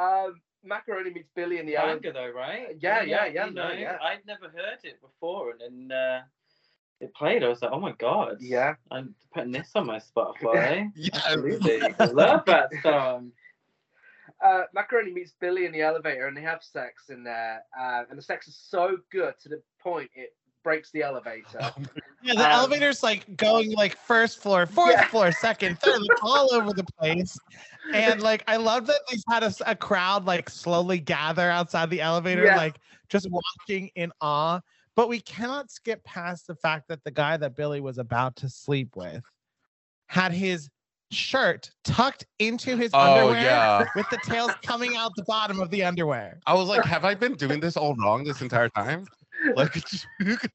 Um, 0.00 0.40
Macaroni 0.62 1.10
meets 1.10 1.28
Billy 1.34 1.58
in 1.58 1.66
the 1.66 1.72
Banger 1.72 1.90
elevator. 1.90 2.12
though, 2.12 2.30
right? 2.30 2.76
Yeah, 2.78 3.02
yeah, 3.02 3.26
yeah, 3.26 3.46
you 3.46 3.52
no, 3.52 3.66
know, 3.66 3.74
yeah. 3.74 3.98
I'd 4.00 4.24
never 4.28 4.44
heard 4.44 4.78
it 4.84 5.00
before, 5.00 5.50
and 5.50 5.90
then 5.90 5.98
uh, 5.98 6.20
it 7.00 7.14
played. 7.14 7.44
I 7.44 7.48
was 7.48 7.62
like, 7.62 7.70
oh 7.72 7.80
my 7.80 7.92
god. 7.92 8.38
Yeah. 8.40 8.74
I'm 8.90 9.14
putting 9.32 9.52
this 9.52 9.70
on 9.74 9.86
my 9.86 9.98
Spotify. 9.98 10.90
Yes. 10.96 11.22
Absolutely. 11.26 11.82
I 11.98 12.04
love 12.06 12.44
that 12.46 12.70
song. 12.82 13.32
Uh, 14.44 14.62
Mackeroni 14.76 15.12
meets 15.12 15.32
Billy 15.40 15.66
in 15.66 15.72
the 15.72 15.80
elevator 15.82 16.26
and 16.26 16.36
they 16.36 16.42
have 16.42 16.62
sex 16.62 17.10
in 17.10 17.24
there. 17.24 17.62
Uh, 17.78 18.04
and 18.08 18.18
the 18.18 18.22
sex 18.22 18.46
is 18.48 18.56
so 18.56 18.98
good 19.10 19.34
to 19.42 19.48
the 19.48 19.60
point 19.80 20.10
it 20.14 20.30
breaks 20.62 20.90
the 20.92 21.02
elevator. 21.02 21.60
Yeah, 22.20 22.34
the 22.34 22.46
Um, 22.46 22.50
elevator's 22.50 23.04
like 23.04 23.36
going 23.36 23.70
like 23.72 23.96
first 23.96 24.42
floor, 24.42 24.66
fourth 24.66 24.90
Yeah. 24.90 25.04
floor, 25.06 25.30
second, 25.30 25.78
third, 25.78 26.00
all 26.20 26.52
over 26.52 26.72
the 26.72 26.84
place. 26.98 27.38
And 27.94 28.20
like 28.20 28.42
I 28.48 28.56
love 28.56 28.86
that 28.88 29.00
they've 29.08 29.22
had 29.28 29.44
a, 29.44 29.76
crowd 29.76 30.24
like 30.24 30.50
slowly 30.50 30.98
gather 30.98 31.48
outside 31.48 31.90
the 31.90 32.00
elevator, 32.00 32.44
Yeah. 32.44 32.56
like 32.56 32.80
just 33.08 33.28
watching 33.30 33.90
in 33.94 34.10
awe. 34.20 34.60
But 34.96 35.08
we 35.08 35.20
cannot 35.20 35.70
skip 35.70 36.02
past 36.02 36.48
the 36.48 36.56
fact 36.56 36.88
that 36.88 37.04
the 37.04 37.12
guy 37.12 37.36
that 37.36 37.54
Billy 37.54 37.80
was 37.80 37.98
about 37.98 38.34
to 38.36 38.48
sleep 38.48 38.96
with 38.96 39.22
had 40.08 40.32
his 40.32 40.68
shirt 41.10 41.70
tucked 41.84 42.26
into 42.38 42.76
his 42.76 42.90
Oh 42.94 43.00
underwear 43.00 43.42
yeah. 43.42 43.84
with 43.96 44.08
the 44.10 44.18
tails 44.24 44.52
coming 44.62 44.96
out 44.96 45.12
the 45.16 45.24
bottom 45.24 45.60
of 45.60 45.70
the 45.70 45.82
underwear. 45.84 46.38
I 46.46 46.54
was 46.54 46.68
like, 46.68 46.84
have 46.84 47.04
I 47.04 47.14
been 47.14 47.34
doing 47.34 47.60
this 47.60 47.76
all 47.76 47.94
wrong 47.96 48.24
this 48.24 48.42
entire 48.42 48.68
time? 48.68 49.06
Like, 49.54 49.74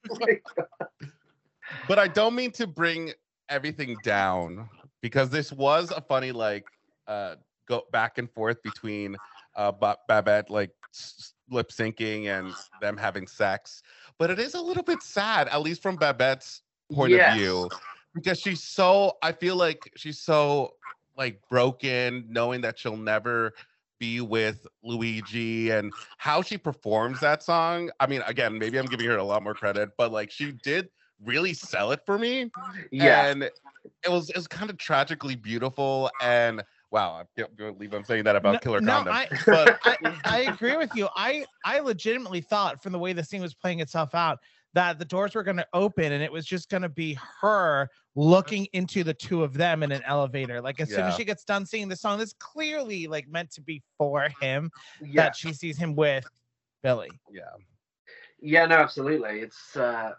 but 1.87 1.99
I 1.99 2.07
don't 2.07 2.35
mean 2.35 2.51
to 2.51 2.67
bring 2.67 3.11
everything 3.49 3.95
down 4.03 4.69
because 5.01 5.29
this 5.29 5.51
was 5.51 5.91
a 5.91 6.01
funny 6.01 6.31
like 6.31 6.65
uh 7.07 7.35
go 7.67 7.83
back 7.91 8.17
and 8.17 8.29
forth 8.31 8.61
between 8.63 9.15
uh 9.55 9.71
Ba- 9.71 9.97
Babette 10.07 10.49
like 10.49 10.71
s- 10.93 11.33
lip 11.49 11.69
syncing 11.69 12.27
and 12.27 12.53
them 12.81 12.97
having 12.97 13.27
sex. 13.27 13.83
But 14.17 14.29
it 14.29 14.39
is 14.39 14.53
a 14.53 14.61
little 14.61 14.83
bit 14.83 15.01
sad, 15.01 15.47
at 15.49 15.61
least 15.61 15.81
from 15.81 15.97
Babette's 15.97 16.61
point 16.91 17.11
Yes. 17.11 17.33
of 17.33 17.39
view, 17.39 17.69
because 18.13 18.39
she's 18.39 18.63
so 18.63 19.17
I 19.21 19.31
feel 19.31 19.55
like 19.55 19.91
she's 19.95 20.19
so 20.19 20.75
like 21.17 21.41
broken, 21.49 22.25
knowing 22.29 22.61
that 22.61 22.77
she'll 22.79 22.97
never 22.97 23.53
be 23.99 24.21
with 24.21 24.65
Luigi 24.83 25.69
and 25.69 25.93
how 26.17 26.41
she 26.41 26.57
performs 26.57 27.19
that 27.19 27.43
song. 27.43 27.91
I 27.99 28.07
mean, 28.07 28.21
again, 28.25 28.57
maybe 28.57 28.77
I'm 28.77 28.85
giving 28.87 29.05
her 29.07 29.17
a 29.17 29.23
lot 29.23 29.43
more 29.43 29.53
credit, 29.53 29.91
but 29.97 30.11
like 30.11 30.31
she 30.31 30.51
did 30.51 30.89
really 31.23 31.53
sell 31.53 31.91
it 31.91 32.01
for 32.05 32.17
me. 32.17 32.51
yeah. 32.91 33.25
And 33.27 33.43
it 33.43 34.09
was 34.09 34.29
it 34.29 34.35
was 34.35 34.47
kind 34.47 34.69
of 34.69 34.77
tragically 34.77 35.35
beautiful. 35.35 36.09
And 36.21 36.63
Wow, 36.93 37.13
I 37.13 37.23
can't 37.35 37.57
believe 37.57 37.91
I'm 37.93 38.05
saying 38.05 38.23
that 38.25 38.35
about 38.35 38.53
No- 38.53 38.59
Killer 38.59 38.79
no, 38.79 38.91
Condom. 38.97 39.13
I- 39.15 39.27
but 39.47 39.79
I, 39.83 39.97
I 40.25 40.39
agree 40.41 40.77
with 40.77 40.93
you. 40.95 41.09
I 41.15 41.43
I 41.65 41.79
legitimately 41.79 42.41
thought 42.41 42.83
from 42.83 42.91
the 42.91 42.99
way 42.99 43.13
the 43.13 43.23
scene 43.23 43.41
was 43.41 43.55
playing 43.55 43.79
itself 43.79 44.13
out 44.13 44.37
that 44.73 44.97
the 44.99 45.05
doors 45.05 45.35
were 45.35 45.43
going 45.43 45.57
to 45.57 45.67
open 45.73 46.11
and 46.11 46.23
it 46.23 46.31
was 46.31 46.45
just 46.45 46.69
going 46.69 46.81
to 46.81 46.89
be 46.89 47.17
her 47.41 47.89
looking 48.15 48.67
into 48.73 49.03
the 49.03 49.13
two 49.13 49.43
of 49.43 49.53
them 49.53 49.83
in 49.83 49.91
an 49.91 50.01
elevator. 50.05 50.61
Like 50.61 50.79
as 50.79 50.89
soon 50.89 51.05
as 51.05 51.15
she 51.15 51.25
gets 51.25 51.43
done 51.43 51.65
singing 51.65 51.89
the 51.89 51.95
song, 51.95 52.17
that's 52.19 52.33
clearly 52.33 53.07
like 53.07 53.27
meant 53.27 53.51
to 53.51 53.61
be 53.61 53.81
for 53.97 54.29
him 54.41 54.71
Yeah, 55.01 55.25
that 55.25 55.35
she 55.35 55.53
sees 55.53 55.77
him 55.77 55.95
with 55.95 56.25
Billy. 56.81 57.09
yeah, 57.31 57.41
yeah, 58.41 58.65
no, 58.65 58.75
absolutely. 58.77 59.39
It's 59.39 59.75
uh, 59.75 60.13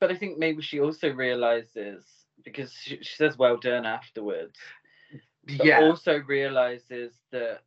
But 0.00 0.10
I 0.10 0.16
think 0.16 0.38
maybe 0.38 0.62
she 0.62 0.80
also 0.80 1.12
realizes 1.12 2.04
because 2.44 2.72
she, 2.72 2.98
she 3.02 3.14
says 3.16 3.38
well 3.38 3.56
done 3.56 3.86
afterwards. 3.86 4.58
Yeah, 5.46 5.80
also 5.80 6.20
realizes 6.26 7.12
that 7.30 7.60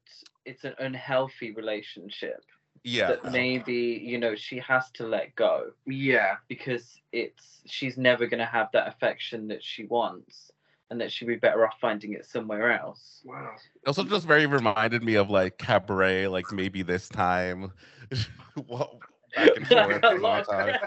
it's 0.45 0.64
an 0.64 0.74
unhealthy 0.80 1.52
relationship. 1.52 2.41
Yeah, 2.88 3.08
That 3.08 3.32
maybe 3.34 4.02
you 4.04 4.18
know 4.18 4.34
she 4.36 4.60
has 4.60 4.90
to 4.92 5.06
let 5.06 5.36
go 5.36 5.72
yeah, 5.86 6.38
because 6.48 7.02
it's 7.12 7.62
she's 7.66 7.98
never 7.98 8.28
going 8.28 8.40
to 8.40 8.46
have 8.46 8.70
that 8.72 8.88
affection 8.88 9.50
that 9.50 9.62
she 9.62 9.84
wants, 9.86 10.54
and 10.90 11.02
that 11.02 11.12
she'd 11.12 11.28
be 11.28 11.36
better 11.36 11.68
off 11.68 11.76
finding 11.82 12.14
it 12.14 12.26
somewhere 12.26 12.72
else. 12.80 13.22
wow. 13.26 13.52
also 13.86 14.06
just 14.06 14.26
very 14.26 14.46
reminded 14.46 15.04
me 15.04 15.16
of 15.16 15.30
like 15.30 15.58
cabaret, 15.58 16.28
like 16.28 16.50
maybe 16.54 16.82
this 16.82 17.10
time. 17.10 17.74
well, 18.68 19.00
back 19.36 19.50
and 19.58 19.68
forth 19.68 20.00
A 20.04 20.16
lot 20.16 20.48
time. 20.50 20.80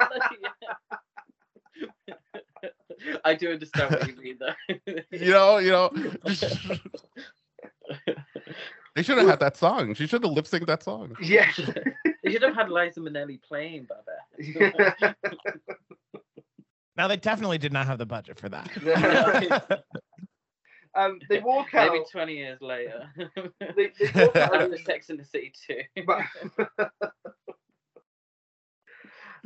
I 3.25 3.35
do 3.35 3.51
understand 3.53 3.91
what 3.91 4.07
you 4.09 4.15
mean, 4.23 4.39
though. 4.39 4.55
You 5.11 5.33
know, 5.33 5.59
you 5.59 5.73
know. 5.73 5.91
They 8.97 9.03
should 9.03 9.19
have 9.19 9.29
had 9.29 9.41
that 9.41 9.57
song. 9.59 9.93
She 9.95 10.07
should 10.07 10.25
have 10.25 10.33
lip 10.33 10.47
synced 10.47 10.67
that 10.67 10.83
song. 10.83 11.15
Yeah. 11.21 11.51
They 12.25 12.33
should 12.33 12.43
have 12.43 12.57
had 12.57 12.71
Liza 12.71 12.99
Minnelli 12.99 13.41
playing 13.41 13.87
Babette. 13.87 15.15
Now 16.97 17.07
they 17.07 17.17
definitely 17.19 17.59
did 17.59 17.73
not 17.73 17.87
have 17.87 17.99
the 17.99 18.07
budget 18.07 18.41
for 18.41 18.49
that. 18.49 19.83
um, 20.97 21.21
they 21.29 21.39
walk 21.41 21.73
out. 21.75 21.93
Maybe 21.93 22.05
20 22.11 22.35
years 22.35 22.61
later. 22.61 23.09
They, 23.77 23.93
they 24.01 24.25
walk 24.25 24.35
out 24.37 24.55
After 24.63 24.79
Sex 24.79 25.11
in 25.11 25.19
the 25.19 25.25
City 25.25 25.53
too. 25.69 25.83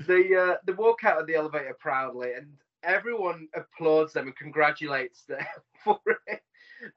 they 0.06 0.34
uh, 0.34 0.54
they 0.64 0.72
walk 0.72 1.04
out 1.04 1.20
of 1.20 1.26
the 1.26 1.34
elevator 1.34 1.76
proudly, 1.78 2.34
and 2.34 2.52
everyone 2.82 3.48
applauds 3.54 4.12
them 4.12 4.28
and 4.28 4.36
congratulates 4.36 5.24
them 5.24 5.44
for 5.84 5.98
it. 6.28 6.40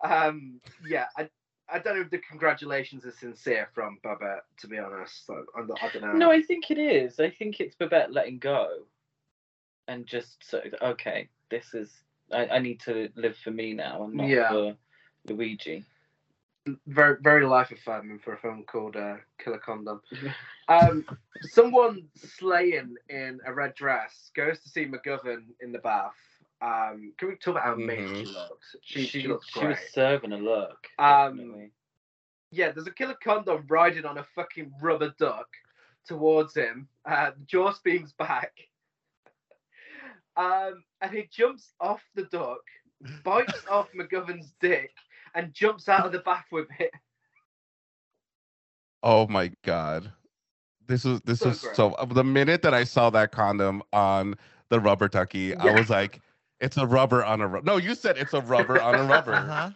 Um, 0.02 0.62
yeah, 0.88 1.08
I 1.18 1.28
I 1.70 1.80
don't 1.80 1.96
know 1.96 2.02
if 2.02 2.10
the 2.10 2.20
congratulations 2.20 3.06
are 3.06 3.12
sincere 3.12 3.70
from 3.74 3.98
Babette, 4.04 4.44
to 4.60 4.68
be 4.68 4.78
honest. 4.78 5.26
So, 5.26 5.46
I'm 5.58 5.70
I 5.82 5.90
don't 5.90 6.02
know. 6.04 6.14
No, 6.14 6.32
I 6.32 6.42
think 6.42 6.70
it 6.72 6.78
is. 6.78 7.20
I 7.20 7.30
think 7.30 7.60
it's 7.60 7.76
Babette 7.76 8.12
letting 8.12 8.40
go 8.40 8.84
and 9.88 10.06
just 10.06 10.44
of, 10.54 10.74
okay, 10.82 11.30
this 11.50 11.74
is, 11.74 11.92
I, 12.32 12.48
I 12.48 12.60
need 12.60 12.80
to 12.82 13.10
live 13.16 13.38
for 13.38 13.52
me 13.52 13.74
now 13.74 14.04
and 14.04 14.14
not 14.14 14.28
Yeah. 14.28 14.50
for 14.50 14.76
Luigi. 15.28 15.86
very 16.88 17.18
very 17.22 17.46
life 17.46 17.72
affirming 17.72 18.20
for 18.20 18.34
a 18.34 18.38
film 18.38 18.64
called 18.64 18.96
uh, 18.96 19.18
Killer 19.44 19.60
Condom. 19.60 20.02
Um, 20.70 21.06
someone 21.42 22.04
slaying 22.16 22.96
in 23.10 23.42
a 23.46 23.54
red 23.54 23.76
dress 23.76 24.32
goes 24.34 24.62
to 24.62 24.70
see 24.70 24.86
McGovern 24.86 25.48
in 25.60 25.74
the 25.74 25.80
bath. 25.80 26.14
Um, 26.64 27.14
can 27.18 27.28
we 27.30 27.36
talk 27.36 27.52
about 27.56 27.64
how 27.64 27.74
amazing 27.74 28.16
Mhm. 28.16 28.20
she 28.20 28.26
looks? 28.28 28.76
She, 28.84 29.00
she, 29.06 29.22
she, 29.22 29.28
looks 29.28 29.50
she 29.50 29.66
was 29.66 29.80
serving 29.92 30.32
a 30.32 30.38
look. 30.38 30.88
Um, 30.98 31.72
yeah, 32.52 32.72
there's 32.72 32.88
a 32.88 32.92
killer 32.92 33.18
condom 33.22 33.66
riding 33.68 34.06
on 34.06 34.18
a 34.18 34.24
fucking 34.24 34.72
rubber 34.82 35.14
duck 35.20 35.50
towards 36.06 36.56
him. 36.56 36.88
Uh, 37.06 37.32
the 37.38 37.46
jaw 37.46 37.74
beams 37.84 38.14
back. 38.14 38.54
Um, 40.38 40.84
and 41.02 41.12
he 41.12 41.28
jumps 41.30 41.74
off 41.80 42.02
the 42.16 42.24
duck, 42.24 42.62
bites 43.24 43.66
off 43.70 43.92
McGovern's 43.92 44.54
dick, 44.62 44.92
and 45.36 45.54
jumps 45.54 45.90
out 45.90 46.06
of 46.06 46.12
the 46.12 46.20
bath 46.20 46.46
with 46.52 46.68
it. 46.80 46.92
Oh 49.04 49.28
my 49.28 49.52
god. 49.64 50.12
This 50.88 51.06
is 51.06 51.22
this 51.22 51.40
So 51.40 51.50
is 51.50 51.62
great. 51.62 51.76
so 51.76 51.96
the 52.12 52.24
minute 52.24 52.62
that 52.64 52.74
I 52.74 52.84
saw 52.84 53.10
that 53.12 53.32
condom 53.32 53.84
on 53.92 54.36
the 54.70 54.80
rubber 54.80 55.08
ducky, 55.08 55.56
I 55.56 55.70
was 55.70 55.90
like, 55.90 56.22
it's 56.64 56.78
a 56.78 56.88
rubber 56.88 57.26
on 57.26 57.42
a 57.42 57.48
rubber. 57.48 57.66
No, 57.66 57.76
you 57.78 57.94
said 57.94 58.18
it's 58.18 58.34
a 58.34 58.42
rubber 58.42 58.82
on 58.82 58.96
a 58.96 59.04
rubber. 59.04 59.34
Uh-huh. 59.44 59.72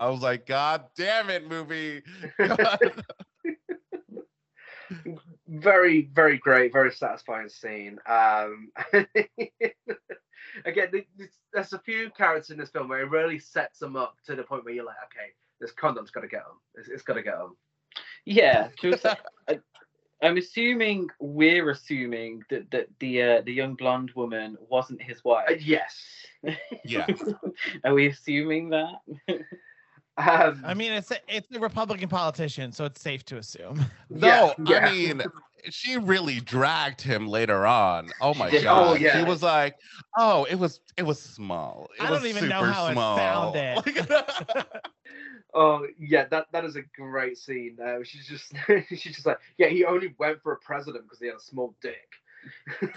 I 0.00 0.08
was 0.08 0.20
like, 0.20 0.46
God 0.46 0.86
damn 0.96 1.30
it, 1.30 1.48
movie. 1.48 2.02
Very 5.48 6.10
very 6.12 6.36
great 6.36 6.72
very 6.72 6.92
satisfying 6.92 7.48
scene 7.48 7.98
um 8.06 8.70
again 8.92 9.06
th- 10.90 11.06
th- 11.16 11.30
there's 11.52 11.72
a 11.72 11.78
few 11.78 12.10
characters 12.10 12.50
in 12.50 12.58
this 12.58 12.68
film 12.68 12.88
where 12.88 13.00
it 13.00 13.10
really 13.10 13.38
sets 13.38 13.78
them 13.78 13.96
up 13.96 14.16
to 14.26 14.34
the 14.34 14.42
point 14.42 14.64
where 14.66 14.74
you're 14.74 14.84
like 14.84 14.96
okay 15.06 15.30
this 15.60 15.72
condom's 15.72 16.10
got 16.10 16.20
to 16.20 16.28
get 16.28 16.42
them 16.44 16.58
it's, 16.74 16.88
it's 16.88 17.02
got 17.02 17.14
to 17.14 17.22
get 17.22 17.38
them 17.38 17.56
Yeah, 18.26 18.68
just, 18.80 19.06
I, 19.06 19.16
I'm 20.22 20.36
assuming 20.36 21.08
we're 21.18 21.70
assuming 21.70 22.42
that, 22.48 22.70
that 22.70 22.88
the 23.00 23.22
uh, 23.22 23.42
the 23.42 23.52
young 23.52 23.74
blonde 23.74 24.12
woman 24.14 24.56
wasn't 24.68 25.02
his 25.02 25.18
uh, 25.18 25.22
wife. 25.24 25.60
yes 25.66 26.22
yeah. 26.84 27.06
Are 27.84 27.94
we 27.94 28.08
assuming 28.08 28.70
that? 28.70 28.94
um 30.18 30.62
I 30.64 30.74
mean, 30.74 30.92
it's 30.92 31.10
a, 31.10 31.16
it's 31.28 31.48
a 31.54 31.60
Republican 31.60 32.08
politician, 32.08 32.72
so 32.72 32.84
it's 32.84 33.00
safe 33.00 33.24
to 33.26 33.38
assume. 33.38 33.84
No, 34.10 34.54
yeah. 34.66 34.86
I 34.86 34.92
mean, 34.92 35.22
she 35.70 35.96
really 35.96 36.40
dragged 36.40 37.00
him 37.00 37.28
later 37.28 37.66
on. 37.66 38.10
Oh 38.20 38.34
my 38.34 38.50
god. 38.50 38.64
Oh, 38.66 38.94
yeah. 38.94 39.18
He 39.18 39.24
was 39.24 39.42
like, 39.42 39.76
oh, 40.18 40.44
it 40.50 40.56
was 40.56 40.80
it 40.96 41.04
was 41.04 41.20
small. 41.20 41.88
It 41.98 42.02
I 42.02 42.10
was 42.10 42.20
don't 42.20 42.28
even 42.28 42.48
know 42.48 42.60
super 42.60 42.72
how 42.72 42.86
it 42.88 42.92
small. 42.92 43.16
sounded. 43.16 44.08
Like- 45.54 45.62
oh 45.62 45.86
yeah 45.98 46.24
that 46.26 46.46
that 46.52 46.64
is 46.64 46.76
a 46.76 46.82
great 46.96 47.36
scene 47.38 47.78
uh, 47.84 47.98
she's 48.02 48.26
just 48.26 48.52
she's 48.88 49.14
just 49.14 49.26
like 49.26 49.38
yeah 49.58 49.68
he 49.68 49.84
only 49.84 50.14
went 50.18 50.42
for 50.42 50.52
a 50.52 50.56
president 50.58 51.04
because 51.04 51.18
he 51.20 51.26
had 51.26 51.36
a 51.36 51.40
small 51.40 51.74
dick 51.82 52.10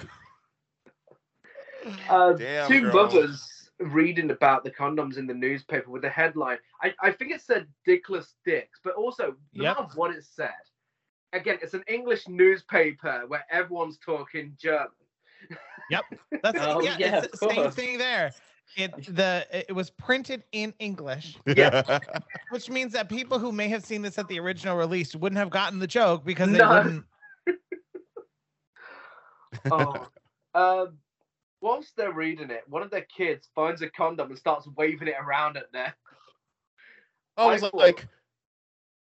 uh, 2.10 2.34
Damn, 2.34 2.68
two 2.68 2.82
girl. 2.82 2.94
mothers 2.94 3.69
reading 3.80 4.32
about 4.32 4.64
the 4.64 4.72
condoms 4.72 5.18
in 5.18 5.27
the 5.27 5.34
newspaper 5.34 5.90
with 5.91 6.02
the 6.02 6.10
headline. 6.10 6.57
I, 6.82 6.94
I 7.02 7.11
think 7.11 7.32
it 7.32 7.41
said 7.41 7.68
dickless 7.88 8.34
dicks, 8.45 8.80
but 8.84 8.94
also 8.95 9.36
no 9.53 9.64
Yep. 9.65 9.77
matter 9.77 9.90
what 9.95 10.15
it 10.15 10.23
said. 10.23 10.49
Again, 11.34 11.57
it's 11.61 11.73
an 11.73 11.84
English 11.88 12.27
newspaper 12.27 13.26
where 13.27 13.45
everyone's 13.52 13.98
talking 13.98 14.56
German. 14.57 14.88
Yep, 15.90 16.06
that's 16.41 16.57
Oh, 16.61 16.82
yeah, 16.82 16.95
yeah, 16.98 17.18
it's 17.23 17.40
the 17.40 17.49
same 17.49 17.69
thing 17.72 17.98
there. 17.98 18.32
It 18.77 18.91
the 19.15 19.45
it 19.51 19.73
was 19.73 19.89
printed 19.89 20.43
in 20.51 20.73
English, 20.79 21.37
Yeah. 21.45 21.99
which 22.49 22.69
means 22.69 22.93
that 22.93 23.09
people 23.09 23.39
who 23.39 23.51
may 23.51 23.67
have 23.69 23.85
seen 23.85 24.01
this 24.01 24.17
at 24.17 24.27
the 24.27 24.39
original 24.39 24.75
release 24.77 25.15
wouldn't 25.15 25.39
have 25.39 25.49
gotten 25.49 25.79
the 25.79 25.87
joke 25.87 26.25
because 26.25 26.51
they 26.51 26.57
No. 26.57 26.69
wouldn't. 26.83 27.05
Oh. 29.71 30.07
um, 30.53 30.97
whilst 31.61 31.95
they're 31.95 32.11
reading 32.11 32.49
it, 32.51 32.63
one 32.67 32.81
of 32.81 32.91
their 32.91 33.05
kids 33.15 33.47
finds 33.55 33.81
a 33.81 33.89
condom 33.89 34.29
and 34.29 34.37
starts 34.37 34.67
waving 34.75 35.07
it 35.07 35.15
around 35.21 35.55
at 35.57 35.71
them. 35.71 35.91
I 37.37 37.45
was 37.47 37.63
I 37.63 37.69
thought- 37.69 37.73
like, 37.77 38.07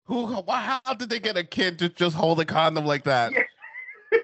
who? 0.05 0.27
Why, 0.27 0.61
how 0.85 0.95
did 0.95 1.09
they 1.09 1.21
get 1.21 1.37
a 1.37 1.45
kid 1.45 1.79
to 1.79 1.89
just 1.89 2.15
hold 2.17 2.41
a 2.41 2.45
condom 2.45 2.85
like 2.85 3.05
that? 3.05 3.33
Yeah. 3.33 4.19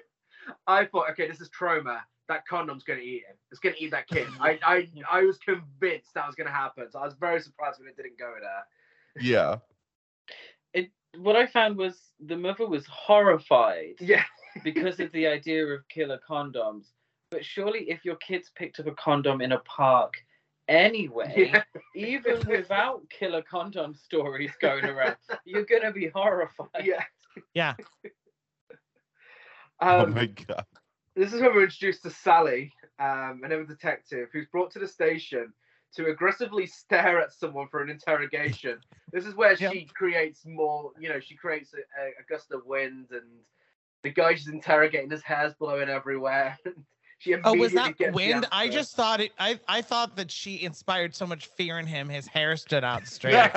I 0.67 0.85
thought, 0.85 1.09
okay, 1.11 1.27
this 1.27 1.41
is 1.41 1.49
Troma. 1.49 2.01
That 2.29 2.47
condom's 2.47 2.83
gonna 2.83 3.01
eat 3.01 3.23
him. 3.27 3.35
It's 3.51 3.59
gonna 3.59 3.75
eat 3.77 3.91
that 3.91 4.07
kid. 4.07 4.27
I, 4.39 4.57
I, 4.63 4.87
I 5.11 5.23
was 5.23 5.37
convinced 5.39 6.13
that 6.13 6.25
was 6.25 6.35
gonna 6.35 6.51
happen. 6.51 6.85
So 6.89 6.99
I 6.99 7.05
was 7.05 7.15
very 7.19 7.41
surprised 7.41 7.79
when 7.79 7.89
it 7.89 7.97
didn't 7.97 8.17
go 8.17 8.33
there. 8.39 9.21
Yeah. 9.21 9.57
It, 10.73 10.91
what 11.17 11.35
I 11.35 11.47
found 11.47 11.75
was 11.75 11.99
the 12.19 12.37
mother 12.37 12.67
was 12.67 12.85
horrified 12.85 13.95
Yeah, 13.99 14.23
because 14.63 14.99
of 14.99 15.11
the 15.11 15.27
idea 15.27 15.65
of 15.65 15.85
killer 15.89 16.19
condoms. 16.29 16.85
But 17.31 17.43
surely, 17.43 17.89
if 17.89 18.05
your 18.05 18.15
kids 18.17 18.51
picked 18.55 18.79
up 18.79 18.87
a 18.87 18.91
condom 18.93 19.41
in 19.41 19.51
a 19.51 19.59
park 19.59 20.13
anyway, 20.67 21.51
yeah. 21.53 21.63
even 21.95 22.47
without 22.47 23.01
killer 23.09 23.41
condom 23.41 23.95
stories 23.95 24.51
going 24.61 24.85
around, 24.85 25.15
you're 25.45 25.65
gonna 25.65 25.91
be 25.91 26.07
horrified. 26.09 26.67
yeah. 26.83 27.03
Yeah. 27.53 27.73
oh 29.81 30.01
Um, 30.01 30.13
my 30.13 30.25
god. 30.27 30.65
This 31.15 31.33
is 31.33 31.41
when 31.41 31.53
we're 31.53 31.63
introduced 31.63 32.03
to 32.03 32.09
Sally, 32.09 32.71
um, 32.99 33.41
another 33.43 33.65
detective 33.65 34.29
who's 34.31 34.47
brought 34.47 34.71
to 34.71 34.79
the 34.79 34.87
station 34.87 35.53
to 35.95 36.07
aggressively 36.07 36.65
stare 36.65 37.19
at 37.19 37.33
someone 37.33 37.67
for 37.69 37.81
an 37.81 37.89
interrogation. 37.89 38.79
This 39.11 39.25
is 39.25 39.35
where 39.35 39.53
Yeah. 39.53 39.71
she 39.71 39.85
creates 39.85 40.45
more, 40.45 40.91
you 40.99 41.09
know, 41.09 41.19
she 41.19 41.35
creates 41.35 41.73
a, 41.73 41.77
a, 41.77 42.23
gust 42.29 42.51
of 42.51 42.65
wind 42.65 43.07
and 43.11 43.25
the 44.03 44.11
guy 44.11 44.35
she's 44.35 44.47
interrogating, 44.47 45.09
his 45.09 45.23
hair's 45.23 45.53
blowing 45.55 45.89
everywhere. 45.89 46.57
She 47.21 47.35
Oh, 47.35 47.53
was 47.53 47.73
that 47.73 47.95
wind? 48.13 48.47
I 48.49 48.69
just 48.69 48.95
thought 48.95 49.19
it. 49.19 49.33
I 49.37 49.59
I 49.67 49.81
thought 49.81 50.15
that 50.15 50.31
she 50.31 50.63
inspired 50.63 51.13
so 51.13 51.27
much 51.27 51.47
fear 51.47 51.77
in 51.77 51.85
him. 51.85 52.07
His 52.07 52.27
hair 52.27 52.55
stood 52.55 52.85
out 52.85 53.05
straight. 53.09 53.51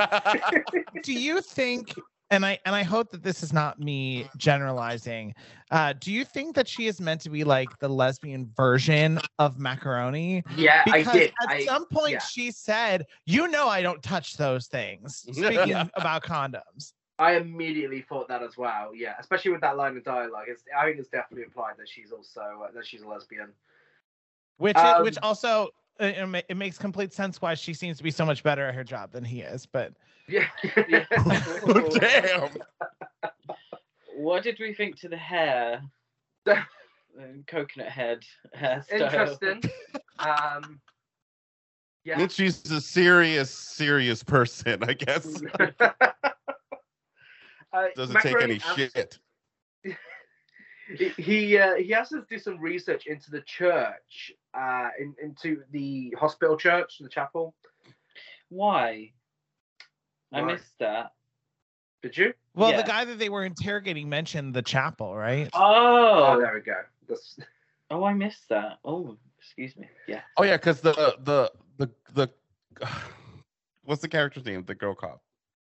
do 1.05 1.13
you 1.13 1.41
think? 1.41 1.95
And 2.33 2.47
I 2.47 2.59
and 2.65 2.75
I 2.75 2.83
hope 2.83 3.11
that 3.11 3.23
this 3.23 3.43
is 3.43 3.53
not 3.53 3.79
me 3.79 4.27
generalizing. 4.39 5.35
Uh, 5.71 5.93
do 5.93 6.11
you 6.11 6.25
think 6.25 6.57
that 6.57 6.67
she 6.67 6.87
is 6.87 6.99
meant 6.99 7.21
to 7.21 7.31
be 7.31 7.45
like 7.45 7.79
the 7.79 7.89
lesbian 7.89 8.51
version 8.57 9.21
of 9.39 9.59
mackeroni? 9.59 10.43
Yeah, 10.57 10.83
I 10.91 10.99
Because 10.99 11.13
did. 11.13 11.33
at 11.43 11.51
I, 11.51 11.65
some 11.67 11.85
point 11.87 12.13
yeah. 12.15 12.19
she 12.21 12.51
said, 12.51 13.05
"You 13.27 13.49
know, 13.49 13.69
I 13.69 13.83
don't 13.83 14.03
touch 14.03 14.39
those 14.39 14.67
things." 14.67 15.17
Speaking 15.31 15.69
Yeah. 15.69 15.89
about 15.95 16.23
condoms. 16.25 16.95
I 17.19 17.37
immediately 17.37 18.01
thought 18.01 18.29
that 18.29 18.43
as 18.43 18.57
well. 18.57 18.95
Yeah, 18.95 19.15
especially 19.21 19.51
with 19.53 19.61
that 19.61 19.77
line 19.77 19.95
of 19.99 20.03
dialogue. 20.03 20.47
It's, 20.49 20.65
I 20.77 20.87
think 20.87 20.99
it's 20.99 21.09
definitely 21.11 21.45
implied 21.45 21.75
that 21.77 21.89
she's 21.89 22.13
also 22.13 22.41
uh, 22.65 22.71
that 22.75 22.87
she's 22.87 23.03
a 23.03 23.07
lesbian. 23.09 23.53
which 24.57 24.79
is, 24.79 24.83
which 25.03 25.19
Um, 25.19 25.23
also 25.23 25.69
uh, 26.01 26.07
it, 26.07 26.45
it 26.49 26.57
makes 26.57 26.79
complete 26.79 27.13
sense 27.13 27.43
why 27.43 27.53
she 27.53 27.75
seems 27.75 27.99
to 27.99 28.03
be 28.03 28.11
so 28.11 28.25
much 28.25 28.43
better 28.43 28.67
at 28.67 28.75
her 28.75 28.85
job 28.85 29.13
than 29.13 29.23
he 29.23 29.43
is. 29.43 29.67
But 29.67 29.93
Yeah. 30.33 30.47
Damn. 32.01 32.51
What 34.17 34.43
did 34.43 34.59
we 34.59 34.73
think 34.73 34.99
to 35.01 35.09
the 35.09 35.17
hair? 35.17 35.83
Um, 36.47 37.45
coconut 37.47 37.89
head 37.89 38.25
hairstyle. 38.57 38.91
Interesting. 38.93 39.63
Um. 40.19 40.81
Yeah. 42.05 42.17
Means 42.17 42.35
she's 42.35 42.69
a 42.71 42.81
serious, 42.81 43.51
serious 43.51 44.25
person, 44.25 44.83
I 44.83 44.95
guess. 44.95 45.43
Uh, 47.75 47.87
Doesn't 47.97 48.21
take 48.21 48.39
any 48.43 48.61
abs- 48.67 48.93
shit. 48.93 49.19
He 50.95 51.09
he, 51.17 51.57
uh, 51.57 51.77
he 51.77 51.89
has 51.93 52.11
to 52.11 52.23
do 52.29 52.39
some 52.39 52.61
research 52.61 53.07
into 53.07 53.31
the 53.31 53.41
church, 53.41 54.31
uh, 54.53 54.89
in, 55.01 55.15
into 55.23 55.63
the 55.71 56.15
hospital 56.21 56.59
church, 56.59 56.99
the 57.01 57.09
chapel. 57.09 57.55
Why? 58.51 59.13
I 60.33 60.41
Why? 60.43 60.53
missed 60.53 60.79
that. 60.79 61.13
Did 62.03 62.17
you? 62.17 62.35
well, 62.55 62.71
Yeah. 62.71 62.79
the 62.79 62.89
guy 62.89 63.05
that 63.05 63.19
they 63.19 63.29
were 63.29 63.45
interrogating 63.45 64.09
mentioned 64.09 64.55
the 64.55 64.63
chapel, 64.63 65.15
right? 65.15 65.49
Oh, 65.55 66.33
Oh, 66.35 66.41
there 66.41 66.55
we 66.55 66.61
go. 66.61 66.81
That's, 67.09 67.39
oh, 67.91 68.05
I 68.05 68.13
missed 68.15 68.49
that. 68.49 68.79
Oh, 68.85 69.17
excuse 69.39 69.77
me. 69.77 69.89
Yeah. 70.09 70.23
Oh 70.37 70.43
yeah, 70.45 70.57
because 70.57 70.81
the 70.81 70.93
the 71.21 71.51
the 71.79 71.91
the 72.15 72.31
what's 73.85 74.03
the 74.03 74.09
character's 74.09 74.45
name? 74.45 74.65
The 74.65 74.75
girl 74.75 74.95
cop, 74.95 75.23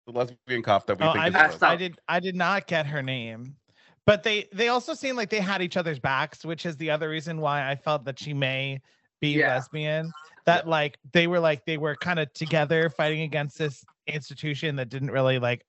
the 0.06 0.12
lesbian 0.12 0.62
cop 0.62 0.86
that 0.86 0.98
we 0.98 1.06
Oh, 1.06 1.12
think 1.12 1.24
I 1.24 1.28
is 1.28 1.32
did, 1.34 1.40
That's 1.40 1.52
Rose. 1.54 1.60
not- 1.60 1.70
I 1.70 1.76
did 1.76 1.98
I 2.08 2.20
did 2.20 2.34
not 2.34 2.66
get 2.66 2.86
her 2.86 3.02
name. 3.02 3.56
But 4.04 4.22
they 4.22 4.48
they 4.52 4.68
also 4.68 4.94
seemed 4.94 5.16
like 5.16 5.30
they 5.30 5.40
had 5.40 5.62
each 5.62 5.76
other's 5.76 5.98
backs, 5.98 6.44
which 6.44 6.64
is 6.64 6.76
the 6.76 6.90
other 6.90 7.08
reason 7.08 7.40
why 7.40 7.68
I 7.68 7.74
felt 7.74 8.04
that 8.04 8.18
she 8.18 8.32
may 8.32 8.80
be 9.20 9.30
Yeah. 9.30 9.54
lesbian. 9.54 10.12
That 10.46 10.68
like 10.68 10.96
they 11.12 11.26
were 11.26 11.40
like 11.40 11.64
they 11.66 11.76
were 11.76 11.96
kind 11.96 12.18
of 12.20 12.32
together 12.32 12.88
fighting 12.88 13.22
against 13.22 13.58
this 13.58 13.84
institution 14.06 14.76
that 14.76 14.88
didn't 14.88 15.10
really 15.10 15.38
like 15.40 15.64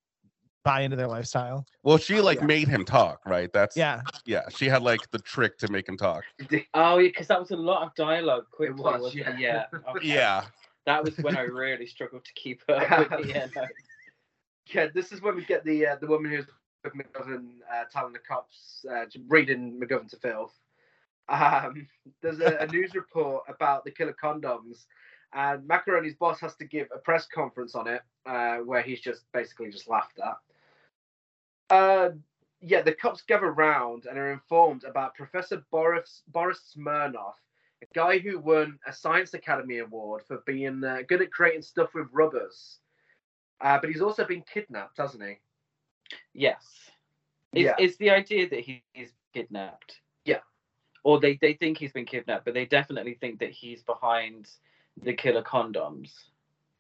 buy 0.64 0.82
into 0.82 0.95
their 0.95 1.08
lifestyle. 1.08 1.66
Well, 1.84 1.98
she 1.98 2.22
like 2.22 2.40
Yeah. 2.40 2.45
made 2.45 2.68
him 2.68 2.86
talk, 2.86 3.22
right? 3.26 3.52
That's 3.54 3.76
Yeah. 3.76 4.02
yeah. 4.26 4.44
She 4.49 4.66
had 4.68 4.84
like 4.84 5.10
the 5.12 5.20
trick 5.20 5.58
to 5.60 5.72
make 5.72 5.88
him 5.88 5.98
talk. 5.98 6.24
Oh, 6.74 6.98
yeah, 6.99 7.08
because 7.08 7.28
that 7.28 7.40
was 7.40 7.52
a 7.52 7.56
lot 7.56 7.84
of 7.84 7.95
dialogue. 7.95 8.45
Quickly, 8.52 8.82
was, 8.84 9.02
wasn't 9.02 9.28
it? 9.28 9.40
yeah. 9.40 9.64
Yeah. 9.74 9.80
okay. 9.95 10.08
Yeah. 10.08 10.44
That 10.86 11.04
was 11.04 11.18
when 11.18 11.36
I 11.38 11.41
really 11.41 11.88
struggled 11.88 12.24
to 12.26 12.34
keep 12.34 12.62
up 12.70 12.99
with 12.99 13.10
the 13.10 13.28
yeah, 13.30 13.48
yeah, 14.74 14.88
this 14.94 15.12
is 15.12 15.22
when 15.22 15.36
we 15.36 15.45
get 15.45 15.64
the 15.64 15.88
uh, 15.88 15.95
the 15.95 16.08
woman 16.08 16.32
who's 16.32 16.45
with 16.84 16.94
McGovern 16.94 17.48
uh, 17.74 17.84
telling 17.91 18.14
the 18.14 18.20
cops, 18.20 18.86
uh, 18.91 19.06
to- 19.12 19.20
reading 19.28 19.80
McGovern 19.82 20.10
to 20.10 20.18
filth. 20.18 20.54
Um, 21.30 21.88
there's 22.22 22.40
a, 22.40 22.58
a 22.58 22.68
news 22.72 22.95
report 22.95 23.44
about 23.48 23.84
the 23.84 23.91
killer 23.91 24.16
condoms, 24.22 24.86
and 25.34 25.68
Mackeroni's 25.68 26.16
boss 26.16 26.40
has 26.40 26.56
to 26.56 26.66
give 26.66 26.88
a 26.94 26.99
press 26.99 27.28
conference 27.28 27.76
on 27.76 27.88
it, 27.88 28.02
uh, 28.26 28.58
where 28.58 28.82
he's 28.82 29.02
just 29.02 29.24
basically 29.34 29.70
just 29.70 29.90
laughed 29.90 30.20
at. 30.20 31.76
Uh, 31.76 32.10
yeah, 32.62 32.82
the 32.82 32.94
cops 32.94 33.22
gather 33.22 33.52
round 33.52 34.06
and 34.06 34.18
are 34.18 34.32
informed 34.32 34.84
about 34.84 35.16
Professor 35.16 35.64
Boris 35.70 36.24
Boris 36.30 36.62
Smirnov, 36.74 37.36
a 37.84 37.86
guy 37.94 38.18
who 38.20 38.40
won 38.40 38.80
a 38.88 38.94
Science 38.94 39.34
Academy 39.34 39.80
Award 39.80 40.24
for 40.28 40.41
being 40.45 40.84
uh, 40.84 40.99
good 41.08 41.22
at 41.22 41.32
creating 41.32 41.62
stuff 41.62 41.94
with 41.94 42.08
rubbers. 42.12 42.80
Uh, 43.60 43.78
but 43.80 43.90
he's 43.90 44.02
also 44.02 44.24
been 44.24 44.44
kidnapped, 44.52 44.98
hasn't 44.98 45.24
he? 45.24 45.40
Yes. 46.34 46.64
It's, 47.54 47.64
Yeah. 47.66 47.76
it's 47.80 47.98
the 47.98 48.12
idea 48.12 48.49
that 48.49 48.60
he, 48.60 48.84
he's 48.94 49.14
kidnapped. 49.34 49.99
Yeah. 51.03 51.11
Or 51.11 51.19
they, 51.19 51.38
they 51.41 51.53
think 51.53 51.78
he's 51.78 51.91
been 51.91 52.06
kidnapped, 52.06 52.45
but 52.45 52.53
they 52.53 52.65
definitely 52.65 53.15
think 53.15 53.40
that 53.40 53.52
he's 53.52 53.84
behind 53.84 54.49
the 55.03 55.14
killer 55.14 55.44
condoms. 55.44 56.11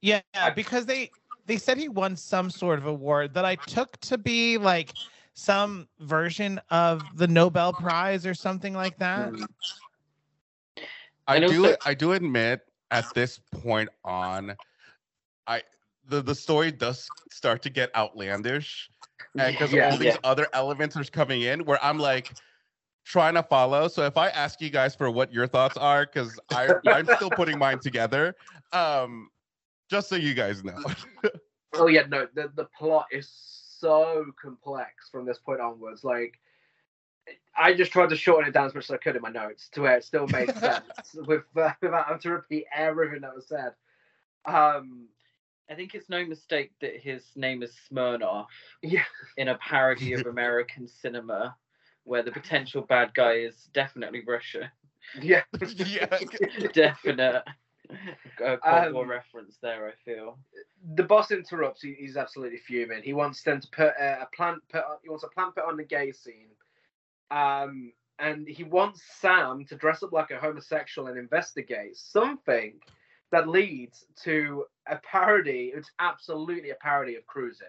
Yeah, 0.01 0.21
because 0.55 0.85
they 0.85 1.11
they 1.45 1.57
said 1.57 1.77
he 1.77 1.89
won 1.89 2.15
some 2.15 2.49
sort 2.49 2.79
of 2.79 2.85
award 2.85 3.33
that 3.33 3.45
I 3.45 3.55
took 3.55 3.97
to 4.01 4.17
be 4.17 4.57
like 4.57 4.93
some 5.33 5.87
version 5.99 6.59
of 6.69 7.17
the 7.17 7.27
Nobel 7.27 7.73
Prize 7.73 8.25
or 8.25 8.33
something 8.33 8.73
like 8.73 8.97
that. 8.99 9.31
Mm. 9.31 9.47
I 11.27 11.39
do 11.39 11.75
I 11.85 11.93
do 11.93 12.13
admit 12.13 12.61
at 12.91 13.13
this 13.13 13.39
point 13.51 13.89
on, 14.03 14.55
I 15.47 15.63
the 16.07 16.21
the 16.21 16.35
story 16.35 16.71
does 16.71 17.11
start 17.29 17.61
to 17.63 17.69
get 17.69 17.95
outlandish, 17.95 18.89
because 19.35 19.73
Yeah. 19.73 19.89
all 19.89 19.97
these 19.97 20.13
Yeah. 20.13 20.17
other 20.23 20.47
elements 20.53 20.95
are 20.95 21.03
coming 21.05 21.41
in, 21.41 21.65
where 21.65 21.83
I'm 21.83 21.99
like 21.99 22.33
trying 23.07 23.35
to 23.35 23.43
follow. 23.43 23.87
So 23.87 24.05
if 24.05 24.17
I 24.17 24.27
ask 24.29 24.59
you 24.61 24.69
guys 24.69 24.93
for 24.93 25.09
what 25.09 25.31
your 25.31 25.47
thoughts 25.47 25.77
are, 25.77 26.05
because 26.05 26.39
I 26.51 26.73
I'm 26.87 27.05
still 27.15 27.29
putting 27.29 27.57
mine 27.57 27.79
together, 27.79 28.35
um, 28.73 29.29
just 29.89 30.09
so 30.09 30.15
you 30.15 30.33
guys 30.33 30.63
know. 30.63 30.83
Oh 31.73 31.87
yeah, 31.87 32.03
no, 32.07 32.25
the 32.33 32.49
the 32.55 32.63
plot 32.63 33.07
is 33.11 33.29
so 33.29 34.25
complex 34.41 35.09
from 35.11 35.25
this 35.25 35.37
point 35.37 35.59
onwards. 35.59 36.03
Like, 36.03 36.39
I 37.55 37.73
just 37.73 37.91
tried 37.91 38.09
to 38.09 38.15
shorten 38.15 38.47
it 38.47 38.53
down 38.53 38.65
as 38.65 38.73
much 38.73 38.85
as 38.85 38.91
I 38.91 38.97
could 38.97 39.17
in 39.17 39.21
my 39.21 39.29
notes 39.29 39.69
to 39.73 39.81
where 39.81 39.97
it 39.97 40.05
still 40.05 40.27
made 40.27 40.55
sense 40.57 41.13
with 41.13 41.43
uh, 41.55 41.71
without 41.81 42.05
having 42.07 42.21
to 42.21 42.31
repeat 42.31 42.65
everything 42.73 43.21
that 43.21 43.35
was 43.35 43.47
said. 43.47 43.73
Um, 44.45 45.07
I 45.69 45.75
think 45.75 45.93
it's 45.93 46.09
no 46.09 46.25
mistake 46.25 46.71
that 46.79 47.01
his 47.01 47.23
name 47.35 47.61
is 47.61 47.73
Smirnoff 47.91 48.47
yeah, 48.81 49.03
in 49.35 49.49
a 49.49 49.57
parody 49.57 50.13
of 50.13 50.25
American 50.25 50.87
cinema, 50.87 51.53
where 52.07 52.23
the 52.23 52.31
potential 52.31 52.81
bad 52.81 53.13
guy 53.13 53.33
is 53.33 53.69
definitely 53.73 54.23
Russia. 54.25 54.71
yeah, 55.21 55.43
yeah. 55.61 56.07
Definite 56.73 57.43
uh, 58.43 58.57
Cold 58.57 58.93
War 58.93 59.03
Um, 59.03 59.09
reference 59.09 59.57
there, 59.61 59.87
I 59.87 59.91
feel. 60.03 60.37
the 60.95 61.03
boss 61.03 61.31
interrupts. 61.31 61.81
He, 61.81 61.93
he's 61.93 62.17
absolutely 62.17 62.57
fuming. 62.59 63.01
He 63.03 63.13
wants 63.13 63.43
them 63.43 63.61
to 63.61 63.67
put 63.69 63.93
uh, 63.99 64.17
a 64.21 64.27
plant. 64.35 64.61
Put 64.69 64.83
on, 64.83 64.97
he 65.03 65.09
wants 65.09 65.23
a 65.23 65.29
plant 65.29 65.55
put 65.55 65.65
on 65.65 65.77
the 65.77 65.83
gay 65.83 66.11
scene, 66.11 66.49
um, 67.31 67.91
and 68.19 68.47
he 68.47 68.63
wants 68.63 69.01
Sam 69.19 69.65
to 69.65 69.75
dress 69.75 70.03
up 70.03 70.11
like 70.11 70.31
a 70.31 70.37
homosexual 70.39 71.07
and 71.07 71.17
investigate 71.17 71.95
something 71.95 72.73
that 73.31 73.47
leads 73.47 74.05
to 74.23 74.65
a 74.87 74.97
parody. 74.97 75.71
It's 75.75 75.91
absolutely 75.99 76.71
a 76.71 76.75
parody 76.75 77.15
of 77.15 77.25
cruising. 77.25 77.67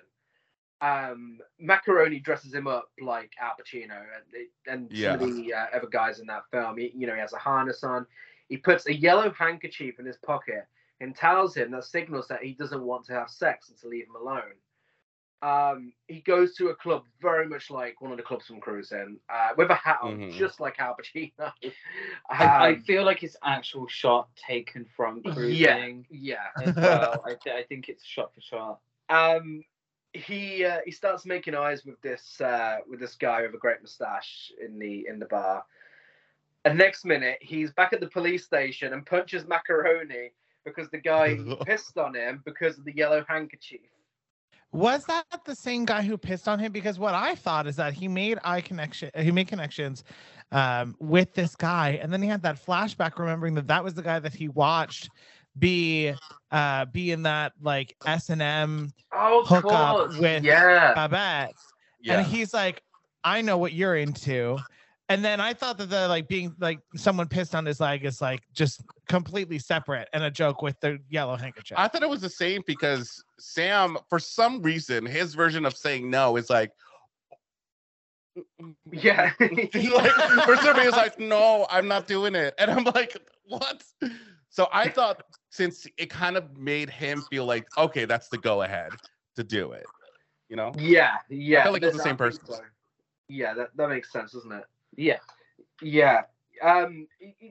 Um, 0.81 1.41
Mackeroni 1.61 2.23
dresses 2.23 2.55
him 2.55 2.67
up 2.69 2.89
like 3.01 3.33
Al 3.41 3.53
Pacino 3.61 3.99
and 4.15 4.47
and 4.67 4.91
Yeah. 4.93 5.19
some 5.19 5.29
of 5.29 5.35
the 5.37 5.53
uh, 5.55 5.67
other 5.75 5.89
guys 5.89 6.21
in 6.21 6.27
that 6.29 6.45
film. 6.53 6.79
He, 6.79 6.93
you 6.95 7.07
know, 7.07 7.15
he 7.15 7.21
has 7.21 7.33
a 7.33 7.39
harness 7.39 7.83
on. 7.83 8.07
He 8.49 8.57
puts 8.57 8.87
a 8.87 8.95
yellow 8.95 9.31
handkerchief 9.33 9.99
in 9.99 10.07
his 10.07 10.17
pocket 10.19 10.67
and 11.01 11.15
tells 11.15 11.55
him 11.57 11.71
that 11.73 11.85
signals 11.85 12.29
that 12.29 12.43
he 12.43 12.55
doesn't 12.55 12.83
want 12.83 13.05
to 13.07 13.13
have 13.13 13.29
sex 13.29 13.69
and 13.69 13.79
to 13.79 13.89
leave 13.89 14.07
him 14.07 14.17
alone. 14.17 14.55
Um, 15.41 15.93
he 16.09 16.21
goes 16.23 16.57
to 16.57 16.69
a 16.71 16.75
club 16.75 17.05
very 17.21 17.47
much 17.47 17.71
like 17.71 18.01
one 18.01 18.11
of 18.11 18.17
the 18.17 18.25
clubs 18.25 18.47
from 18.47 18.61
Cruising, 18.61 19.21
uh, 19.33 19.51
with 19.57 19.71
a 19.71 19.75
hat 19.75 19.99
on, 20.03 20.19
Mhm. 20.19 20.33
just 20.33 20.59
like 20.59 20.81
Al 20.81 20.97
Pacino. 20.97 21.53
I, 22.31 22.45
I 22.45 22.73
Um, 22.73 22.83
feel 22.83 23.05
like 23.05 23.23
it's 23.23 23.37
actual 23.45 23.87
shot 23.87 24.29
taken 24.37 24.85
from 24.97 25.23
yeah, 25.25 25.33
cruising 25.35 26.07
yeah. 26.11 26.49
as 26.61 26.75
well. 26.75 27.23
I, 27.27 27.35
th- 27.43 27.55
I 27.55 27.63
think 27.69 27.89
it's 27.89 28.05
shot 28.05 28.35
for 28.35 28.41
shot. 28.41 28.81
Um, 29.11 29.63
he 30.13 30.65
uh, 30.65 30.79
he 30.85 30.91
starts 30.91 31.27
making 31.27 31.55
eyes 31.55 31.85
with 31.85 32.01
this 32.01 32.41
uh, 32.41 32.79
with 32.89 33.01
this 33.01 33.15
guy 33.15 33.43
with 33.43 33.55
a 33.55 33.59
great 33.59 33.81
mustache 33.83 34.53
in 34.65 34.79
the 34.79 35.07
in 35.09 35.19
the 35.19 35.27
bar. 35.27 35.65
And 36.65 36.77
next 36.77 37.05
minute, 37.05 37.39
he's 37.41 37.73
back 37.73 37.93
at 37.93 38.01
the 38.01 38.09
police 38.09 38.45
station 38.45 38.93
and 38.93 39.07
punches 39.07 39.45
Mackeroni 39.45 40.31
because 40.65 40.91
the 40.91 40.99
guy 40.99 41.39
pissed 41.67 41.97
on 41.99 42.15
him 42.15 42.43
because 42.45 42.79
of 42.79 42.85
the 42.85 42.95
yellow 42.95 43.25
handkerchief. 43.29 43.81
Was 44.71 45.07
that 45.07 45.25
the 45.47 45.55
same 45.55 45.87
guy 45.87 46.03
who 46.03 46.19
pissed 46.19 46.47
on 46.47 46.59
him? 46.59 46.73
Because 46.73 46.99
what 46.99 47.15
I 47.15 47.35
thought 47.35 47.67
is 47.67 47.77
that 47.77 47.95
he 47.95 48.07
made 48.07 48.39
eye 48.45 48.61
connection, 48.61 49.11
he 49.17 49.31
made 49.31 49.49
connections 49.49 50.05
um, 50.53 50.95
with 50.99 51.33
this 51.33 51.57
guy, 51.57 51.99
and 52.03 52.13
then 52.13 52.21
he 52.21 52.29
had 52.29 52.43
that 52.43 52.63
flashback, 52.63 53.19
remembering 53.19 53.55
that 53.55 53.67
that 53.69 53.83
was 53.83 53.95
the 53.95 54.03
guy 54.03 54.19
that 54.19 54.35
he 54.35 54.49
watched 54.49 55.09
be 55.59 56.15
uh, 56.51 56.85
be 56.87 57.11
in 57.13 57.23
that 57.25 57.53
like 57.61 57.95
S 58.07 58.31
and 58.31 58.41
M 58.43 58.93
Oh, 59.13 59.41
of 59.41 59.49
Hook 59.49 59.65
up 59.73 59.97
course. 59.97 60.19
with 60.19 60.45
yeah. 60.45 60.95
Babette, 60.95 61.55
Yeah. 62.01 62.19
and 62.19 62.27
he's 62.27 62.53
like, 62.55 62.83
"I 63.25 63.41
know 63.43 63.59
what 63.59 63.73
you're 63.73 63.97
into." 63.97 64.59
And 65.11 65.25
then 65.25 65.41
I 65.41 65.55
thought 65.55 65.79
that 65.79 65.89
the 65.89 66.07
like 66.09 66.29
being 66.29 66.55
like 66.61 66.81
someone 66.95 67.29
pissed 67.29 67.55
on 67.55 67.65
his 67.65 67.81
leg 67.81 68.05
is 68.05 68.21
like 68.21 68.43
just 68.53 68.83
completely 69.09 69.59
separate 69.59 70.07
and 70.13 70.23
a 70.23 70.31
joke 70.31 70.61
with 70.61 70.79
the 70.81 70.99
yellow 71.09 71.35
handkerchief. 71.37 71.79
I 71.79 71.89
thought 71.89 72.03
it 72.03 72.09
was 72.11 72.21
the 72.21 72.29
same 72.29 72.63
because 72.67 73.25
Sam, 73.39 73.97
for 74.11 74.19
some 74.19 74.61
reason, 74.61 75.07
his 75.07 75.35
version 75.35 75.65
of 75.65 75.75
saying 75.75 76.11
no 76.11 76.37
is 76.37 76.51
like, 76.51 76.73
Yeah. 78.91 79.33
like 79.41 79.51
for 80.45 80.57
some 80.57 80.77
reason, 80.77 80.89
it's 80.89 80.97
like, 80.97 81.19
no, 81.19 81.67
I'm 81.71 81.89
not 81.89 82.07
doing 82.07 82.35
it, 82.35 82.55
and 82.59 82.71
I'm 82.71 82.85
like, 82.85 83.17
what? 83.47 83.83
So 84.51 84.69
I 84.73 84.89
thought 84.89 85.23
since 85.51 85.87
it 85.97 86.11
kind 86.11 86.37
of 86.37 86.57
made 86.57 86.91
him 86.91 87.23
feel 87.31 87.47
like, 87.47 87.67
okay, 87.77 88.05
that's 88.05 88.29
the 88.29 88.39
go 88.39 88.63
ahead 88.63 88.93
to 89.37 89.45
do 89.45 89.73
it, 89.73 89.87
you 90.49 90.57
know? 90.57 90.73
yeah, 90.79 91.17
yeah. 91.29 91.65
feel 91.65 91.73
like 91.73 91.83
it's 91.83 91.97
the 91.97 92.03
same 92.03 92.17
person. 92.17 92.45
so. 92.45 92.61
Yeah, 93.29 93.55
that, 93.55 93.77
that 93.77 93.89
makes 93.89 94.13
sense, 94.13 94.33
doesn't 94.33 94.53
it? 94.53 94.65
Yeah. 94.97 95.19
Yeah. 95.83 96.23
Um, 96.63 97.07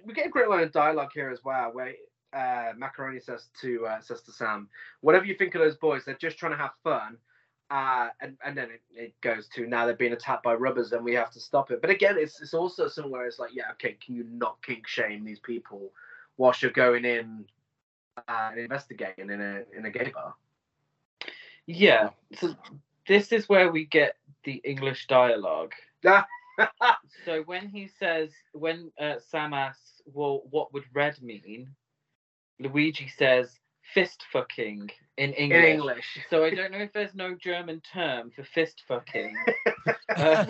we 0.05 0.13
get 0.13 0.25
a 0.25 0.29
great 0.29 0.49
line 0.49 0.63
of 0.63 0.71
dialogue 0.71 1.11
here 1.13 1.29
as 1.29 1.43
well, 1.43 1.71
where 1.71 1.93
uh, 2.33 2.73
Mackeroni 2.77 3.23
says 3.23 3.47
to 3.61 3.85
uh, 3.87 4.01
says 4.01 4.21
to 4.23 4.31
Sam, 4.31 4.67
"Whatever 5.01 5.25
you 5.25 5.35
think 5.35 5.55
of 5.55 5.61
those 5.61 5.77
boys, 5.77 6.03
they're 6.03 6.15
just 6.15 6.37
trying 6.37 6.51
to 6.51 6.57
have 6.57 6.71
fun." 6.83 7.17
Uh, 7.69 8.09
and, 8.21 8.37
and 8.45 8.57
then 8.57 8.69
it, 8.71 8.81
it 8.91 9.21
goes 9.21 9.47
to 9.49 9.67
now 9.67 9.85
they're 9.85 9.95
being 9.95 10.13
attacked 10.13 10.43
by 10.43 10.53
rubbers 10.53 10.93
and 10.93 11.03
we 11.03 11.13
have 11.13 11.31
to 11.31 11.39
stop 11.39 11.69
it. 11.69 11.81
But 11.81 11.89
again, 11.89 12.15
it's 12.17 12.41
it's 12.41 12.53
also 12.53 12.87
somewhere 12.87 13.27
it's 13.27 13.39
like, 13.39 13.51
yeah, 13.53 13.71
okay, 13.73 13.97
can 14.03 14.15
you 14.15 14.25
not 14.29 14.57
kink 14.61 14.87
shame 14.87 15.25
these 15.25 15.39
people 15.39 15.91
whilst 16.37 16.61
you're 16.61 16.71
going 16.71 17.03
in 17.03 17.45
and 18.27 18.59
investigating 18.59 19.29
in 19.29 19.41
a 19.41 19.63
in 19.77 19.85
a 19.85 19.91
gay 19.91 20.11
bar? 20.13 20.33
Yeah. 21.65 22.09
So 22.39 22.55
this 23.07 23.31
is 23.31 23.49
where 23.49 23.71
we 23.71 23.85
get 23.85 24.15
the 24.43 24.61
English 24.63 25.07
dialogue. 25.07 25.73
So 27.25 27.43
when 27.43 27.67
he 27.67 27.87
says, 27.99 28.31
when 28.53 28.91
uh, 28.99 29.15
Sam 29.19 29.53
asks, 29.53 30.01
well, 30.05 30.41
what 30.49 30.73
would 30.73 30.85
red 30.93 31.21
mean? 31.21 31.67
Luigi 32.59 33.07
says, 33.15 33.59
fist 33.93 34.23
fucking 34.31 34.89
in 35.17 35.33
English. 35.33 35.37
in 35.37 35.51
English. 35.51 36.15
English. 36.15 36.25
So 36.29 36.43
I 36.43 36.49
don't 36.53 36.71
know 36.71 36.79
if 36.79 36.93
there's 36.93 37.13
no 37.15 37.35
German 37.35 37.81
term 37.93 38.31
for 38.31 38.43
fist 38.43 38.83
fucking. 38.87 39.35
Uh, 40.15 40.45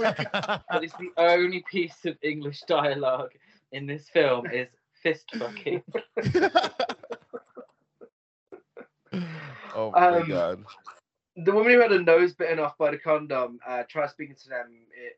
but 0.72 0.84
it's 0.84 0.94
the 0.94 1.11
only 1.18 1.64
piece 1.69 2.06
of 2.06 2.15
English 2.22 2.61
dialogue 2.68 3.31
in 3.73 3.85
this 3.85 4.07
film 4.10 4.45
is 4.48 4.69
fist 5.03 5.30
fucking. 5.38 5.84
Oh 9.76 9.91
my 9.91 10.07
Um, 10.19 10.27
god. 10.30 10.64
The 11.35 11.52
woman 11.52 11.73
who 11.73 11.80
had 11.81 11.91
her 11.91 12.02
nose 12.02 12.34
bitten 12.34 12.57
off 12.57 12.77
by 12.80 12.89
the 12.91 12.98
condom 12.98 13.60
uh, 13.68 13.84
tried 13.88 14.10
speaking 14.10 14.35
to 14.41 14.49
them 14.49 14.68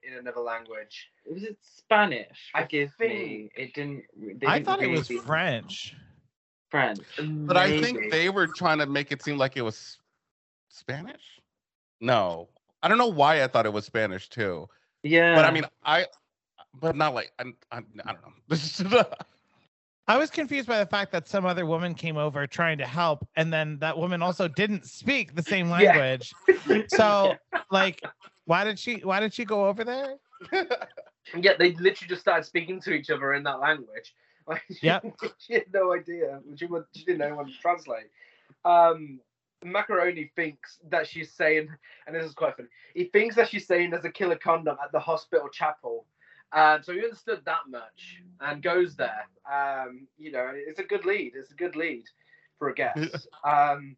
in, 0.06 0.12
in 0.14 0.20
another 0.20 0.42
language. 0.42 1.10
Was 1.32 1.44
it 1.44 1.58
Spanish? 1.62 2.52
I 2.54 2.64
Forgive 2.64 2.92
me. 3.00 3.08
think- 3.08 3.52
It 3.56 3.74
didn't. 3.74 4.04
I 4.46 4.56
didn't 4.56 4.66
thought 4.66 4.82
it 4.82 4.88
was 4.88 5.10
really- 5.10 5.22
French. 5.22 5.96
French. 6.70 7.00
But 7.18 7.56
I 7.58 7.80
think 7.82 8.12
they 8.12 8.30
were 8.30 8.48
trying 8.48 8.80
to 8.80 8.86
make 8.86 9.12
it 9.14 9.24
seem 9.24 9.38
like 9.38 9.56
it 9.56 9.62
was 9.62 9.98
Spanish. 10.68 11.22
No, 12.02 12.50
I 12.84 12.88
don't 12.90 12.98
know 12.98 13.08
why 13.08 13.42
I 13.44 13.48
thought 13.48 13.66
it 13.66 13.74
was 13.74 13.86
Spanish 13.86 14.28
too. 14.30 14.68
Yeah. 15.04 15.36
But 15.36 15.46
I 15.46 15.52
mean, 15.52 15.66
I, 15.84 16.06
but 16.80 16.96
not 16.96 17.14
like 17.14 17.32
I, 17.40 17.46
I, 17.72 17.78
I 18.06 18.14
don't 18.14 18.22
know. 18.92 19.04
I 20.10 20.18
was 20.18 20.32
confused 20.32 20.68
by 20.68 20.80
the 20.80 20.88
fact 20.88 21.12
that 21.12 21.28
some 21.28 21.46
other 21.46 21.68
woman 21.68 21.94
came 21.94 22.18
over 22.18 22.48
trying 22.48 22.80
to 22.80 22.86
help, 22.88 23.28
and 23.36 23.54
then 23.54 23.78
that 23.78 23.96
woman 23.96 24.24
also 24.24 24.48
didn't 24.48 24.86
speak 24.88 25.36
the 25.36 25.44
same 25.44 25.70
Yeah. 25.80 25.96
language. 25.96 26.34
So, 26.88 27.36
like, 27.72 28.02
why 28.46 28.64
did 28.64 28.80
she? 28.80 29.02
Why 29.02 29.20
did 29.20 29.36
she 29.36 29.46
go 29.46 29.68
over 29.68 29.84
there? 29.86 30.16
Yeah, 31.40 31.52
they 31.60 31.74
literally 31.74 32.08
just 32.08 32.22
started 32.22 32.44
speaking 32.44 32.82
to 32.82 32.92
each 32.92 33.12
other 33.12 33.34
in 33.36 33.44
that 33.44 33.60
language. 33.60 34.16
Like, 34.48 34.64
she, 34.72 34.88
Yep. 34.88 35.06
she 35.38 35.54
had 35.54 35.66
no 35.72 35.94
idea. 35.94 36.40
She, 36.56 36.68
she 36.96 37.06
didn't 37.06 37.20
know 37.20 37.36
how 37.36 37.44
to 37.44 37.52
translate. 37.62 38.08
Um, 38.66 39.20
Mackeroni 39.64 40.32
thinks 40.36 40.80
that 40.90 41.06
she's 41.06 41.32
saying, 41.32 41.70
and 42.08 42.16
this 42.16 42.26
is 42.26 42.34
quite 42.34 42.58
funny. 42.58 42.70
He 42.96 43.04
thinks 43.04 43.36
that 43.36 43.48
she's 43.48 43.68
saying 43.68 43.92
there's 43.92 44.06
a 44.06 44.12
killer 44.12 44.38
condom 44.38 44.78
at 44.84 44.92
the 44.92 45.00
hospital 45.00 45.50
chapel. 45.50 46.08
Um, 46.52 46.82
so 46.84 46.94
he 46.94 47.04
understood 47.04 47.42
that 47.46 47.62
much 47.70 48.22
and 48.42 48.62
goes 48.62 48.96
there. 48.96 49.28
Um, 49.52 50.08
you 50.18 50.32
know, 50.32 50.52
it's 50.54 50.80
a 50.80 50.84
good 50.84 51.06
lead. 51.06 51.34
It's 51.36 51.52
a 51.52 51.56
good 51.56 51.76
lead 51.76 52.04
for 52.58 52.70
a 52.70 52.74
guess. 52.74 53.28
um, 53.44 53.96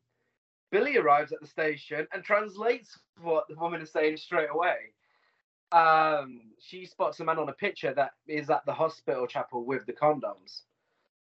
Billy 0.71 0.97
arrives 0.97 1.31
at 1.31 1.41
the 1.41 1.47
station 1.47 2.07
and 2.13 2.23
translates 2.23 2.97
what 3.21 3.47
the 3.47 3.55
woman 3.55 3.81
is 3.81 3.91
saying 3.91 4.17
straight 4.17 4.49
away 4.51 4.93
um, 5.71 6.41
she 6.59 6.85
spots 6.85 7.19
a 7.19 7.25
man 7.25 7.39
on 7.39 7.49
a 7.49 7.53
picture 7.53 7.93
that 7.93 8.11
is 8.27 8.49
at 8.49 8.65
the 8.65 8.73
hospital 8.73 9.25
chapel 9.25 9.63
with 9.65 9.85
the 9.85 9.93
condoms. 9.93 10.61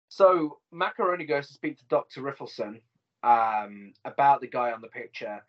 So 0.09 0.59
Mackeroni 0.73 1.29
goes 1.29 1.49
to 1.49 1.55
speak 1.55 1.79
to 1.79 1.85
Dr. 1.89 2.23
Riffleson 2.23 2.81
um, 3.23 3.93
about 4.05 4.41
the 4.41 4.47
guy 4.47 4.73
on 4.73 4.81
the 4.81 4.89
picture, 4.89 5.43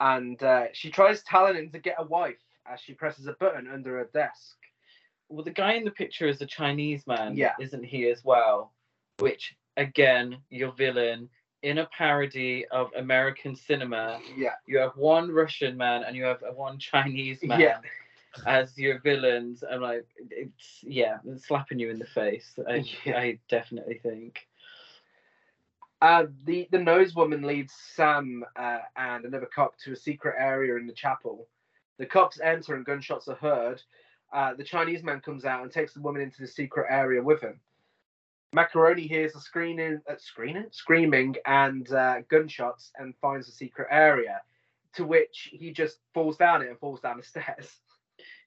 and 0.00 0.42
uh, 0.42 0.66
she 0.72 0.90
tries 0.90 1.22
telling 1.22 1.56
him 1.56 1.70
to 1.70 1.78
get 1.78 1.96
a 1.98 2.04
wife 2.04 2.42
as 2.70 2.80
she 2.80 2.94
presses 2.94 3.26
a 3.26 3.36
button 3.38 3.68
under 3.72 3.98
her 3.98 4.08
desk. 4.12 4.56
Well, 5.28 5.44
the 5.44 5.50
guy 5.50 5.72
in 5.74 5.84
the 5.84 5.90
picture 5.90 6.26
is 6.28 6.40
a 6.40 6.46
Chinese 6.46 7.06
man, 7.06 7.36
Yeah. 7.36 7.54
isn't 7.60 7.84
he 7.84 8.08
as 8.08 8.24
well? 8.24 8.72
Which 9.18 9.56
again, 9.76 10.38
your 10.50 10.72
villain 10.72 11.28
in 11.62 11.78
a 11.78 11.86
parody 11.86 12.66
of 12.68 12.90
American 12.96 13.56
cinema. 13.56 14.20
Yeah, 14.36 14.54
You 14.66 14.78
have 14.78 14.96
one 14.96 15.30
Russian 15.32 15.76
man 15.76 16.04
and 16.04 16.16
you 16.16 16.24
have 16.24 16.42
one 16.54 16.78
Chinese 16.78 17.42
man 17.42 17.60
Yeah. 17.60 17.80
as 18.46 18.76
your 18.78 19.00
villains. 19.00 19.64
I'm 19.68 19.80
like, 19.80 20.06
it's 20.30 20.82
yeah, 20.82 21.18
it's 21.26 21.46
slapping 21.46 21.78
you 21.78 21.90
in 21.90 21.98
the 21.98 22.06
face. 22.06 22.58
I, 22.68 22.84
Yeah. 23.04 23.18
I 23.18 23.38
definitely 23.48 23.98
think. 23.98 24.46
Uh, 26.02 26.26
the 26.44 26.68
the 26.70 26.78
nose 26.78 27.14
woman 27.14 27.42
leads 27.42 27.72
Sam 27.72 28.44
uh, 28.54 28.80
and 28.96 29.24
another 29.24 29.48
cop 29.52 29.78
to 29.78 29.92
a 29.92 29.96
secret 29.96 30.34
area 30.38 30.76
in 30.76 30.86
the 30.86 30.92
chapel. 30.92 31.48
The 31.98 32.04
cops 32.06 32.38
enter 32.38 32.74
and 32.74 32.84
gunshots 32.84 33.28
are 33.28 33.34
heard. 33.36 33.82
Uh, 34.32 34.54
the 34.54 34.64
Chinese 34.64 35.02
man 35.02 35.20
comes 35.20 35.44
out 35.44 35.62
and 35.62 35.70
takes 35.70 35.94
the 35.94 36.00
woman 36.00 36.22
into 36.22 36.40
the 36.40 36.46
secret 36.46 36.86
area 36.90 37.22
with 37.22 37.40
him. 37.40 37.60
Mackeroni 38.54 39.08
hears 39.08 39.34
a 39.34 39.40
screaming, 39.40 40.00
uh, 40.08 40.14
screaming, 40.18 40.66
screaming, 40.70 41.36
and 41.46 41.90
uh, 41.92 42.22
gunshots, 42.28 42.92
and 42.98 43.14
finds 43.20 43.46
the 43.46 43.52
secret 43.52 43.88
area. 43.90 44.40
To 44.94 45.04
which 45.04 45.50
he 45.52 45.72
just 45.72 45.98
falls 46.14 46.38
down 46.38 46.62
it 46.62 46.68
and 46.68 46.78
falls 46.78 47.00
down 47.00 47.18
the 47.18 47.22
stairs. 47.22 47.70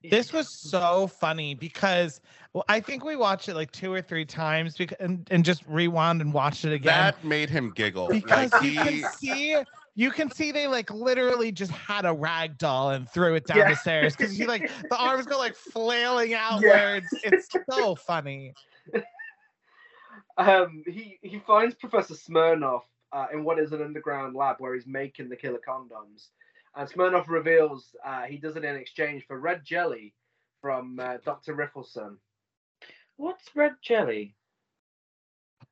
This 0.01 0.31
was 0.31 0.47
so 0.57 1.07
funny 1.07 1.55
because 1.55 2.21
well, 2.53 2.63
I 2.69 2.79
think 2.79 3.03
we 3.03 3.17
watched 3.17 3.49
it 3.49 3.55
like 3.55 3.69
two 3.71 3.91
or 3.91 4.01
three 4.01 4.23
times 4.23 4.77
because, 4.77 4.97
and, 4.99 5.27
and 5.29 5.43
just 5.43 5.63
rewound 5.67 6.21
and 6.21 6.33
watched 6.33 6.63
it 6.63 6.71
again. 6.71 6.93
that 6.93 7.23
made 7.23 7.49
him 7.49 7.71
giggle. 7.71 8.07
because 8.07 8.51
like 8.53 8.63
you 8.63 8.69
he, 8.69 9.01
can 9.01 9.11
see 9.11 9.57
you 9.95 10.11
can 10.11 10.31
see 10.31 10.51
they 10.51 10.67
like 10.67 10.91
literally 10.91 11.51
just 11.51 11.71
had 11.71 12.05
a 12.05 12.13
rag 12.13 12.57
doll 12.57 12.91
and 12.91 13.09
threw 13.09 13.35
it 13.35 13.45
down 13.45 13.57
Yeah. 13.57 13.69
the 13.69 13.75
stairs 13.75 14.15
because 14.15 14.35
he 14.35 14.45
like 14.45 14.69
the 14.89 14.97
arms 14.99 15.25
go 15.25 15.37
like 15.37 15.55
flailing 15.55 16.33
outwards. 16.33 17.07
It's 17.23 17.47
so 17.69 17.95
funny. 17.95 18.53
Um, 20.37 20.83
he 20.87 21.19
he 21.21 21.39
finds 21.45 21.75
Professor 21.75 22.13
Smirnoff 22.13 22.83
uh, 23.11 23.27
in 23.33 23.43
what 23.43 23.59
is 23.59 23.73
an 23.73 23.81
underground 23.81 24.35
lab 24.35 24.55
where 24.59 24.73
he's 24.73 24.87
making 24.87 25.27
the 25.27 25.35
killer 25.35 25.59
condoms, 25.67 26.27
and 26.77 26.89
Smirnoff 26.89 27.27
reveals 27.27 27.93
uh, 28.05 28.21
he 28.23 28.37
does 28.37 28.55
it 28.55 28.63
in 28.63 28.75
exchange 28.75 29.25
for 29.27 29.37
red 29.39 29.65
jelly 29.65 30.13
from 30.61 30.97
uh, 30.99 31.17
Dr. 31.25 31.55
Riffleson. 31.55 32.15
What's 33.17 33.53
red 33.53 33.73
jelly? 33.81 34.35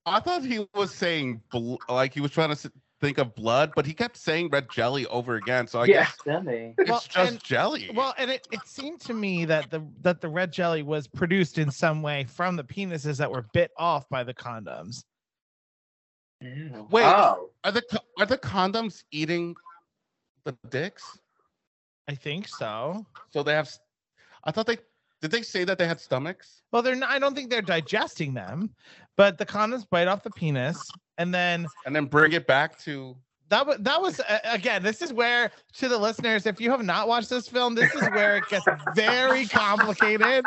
I 0.06 0.19
thought 0.19 0.44
he 0.44 0.68
was 0.76 0.94
saying 0.94 1.41
bl- 1.49 1.76
like 1.88 2.14
he 2.14 2.19
was 2.19 2.31
trying 2.31 2.49
to 2.49 2.53
s- 2.53 2.68
think 2.99 3.18
of 3.19 3.36
blood, 3.36 3.72
but 3.76 3.86
he 3.86 3.94
kept 3.94 4.18
saying 4.18 4.49
red 4.49 4.69
jelly 4.72 5.06
over 5.07 5.36
again. 5.36 5.68
So 5.68 5.82
I 5.82 5.86
Yeah. 5.86 6.03
guess 6.06 6.15
Jelly. 6.26 6.74
it's 6.78 6.90
Well, 6.90 7.03
just 7.10 7.15
and- 7.34 7.44
jelly. 7.44 7.90
Well, 7.94 8.14
and 8.18 8.32
it, 8.32 8.48
it 8.52 8.61
seemed 8.65 8.99
to 9.02 9.14
me 9.14 9.45
that 9.45 9.69
the 9.69 9.86
that 10.02 10.22
the 10.22 10.30
red 10.30 10.52
jelly 10.52 10.84
was 10.84 11.07
produced 11.07 11.57
in 11.57 11.69
some 11.72 12.02
way 12.02 12.26
from 12.26 12.56
the 12.56 12.64
penises 12.64 13.18
that 13.18 13.30
were 13.32 13.45
bit 13.53 13.72
off 13.78 14.07
by 14.10 14.24
the 14.24 14.34
condoms. 14.34 15.03
Ew. 16.41 16.88
Wait, 16.91 17.03
Oh, 17.03 17.49
are 17.64 17.72
the 17.72 17.84
are 18.19 18.26
the 18.26 18.38
condoms 18.38 19.03
eating 19.11 19.56
the 20.44 20.56
dicks? 20.69 21.03
I 22.07 22.15
think 22.15 22.48
so. 22.48 23.06
So 23.32 23.44
they 23.44 23.53
have. 23.53 23.69
I 24.44 24.52
thought 24.52 24.65
they 24.68 24.78
did. 25.22 25.32
They 25.32 25.41
say 25.41 25.64
that 25.65 25.78
they 25.78 25.88
had 25.88 25.99
stomachs. 25.99 26.61
Well, 26.72 26.82
they're 26.84 26.95
not, 26.95 27.10
I 27.10 27.18
don't 27.19 27.34
think 27.36 27.49
they're 27.49 27.61
digesting 27.61 28.34
them, 28.36 28.69
but 29.18 29.38
the 29.40 29.45
condoms 29.45 29.90
bite 29.90 30.07
off 30.07 30.22
the 30.24 30.30
penis, 30.30 30.80
and 31.18 31.34
then 31.34 31.68
and 31.85 31.95
then 31.95 32.06
bring 32.06 32.34
it 32.34 32.48
back 32.48 32.77
to 32.80 33.15
that 33.49 33.65
was 33.65 33.77
that 33.80 34.02
was 34.02 34.19
uh, 34.19 34.39
again. 34.45 34.84
This 34.84 35.02
is 35.02 35.14
where 35.14 35.52
to 35.76 35.88
the 35.88 35.98
listeners, 35.98 36.45
if 36.45 36.60
you 36.60 36.69
have 36.72 36.84
not 36.84 37.07
watched 37.07 37.30
this 37.30 37.48
film, 37.48 37.76
this 37.76 37.94
is 37.95 38.02
where 38.10 38.38
it 38.38 38.44
gets 38.49 38.65
very 38.95 39.45
complicated, 39.45 40.45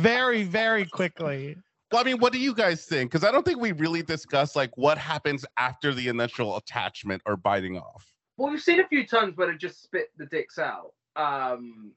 very 0.00 0.44
very 0.44 0.86
quickly. 0.86 1.56
well 1.92 2.00
i 2.00 2.04
mean 2.04 2.18
what 2.18 2.32
do 2.32 2.38
you 2.40 2.54
guys 2.54 2.86
think 2.86 3.10
because 3.10 3.24
i 3.28 3.30
don't 3.30 3.44
think 3.44 3.60
we 3.60 3.72
really 3.72 4.02
discuss 4.02 4.56
like 4.56 4.76
what 4.76 4.98
happens 4.98 5.44
after 5.58 5.92
the 5.94 6.08
initial 6.08 6.56
attachment 6.56 7.22
or 7.26 7.36
biting 7.36 7.76
off 7.78 8.10
well, 8.36 8.50
we've 8.50 8.60
seen 8.60 8.80
a 8.80 8.88
few 8.88 9.06
times 9.06 9.36
where 9.36 9.46
they 9.52 9.56
just 9.56 9.80
spit 9.80 10.08
the 10.16 10.26
dicks 10.26 10.58
out. 10.58 10.90
Um, 11.14 11.92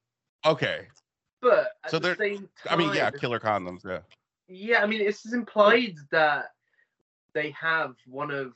okay 0.45 0.88
but 1.41 1.69
at 1.84 1.90
So 1.90 1.98
the 1.99 2.10
they're- 2.10 2.15
same 2.18 2.49
I 2.69 2.76
mean, 2.76 2.94
yeah, 2.94 3.10
killer 3.11 3.40
condoms. 3.40 3.80
Yeah. 3.86 3.99
Yeah, 4.48 4.84
I 4.84 4.86
mean, 4.86 5.02
it's 5.02 5.32
implied 5.34 5.95
that 6.11 6.49
they 7.34 7.52
have 7.52 7.95
one 8.06 8.32
of 8.32 8.54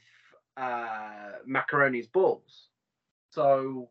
uh, 0.57 1.39
Mackeroni's 1.45 2.07
balls. 2.07 2.67
So 3.31 3.89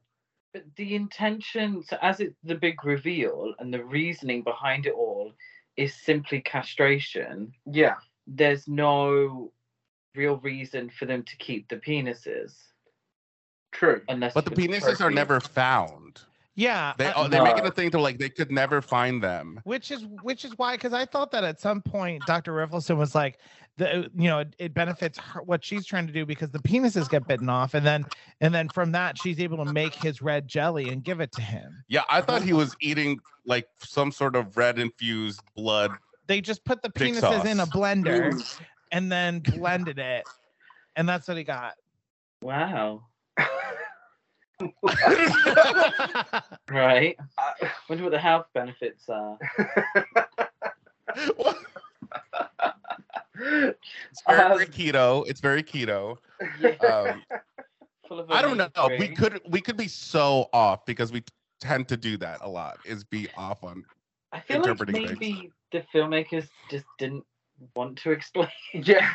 But 0.52 0.64
the 0.76 0.94
intention, 0.94 1.82
so 1.82 1.96
as 2.02 2.20
it's 2.20 2.36
the 2.42 2.54
big 2.56 2.84
reveal 2.84 3.54
and 3.58 3.72
the 3.72 3.84
reasoning 3.84 4.42
behind 4.42 4.86
it 4.86 4.94
all 4.94 5.32
is 5.76 5.94
simply 5.94 6.40
castration, 6.40 7.52
yeah, 7.66 7.96
there's 8.26 8.66
no 8.68 9.52
real 10.14 10.36
reason 10.38 10.90
for 10.90 11.06
them 11.06 11.22
to 11.22 11.36
keep 11.36 11.68
the 11.68 11.76
penises 11.76 12.54
true. 13.72 14.02
unless 14.08 14.34
But 14.34 14.44
the 14.44 14.50
it's 14.50 14.60
penises 14.60 15.00
are 15.00 15.10
never 15.10 15.40
found. 15.40 16.22
Yeah, 16.56 16.94
They 16.98 17.06
I- 17.06 17.28
they 17.28 17.40
make 17.40 17.56
it 17.56 17.64
a 17.64 17.70
thing 17.70 17.90
to 17.92 18.00
like 18.00 18.18
they 18.18 18.28
could 18.28 18.50
never 18.50 18.82
find 18.82 19.22
them. 19.22 19.60
which 19.64 19.90
is 19.90 20.04
which 20.04 20.44
is 20.44 20.58
why 20.58 20.76
because 20.76 20.92
I 20.92 21.06
thought 21.06 21.30
that 21.30 21.44
at 21.44 21.60
some 21.60 21.80
point 21.80 22.24
Dr. 22.24 22.52
Riffleson 22.52 22.96
was 22.96 23.14
like 23.14 23.38
the 23.76 24.10
you 24.14 24.28
know 24.28 24.40
it, 24.40 24.54
it 24.58 24.74
benefits 24.74 25.18
her, 25.18 25.42
what 25.42 25.64
she's 25.64 25.86
trying 25.86 26.06
to 26.06 26.12
do 26.12 26.26
because 26.26 26.50
the 26.50 26.58
penises 26.58 27.08
get 27.08 27.26
bitten 27.26 27.48
off 27.48 27.74
and 27.74 27.86
then 27.86 28.04
and 28.40 28.54
then 28.54 28.68
from 28.68 28.92
that 28.92 29.16
she's 29.16 29.40
able 29.40 29.64
to 29.64 29.72
make 29.72 29.94
his 29.94 30.20
red 30.20 30.46
jelly 30.46 30.90
and 30.90 31.02
give 31.02 31.20
it 31.20 31.32
to 31.32 31.42
him. 31.42 31.82
Yeah, 31.88 32.02
I 32.10 32.20
thought 32.20 32.42
he 32.42 32.52
was 32.52 32.76
eating 32.80 33.20
like 33.46 33.66
some 33.78 34.12
sort 34.12 34.36
of 34.36 34.56
red 34.56 34.78
infused 34.78 35.40
blood. 35.54 35.92
They 36.26 36.40
just 36.40 36.64
put 36.64 36.82
the 36.82 36.90
Dick 36.90 37.14
penises 37.14 37.46
in 37.46 37.60
a 37.60 37.66
blender 37.66 38.58
and 38.92 39.10
then 39.10 39.40
blended 39.40 39.98
it, 39.98 40.24
and 40.96 41.08
that's 41.08 41.26
what 41.26 41.36
he 41.36 41.44
got. 41.44 41.74
Wow. 42.42 43.04
Right. 46.70 47.16
Uh, 47.38 47.66
Wonder 47.88 48.04
what 48.04 48.12
the 48.12 48.18
health 48.18 48.46
benefits 48.54 49.08
are. 49.08 49.38
It's 54.10 54.22
very, 54.26 54.40
Um, 54.42 54.52
very 54.58 54.66
keto. 54.66 55.24
It's 55.28 55.40
very 55.40 55.62
keto. 55.62 56.16
Yeah, 56.60 56.70
Um, 58.10 58.24
I 58.30 58.42
don't 58.42 58.56
know. 58.56 58.70
We 58.98 59.08
could 59.08 59.40
we 59.48 59.60
could 59.60 59.76
be 59.76 59.88
so 59.88 60.48
off 60.52 60.84
because 60.86 61.12
we 61.12 61.22
tend 61.60 61.86
to 61.88 61.96
do 61.96 62.16
that 62.18 62.38
a 62.42 62.48
lot. 62.48 62.78
Is 62.84 63.04
be 63.04 63.28
off 63.36 63.62
on. 63.62 63.84
I 64.32 64.40
feel 64.40 64.58
like 64.58 64.66
interpreting 64.68 64.94
things. 65.06 65.20
maybe 65.20 65.52
the 65.72 65.84
filmmakers 65.94 66.48
just 66.70 66.86
didn't 66.98 67.24
want 67.76 67.98
to 67.98 68.10
explain. 68.10 68.48
yeah. 68.72 69.10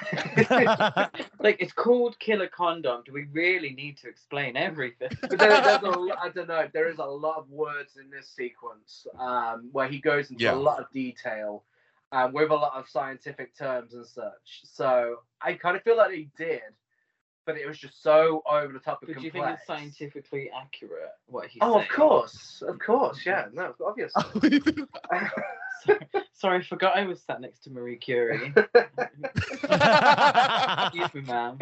like 1.39 1.57
it's 1.60 1.73
called 1.73 2.18
Killer 2.19 2.47
Condom. 2.47 3.02
Do 3.06 3.11
we 3.14 3.26
really 3.31 3.72
need 3.72 3.97
to 3.97 4.07
explain 4.07 4.56
everything? 4.56 5.10
but 5.22 5.39
there, 5.39 5.61
there's 5.61 5.81
a, 5.84 5.89
lo- 5.89 6.15
I 6.22 6.30
don't 6.30 6.47
know. 6.47 6.68
There 6.73 6.88
is 6.89 6.99
a 6.99 7.03
lot 7.06 7.38
of 7.38 7.49
words 7.49 7.97
in 7.97 8.10
this 8.10 8.30
sequence 8.30 9.07
um, 9.19 9.69
where 9.72 9.88
he 9.88 9.99
goes 9.99 10.30
into 10.31 10.43
Yeah. 10.43 10.53
a 10.53 10.56
lot 10.56 10.80
of 10.80 10.89
detail 10.91 11.64
um, 12.11 12.34
with 12.34 12.52
a 12.52 12.56
lot 12.56 12.73
of 12.76 12.88
scientific 12.90 13.57
terms 13.57 13.94
and 13.94 14.06
such. 14.06 14.61
So 14.64 15.18
I 15.41 15.53
kind 15.53 15.76
of 15.76 15.84
feel 15.84 15.98
like 15.98 16.11
he 16.11 16.30
did, 16.38 16.61
but 17.45 17.57
it 17.57 17.68
was 17.68 17.77
just 17.77 18.02
so 18.02 18.41
over 18.49 18.72
the 18.73 18.80
top 18.80 19.02
of 19.03 19.07
But 19.07 19.18
do 19.18 19.23
you 19.23 19.32
think 19.32 19.45
it's 19.48 19.65
scientifically 19.65 20.49
accurate 20.56 21.11
what 21.27 21.48
he's 21.48 21.61
Oh, 21.64 21.73
saying? 21.73 21.84
of 21.84 21.90
course, 21.95 22.64
of 22.68 22.80
course, 22.80 23.26
yeah, 23.26 23.45
no, 23.53 23.65
it's 23.65 23.82
obvious. 23.82 24.14
Sorry, 26.34 26.60
I 26.60 26.64
forgot 26.64 26.98
I 26.98 27.06
was 27.06 27.22
sat 27.22 27.41
next 27.41 27.60
to 27.65 27.69
Marie 27.69 27.98
Curie. 27.98 28.53
Excuse 29.64 31.14
me, 31.14 31.22
ma'am. 31.22 31.60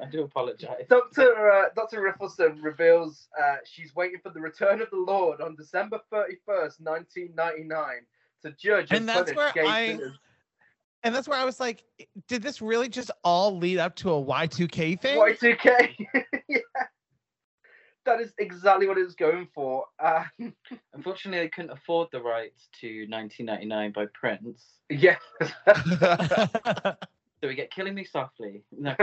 I 0.00 0.06
do 0.10 0.22
apologize. 0.22 0.86
Doctor 0.88 1.50
uh, 1.50 1.64
Doctor 1.74 2.00
Riffleson 2.00 2.62
reveals 2.62 3.28
uh, 3.40 3.56
she's 3.64 3.94
waiting 3.94 4.20
for 4.22 4.30
the 4.30 4.40
return 4.40 4.80
of 4.80 4.90
the 4.90 4.96
Lord 4.96 5.40
on 5.40 5.56
December 5.56 6.00
thirty 6.10 6.36
first, 6.46 6.80
nineteen 6.80 7.34
ninety 7.36 7.64
nine, 7.64 8.06
to 8.42 8.52
judge 8.52 8.90
and, 8.90 9.00
And 9.00 9.08
that's 9.08 9.34
where 9.34 9.52
gay 9.52 9.66
I- 9.66 9.98
and 11.04 11.14
that's 11.14 11.28
where 11.28 11.38
I 11.38 11.44
was 11.44 11.60
like, 11.60 11.84
did 12.26 12.42
this 12.42 12.60
really 12.60 12.88
just 12.88 13.10
all 13.22 13.56
lead 13.56 13.78
up 13.78 13.94
to 13.96 14.10
a 14.10 14.20
Y2K 14.22 15.00
thing? 15.00 15.16
Y2K. 15.18 15.94
yeah. 16.48 16.58
That 18.04 18.20
is 18.20 18.32
exactly 18.38 18.88
what 18.88 18.98
it 18.98 19.04
was 19.04 19.14
going 19.14 19.46
for. 19.54 19.84
Uh, 20.00 20.24
Unfortunately, 20.94 21.40
I 21.44 21.48
couldn't 21.48 21.70
afford 21.70 22.08
the 22.10 22.20
rights 22.20 22.68
to 22.80 23.06
1999 23.08 23.92
by 23.92 24.06
Prince. 24.12 24.64
yeah. 24.90 25.16
So 27.40 27.46
we 27.46 27.54
get 27.54 27.70
Killing 27.70 27.94
Me 27.94 28.02
Softly. 28.02 28.64
No, 28.76 28.96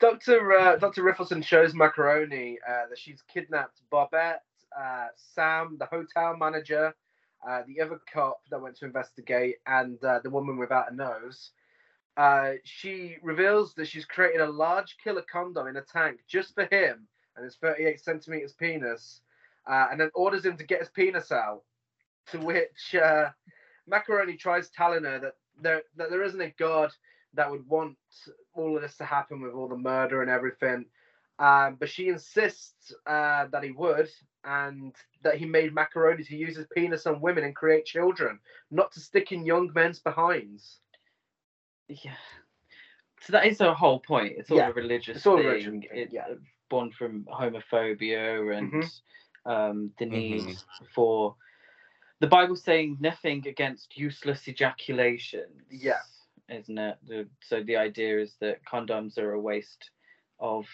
Dr. 0.00 0.52
Uh, 0.52 0.76
Dr. 0.76 1.02
Riffleson 1.02 1.44
shows 1.44 1.74
Mackeroni 1.74 2.54
uh, 2.66 2.86
that 2.88 2.98
she's 2.98 3.22
kidnapped 3.32 3.82
Babette, 3.90 4.42
uh, 4.74 5.08
Sam, 5.16 5.76
the 5.78 5.84
hotel 5.84 6.34
manager, 6.38 6.94
uh, 7.48 7.62
the 7.66 7.80
other 7.80 8.00
cop 8.12 8.40
that 8.50 8.60
went 8.60 8.76
to 8.76 8.84
investigate, 8.84 9.56
and 9.66 10.02
uh, 10.04 10.20
the 10.22 10.30
woman 10.30 10.56
without 10.56 10.90
a 10.90 10.94
nose. 10.94 11.50
Uh, 12.16 12.52
she 12.64 13.16
reveals 13.22 13.74
that 13.74 13.88
she's 13.88 14.04
created 14.04 14.40
a 14.40 14.50
large 14.50 14.96
killer 15.02 15.24
condom 15.30 15.66
in 15.66 15.76
a 15.76 15.82
tank 15.82 16.20
just 16.28 16.54
for 16.54 16.68
him 16.70 17.08
and 17.36 17.44
his 17.44 17.56
38 17.56 18.00
centimeters 18.00 18.52
penis, 18.52 19.20
uh, 19.66 19.88
and 19.90 20.00
then 20.00 20.10
orders 20.14 20.44
him 20.44 20.56
to 20.56 20.64
get 20.64 20.80
his 20.80 20.90
penis 20.90 21.32
out. 21.32 21.62
To 22.30 22.38
which 22.38 22.94
uh, 22.94 23.30
Mackeroni 23.90 24.38
tries 24.38 24.70
telling 24.70 25.04
her 25.04 25.18
that 25.18 25.34
there 25.60 25.82
that 25.96 26.10
there 26.10 26.22
isn't 26.22 26.40
a 26.40 26.54
god 26.58 26.90
that 27.34 27.50
would 27.50 27.68
want 27.68 27.96
all 28.54 28.76
of 28.76 28.82
this 28.82 28.96
to 28.96 29.04
happen 29.04 29.42
with 29.42 29.52
all 29.52 29.68
the 29.68 29.76
murder 29.76 30.22
and 30.22 30.30
everything. 30.30 30.86
Um, 31.38 31.76
but 31.78 31.90
she 31.90 32.08
insists 32.08 32.94
uh, 33.06 33.46
that 33.50 33.64
he 33.64 33.72
would, 33.72 34.08
and 34.44 34.94
that 35.22 35.36
he 35.36 35.46
made 35.46 35.74
mackeroni 35.74 36.26
to 36.26 36.36
use 36.36 36.56
his 36.56 36.66
penis 36.74 37.06
on 37.06 37.20
women 37.20 37.44
and 37.44 37.54
create 37.56 37.84
children, 37.86 38.38
not 38.70 38.92
to 38.92 39.00
stick 39.00 39.32
in 39.32 39.44
young 39.46 39.70
men's 39.74 39.98
behinds. 40.00 40.80
yeah. 41.88 42.16
So 43.20 43.32
that 43.32 43.46
is 43.46 43.58
the 43.58 43.72
whole 43.72 44.00
point. 44.00 44.34
It's 44.36 44.50
all 44.50 44.58
Yeah, 44.58 44.68
a 44.68 44.72
religious 44.72 45.16
it's 45.16 45.26
all 45.26 45.36
thing. 45.38 45.46
religion 45.46 45.80
thing, 45.80 45.90
It's 45.92 46.12
yeah. 46.12 46.26
born 46.68 46.92
from 46.92 47.24
homophobia 47.24 48.56
and 48.58 48.84
um, 49.46 49.92
the 49.98 50.06
need 50.06 50.42
Mhm. 50.42 50.58
for 50.94 51.36
the 52.20 52.26
Bible 52.26 52.56
saying 52.56 52.98
nothing 53.00 53.46
against 53.48 53.96
useless 53.96 54.46
ejaculation. 54.48 55.64
Yeah. 55.70 56.00
Isn't 56.48 56.76
it? 56.78 56.98
The, 57.06 57.28
so 57.40 57.62
the 57.62 57.76
idea 57.76 58.20
is 58.20 58.36
that 58.40 58.62
condoms 58.64 59.16
are 59.18 59.32
a 59.32 59.40
waste 59.40 59.90
of. 60.38 60.66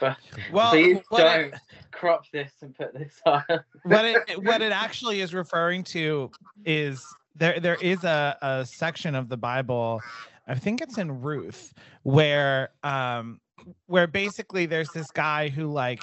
well, 0.52 0.70
Please 0.70 0.98
don't 1.16 1.54
crop 1.92 2.24
this 2.32 2.52
and 2.62 2.74
put 2.76 2.94
this 2.94 3.20
on. 3.26 3.42
what 3.84 4.04
it 4.04 4.42
what 4.44 4.62
it 4.62 4.72
actually 4.72 5.20
is 5.20 5.34
referring 5.34 5.84
to 5.84 6.30
is 6.64 7.04
there 7.34 7.60
there 7.60 7.76
is 7.76 8.04
a, 8.04 8.36
a 8.42 8.66
section 8.66 9.14
of 9.14 9.28
the 9.28 9.36
Bible, 9.36 10.00
I 10.46 10.54
think 10.54 10.80
it's 10.80 10.98
in 10.98 11.20
Ruth, 11.20 11.72
where 12.02 12.70
um 12.82 13.40
where 13.86 14.06
basically 14.06 14.66
there's 14.66 14.90
this 14.90 15.10
guy 15.10 15.48
who 15.48 15.66
like 15.66 16.02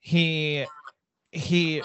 he 0.00 0.66
he 1.32 1.82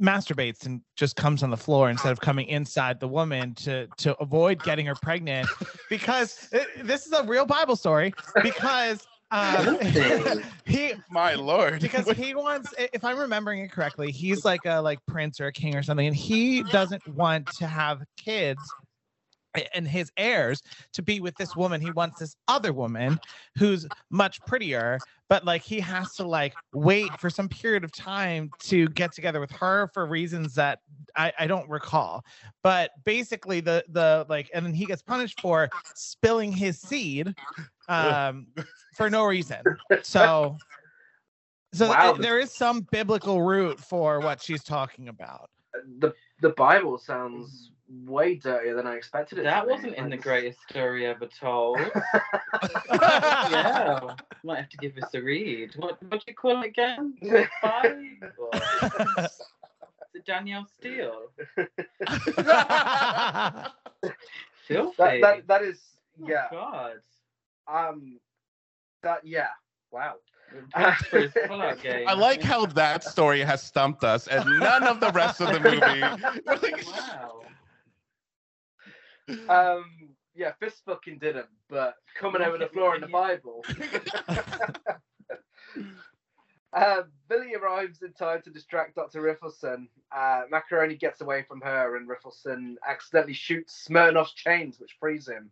masturbates 0.00 0.66
and 0.66 0.80
just 0.96 1.16
comes 1.16 1.42
on 1.42 1.50
the 1.50 1.56
floor 1.56 1.90
instead 1.90 2.10
of 2.10 2.20
coming 2.20 2.46
inside 2.48 2.98
the 2.98 3.06
woman 3.06 3.54
to 3.54 3.86
to 3.96 4.16
avoid 4.18 4.62
getting 4.64 4.86
her 4.86 4.94
pregnant 4.96 5.48
because 5.88 6.48
uh, 6.52 6.64
this 6.82 7.06
is 7.06 7.12
a 7.12 7.22
real 7.24 7.46
Bible 7.46 7.76
story 7.76 8.12
because 8.42 9.06
um, 9.30 9.78
he 10.66 10.92
My 11.10 11.34
lord. 11.34 11.80
because 11.80 12.08
he 12.10 12.34
wants 12.34 12.74
if 12.78 13.04
i'm 13.04 13.18
remembering 13.18 13.60
it 13.60 13.70
correctly 13.70 14.10
he's 14.10 14.44
like 14.44 14.64
a 14.66 14.80
like 14.80 14.98
prince 15.06 15.40
or 15.40 15.46
a 15.46 15.52
king 15.52 15.76
or 15.76 15.82
something 15.82 16.06
and 16.06 16.16
he 16.16 16.62
doesn't 16.64 17.06
want 17.08 17.46
to 17.58 17.66
have 17.66 18.02
kids 18.16 18.60
and 19.74 19.86
his 19.86 20.12
heirs 20.16 20.62
to 20.92 21.02
be 21.02 21.20
with 21.20 21.36
this 21.36 21.56
woman 21.56 21.80
he 21.80 21.90
wants 21.90 22.18
this 22.20 22.36
other 22.48 22.72
woman 22.72 23.18
who's 23.58 23.86
much 24.10 24.44
prettier 24.46 24.98
but 25.28 25.44
like 25.44 25.62
he 25.62 25.80
has 25.80 26.14
to 26.14 26.24
like 26.24 26.56
wait 26.72 27.18
for 27.18 27.30
some 27.30 27.48
period 27.48 27.84
of 27.84 27.92
time 27.92 28.52
to 28.58 28.88
get 28.88 29.12
together 29.12 29.40
with 29.40 29.50
her 29.50 29.88
for 29.92 30.06
reasons 30.06 30.54
that 30.54 30.80
I, 31.16 31.32
I 31.38 31.46
don't 31.46 31.68
recall 31.68 32.24
but 32.62 32.90
basically 33.04 33.60
the 33.60 33.84
the 33.88 34.26
like 34.28 34.50
and 34.54 34.64
then 34.64 34.74
he 34.74 34.86
gets 34.86 35.02
punished 35.02 35.40
for 35.40 35.68
spilling 35.94 36.52
his 36.52 36.78
seed 36.80 37.34
um 37.88 38.46
for 38.94 39.10
no 39.10 39.24
reason 39.24 39.62
so 40.02 40.56
so 41.72 41.88
Wow. 41.88 41.94
Eh, 41.94 42.12
th- 42.12 42.22
there 42.22 42.38
is 42.38 42.52
some 42.52 42.86
biblical 42.90 43.42
root 43.42 43.78
for 43.78 44.20
what 44.20 44.42
she's 44.42 44.64
talking 44.64 45.08
about 45.08 45.50
uh, 45.74 45.80
The 45.98 46.14
the 46.40 46.50
Bible 46.50 46.98
sounds 46.98 47.70
mm-hmm. 47.92 48.10
way 48.10 48.34
dirtier 48.36 48.74
than 48.74 48.86
I 48.86 48.94
expected 48.94 49.38
it. 49.38 49.44
That 49.44 49.62
to 49.62 49.68
wasn't 49.68 49.94
in 49.94 50.04
the 50.08 50.16
Like, 50.16 50.22
greatest 50.22 50.58
story 50.68 51.06
ever 51.06 51.26
told. 51.26 51.78
yeah, 52.90 54.14
might 54.44 54.56
have 54.56 54.68
to 54.70 54.76
give 54.78 54.94
this 54.94 55.12
a 55.14 55.20
read. 55.20 55.72
What 55.76 56.02
what 56.04 56.24
do 56.24 56.24
you 56.26 56.34
call 56.34 56.62
it 56.62 56.66
again? 56.66 57.14
Five? 57.60 57.94
Or 60.20 60.20
is 60.20 60.20
it 60.20 60.26
Danielle 60.26 60.66
Steel? 60.66 61.32
That, 64.98 65.20
that 65.20 65.46
that 65.48 65.62
is 65.62 65.80
Oh, 66.22 66.26
yeah. 66.28 66.46
God. 66.50 66.96
Um, 67.66 68.20
that 69.02 69.24
yeah. 69.24 69.48
Wow. 69.90 70.16
Thanks 70.74 71.06
for 71.06 71.20
his 71.20 71.32
pull-out 71.46 71.80
game. 71.82 72.06
I 72.08 72.12
like 72.12 72.42
how 72.42 72.66
that 72.66 73.02
story 73.04 73.40
has 73.40 73.62
stumped 73.62 74.04
us 74.04 74.26
and 74.28 74.44
none 74.58 74.86
of 74.86 75.00
the 75.00 75.10
rest 75.12 75.40
of 75.40 75.50
the 75.52 75.60
movie. 75.70 75.80
Wow. 79.48 79.48
Um, 79.48 79.84
yeah, 80.34 80.52
fist 80.60 80.82
fucking 80.84 81.18
didn't, 81.18 81.46
but 81.68 81.94
coming 82.18 82.42
over 82.42 82.58
the 82.58 82.68
floor 82.68 82.94
in 82.94 83.00
the 83.00 83.06
Bible. 83.08 83.64
Uh, 86.72 87.02
Billy 87.28 87.54
arrives 87.54 88.02
in 88.02 88.12
time 88.12 88.42
to 88.42 88.50
distract 88.50 88.94
Dr. 88.94 89.22
Riffleson. 89.22 89.88
Uh, 90.14 90.42
Mackeroni 90.52 90.98
gets 90.98 91.20
away 91.20 91.42
from 91.42 91.60
her, 91.62 91.96
and 91.96 92.08
Riffleson 92.08 92.74
accidentally 92.88 93.32
shoots 93.34 93.86
Smirnoff's 93.88 94.34
chains, 94.34 94.78
which 94.78 94.96
frees 95.00 95.26
him. 95.28 95.50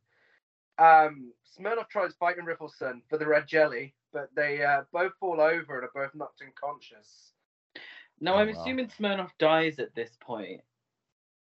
Um, 0.78 1.32
Smirnoff 1.59 1.89
tries 1.89 2.15
fighting 2.15 2.45
Riffleson 2.45 3.01
for 3.11 3.19
the 3.19 3.27
red 3.27 3.49
jelly, 3.49 3.95
but 4.12 4.28
they 4.36 4.65
uh, 4.65 4.82
both 4.93 5.12
fall 5.19 5.40
over 5.40 5.78
and 5.78 5.85
are 5.85 5.90
both 5.93 6.15
knocked 6.15 6.40
unconscious. 6.40 7.32
Now, 8.20 8.35
Oh, 8.35 8.39
I'm 8.39 8.53
wow. 8.55 8.61
assuming 8.62 8.86
Smirnoff 8.89 9.31
dies 9.40 9.81
at 9.81 9.95
this 9.97 10.11
point. 10.20 10.61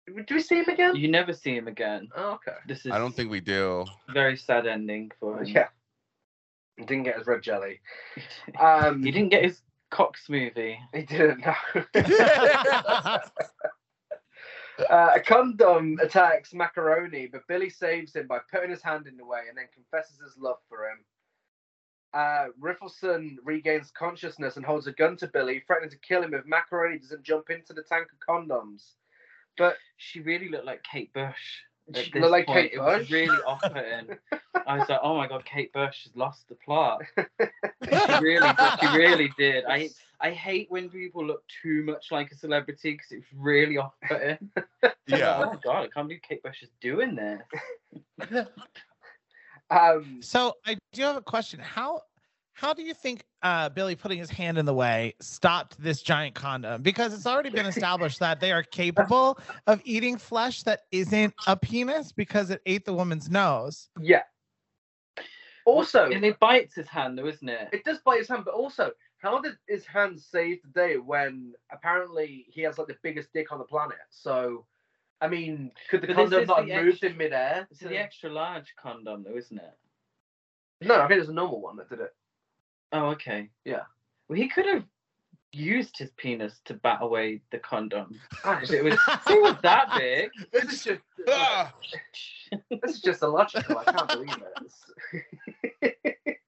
Do 0.07 0.35
we 0.37 0.41
see 0.41 0.57
him 0.61 0.69
again? 0.69 0.97
You 0.97 1.09
never 1.09 1.33
see 1.35 1.55
him 1.55 1.69
again. 1.69 2.09
Oh, 2.17 2.33
okay. 2.35 2.57
This 2.67 2.87
is 2.87 2.93
I 2.93 2.99
don't 2.99 3.15
think 3.15 3.31
we 3.31 3.41
do. 3.41 3.85
very 4.09 4.37
sad 4.37 4.67
ending 4.67 5.11
for 5.21 5.39
him. 5.43 5.47
Yeah. 5.47 5.69
He 6.77 6.85
didn't 6.85 7.05
get 7.05 7.19
his 7.19 7.27
red 7.27 7.43
jelly. 7.43 7.81
Um, 8.61 9.03
he 9.03 9.11
didn't 9.11 9.31
get 9.31 9.43
his 9.45 9.61
cock 9.91 10.17
smoothie. 10.29 10.77
He 10.93 11.03
didn't. 11.03 11.45
know. 11.45 11.55
Uh, 14.91 15.13
a 15.15 15.21
condom 15.21 15.99
attacks 16.03 16.53
Mackeroni, 16.53 17.33
but 17.33 17.47
Billy 17.49 17.71
saves 17.71 18.15
him 18.15 18.27
by 18.27 18.39
putting 18.53 18.69
his 18.71 18.83
hand 18.83 19.07
in 19.07 19.17
the 19.17 19.25
way 19.25 19.45
and 19.49 19.57
then 19.57 19.69
confesses 19.73 20.21
his 20.21 20.37
love 20.39 20.59
for 20.69 20.91
him. 20.91 20.99
Uh, 22.13 22.49
Riffleson 22.61 23.37
regains 23.43 23.91
consciousness 23.91 24.57
and 24.57 24.65
holds 24.65 24.87
a 24.87 24.93
gun 24.93 25.17
to 25.17 25.29
Billy, 25.29 25.63
threatening 25.67 25.91
to 25.91 25.99
kill 25.99 26.23
him 26.23 26.35
if 26.35 26.45
Mackeroni 26.45 27.01
doesn't 27.01 27.23
jump 27.23 27.51
into 27.51 27.73
the 27.73 27.83
tank 27.83 28.09
of 28.13 28.19
condoms. 28.19 28.83
But 29.57 29.77
She 29.97 30.21
really 30.21 30.51
looked 30.51 30.67
like 30.67 30.83
Kate 30.83 31.13
Bush. 31.15 31.63
At 31.95 32.05
she 32.05 32.19
looked 32.19 32.33
like 32.33 32.47
point. 32.47 32.71
Kate 32.71 32.75
It 32.75 32.81
was 32.81 33.03
Bush. 33.03 33.11
really 33.11 33.39
off-putting. 33.47 34.17
I 34.67 34.79
was 34.79 34.89
like, 34.89 35.01
oh 35.03 35.17
my 35.17 35.27
god, 35.29 35.45
Kate 35.45 35.73
Bush 35.73 36.05
has 36.05 36.17
lost 36.17 36.49
the 36.49 36.55
plot. 36.57 37.03
She 37.89 38.19
really, 38.21 38.49
did, 38.49 38.81
she 38.81 38.97
really 38.97 39.33
did. 39.39 39.65
I 39.69 39.91
I 40.21 40.31
hate 40.31 40.69
when 40.71 40.89
people 40.89 41.25
look 41.25 41.45
too 41.63 41.85
much 41.85 42.11
like 42.11 42.33
a 42.33 42.35
celebrity 42.35 42.93
because 42.93 43.13
it's 43.13 43.27
really 43.35 43.79
off-putting. 43.79 44.51
Yeah. 45.07 45.41
Oh 45.41 45.47
my 45.53 45.59
god, 45.63 45.85
I 45.85 45.89
can't 45.89 46.09
believe 46.09 46.23
Kate 46.23 46.43
Bush 46.43 46.63
is 46.63 46.71
doing 46.81 47.15
this. 47.15 47.43
um, 49.71 50.21
So 50.21 50.55
I 50.67 50.77
do 50.93 51.03
have 51.03 51.17
a 51.17 51.23
question. 51.23 51.61
How 51.61 52.01
how 52.57 52.73
do 52.73 52.83
you 52.83 52.95
think 52.95 53.25
uh, 53.43 53.69
Billy 53.69 53.95
putting 53.95 54.19
his 54.19 54.31
hand 54.31 54.57
in 54.57 54.65
the 54.65 54.73
way 54.73 55.13
stopped 55.21 55.81
this 55.81 56.01
giant 56.01 56.35
condom? 56.35 56.81
Because 56.81 57.13
it's 57.13 57.27
already 57.27 57.51
been 57.51 57.67
established 57.67 58.19
that 58.21 58.41
they 58.41 58.51
are 58.51 58.63
capable 58.63 59.39
of 59.67 59.83
eating 59.85 60.17
flesh 60.17 60.63
that 60.63 60.81
isn't 60.91 61.35
a 61.47 61.55
penis 61.55 62.13
because 62.13 62.49
it 62.49 62.63
ate 62.65 62.87
the 62.87 62.95
woman's 62.95 63.29
nose. 63.31 63.91
yeah. 64.01 64.23
Also, 65.67 66.09
and 66.11 66.25
it 66.25 66.39
bites 66.39 66.77
his 66.77 66.87
hand 66.87 67.19
though, 67.19 67.27
isn't 67.27 67.49
it? 67.49 67.69
it 67.73 67.85
does 67.85 67.99
bite 67.99 68.21
his 68.21 68.29
hand, 68.29 68.45
but 68.45 68.55
also, 68.55 68.93
how 69.19 69.41
did 69.41 69.55
his 69.69 69.85
hand 69.85 70.19
save 70.19 70.63
the 70.63 70.69
day 70.69 70.97
when 70.97 71.53
apparently 71.73 72.47
he 72.49 72.63
has 72.63 72.79
like 72.79 72.87
the 72.87 72.97
biggest 73.03 73.33
dick 73.35 73.53
on 73.53 73.59
the 73.59 73.65
planet? 73.65 73.99
So, 74.09 74.65
I 75.21 75.29
mean, 75.29 75.73
could 75.91 76.03
the 76.03 76.07
But 76.07 76.17
condom 76.17 76.43
is 76.43 76.49
not 76.49 76.67
the 76.67 76.73
have 76.73 76.85
moved 76.85 76.95
extra- 76.95 77.11
in 77.11 77.17
midair? 77.19 77.69
It's 77.71 77.81
the 77.81 77.99
extra 77.99 78.31
large 78.31 78.75
condom 78.81 79.25
though, 79.25 79.37
isn't 79.37 79.59
it? 79.59 79.75
No, 80.83 81.01
I 81.03 81.09
think 81.09 81.21
it's 81.21 81.29
a 81.29 81.35
normal 81.35 81.61
one 81.61 81.77
that 81.77 81.91
did 81.91 82.01
it. 82.01 82.15
Oh, 82.93 83.07
okay. 83.11 83.49
Yeah. 83.65 83.83
Well, 84.29 84.37
he 84.39 84.49
could 84.49 84.67
have 84.67 84.85
used 85.53 85.97
his 85.99 86.11
penis 86.17 86.61
to 86.67 86.75
bat 86.75 86.99
away 87.01 87.41
the 87.51 87.59
condom. 87.59 88.19
Ah, 88.45 88.61
If 88.63 88.71
it 88.71 88.83
was, 88.85 88.95
if 88.95 89.31
it 89.31 89.43
was 89.43 89.57
that 89.63 89.93
big. 89.97 90.31
this 90.53 90.73
is 90.73 90.85
just 90.85 91.01
Ah! 91.29 91.73
this 92.83 92.97
is 92.97 93.01
just 93.01 93.23
illogical. 93.23 93.79
I 93.79 93.85
can't 93.85 94.09
believe 94.09 94.43
it. 95.83 96.39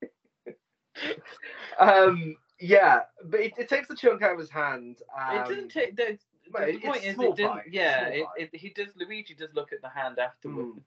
um, 1.78 2.36
yeah, 2.60 3.00
but 3.24 3.40
it, 3.40 3.52
it 3.58 3.68
takes 3.68 3.88
the 3.88 3.96
chunk 3.96 4.22
out 4.22 4.32
of 4.32 4.38
his 4.38 4.50
hand. 4.50 4.98
Um, 5.16 5.36
it 5.36 5.48
doesn't 5.48 5.68
take. 5.70 5.96
The, 5.96 6.18
well, 6.52 6.66
the 6.66 6.78
point 6.78 7.04
is, 7.04 7.16
it 7.18 7.36
didn't. 7.36 7.60
Yeah, 7.70 8.06
it, 8.08 8.26
it, 8.36 8.50
he 8.56 8.70
does. 8.70 8.88
Luigi 8.96 9.34
does 9.34 9.50
look 9.54 9.72
at 9.72 9.82
the 9.82 9.88
hand 9.88 10.18
afterwards 10.18 10.78
Mm. 10.78 10.82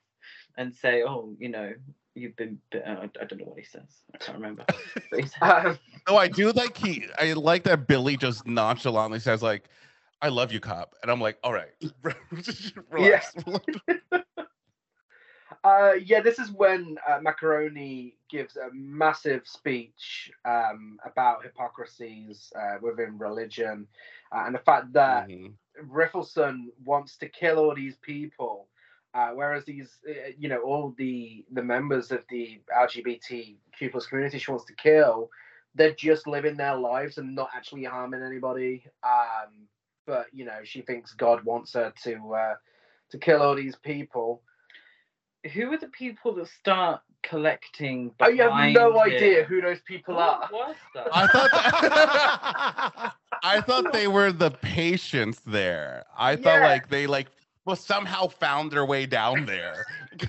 And 0.57 0.73
say, 0.73 1.03
"Oh, 1.03 1.35
you 1.39 1.49
know, 1.49 1.73
you've 2.15 2.35
been." 2.35 2.59
uh, 2.75 2.79
I, 2.79 3.03
I 3.03 3.25
don't 3.25 3.39
know 3.39 3.45
what 3.45 3.59
he 3.59 3.65
says. 3.65 4.03
I 4.13 4.17
can't 4.17 4.37
remember. 4.37 4.65
But 5.11 5.25
Um, 5.41 5.79
No, 6.07 6.17
I 6.17 6.27
do 6.27 6.51
like 6.51 6.77
he. 6.77 7.05
I 7.19 7.33
like 7.33 7.63
that 7.63 7.87
Billy 7.87 8.17
just 8.17 8.47
nonchalantly 8.47 9.19
says 9.19 9.41
like, 9.41 9.69
"I 10.21 10.29
love 10.29 10.51
you, 10.51 10.59
cop," 10.59 10.95
and 11.01 11.11
I'm 11.11 11.21
like, 11.21 11.37
"All 11.43 11.53
right, 11.53 11.71
relax." 12.89 13.33
Uh, 15.63 15.93
yeah, 16.03 16.21
this 16.21 16.39
is 16.39 16.51
when 16.51 16.97
uh, 17.07 17.19
Mackeroni 17.19 18.13
gives 18.29 18.55
a 18.57 18.69
massive 18.73 19.45
speech 19.45 20.31
um, 20.45 20.97
about 21.05 21.43
hypocrisies 21.43 22.51
uh, 22.59 22.77
within 22.81 23.17
religion 23.17 23.87
uh, 24.35 24.43
and 24.45 24.55
the 24.55 24.59
fact 24.59 24.91
that 24.93 25.27
Mhm. 25.29 25.53
Riffleson 25.85 26.67
wants 26.83 27.17
to 27.17 27.29
kill 27.29 27.59
all 27.59 27.75
these 27.75 27.97
people, 27.97 28.67
uh, 29.13 29.29
whereas 29.33 29.65
these, 29.65 29.99
uh, 30.07 30.31
you 30.37 30.47
know, 30.49 30.61
all 30.61 30.93
the 30.97 31.45
the 31.51 31.63
members 31.63 32.11
of 32.11 32.23
the 32.29 32.61
LGBTQ 32.77 33.91
plus 33.91 34.05
community 34.07 34.37
she 34.39 34.51
wants 34.51 34.65
to 34.65 34.73
kill, 34.75 35.29
they're 35.75 35.93
just 35.93 36.27
living 36.27 36.57
their 36.57 36.77
lives 36.77 37.17
and 37.17 37.35
not 37.35 37.49
actually 37.55 37.83
harming 37.83 38.23
anybody. 38.23 38.85
Um, 39.03 39.67
but 40.05 40.27
you 40.33 40.45
know, 40.45 40.59
she 40.63 40.81
thinks 40.81 41.13
God 41.13 41.43
wants 41.43 41.73
her 41.73 41.93
to 42.03 42.33
uh, 42.33 42.55
to 43.11 43.17
kill 43.17 43.41
all 43.41 43.55
these 43.55 43.75
people. 43.75 44.41
Who 45.53 45.73
are 45.73 45.77
the 45.77 45.87
people 45.87 46.33
that 46.35 46.47
start 46.47 47.01
collecting? 47.23 48.11
Oh, 48.21 48.29
you 48.29 48.43
have 48.43 48.53
no 48.53 48.93
behind 48.93 48.97
idea 48.99 49.43
who 49.43 49.61
those 49.61 49.81
people 49.81 50.15
What 50.15 50.39
are. 50.41 50.49
was 50.51 50.75
that? 50.93 51.07
I 51.11 51.27
thought 51.27 51.51
that, 51.51 53.13
I 53.43 53.61
thought 53.61 53.91
they 53.91 54.07
were 54.07 54.31
the 54.31 54.51
patients 54.51 55.41
there. 55.45 56.05
I 56.17 56.35
thought 56.35 56.61
Yeah. 56.61 56.61
like 56.61 56.89
they 56.89 57.07
like 57.07 57.27
well 57.65 57.75
somehow 57.75 58.27
found 58.27 58.71
their 58.71 58.85
way 58.85 59.05
down 59.05 59.45
there. 59.45 59.85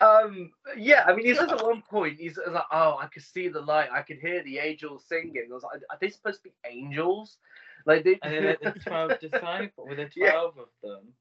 Um, 0.00 0.50
yeah, 0.76 1.04
I 1.06 1.14
mean, 1.14 1.26
he 1.26 1.34
says 1.34 1.50
at 1.50 1.62
one 1.62 1.82
point, 1.82 2.18
he's, 2.18 2.38
he's 2.44 2.52
like, 2.54 2.64
"Oh, 2.72 2.96
I 3.00 3.06
could 3.06 3.22
see 3.22 3.48
the 3.48 3.60
light. 3.60 3.88
I 3.92 4.02
could 4.02 4.18
hear 4.18 4.42
the 4.42 4.58
angels 4.58 5.04
singing." 5.08 5.46
I 5.50 5.54
was 5.54 5.62
like, 5.62 5.80
"Are 5.90 5.98
they 6.00 6.08
supposed 6.08 6.42
to 6.42 6.48
be 6.48 6.54
angels?" 6.68 7.38
Like 7.86 8.04
they, 8.04 8.18
and 8.22 8.34
then 8.34 8.44
like 8.46 8.60
the 8.60 8.80
twelve 8.86 9.18
disciples. 9.20 9.88
Were 9.88 9.94
there 9.94 10.10
Yeah. 10.16 10.30
twelve 10.32 10.58
of 10.58 10.68
them? 10.82 11.12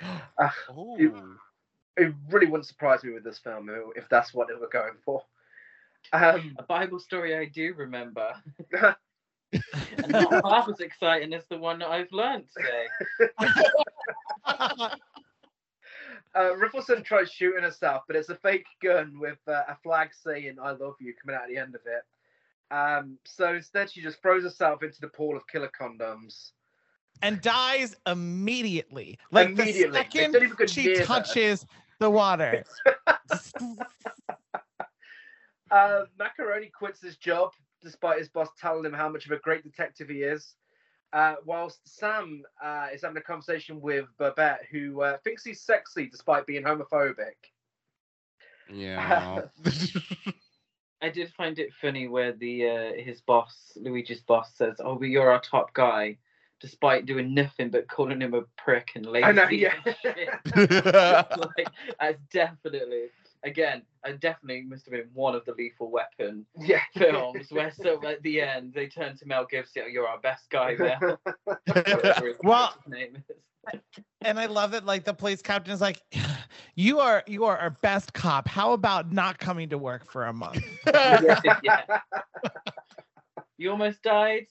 oh. 0.70 1.36
it 1.96 2.14
really 2.30 2.46
wouldn't 2.46 2.66
surprise 2.66 3.04
me 3.04 3.12
with 3.12 3.24
this 3.24 3.38
film 3.38 3.68
if 3.96 4.08
that's 4.08 4.32
what 4.32 4.48
they 4.48 4.54
were 4.54 4.68
going 4.68 4.94
for. 5.04 5.22
Um, 6.12 6.54
A 6.58 6.62
Bible 6.62 6.98
story 6.98 7.36
I 7.36 7.46
do 7.46 7.74
remember. 7.74 8.32
and 9.98 10.12
not 10.12 10.44
half 10.44 10.68
as 10.68 10.80
exciting 10.80 11.32
as 11.34 11.44
the 11.50 11.58
one 11.58 11.78
that 11.80 11.88
I've 11.88 12.10
learned 12.12 12.44
today. 12.56 12.86
uh, 14.46 14.88
Riffleson 16.34 17.04
tries 17.04 17.30
shooting 17.30 17.62
herself, 17.62 18.02
but 18.06 18.16
it's 18.16 18.28
a 18.30 18.36
fake 18.36 18.66
gun 18.82 19.18
with 19.20 19.38
uh, 19.46 19.62
a 19.68 19.76
flag 19.82 20.10
saying 20.14 20.56
"I 20.62 20.70
love 20.72 20.94
you" 21.00 21.14
coming 21.20 21.36
out 21.36 21.42
at 21.44 21.48
the 21.50 21.58
end 21.58 21.74
of 21.74 21.82
it. 21.86 22.74
Um, 22.74 23.18
so 23.24 23.54
instead, 23.54 23.90
she 23.90 24.00
just 24.00 24.22
throws 24.22 24.42
herself 24.44 24.82
into 24.82 25.00
the 25.00 25.08
pool 25.08 25.36
of 25.36 25.46
killer 25.46 25.70
condoms. 25.78 26.52
and 27.20 27.40
dies 27.42 27.94
immediately. 28.06 29.18
Like 29.30 29.50
Immediately. 29.50 29.90
the 29.90 29.92
second 29.92 30.32
don't 30.32 30.42
even 30.44 30.56
go 30.56 30.66
she 30.66 30.84
near 30.84 30.98
her. 31.00 31.04
touches 31.04 31.66
the 31.98 32.10
water. 32.10 32.64
Uh, 35.70 36.04
Mackeroni 36.20 36.70
quits 36.70 37.00
his 37.00 37.16
job 37.16 37.52
despite 37.82 38.18
his 38.18 38.28
boss 38.28 38.48
telling 38.60 38.84
him 38.84 38.92
how 38.92 39.08
much 39.08 39.26
of 39.26 39.32
a 39.32 39.38
great 39.38 39.62
detective 39.62 40.08
he 40.08 40.22
is. 40.22 40.54
Uh, 41.12 41.34
whilst 41.44 41.80
Sam 41.84 42.42
uh, 42.62 42.88
is 42.92 43.02
having 43.02 43.18
a 43.18 43.22
conversation 43.22 43.80
with 43.80 44.06
Babette, 44.18 44.62
who 44.70 45.02
uh, 45.02 45.18
thinks 45.24 45.44
he's 45.44 45.60
sexy 45.60 46.06
despite 46.06 46.46
being 46.46 46.62
homophobic. 46.62 47.36
Yeah. 48.72 49.42
I 51.02 51.08
did 51.08 51.32
find 51.34 51.58
it 51.58 51.74
funny 51.80 52.06
where 52.06 52.32
the 52.32 52.68
uh, 52.68 53.02
his 53.02 53.20
boss, 53.20 53.72
Luigi's 53.76 54.20
boss, 54.20 54.54
says, 54.54 54.76
"Oh, 54.78 54.94
but 54.94 55.08
you're 55.08 55.30
our 55.30 55.40
top 55.40 55.74
guy," 55.74 56.16
despite 56.60 57.06
doing 57.06 57.34
nothing 57.34 57.70
but 57.70 57.88
calling 57.88 58.22
him 58.22 58.34
a 58.34 58.42
prick 58.56 58.92
and 58.94 59.04
lazy. 59.04 59.24
I 59.24 59.32
know, 59.32 59.48
yeah. 59.48 59.74
and 59.84 59.96
shit. 60.00 60.28
like 61.56 61.68
that's 61.98 62.18
definitely 62.32 63.06
again, 63.44 63.82
I 64.04 64.12
definitely 64.12 64.62
must 64.62 64.84
have 64.86 64.92
been 64.92 65.08
one 65.14 65.34
of 65.34 65.44
the 65.44 65.52
Lethal 65.52 65.90
Weapon 65.90 66.46
yeah. 66.58 66.80
films 66.96 67.46
where 67.50 67.70
so 67.70 68.00
at 68.06 68.22
the 68.22 68.40
end 68.40 68.72
they 68.74 68.86
turn 68.86 69.16
to 69.18 69.26
Mel 69.26 69.46
Gibson, 69.50 69.82
"Oh, 69.86 69.88
"You're 69.88 70.08
our 70.08 70.18
best 70.20 70.50
guy, 70.50 70.74
Mel." 70.78 71.20
Whatever 71.66 72.26
his 72.26 72.36
Well- 72.42 72.74
name 72.86 73.16
is. 73.16 73.80
and 74.22 74.40
I 74.40 74.46
love 74.46 74.72
that 74.72 74.84
like 74.84 75.04
the 75.04 75.14
police 75.14 75.40
captain 75.40 75.72
is 75.72 75.80
like, 75.80 76.00
you 76.74 76.98
are 76.98 77.22
you 77.26 77.44
are 77.44 77.56
our 77.58 77.70
best 77.70 78.12
cop. 78.12 78.48
How 78.48 78.72
about 78.72 79.12
not 79.12 79.38
coming 79.38 79.68
to 79.68 79.78
work 79.78 80.10
for 80.10 80.26
a 80.26 80.32
month? 80.32 80.64
Yeah. 80.86 81.80
You 83.58 83.70
almost 83.70 84.02
died. 84.02 84.46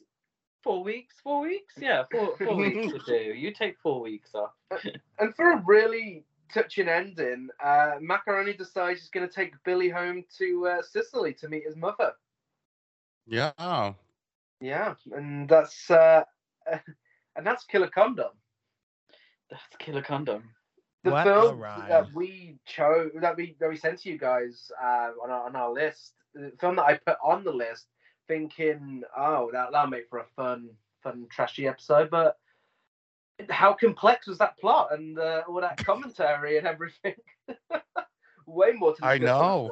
Four 0.63 0.83
weeks. 0.83 1.15
Four 1.21 1.41
weeks. 1.41 1.73
Yeah, 1.77 2.03
four 2.11 2.37
four 2.37 2.55
weeks 2.55 2.93
will 2.93 2.99
do. 3.05 3.33
You 3.35 3.51
take 3.51 3.75
four 3.81 3.99
weeks 3.99 4.33
off. 4.35 4.51
and 5.19 5.35
for 5.35 5.51
a 5.53 5.63
really 5.65 6.23
touching 6.53 6.87
ending, 6.87 7.49
uh, 7.63 7.93
Mackeroni 8.01 8.57
decides 8.57 8.99
he's 8.99 9.09
going 9.09 9.27
to 9.27 9.33
take 9.33 9.53
Billy 9.63 9.89
home 9.89 10.23
to 10.37 10.67
uh, 10.67 10.81
Sicily 10.81 11.33
to 11.35 11.47
meet 11.47 11.63
his 11.65 11.75
mother. 11.75 12.13
Yeah. 13.27 13.93
Yeah, 14.59 14.93
and 15.13 15.49
that's 15.49 15.89
uh, 15.89 16.23
and 17.35 17.45
that's 17.45 17.65
Killer 17.65 17.87
Condom. 17.87 18.31
That's 19.49 19.63
Killer 19.79 20.03
Condom. 20.03 20.43
The 21.03 21.11
What 21.11 21.23
film 21.23 21.59
that 21.59 22.13
we 22.13 22.57
chose 22.65 23.09
that 23.15 23.35
we 23.35 23.55
that 23.59 23.69
we 23.69 23.75
sent 23.75 23.99
to 24.01 24.09
you 24.09 24.19
guys 24.19 24.71
uh, 24.81 25.09
on 25.23 25.31
our 25.31 25.47
on 25.47 25.55
our 25.55 25.73
list. 25.73 26.13
The 26.35 26.51
film 26.59 26.75
that 26.75 26.85
I 26.85 26.97
put 26.97 27.17
on 27.23 27.43
the 27.43 27.51
list, 27.51 27.87
thinking, 28.27 29.01
oh, 29.17 29.49
that 29.51 29.71
that'll 29.71 29.89
make 29.89 30.09
for 30.09 30.19
a 30.19 30.25
fun 30.35 30.69
fun 31.03 31.27
trashy 31.31 31.67
episode, 31.67 32.09
but. 32.09 32.37
How 33.49 33.73
complex 33.73 34.27
was 34.27 34.37
that 34.39 34.57
plot 34.57 34.89
and 34.91 35.17
uh, 35.17 35.43
all 35.47 35.61
that 35.61 35.77
commentary 35.77 36.57
and 36.57 36.67
everything? 36.67 37.15
Way 38.45 38.71
more 38.73 38.95
to 38.95 39.05
I 39.05 39.17
know. 39.17 39.71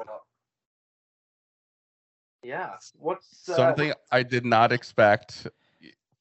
Yeah. 2.43 2.75
What's 2.97 3.49
uh, 3.49 3.55
Something 3.55 3.93
I 4.11 4.23
did 4.23 4.45
not 4.45 4.71
expect 4.71 5.47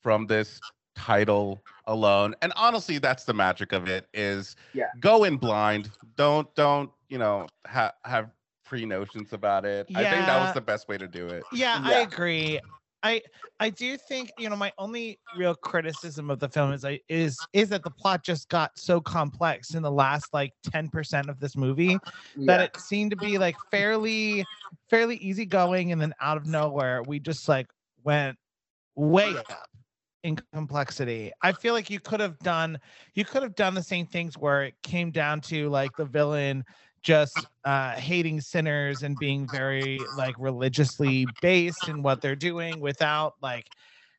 from 0.02 0.26
this 0.26 0.60
title 0.96 1.62
alone. 1.86 2.34
And 2.42 2.52
honestly, 2.56 2.98
that's 2.98 3.24
the 3.24 3.34
magic 3.34 3.72
of 3.72 3.88
it 3.88 4.06
is 4.12 4.56
Yeah. 4.74 4.86
go 5.00 5.24
in 5.24 5.36
blind. 5.36 5.90
Don't 6.16 6.52
don't, 6.54 6.90
you 7.08 7.18
know, 7.18 7.46
ha- 7.66 7.94
have 8.04 8.30
pre 8.64 8.84
notions 8.84 9.32
about 9.32 9.64
it. 9.64 9.86
I 9.94 10.04
think 10.04 10.26
that 10.26 10.40
was 10.40 10.52
the 10.54 10.60
best 10.60 10.88
way 10.88 10.98
to 10.98 11.08
do 11.08 11.26
it. 11.28 11.44
Yeah, 11.52 11.80
I 11.82 12.00
agree. 12.00 12.60
I 13.02 13.22
I 13.60 13.70
do 13.70 13.96
think 13.96 14.30
you 14.38 14.48
know 14.48 14.56
my 14.56 14.72
only 14.78 15.18
real 15.36 15.54
criticism 15.54 16.30
of 16.30 16.40
the 16.40 16.48
film 16.48 16.72
is 16.72 16.84
I 16.84 17.00
is 17.08 17.38
is 17.52 17.68
that 17.68 17.84
the 17.84 17.90
plot 17.90 18.24
just 18.24 18.48
got 18.48 18.76
so 18.76 19.00
complex 19.00 19.74
in 19.74 19.82
the 19.82 19.90
last 19.90 20.32
like 20.32 20.52
ten 20.70 20.88
percent 20.88 21.28
of 21.28 21.38
this 21.38 21.56
movie 21.56 21.98
that 22.38 22.60
it 22.60 22.80
seemed 22.80 23.10
to 23.12 23.16
be 23.16 23.38
like 23.38 23.56
fairly 23.70 24.44
fairly 24.90 25.16
easygoing 25.16 25.92
and 25.92 26.00
then 26.00 26.12
out 26.20 26.36
of 26.36 26.46
nowhere 26.46 27.02
we 27.02 27.20
just 27.20 27.48
like 27.48 27.68
went 28.04 28.36
way 28.96 29.36
up 29.36 29.68
in 30.24 30.36
complexity. 30.52 31.30
I 31.42 31.52
feel 31.52 31.74
like 31.74 31.90
you 31.90 32.00
could 32.00 32.20
have 32.20 32.38
done 32.40 32.78
you 33.14 33.24
could 33.24 33.42
have 33.42 33.54
done 33.54 33.74
the 33.74 33.82
same 33.82 34.06
things 34.06 34.36
where 34.36 34.64
it 34.64 34.74
came 34.82 35.10
down 35.10 35.40
to 35.42 35.68
like 35.68 35.96
the 35.96 36.04
villain 36.04 36.64
just 37.02 37.46
uh 37.64 37.92
hating 37.92 38.40
sinners 38.40 39.02
and 39.02 39.18
being 39.18 39.48
very 39.48 40.06
like 40.12 40.34
religiously 40.38 41.26
based 41.40 41.88
in 41.88 42.02
what 42.02 42.20
they're 42.20 42.36
doing 42.36 42.80
without 42.80 43.34
like 43.40 43.70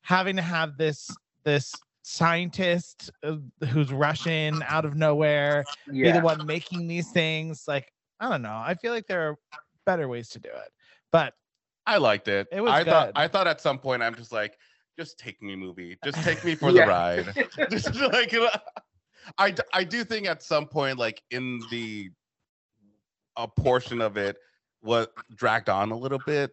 having 0.01 0.35
to 0.35 0.41
have 0.41 0.77
this 0.77 1.17
this 1.43 1.83
scientist 2.01 3.11
uh, 3.23 3.35
who's 3.69 3.91
Russian 3.91 4.63
out 4.67 4.85
of 4.85 4.95
nowhere 4.95 5.65
be 6.01 6.11
the 6.11 6.19
one 6.19 6.45
making 6.45 6.87
these 6.87 7.11
things. 7.11 7.65
Like, 7.67 7.91
I 8.19 8.29
don't 8.29 8.41
know. 8.41 8.49
I 8.63 8.75
feel 8.75 8.93
like 8.93 9.07
there 9.07 9.29
are 9.29 9.37
better 9.85 10.07
ways 10.07 10.29
to 10.29 10.39
do 10.39 10.49
it. 10.49 10.71
But 11.11 11.33
I 11.85 11.97
liked 11.97 12.27
it. 12.27 12.47
It 12.51 12.61
was 12.61 12.73
I 12.73 12.83
thought. 12.83 13.11
I 13.15 13.27
thought 13.27 13.47
at 13.47 13.61
some 13.61 13.79
point 13.79 14.03
I'm 14.03 14.15
just 14.15 14.31
like, 14.31 14.57
just 14.97 15.17
take 15.17 15.41
me 15.41 15.55
movie. 15.55 15.97
Just 16.03 16.17
take 16.23 16.43
me 16.43 16.55
for 16.55 16.71
the 16.71 16.85
ride. 16.85 17.33
just 17.69 17.95
like 17.95 18.33
I, 18.33 18.37
know, 18.37 18.49
I, 19.37 19.51
d- 19.51 19.63
I 19.73 19.83
do 19.83 20.03
think 20.03 20.27
at 20.27 20.43
some 20.43 20.67
point 20.67 20.97
like 20.97 21.21
in 21.31 21.67
the 21.69 22.11
a 23.39 23.47
portion 23.47 24.01
of 24.01 24.17
it 24.17 24.37
was 24.83 25.07
dragged 25.35 25.69
on 25.69 25.91
a 25.91 25.97
little 25.97 26.19
bit 26.25 26.51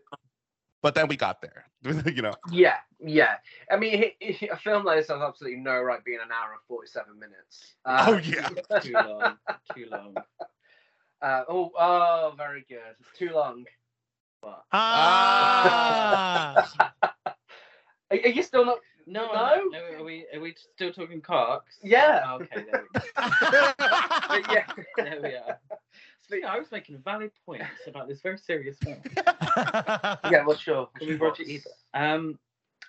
but 0.83 0.95
then 0.95 1.09
we 1.09 1.17
got 1.17 1.41
there 1.43 1.65
you 2.15 2.23
know 2.23 2.35
Yeah, 2.51 2.77
yeah. 3.01 3.37
I 3.71 3.77
mean, 3.77 4.13
he, 4.21 4.33
he- 4.33 4.49
a 4.49 4.57
film 4.57 4.85
like 4.85 4.99
this 4.99 5.09
has 5.09 5.21
absolutely 5.21 5.59
no 5.61 5.81
right 5.81 6.03
being 6.05 6.19
an 6.25 6.33
hour 6.33 6.53
and 6.53 6.61
forty-seven 6.67 7.19
minutes. 7.19 7.75
Uh, 7.85 8.07
Oh, 8.09 8.17
yeah. 8.17 8.49
Too 8.81 8.93
long. 8.95 9.37
Too 9.75 9.87
long. 9.91 10.15
Uh, 11.23 11.43
oh, 11.49 11.71
oh, 11.79 12.35
very 12.37 12.65
good. 12.69 12.79
It's 13.01 13.19
too 13.19 13.31
long. 13.33 13.65
But 14.43 14.63
ah, 14.73 16.73
are, 18.11 18.11
are 18.11 18.17
you 18.29 18.43
still 18.43 18.65
not? 18.65 18.79
No, 19.07 19.27
No? 19.33 19.63
no. 19.71 19.99
Are 20.01 20.05
we 20.05 20.27
are 20.35 20.41
we 20.41 20.55
still 20.75 20.93
talking 20.93 21.21
cocks? 21.21 21.79
Yeah. 21.83 22.25
Okay, 22.35 22.65
there 22.71 22.85
we, 22.95 23.01
But 23.17 24.45
yeah. 24.53 24.67
there 24.97 25.21
we 25.23 25.35
are. 25.37 25.59
See, 26.29 26.43
I 26.43 26.59
was 26.59 26.71
making 26.73 26.99
valid 26.99 27.31
points 27.45 27.65
about 27.87 28.09
this 28.09 28.21
very 28.21 28.39
serious 28.39 28.77
film. 28.79 29.01
Yeah. 30.31 30.45
Well, 30.45 30.57
sure. 30.57 30.89
Can 30.99 31.09
we 31.09 31.15
Roger 31.15 31.45
either? 31.45 31.71
Um, 31.95 32.39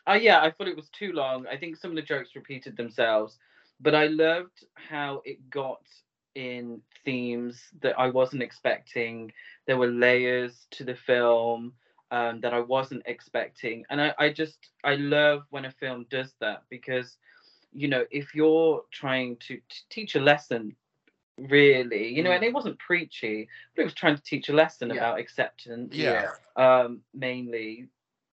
uh, 0.08 0.14
yeah, 0.14 0.42
I 0.42 0.52
thought 0.52 0.68
it 0.68 0.76
was 0.76 0.90
too 0.90 1.12
long. 1.14 1.46
I 1.48 1.58
think 1.58 1.76
some 1.76 1.92
of 1.92 1.96
the 1.96 2.02
jokes 2.02 2.36
repeated 2.36 2.76
themselves, 2.76 3.38
but 3.80 3.94
I 3.96 4.08
loved 4.08 4.66
how 4.74 5.22
it 5.24 5.50
got 5.50 5.82
in 6.36 6.82
themes 7.06 7.62
that 7.82 7.98
I 8.00 8.10
wasn't 8.10 8.44
expecting. 8.44 9.32
There 9.66 9.78
were 9.78 9.88
layers 9.88 10.68
to 10.72 10.84
the 10.84 10.96
film 10.96 11.74
um, 12.12 12.42
that 12.42 12.54
I 12.54 12.60
wasn't 12.60 13.04
expecting, 13.06 13.86
and 13.90 14.02
I, 14.02 14.14
I 14.18 14.30
just 14.30 14.58
I 14.84 14.96
love 14.96 15.44
when 15.50 15.66
a 15.66 15.72
film 15.72 16.06
does 16.10 16.34
that 16.40 16.64
because, 16.70 17.18
you 17.74 17.88
know, 17.88 18.06
if 18.12 18.34
you're 18.34 18.84
trying 18.92 19.38
to, 19.48 19.58
to 19.58 19.78
teach 19.90 20.16
a 20.16 20.22
lesson. 20.22 20.76
Really, 21.38 22.08
you 22.08 22.24
know, 22.24 22.32
and 22.32 22.44
it 22.44 22.54
wasn't 22.54 22.80
preachy, 22.80 23.48
but 23.76 23.84
it 23.84 23.86
was 23.86 23.94
trying 23.94 24.16
to 24.16 24.24
teach 24.24 24.50
a 24.50 24.54
lesson 24.54 24.90
Yeah. 24.90 24.96
about 24.96 25.20
acceptance 25.20 25.96
Yeah. 25.96 26.32
um, 26.56 27.02
mainly, 27.14 27.88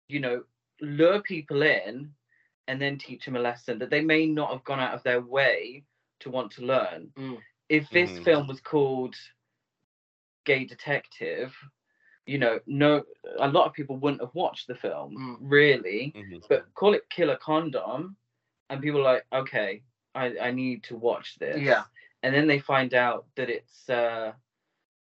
you 0.08 0.20
know, 0.20 0.44
lure 0.80 1.20
people 1.20 1.62
in 1.62 2.14
and 2.68 2.80
then 2.80 2.96
teach 2.98 3.24
them 3.24 3.34
a 3.36 3.40
lesson 3.40 3.78
that 3.80 3.90
they 3.90 4.00
may 4.00 4.26
not 4.26 4.52
have 4.52 4.62
gone 4.64 4.78
out 4.78 4.94
of 4.94 5.02
their 5.02 5.20
way 5.20 5.82
to 6.20 6.30
want 6.30 6.52
to 6.52 6.62
learn. 6.62 7.12
Mm. 7.16 7.42
If 7.68 7.90
this 7.90 8.10
Mhm. 8.18 8.24
film 8.24 8.46
was 8.46 8.60
called 8.60 9.16
Gay 10.44 10.64
Detective, 10.64 11.52
you 12.26 12.38
know, 12.38 12.60
no, 12.66 13.04
a 13.38 13.48
lot 13.48 13.66
of 13.66 13.72
people 13.72 13.96
wouldn't 13.96 14.20
have 14.22 14.34
watched 14.34 14.68
the 14.68 14.76
film, 14.76 15.16
Mm. 15.16 15.36
really. 15.40 16.12
Mhm. 16.14 16.46
But 16.48 16.72
call 16.74 16.94
it 16.94 17.08
Killer 17.10 17.36
Condom, 17.36 18.16
and 18.70 18.80
people 18.80 19.00
are 19.00 19.14
like, 19.14 19.26
okay, 19.32 19.82
I, 20.14 20.38
I 20.38 20.50
need 20.52 20.84
to 20.84 20.96
watch 20.96 21.36
this. 21.38 21.60
Yeah. 21.60 21.84
And 22.22 22.34
then 22.34 22.46
they 22.46 22.58
find 22.58 22.94
out 22.94 23.26
that 23.36 23.48
it's 23.50 23.88
uh, 23.88 24.32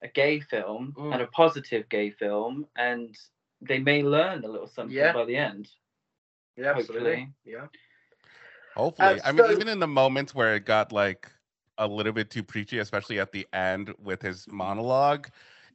a 0.02 0.08
gay 0.08 0.40
film 0.40 0.94
Mm. 0.96 1.12
and 1.14 1.22
a 1.22 1.26
positive 1.28 1.88
gay 1.88 2.10
film, 2.10 2.66
and 2.76 3.16
they 3.60 3.78
may 3.78 4.02
learn 4.02 4.44
a 4.44 4.48
little 4.48 4.66
something 4.66 4.96
Yeah. 4.96 5.12
by 5.12 5.24
the 5.24 5.36
end. 5.36 5.68
Yeah. 6.56 6.72
Absolutely. 6.76 7.10
Hopefully. 7.20 7.32
Yeah. 7.44 7.66
hopefully 8.74 9.20
Uh, 9.20 9.28
i 9.28 9.32
mean 9.32 9.44
so- 9.46 9.50
even 9.52 9.68
in 9.68 9.78
the 9.80 9.86
moments 9.86 10.34
where 10.34 10.54
it 10.54 10.64
got 10.64 10.92
like 10.92 11.30
a 11.78 11.86
little 11.86 12.12
bit 12.12 12.30
too 12.30 12.42
preachy 12.42 12.78
especially 12.78 13.18
at 13.20 13.32
the 13.32 13.46
end 13.52 13.92
with 14.02 14.20
his 14.22 14.46
monologue 14.48 15.28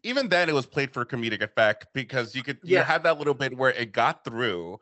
even 0.04 0.28
then 0.30 0.50
it 0.50 0.54
was 0.54 0.66
played 0.66 0.92
for 0.94 1.04
comedic 1.06 1.42
effect 1.42 1.88
because 1.94 2.36
you 2.36 2.44
could 2.44 2.58
you 2.64 2.78
had 2.78 3.04
that 3.04 3.18
little 3.18 3.34
bit 3.34 3.58
where 3.58 3.72
it 3.72 3.92
got 3.92 4.24
through 4.24 4.80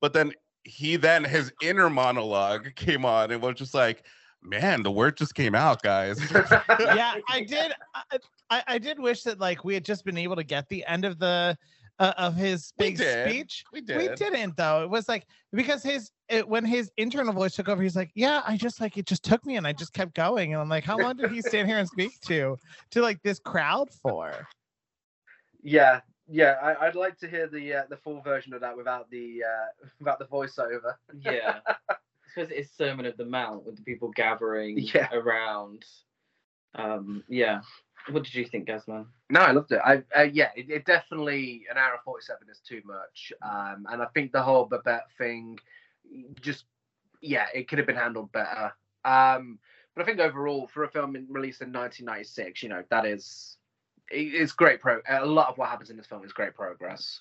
but 0.00 0.12
then 0.12 0.32
he 0.64 0.96
then 0.96 1.24
his 1.24 1.52
inner 1.62 1.88
monologue 1.90 2.74
came 2.76 3.04
on 3.04 3.30
and 3.30 3.40
was 3.42 3.54
just 3.56 3.74
like 3.74 4.04
man 4.44 4.82
the 4.82 4.90
word 4.90 5.16
just 5.16 5.34
came 5.34 5.54
out 5.54 5.82
guys 5.82 6.20
yeah, 6.80 7.14
I 7.28 7.42
did. 7.42 7.72
I, 7.94 8.18
I, 8.50 8.62
I 8.66 8.78
did 8.78 8.98
wish 8.98 9.22
that 9.22 9.40
like 9.40 9.64
we 9.64 9.74
had 9.74 9.84
just 9.84 10.04
been 10.04 10.18
able 10.18 10.36
to 10.36 10.44
get 10.44 10.68
the 10.68 10.84
end 10.86 11.04
of 11.04 11.18
the 11.18 11.56
uh, 11.98 12.12
of 12.16 12.34
his 12.34 12.72
big 12.76 12.96
did. 12.96 13.28
speech. 13.28 13.64
we 13.72 13.80
did 13.80 13.96
We 13.96 14.08
didn't 14.16 14.56
though. 14.56 14.82
It 14.82 14.90
was 14.90 15.08
like 15.08 15.26
because 15.52 15.82
his 15.82 16.10
it, 16.28 16.46
when 16.48 16.64
his 16.64 16.90
internal 16.96 17.32
voice 17.32 17.54
took 17.54 17.68
over, 17.68 17.82
he's 17.82 17.96
like, 17.96 18.10
"Yeah, 18.14 18.42
I 18.46 18.56
just 18.56 18.80
like 18.80 18.96
it 18.96 19.06
just 19.06 19.22
took 19.22 19.44
me, 19.46 19.56
and 19.56 19.66
I 19.66 19.72
just 19.72 19.92
kept 19.92 20.14
going." 20.14 20.52
And 20.52 20.60
I'm 20.60 20.68
like, 20.68 20.84
"How 20.84 20.98
long 20.98 21.16
did 21.16 21.30
he 21.30 21.40
stand 21.40 21.68
here 21.68 21.78
and 21.78 21.88
speak 21.88 22.18
to 22.22 22.58
to 22.90 23.02
like 23.02 23.22
this 23.22 23.38
crowd 23.38 23.90
for?" 23.90 24.46
Yeah. 25.62 26.00
Yeah. 26.28 26.56
I, 26.62 26.86
I'd 26.86 26.94
like 26.94 27.18
to 27.18 27.28
hear 27.28 27.46
the 27.46 27.74
uh, 27.74 27.82
the 27.88 27.96
full 27.96 28.20
version 28.22 28.54
of 28.54 28.60
that 28.60 28.76
without 28.76 29.10
the 29.10 29.44
uh, 29.44 29.86
without 29.98 30.18
the 30.18 30.26
voiceover. 30.26 30.94
Yeah. 31.20 31.60
Suppose 32.34 32.50
it's 32.52 32.76
Sermon 32.76 33.06
of 33.06 33.16
the 33.16 33.24
Mount 33.24 33.64
with 33.64 33.76
the 33.76 33.82
people 33.82 34.10
gathering 34.10 34.78
Yeah. 34.94 35.08
around. 35.12 35.84
Um, 36.74 37.22
yeah. 37.28 37.60
What 38.10 38.24
did 38.24 38.34
you 38.34 38.44
think, 38.44 38.68
Gazman? 38.68 39.06
No, 39.30 39.40
I 39.40 39.52
loved 39.52 39.72
it. 39.72 39.80
I 39.84 40.02
uh, 40.14 40.22
yeah, 40.24 40.50
it, 40.56 40.68
it 40.68 40.84
definitely 40.84 41.64
an 41.70 41.78
hour 41.78 41.92
and 41.92 42.00
forty 42.04 42.22
seven 42.22 42.48
is 42.50 42.60
too 42.60 42.82
much. 42.84 43.32
Um, 43.40 43.86
and 43.90 44.02
I 44.02 44.06
think 44.12 44.32
the 44.32 44.42
whole 44.42 44.66
Babette 44.66 45.06
thing, 45.16 45.58
just 46.42 46.64
yeah, 47.22 47.46
it 47.54 47.66
could 47.68 47.78
have 47.78 47.86
been 47.86 47.96
handled 47.96 48.30
better. 48.32 48.72
Um, 49.06 49.58
but 49.94 50.02
I 50.02 50.04
think 50.04 50.18
overall, 50.20 50.66
for 50.74 50.84
a 50.84 50.90
film 50.90 51.16
in, 51.16 51.26
released 51.30 51.62
in 51.62 51.72
nineteen 51.72 52.04
ninety 52.04 52.24
six, 52.24 52.62
you 52.62 52.68
know 52.68 52.82
that 52.90 53.06
is 53.06 53.56
it- 54.10 54.34
it's 54.34 54.52
great 54.52 54.80
pro. 54.80 55.00
A 55.08 55.24
lot 55.24 55.48
of 55.48 55.56
what 55.56 55.70
happens 55.70 55.88
in 55.88 55.96
this 55.96 56.06
film 56.06 56.24
is 56.26 56.32
great 56.32 56.54
progress. 56.54 57.20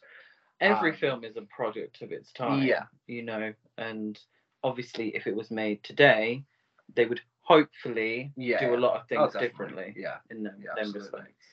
Every 0.59 0.91
Um, 0.91 0.97
film 0.97 1.23
is 1.23 1.37
a 1.37 1.43
product 1.43 2.01
of 2.01 2.11
its 2.11 2.33
time. 2.33 2.63
Yeah. 2.63 2.83
You 3.07 3.21
know, 3.23 3.53
and 3.77 4.19
obviously, 4.63 5.09
if 5.15 5.27
it 5.27 5.35
was 5.35 5.51
made 5.51 5.83
today, 5.83 6.43
they 6.95 7.05
would 7.05 7.21
hopefully 7.41 8.31
Yeah, 8.35 8.59
do 8.59 8.75
a 8.75 8.77
lot 8.77 8.95
of 8.95 9.01
Oh, 9.03 9.05
things 9.09 9.33
definitely. 9.33 9.47
differently 9.47 9.93
Yeah. 9.97 10.17
in 10.29 10.43
them, 10.43 10.55
Yeah, 10.59 10.75
them 10.75 10.85
absolutely. 10.85 11.19
respects. 11.21 11.45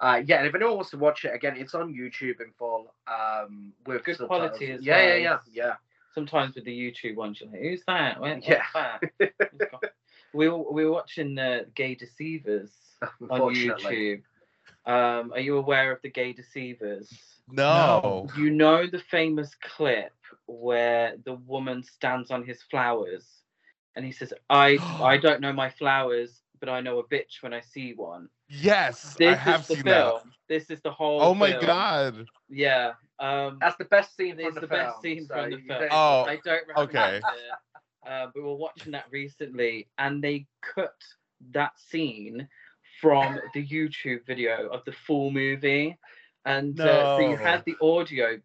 Uh, 0.00 0.22
yeah, 0.24 0.38
and 0.38 0.46
if 0.46 0.54
anyone 0.54 0.76
wants 0.76 0.90
to 0.90 0.98
watch 0.98 1.24
it 1.24 1.34
again, 1.34 1.56
it's 1.56 1.74
on 1.74 1.92
YouTube 1.92 2.40
in 2.40 2.52
full. 2.58 2.94
Um, 3.06 3.72
with 3.86 4.04
Good 4.04 4.16
subtitles. 4.16 4.28
quality 4.48 4.72
as 4.72 4.84
yeah, 4.84 4.96
well. 4.96 5.18
yeah, 5.18 5.38
yeah, 5.52 5.74
Sometimes 6.14 6.54
with 6.54 6.64
the 6.64 6.72
YouTube 6.72 7.16
ones, 7.16 7.40
you're 7.40 7.50
like, 7.50 7.60
who's 7.60 7.82
that? 7.86 8.18
Where, 8.20 8.34
what's 8.36 8.46
Yeah. 8.48 8.64
that? 8.74 9.32
We 10.32 10.48
were, 10.48 10.70
we 10.72 10.84
were 10.84 10.92
watching 10.92 11.36
uh, 11.40 11.64
Gay 11.74 11.96
Deceivers 11.96 12.70
on 13.30 13.40
YouTube. 13.52 14.22
Um, 14.86 15.32
are 15.32 15.40
you 15.40 15.56
aware 15.56 15.90
of 15.90 16.00
the 16.02 16.08
Gay 16.10 16.32
Deceivers? 16.32 17.12
No. 17.48 18.28
You 18.36 18.50
know 18.50 18.86
the 18.86 19.00
famous 19.10 19.56
clip 19.60 20.12
where 20.46 21.16
the 21.24 21.34
woman 21.34 21.82
stands 21.82 22.30
on 22.30 22.44
his 22.44 22.62
flowers 22.62 23.26
and 23.96 24.04
he 24.04 24.12
says, 24.12 24.32
I 24.48 24.78
I 25.02 25.16
don't 25.18 25.40
know 25.40 25.52
my 25.52 25.70
flowers, 25.70 26.42
but 26.60 26.68
I 26.68 26.80
know 26.80 26.98
a 26.98 27.04
bitch 27.08 27.42
when 27.42 27.52
I 27.52 27.60
see 27.60 27.94
one. 27.94 28.28
Yes, 28.48 29.14
This 29.18 29.36
I 29.36 29.36
have 29.36 29.60
is 29.62 29.68
the 29.68 29.74
seen 29.76 29.84
film. 29.84 30.20
that. 30.24 30.32
This 30.48 30.70
is 30.70 30.80
the 30.82 30.90
whole 30.90 31.20
Oh 31.22 31.34
my 31.34 31.52
film. 31.52 31.66
god. 31.66 32.26
Yeah. 32.48 32.92
Um 33.18 33.58
That's 33.60 33.76
the 33.76 33.84
best 33.84 34.16
scene 34.16 34.38
It's 34.38 34.46
from 34.46 34.54
the, 34.54 34.60
the 34.62 34.66
film. 34.68 34.80
best 34.86 35.00
scene 35.02 35.26
so 35.26 35.34
from 35.34 35.50
the 35.50 35.58
film. 35.58 35.88
Oh, 35.90 36.22
I 36.24 36.38
don't 36.44 36.66
recommend 36.68 36.88
okay. 36.90 37.16
it. 37.18 37.22
Uh, 38.06 38.28
we 38.34 38.40
were 38.40 38.54
watching 38.56 38.92
that 38.92 39.04
recently 39.10 39.86
and 39.98 40.24
they 40.24 40.46
cut 40.62 40.94
that 41.52 41.78
scene 41.78 42.48
from 43.00 43.38
the 43.52 43.66
YouTube 43.66 44.24
video 44.26 44.68
of 44.68 44.82
the 44.86 44.92
full 44.92 45.30
movie. 45.30 45.98
And 46.46 46.80
uh, 46.80 47.18
so 47.18 47.28
you 47.30 47.36
had 47.36 47.62
the 47.66 47.76
audio 47.82 48.38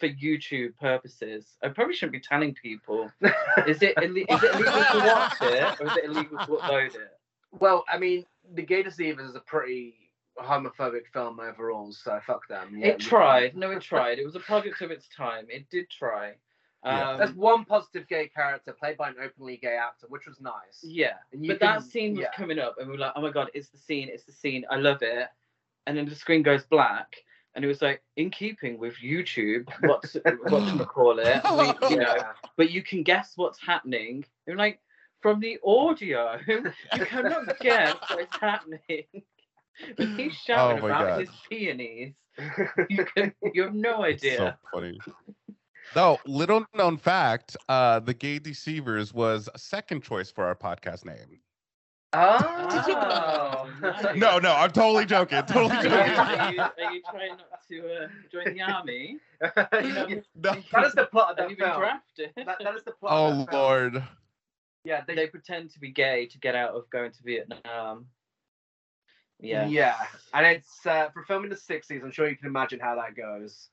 for 0.00 0.08
YouTube 0.08 0.76
purposes. 0.80 1.56
I 1.62 1.68
probably 1.68 1.94
shouldn't 1.94 2.12
be 2.12 2.20
telling 2.20 2.54
people. 2.54 3.10
Is 3.66 3.82
it, 3.82 3.94
ille- 3.98 4.24
is 4.28 4.42
it 4.42 4.54
illegal 4.54 4.84
to 4.92 4.98
watch 5.06 5.34
it 5.42 5.80
or 5.80 5.86
is 5.86 5.96
it 5.98 6.04
illegal 6.06 6.38
to 6.38 6.46
upload 6.46 6.94
it? 6.94 7.10
Well, 7.50 7.84
I 7.92 7.98
mean, 7.98 8.24
The 8.54 8.62
Gay 8.62 8.82
Deceivers 8.82 9.28
is 9.30 9.36
a 9.36 9.40
pretty 9.40 9.94
homophobic 10.38 11.02
film 11.12 11.38
overall, 11.40 11.92
so 11.92 12.18
fuck 12.26 12.48
them. 12.48 12.74
Yeah, 12.78 12.86
it 12.88 13.02
you- 13.02 13.08
tried. 13.08 13.54
No, 13.54 13.70
it 13.70 13.82
tried. 13.82 14.18
It 14.18 14.24
was 14.24 14.34
a 14.34 14.40
product 14.40 14.80
of 14.80 14.90
its 14.90 15.06
time. 15.14 15.44
It 15.50 15.68
did 15.70 15.90
try. 15.90 16.32
Yeah. 16.84 17.10
Um, 17.10 17.18
There's 17.18 17.34
one 17.34 17.66
positive 17.66 18.08
gay 18.08 18.28
character 18.34 18.72
played 18.72 18.96
by 18.96 19.10
an 19.10 19.16
openly 19.22 19.58
gay 19.58 19.76
actor, 19.76 20.06
which 20.08 20.26
was 20.26 20.40
nice. 20.40 20.80
Yeah, 20.82 21.12
And 21.34 21.44
you 21.44 21.52
but 21.52 21.60
that 21.60 21.80
can- 21.80 21.82
scene 21.90 22.12
was 22.16 22.22
yeah. 22.22 22.32
coming 22.34 22.58
up, 22.58 22.76
and 22.78 22.86
we 22.88 22.94
were 22.94 22.98
like, 22.98 23.12
"Oh 23.14 23.20
my 23.20 23.30
god, 23.30 23.50
it's 23.52 23.68
the 23.68 23.76
scene! 23.78 24.08
It's 24.10 24.24
the 24.24 24.32
scene! 24.32 24.64
I 24.70 24.76
love 24.76 25.02
it!" 25.02 25.28
And 25.86 25.96
then 25.98 26.08
the 26.08 26.14
screen 26.14 26.42
goes 26.42 26.64
black, 26.64 27.14
and 27.54 27.64
it 27.64 27.68
was 27.68 27.82
like, 27.82 28.02
in 28.16 28.30
keeping 28.30 28.78
with 28.78 28.94
YouTube, 28.96 29.68
what's 29.80 30.14
what 30.48 30.78
to 30.78 30.84
call 30.86 31.18
it, 31.18 31.40
we, 31.82 31.88
you 31.90 31.96
know, 31.96 32.14
but 32.56 32.70
you 32.70 32.82
can 32.82 33.02
guess 33.02 33.32
what's 33.36 33.60
happening. 33.60 34.24
And 34.46 34.56
like 34.56 34.80
from 35.20 35.40
the 35.40 35.58
audio, 35.64 36.38
you 36.46 36.72
cannot 37.06 37.58
guess 37.60 37.96
what's 38.10 38.36
happening. 38.40 39.04
When 39.96 40.18
he's 40.18 40.34
shouting 40.34 40.82
Oh 40.82 40.86
about 40.86 41.06
God. 41.08 41.20
his 41.20 41.30
peonies, 41.48 42.14
you 42.90 43.04
can 43.04 43.32
you 43.54 43.62
have 43.62 43.74
no 43.74 44.02
idea. 44.04 44.36
So 44.36 44.52
funny. 44.72 44.98
No, 45.94 46.18
little 46.26 46.64
known 46.74 46.96
fact, 46.96 47.56
uh, 47.68 48.00
the 48.00 48.14
Gay 48.14 48.38
Deceivers 48.38 49.12
was 49.12 49.48
a 49.54 49.58
second 49.58 50.02
choice 50.02 50.30
for 50.30 50.44
our 50.44 50.54
podcast 50.54 51.04
name. 51.04 51.40
Oh, 52.14 53.70
nice. 53.80 54.16
No, 54.16 54.38
no, 54.38 54.52
I'm 54.52 54.70
totally 54.70 55.06
joking. 55.06 55.42
Totally 55.46 55.74
joking. 55.82 55.92
are, 55.92 56.52
you, 56.52 56.60
are 56.60 56.92
you 56.92 57.02
trying 57.10 57.30
not 57.30 57.66
to 57.68 58.04
uh, 58.04 58.08
join 58.30 58.54
the 58.54 58.60
army? 58.60 59.18
that 59.40 60.22
No. 60.36 60.84
is 60.84 60.92
the 60.94 61.06
plot 61.10 61.32
of 61.32 61.38
Have 61.38 61.48
that 61.48 61.50
you 61.50 61.56
been 61.56 61.68
film. 61.68 61.80
drafted? 61.80 62.32
That, 62.36 62.58
that 62.62 62.76
is 62.76 62.84
the 62.84 62.92
plot. 62.92 63.12
Oh 63.12 63.26
of 63.26 63.38
that 63.46 63.50
film. 63.50 63.62
lord. 63.62 64.04
Yeah, 64.84 65.02
they, 65.06 65.14
they 65.14 65.26
pretend 65.28 65.70
to 65.70 65.80
be 65.80 65.90
gay 65.90 66.26
to 66.26 66.38
get 66.38 66.54
out 66.54 66.74
of 66.74 66.90
going 66.90 67.12
to 67.12 67.22
Vietnam. 67.22 68.06
Yeah. 69.40 69.66
Yeah, 69.66 69.96
and 70.34 70.46
it's 70.46 70.84
uh, 70.86 71.08
for 71.14 71.24
filming 71.24 71.50
the 71.50 71.56
'60s. 71.56 72.02
I'm 72.04 72.12
sure 72.12 72.28
you 72.28 72.36
can 72.36 72.46
imagine 72.46 72.78
how 72.78 72.94
that 72.96 73.16
goes. 73.16 73.68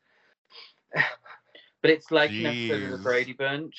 But 0.94 1.92
it's 1.92 2.10
like 2.12 2.32
an 2.32 2.46
episode 2.48 2.84
of 2.84 2.92
the 2.92 2.98
Brady 3.04 3.34
Bunch. 3.34 3.76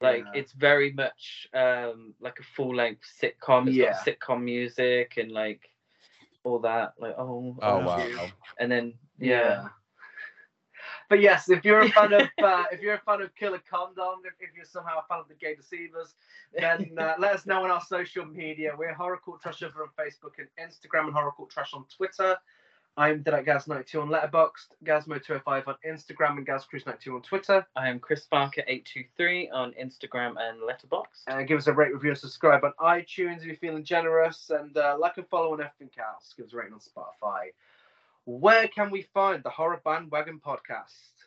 Like 0.00 0.24
Yeah. 0.24 0.40
it's 0.40 0.52
very 0.52 0.92
much 0.92 1.48
um 1.52 2.14
like 2.20 2.38
a 2.40 2.42
full 2.42 2.74
length 2.74 3.06
sitcom. 3.20 3.68
It's 3.68 3.76
Yeah. 3.76 3.92
got 3.92 4.04
sitcom 4.06 4.42
music 4.42 5.14
and 5.16 5.30
like 5.32 5.70
all 6.44 6.58
that. 6.60 6.94
Like 6.98 7.14
oh, 7.18 7.56
Oh 7.60 7.78
love 7.78 7.84
wow. 7.84 8.06
you. 8.06 8.18
And 8.58 8.70
then 8.72 8.94
yeah. 9.18 9.68
But 11.10 11.20
yes, 11.20 11.50
if 11.50 11.64
you're 11.64 11.80
a 11.80 11.90
fan 11.90 12.12
of 12.12 12.28
uh, 12.42 12.64
if 12.72 12.80
you're 12.80 12.94
a 12.94 13.00
fan 13.00 13.20
of 13.20 13.34
Killer 13.34 13.60
Condom, 13.68 14.20
if, 14.24 14.34
if 14.40 14.54
you're 14.54 14.64
somehow 14.64 15.00
a 15.00 15.02
fan 15.08 15.18
of 15.18 15.28
the 15.28 15.34
Gay 15.34 15.54
Deceivers, 15.54 16.14
then 16.56 16.92
uh, 16.98 17.14
let 17.18 17.34
us 17.34 17.46
know 17.46 17.64
on 17.64 17.70
our 17.70 17.82
social 17.82 18.24
media. 18.24 18.72
We're 18.78 18.94
Horror 18.94 19.20
Cult 19.22 19.42
Trash 19.42 19.62
over 19.62 19.82
on 19.82 19.88
Facebook 19.98 20.38
and 20.38 20.48
Instagram, 20.58 21.06
and 21.06 21.12
Horror 21.12 21.32
Cult 21.36 21.50
Trash 21.50 21.74
on 21.74 21.84
Twitter. 21.94 22.38
I'm 22.96 23.22
Dead 23.22 23.46
Gaz92 23.46 24.02
on 24.02 24.08
Letterboxd, 24.08 24.72
Gazmo205 24.84 25.68
on 25.68 25.74
Instagram, 25.86 26.38
and 26.38 26.46
GazCruise92 26.46 27.14
on 27.14 27.22
Twitter. 27.22 27.66
I 27.76 27.88
am 27.88 27.98
Chris 28.00 28.26
Barker 28.30 28.62
eight 28.66 28.84
two 28.84 29.04
three 29.16 29.48
on 29.50 29.72
Instagram 29.80 30.34
and 30.38 30.58
Letterboxd. 30.60 31.22
Uh, 31.28 31.42
give 31.42 31.58
us 31.58 31.66
a 31.68 31.72
rate, 31.72 31.94
review, 31.94 32.10
and 32.10 32.18
subscribe 32.18 32.64
on 32.64 32.72
iTunes 32.80 33.38
if 33.38 33.44
you're 33.44 33.56
feeling 33.56 33.84
generous, 33.84 34.50
and 34.50 34.76
uh, 34.76 34.96
like 34.98 35.16
and 35.16 35.28
follow 35.28 35.52
on 35.52 35.60
everything 35.60 35.90
else. 35.98 36.34
Give 36.36 36.46
us 36.46 36.52
a 36.52 36.56
rating 36.56 36.74
on 36.74 36.80
Spotify. 36.80 37.52
Where 38.24 38.68
can 38.68 38.90
we 38.90 39.02
find 39.14 39.42
the 39.42 39.50
Horror 39.50 39.80
Bandwagon 39.84 40.40
podcast? 40.44 41.19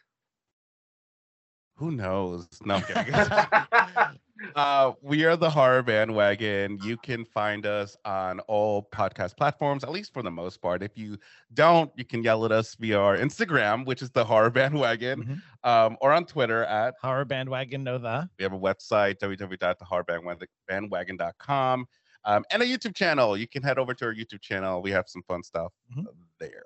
Who 1.75 1.91
knows? 1.91 2.47
No, 2.63 2.75
uh, 4.55 4.91
we 5.01 5.25
are 5.25 5.35
the 5.35 5.49
horror 5.49 5.81
bandwagon. 5.83 6.79
You 6.83 6.95
can 6.97 7.25
find 7.25 7.65
us 7.65 7.97
on 8.05 8.39
all 8.41 8.87
podcast 8.93 9.35
platforms, 9.37 9.83
at 9.83 9.91
least 9.91 10.13
for 10.13 10.21
the 10.21 10.29
most 10.31 10.61
part. 10.61 10.83
If 10.83 10.97
you 10.97 11.17
don't, 11.53 11.91
you 11.95 12.05
can 12.05 12.23
yell 12.23 12.45
at 12.45 12.51
us 12.51 12.75
via 12.75 12.99
our 12.99 13.17
Instagram, 13.17 13.85
which 13.85 14.01
is 14.01 14.11
the 14.11 14.23
horror 14.23 14.49
bandwagon, 14.51 15.41
Mhm. 15.63 15.69
um, 15.69 15.97
or 16.01 16.11
on 16.13 16.25
Twitter 16.25 16.63
at 16.65 16.93
Horror 17.01 17.25
bandwagon, 17.25 17.83
know 17.83 17.97
that. 17.97 18.29
we 18.37 18.43
have 18.43 18.53
a 18.53 18.59
website 18.59 19.17
www.thehorrorbandwagon.com 19.19 21.87
um, 22.25 22.45
and 22.51 22.63
a 22.63 22.65
YouTube 22.65 22.95
channel. 22.95 23.35
You 23.35 23.47
can 23.47 23.63
head 23.63 23.77
over 23.77 23.93
to 23.95 24.05
our 24.05 24.13
YouTube 24.13 24.41
channel. 24.41 24.81
We 24.81 24.91
have 24.91 25.09
some 25.09 25.23
fun 25.23 25.43
stuff 25.43 25.73
Mhm. 25.97 26.05
there. 26.39 26.63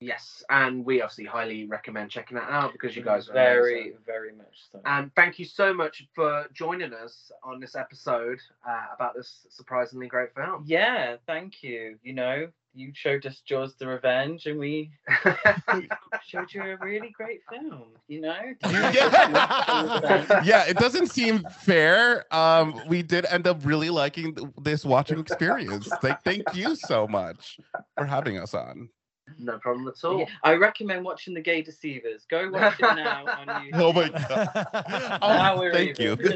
Yes, 0.00 0.42
and 0.48 0.82
we 0.82 1.02
obviously 1.02 1.26
highly 1.26 1.66
recommend 1.66 2.10
checking 2.10 2.36
that 2.36 2.48
out 2.48 2.72
because 2.72 2.96
you 2.96 3.02
guys 3.02 3.28
are 3.28 3.34
very, 3.34 3.80
amazing. 3.82 3.98
very 4.06 4.32
much 4.32 4.70
so. 4.72 4.80
And 4.86 5.14
thank 5.14 5.38
you 5.38 5.44
so 5.44 5.74
much 5.74 6.04
for 6.14 6.46
joining 6.54 6.94
us 6.94 7.30
on 7.44 7.60
this 7.60 7.76
episode 7.76 8.38
uh, 8.66 8.86
about 8.94 9.14
this 9.14 9.46
surprisingly 9.50 10.06
great 10.06 10.34
film. 10.34 10.64
yeah, 10.66 11.16
thank 11.26 11.62
you. 11.62 11.98
You 12.02 12.14
know, 12.14 12.48
you 12.74 12.92
showed 12.94 13.26
us 13.26 13.40
Jaws 13.40 13.74
the 13.74 13.86
Revenge 13.86 14.46
and 14.46 14.58
we 14.58 14.90
showed 16.26 16.52
you 16.52 16.62
a 16.62 16.76
really 16.78 17.10
great 17.10 17.40
film, 17.50 17.88
you 18.08 18.20
know? 18.20 18.40
yeah. 18.70 20.42
yeah, 20.44 20.64
it 20.66 20.76
doesn't 20.76 21.08
seem 21.08 21.44
fair. 21.60 22.24
Um, 22.34 22.80
we 22.86 23.02
did 23.02 23.26
end 23.26 23.46
up 23.46 23.58
really 23.64 23.90
liking 23.90 24.36
this 24.62 24.84
watching 24.84 25.18
experience. 25.18 25.88
Thank, 26.00 26.22
thank 26.22 26.54
you 26.54 26.74
so 26.74 27.06
much 27.08 27.58
for 27.96 28.04
having 28.06 28.38
us 28.38 28.54
on. 28.54 28.88
No 29.38 29.58
problem 29.58 29.88
at 29.88 30.02
all. 30.04 30.20
Yeah, 30.20 30.26
I 30.42 30.54
recommend 30.54 31.04
watching 31.04 31.34
The 31.34 31.40
Gay 31.40 31.62
Deceivers. 31.62 32.24
Go 32.30 32.50
watch 32.50 32.78
it 32.78 32.82
now 32.82 33.24
on 33.26 33.46
YouTube. 33.48 33.70
Oh 33.74 33.92
my 33.92 34.08
god! 34.08 35.18
Oh, 35.22 35.60
we're 35.60 35.72
thank 35.72 35.98
you. 35.98 36.16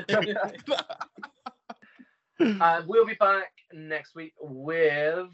Uh, 2.40 2.82
we'll 2.86 3.06
be 3.06 3.14
back 3.14 3.52
next 3.72 4.14
week 4.16 4.34
with 4.40 5.28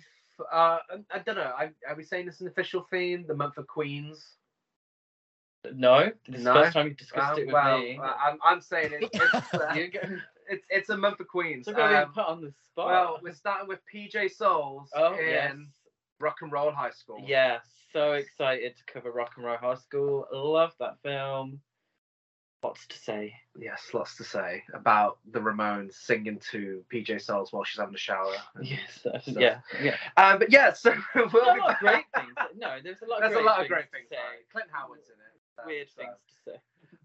uh, 0.53 0.79
I 1.11 1.19
don't 1.25 1.37
know. 1.37 1.53
I, 1.59 1.71
are 1.89 1.97
we 1.97 2.03
saying 2.05 2.27
this 2.27 2.41
an 2.41 2.47
official 2.49 2.87
theme? 2.91 3.25
The 3.27 3.35
month 3.35 3.57
of 3.57 3.67
Queens. 3.67 4.37
no, 5.75 6.11
this 6.29 6.39
is 6.39 6.45
No? 6.45 6.55
the 6.55 6.61
first 6.65 6.73
time 6.75 6.87
you 6.89 6.95
discussed 6.95 7.33
Um, 7.33 7.39
it 7.41 7.47
with 7.47 7.53
well, 7.55 7.79
me. 7.79 7.99
uh, 7.99 8.13
I'm, 8.23 8.39
I'm 8.45 8.61
saying 8.61 8.93
it, 8.93 9.09
it's, 9.13 9.55
uh, 9.55 9.75
it's 10.49 10.65
it's 10.71 10.91
a 10.91 10.97
month 10.97 11.21
of 11.21 11.29
Queens. 11.29 11.67
So 11.67 11.73
Um, 11.73 12.13
put 12.13 12.27
on 12.27 12.41
the 12.43 12.53
spot. 12.71 12.87
well, 12.87 13.19
we're 13.23 13.33
starting 13.35 13.67
with 13.69 13.81
PJ 13.93 14.33
Soles 14.33 14.91
oh 14.95 15.15
in 15.15 15.29
yes, 15.29 15.55
Rock 16.21 16.37
and 16.43 16.53
Roll 16.53 16.71
High 16.71 16.91
School. 16.91 17.23
yeah. 17.27 17.59
So 17.93 18.13
excited 18.13 18.77
to 18.77 18.93
cover 18.93 19.11
Rock 19.11 19.33
and 19.37 19.45
Roll 19.45 19.57
High 19.57 19.75
School. 19.75 20.27
Love 20.33 20.73
that 20.79 20.99
film. 21.03 21.61
Lots 22.63 22.87
to 22.89 22.99
say. 22.99 23.33
Yes, 23.59 23.89
lots 23.95 24.17
to 24.19 24.23
say 24.25 24.63
about 24.75 25.19
the 25.33 25.41
Ramones 25.41 25.95
singing 25.95 26.39
to 26.53 26.85
PJ 26.93 27.23
Soles 27.23 27.53
while 27.53 27.65
she's 27.65 27.81
having 27.81 27.95
a 27.95 27.99
shower. 27.99 28.35
Yes, 28.63 29.07
yeah, 29.27 29.61
yeah. 29.83 29.97
Um, 30.17 30.39
but 30.39 30.53
yeah, 30.53 30.73
so 30.75 30.93
we'll 31.17 31.29
There's 31.31 31.35
a 31.49 31.55
be 31.55 31.61
lot 31.61 31.79
great 31.81 32.05
things. 32.15 32.33
No, 32.57 32.77
there's 32.85 33.01
a 33.03 33.07
lot. 33.07 33.21
There's 33.21 33.33
of 33.35 33.41
a 33.41 33.45
lot 33.45 33.55
of 33.61 33.67
things 33.67 33.69
great 33.71 33.85
to 33.87 33.91
things. 33.91 34.09
say. 34.11 34.17
sorry. 34.17 34.37
Clint 34.53 34.69
Howard's 34.71 35.09
in 35.09 35.15
it. 35.15 35.61
um, 35.63 35.67
Weird 35.67 35.89
so, 35.89 36.03
things 36.03 36.15
to 36.45 36.51
say. 36.53 36.57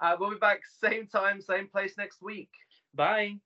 Uh, 0.02 0.16
we'll 0.20 0.30
be 0.32 0.36
back 0.38 0.60
same 0.82 1.08
time, 1.08 1.42
same 1.42 1.68
place 1.68 1.94
next 1.98 2.22
week. 2.22 2.50
Bye. 2.94 3.40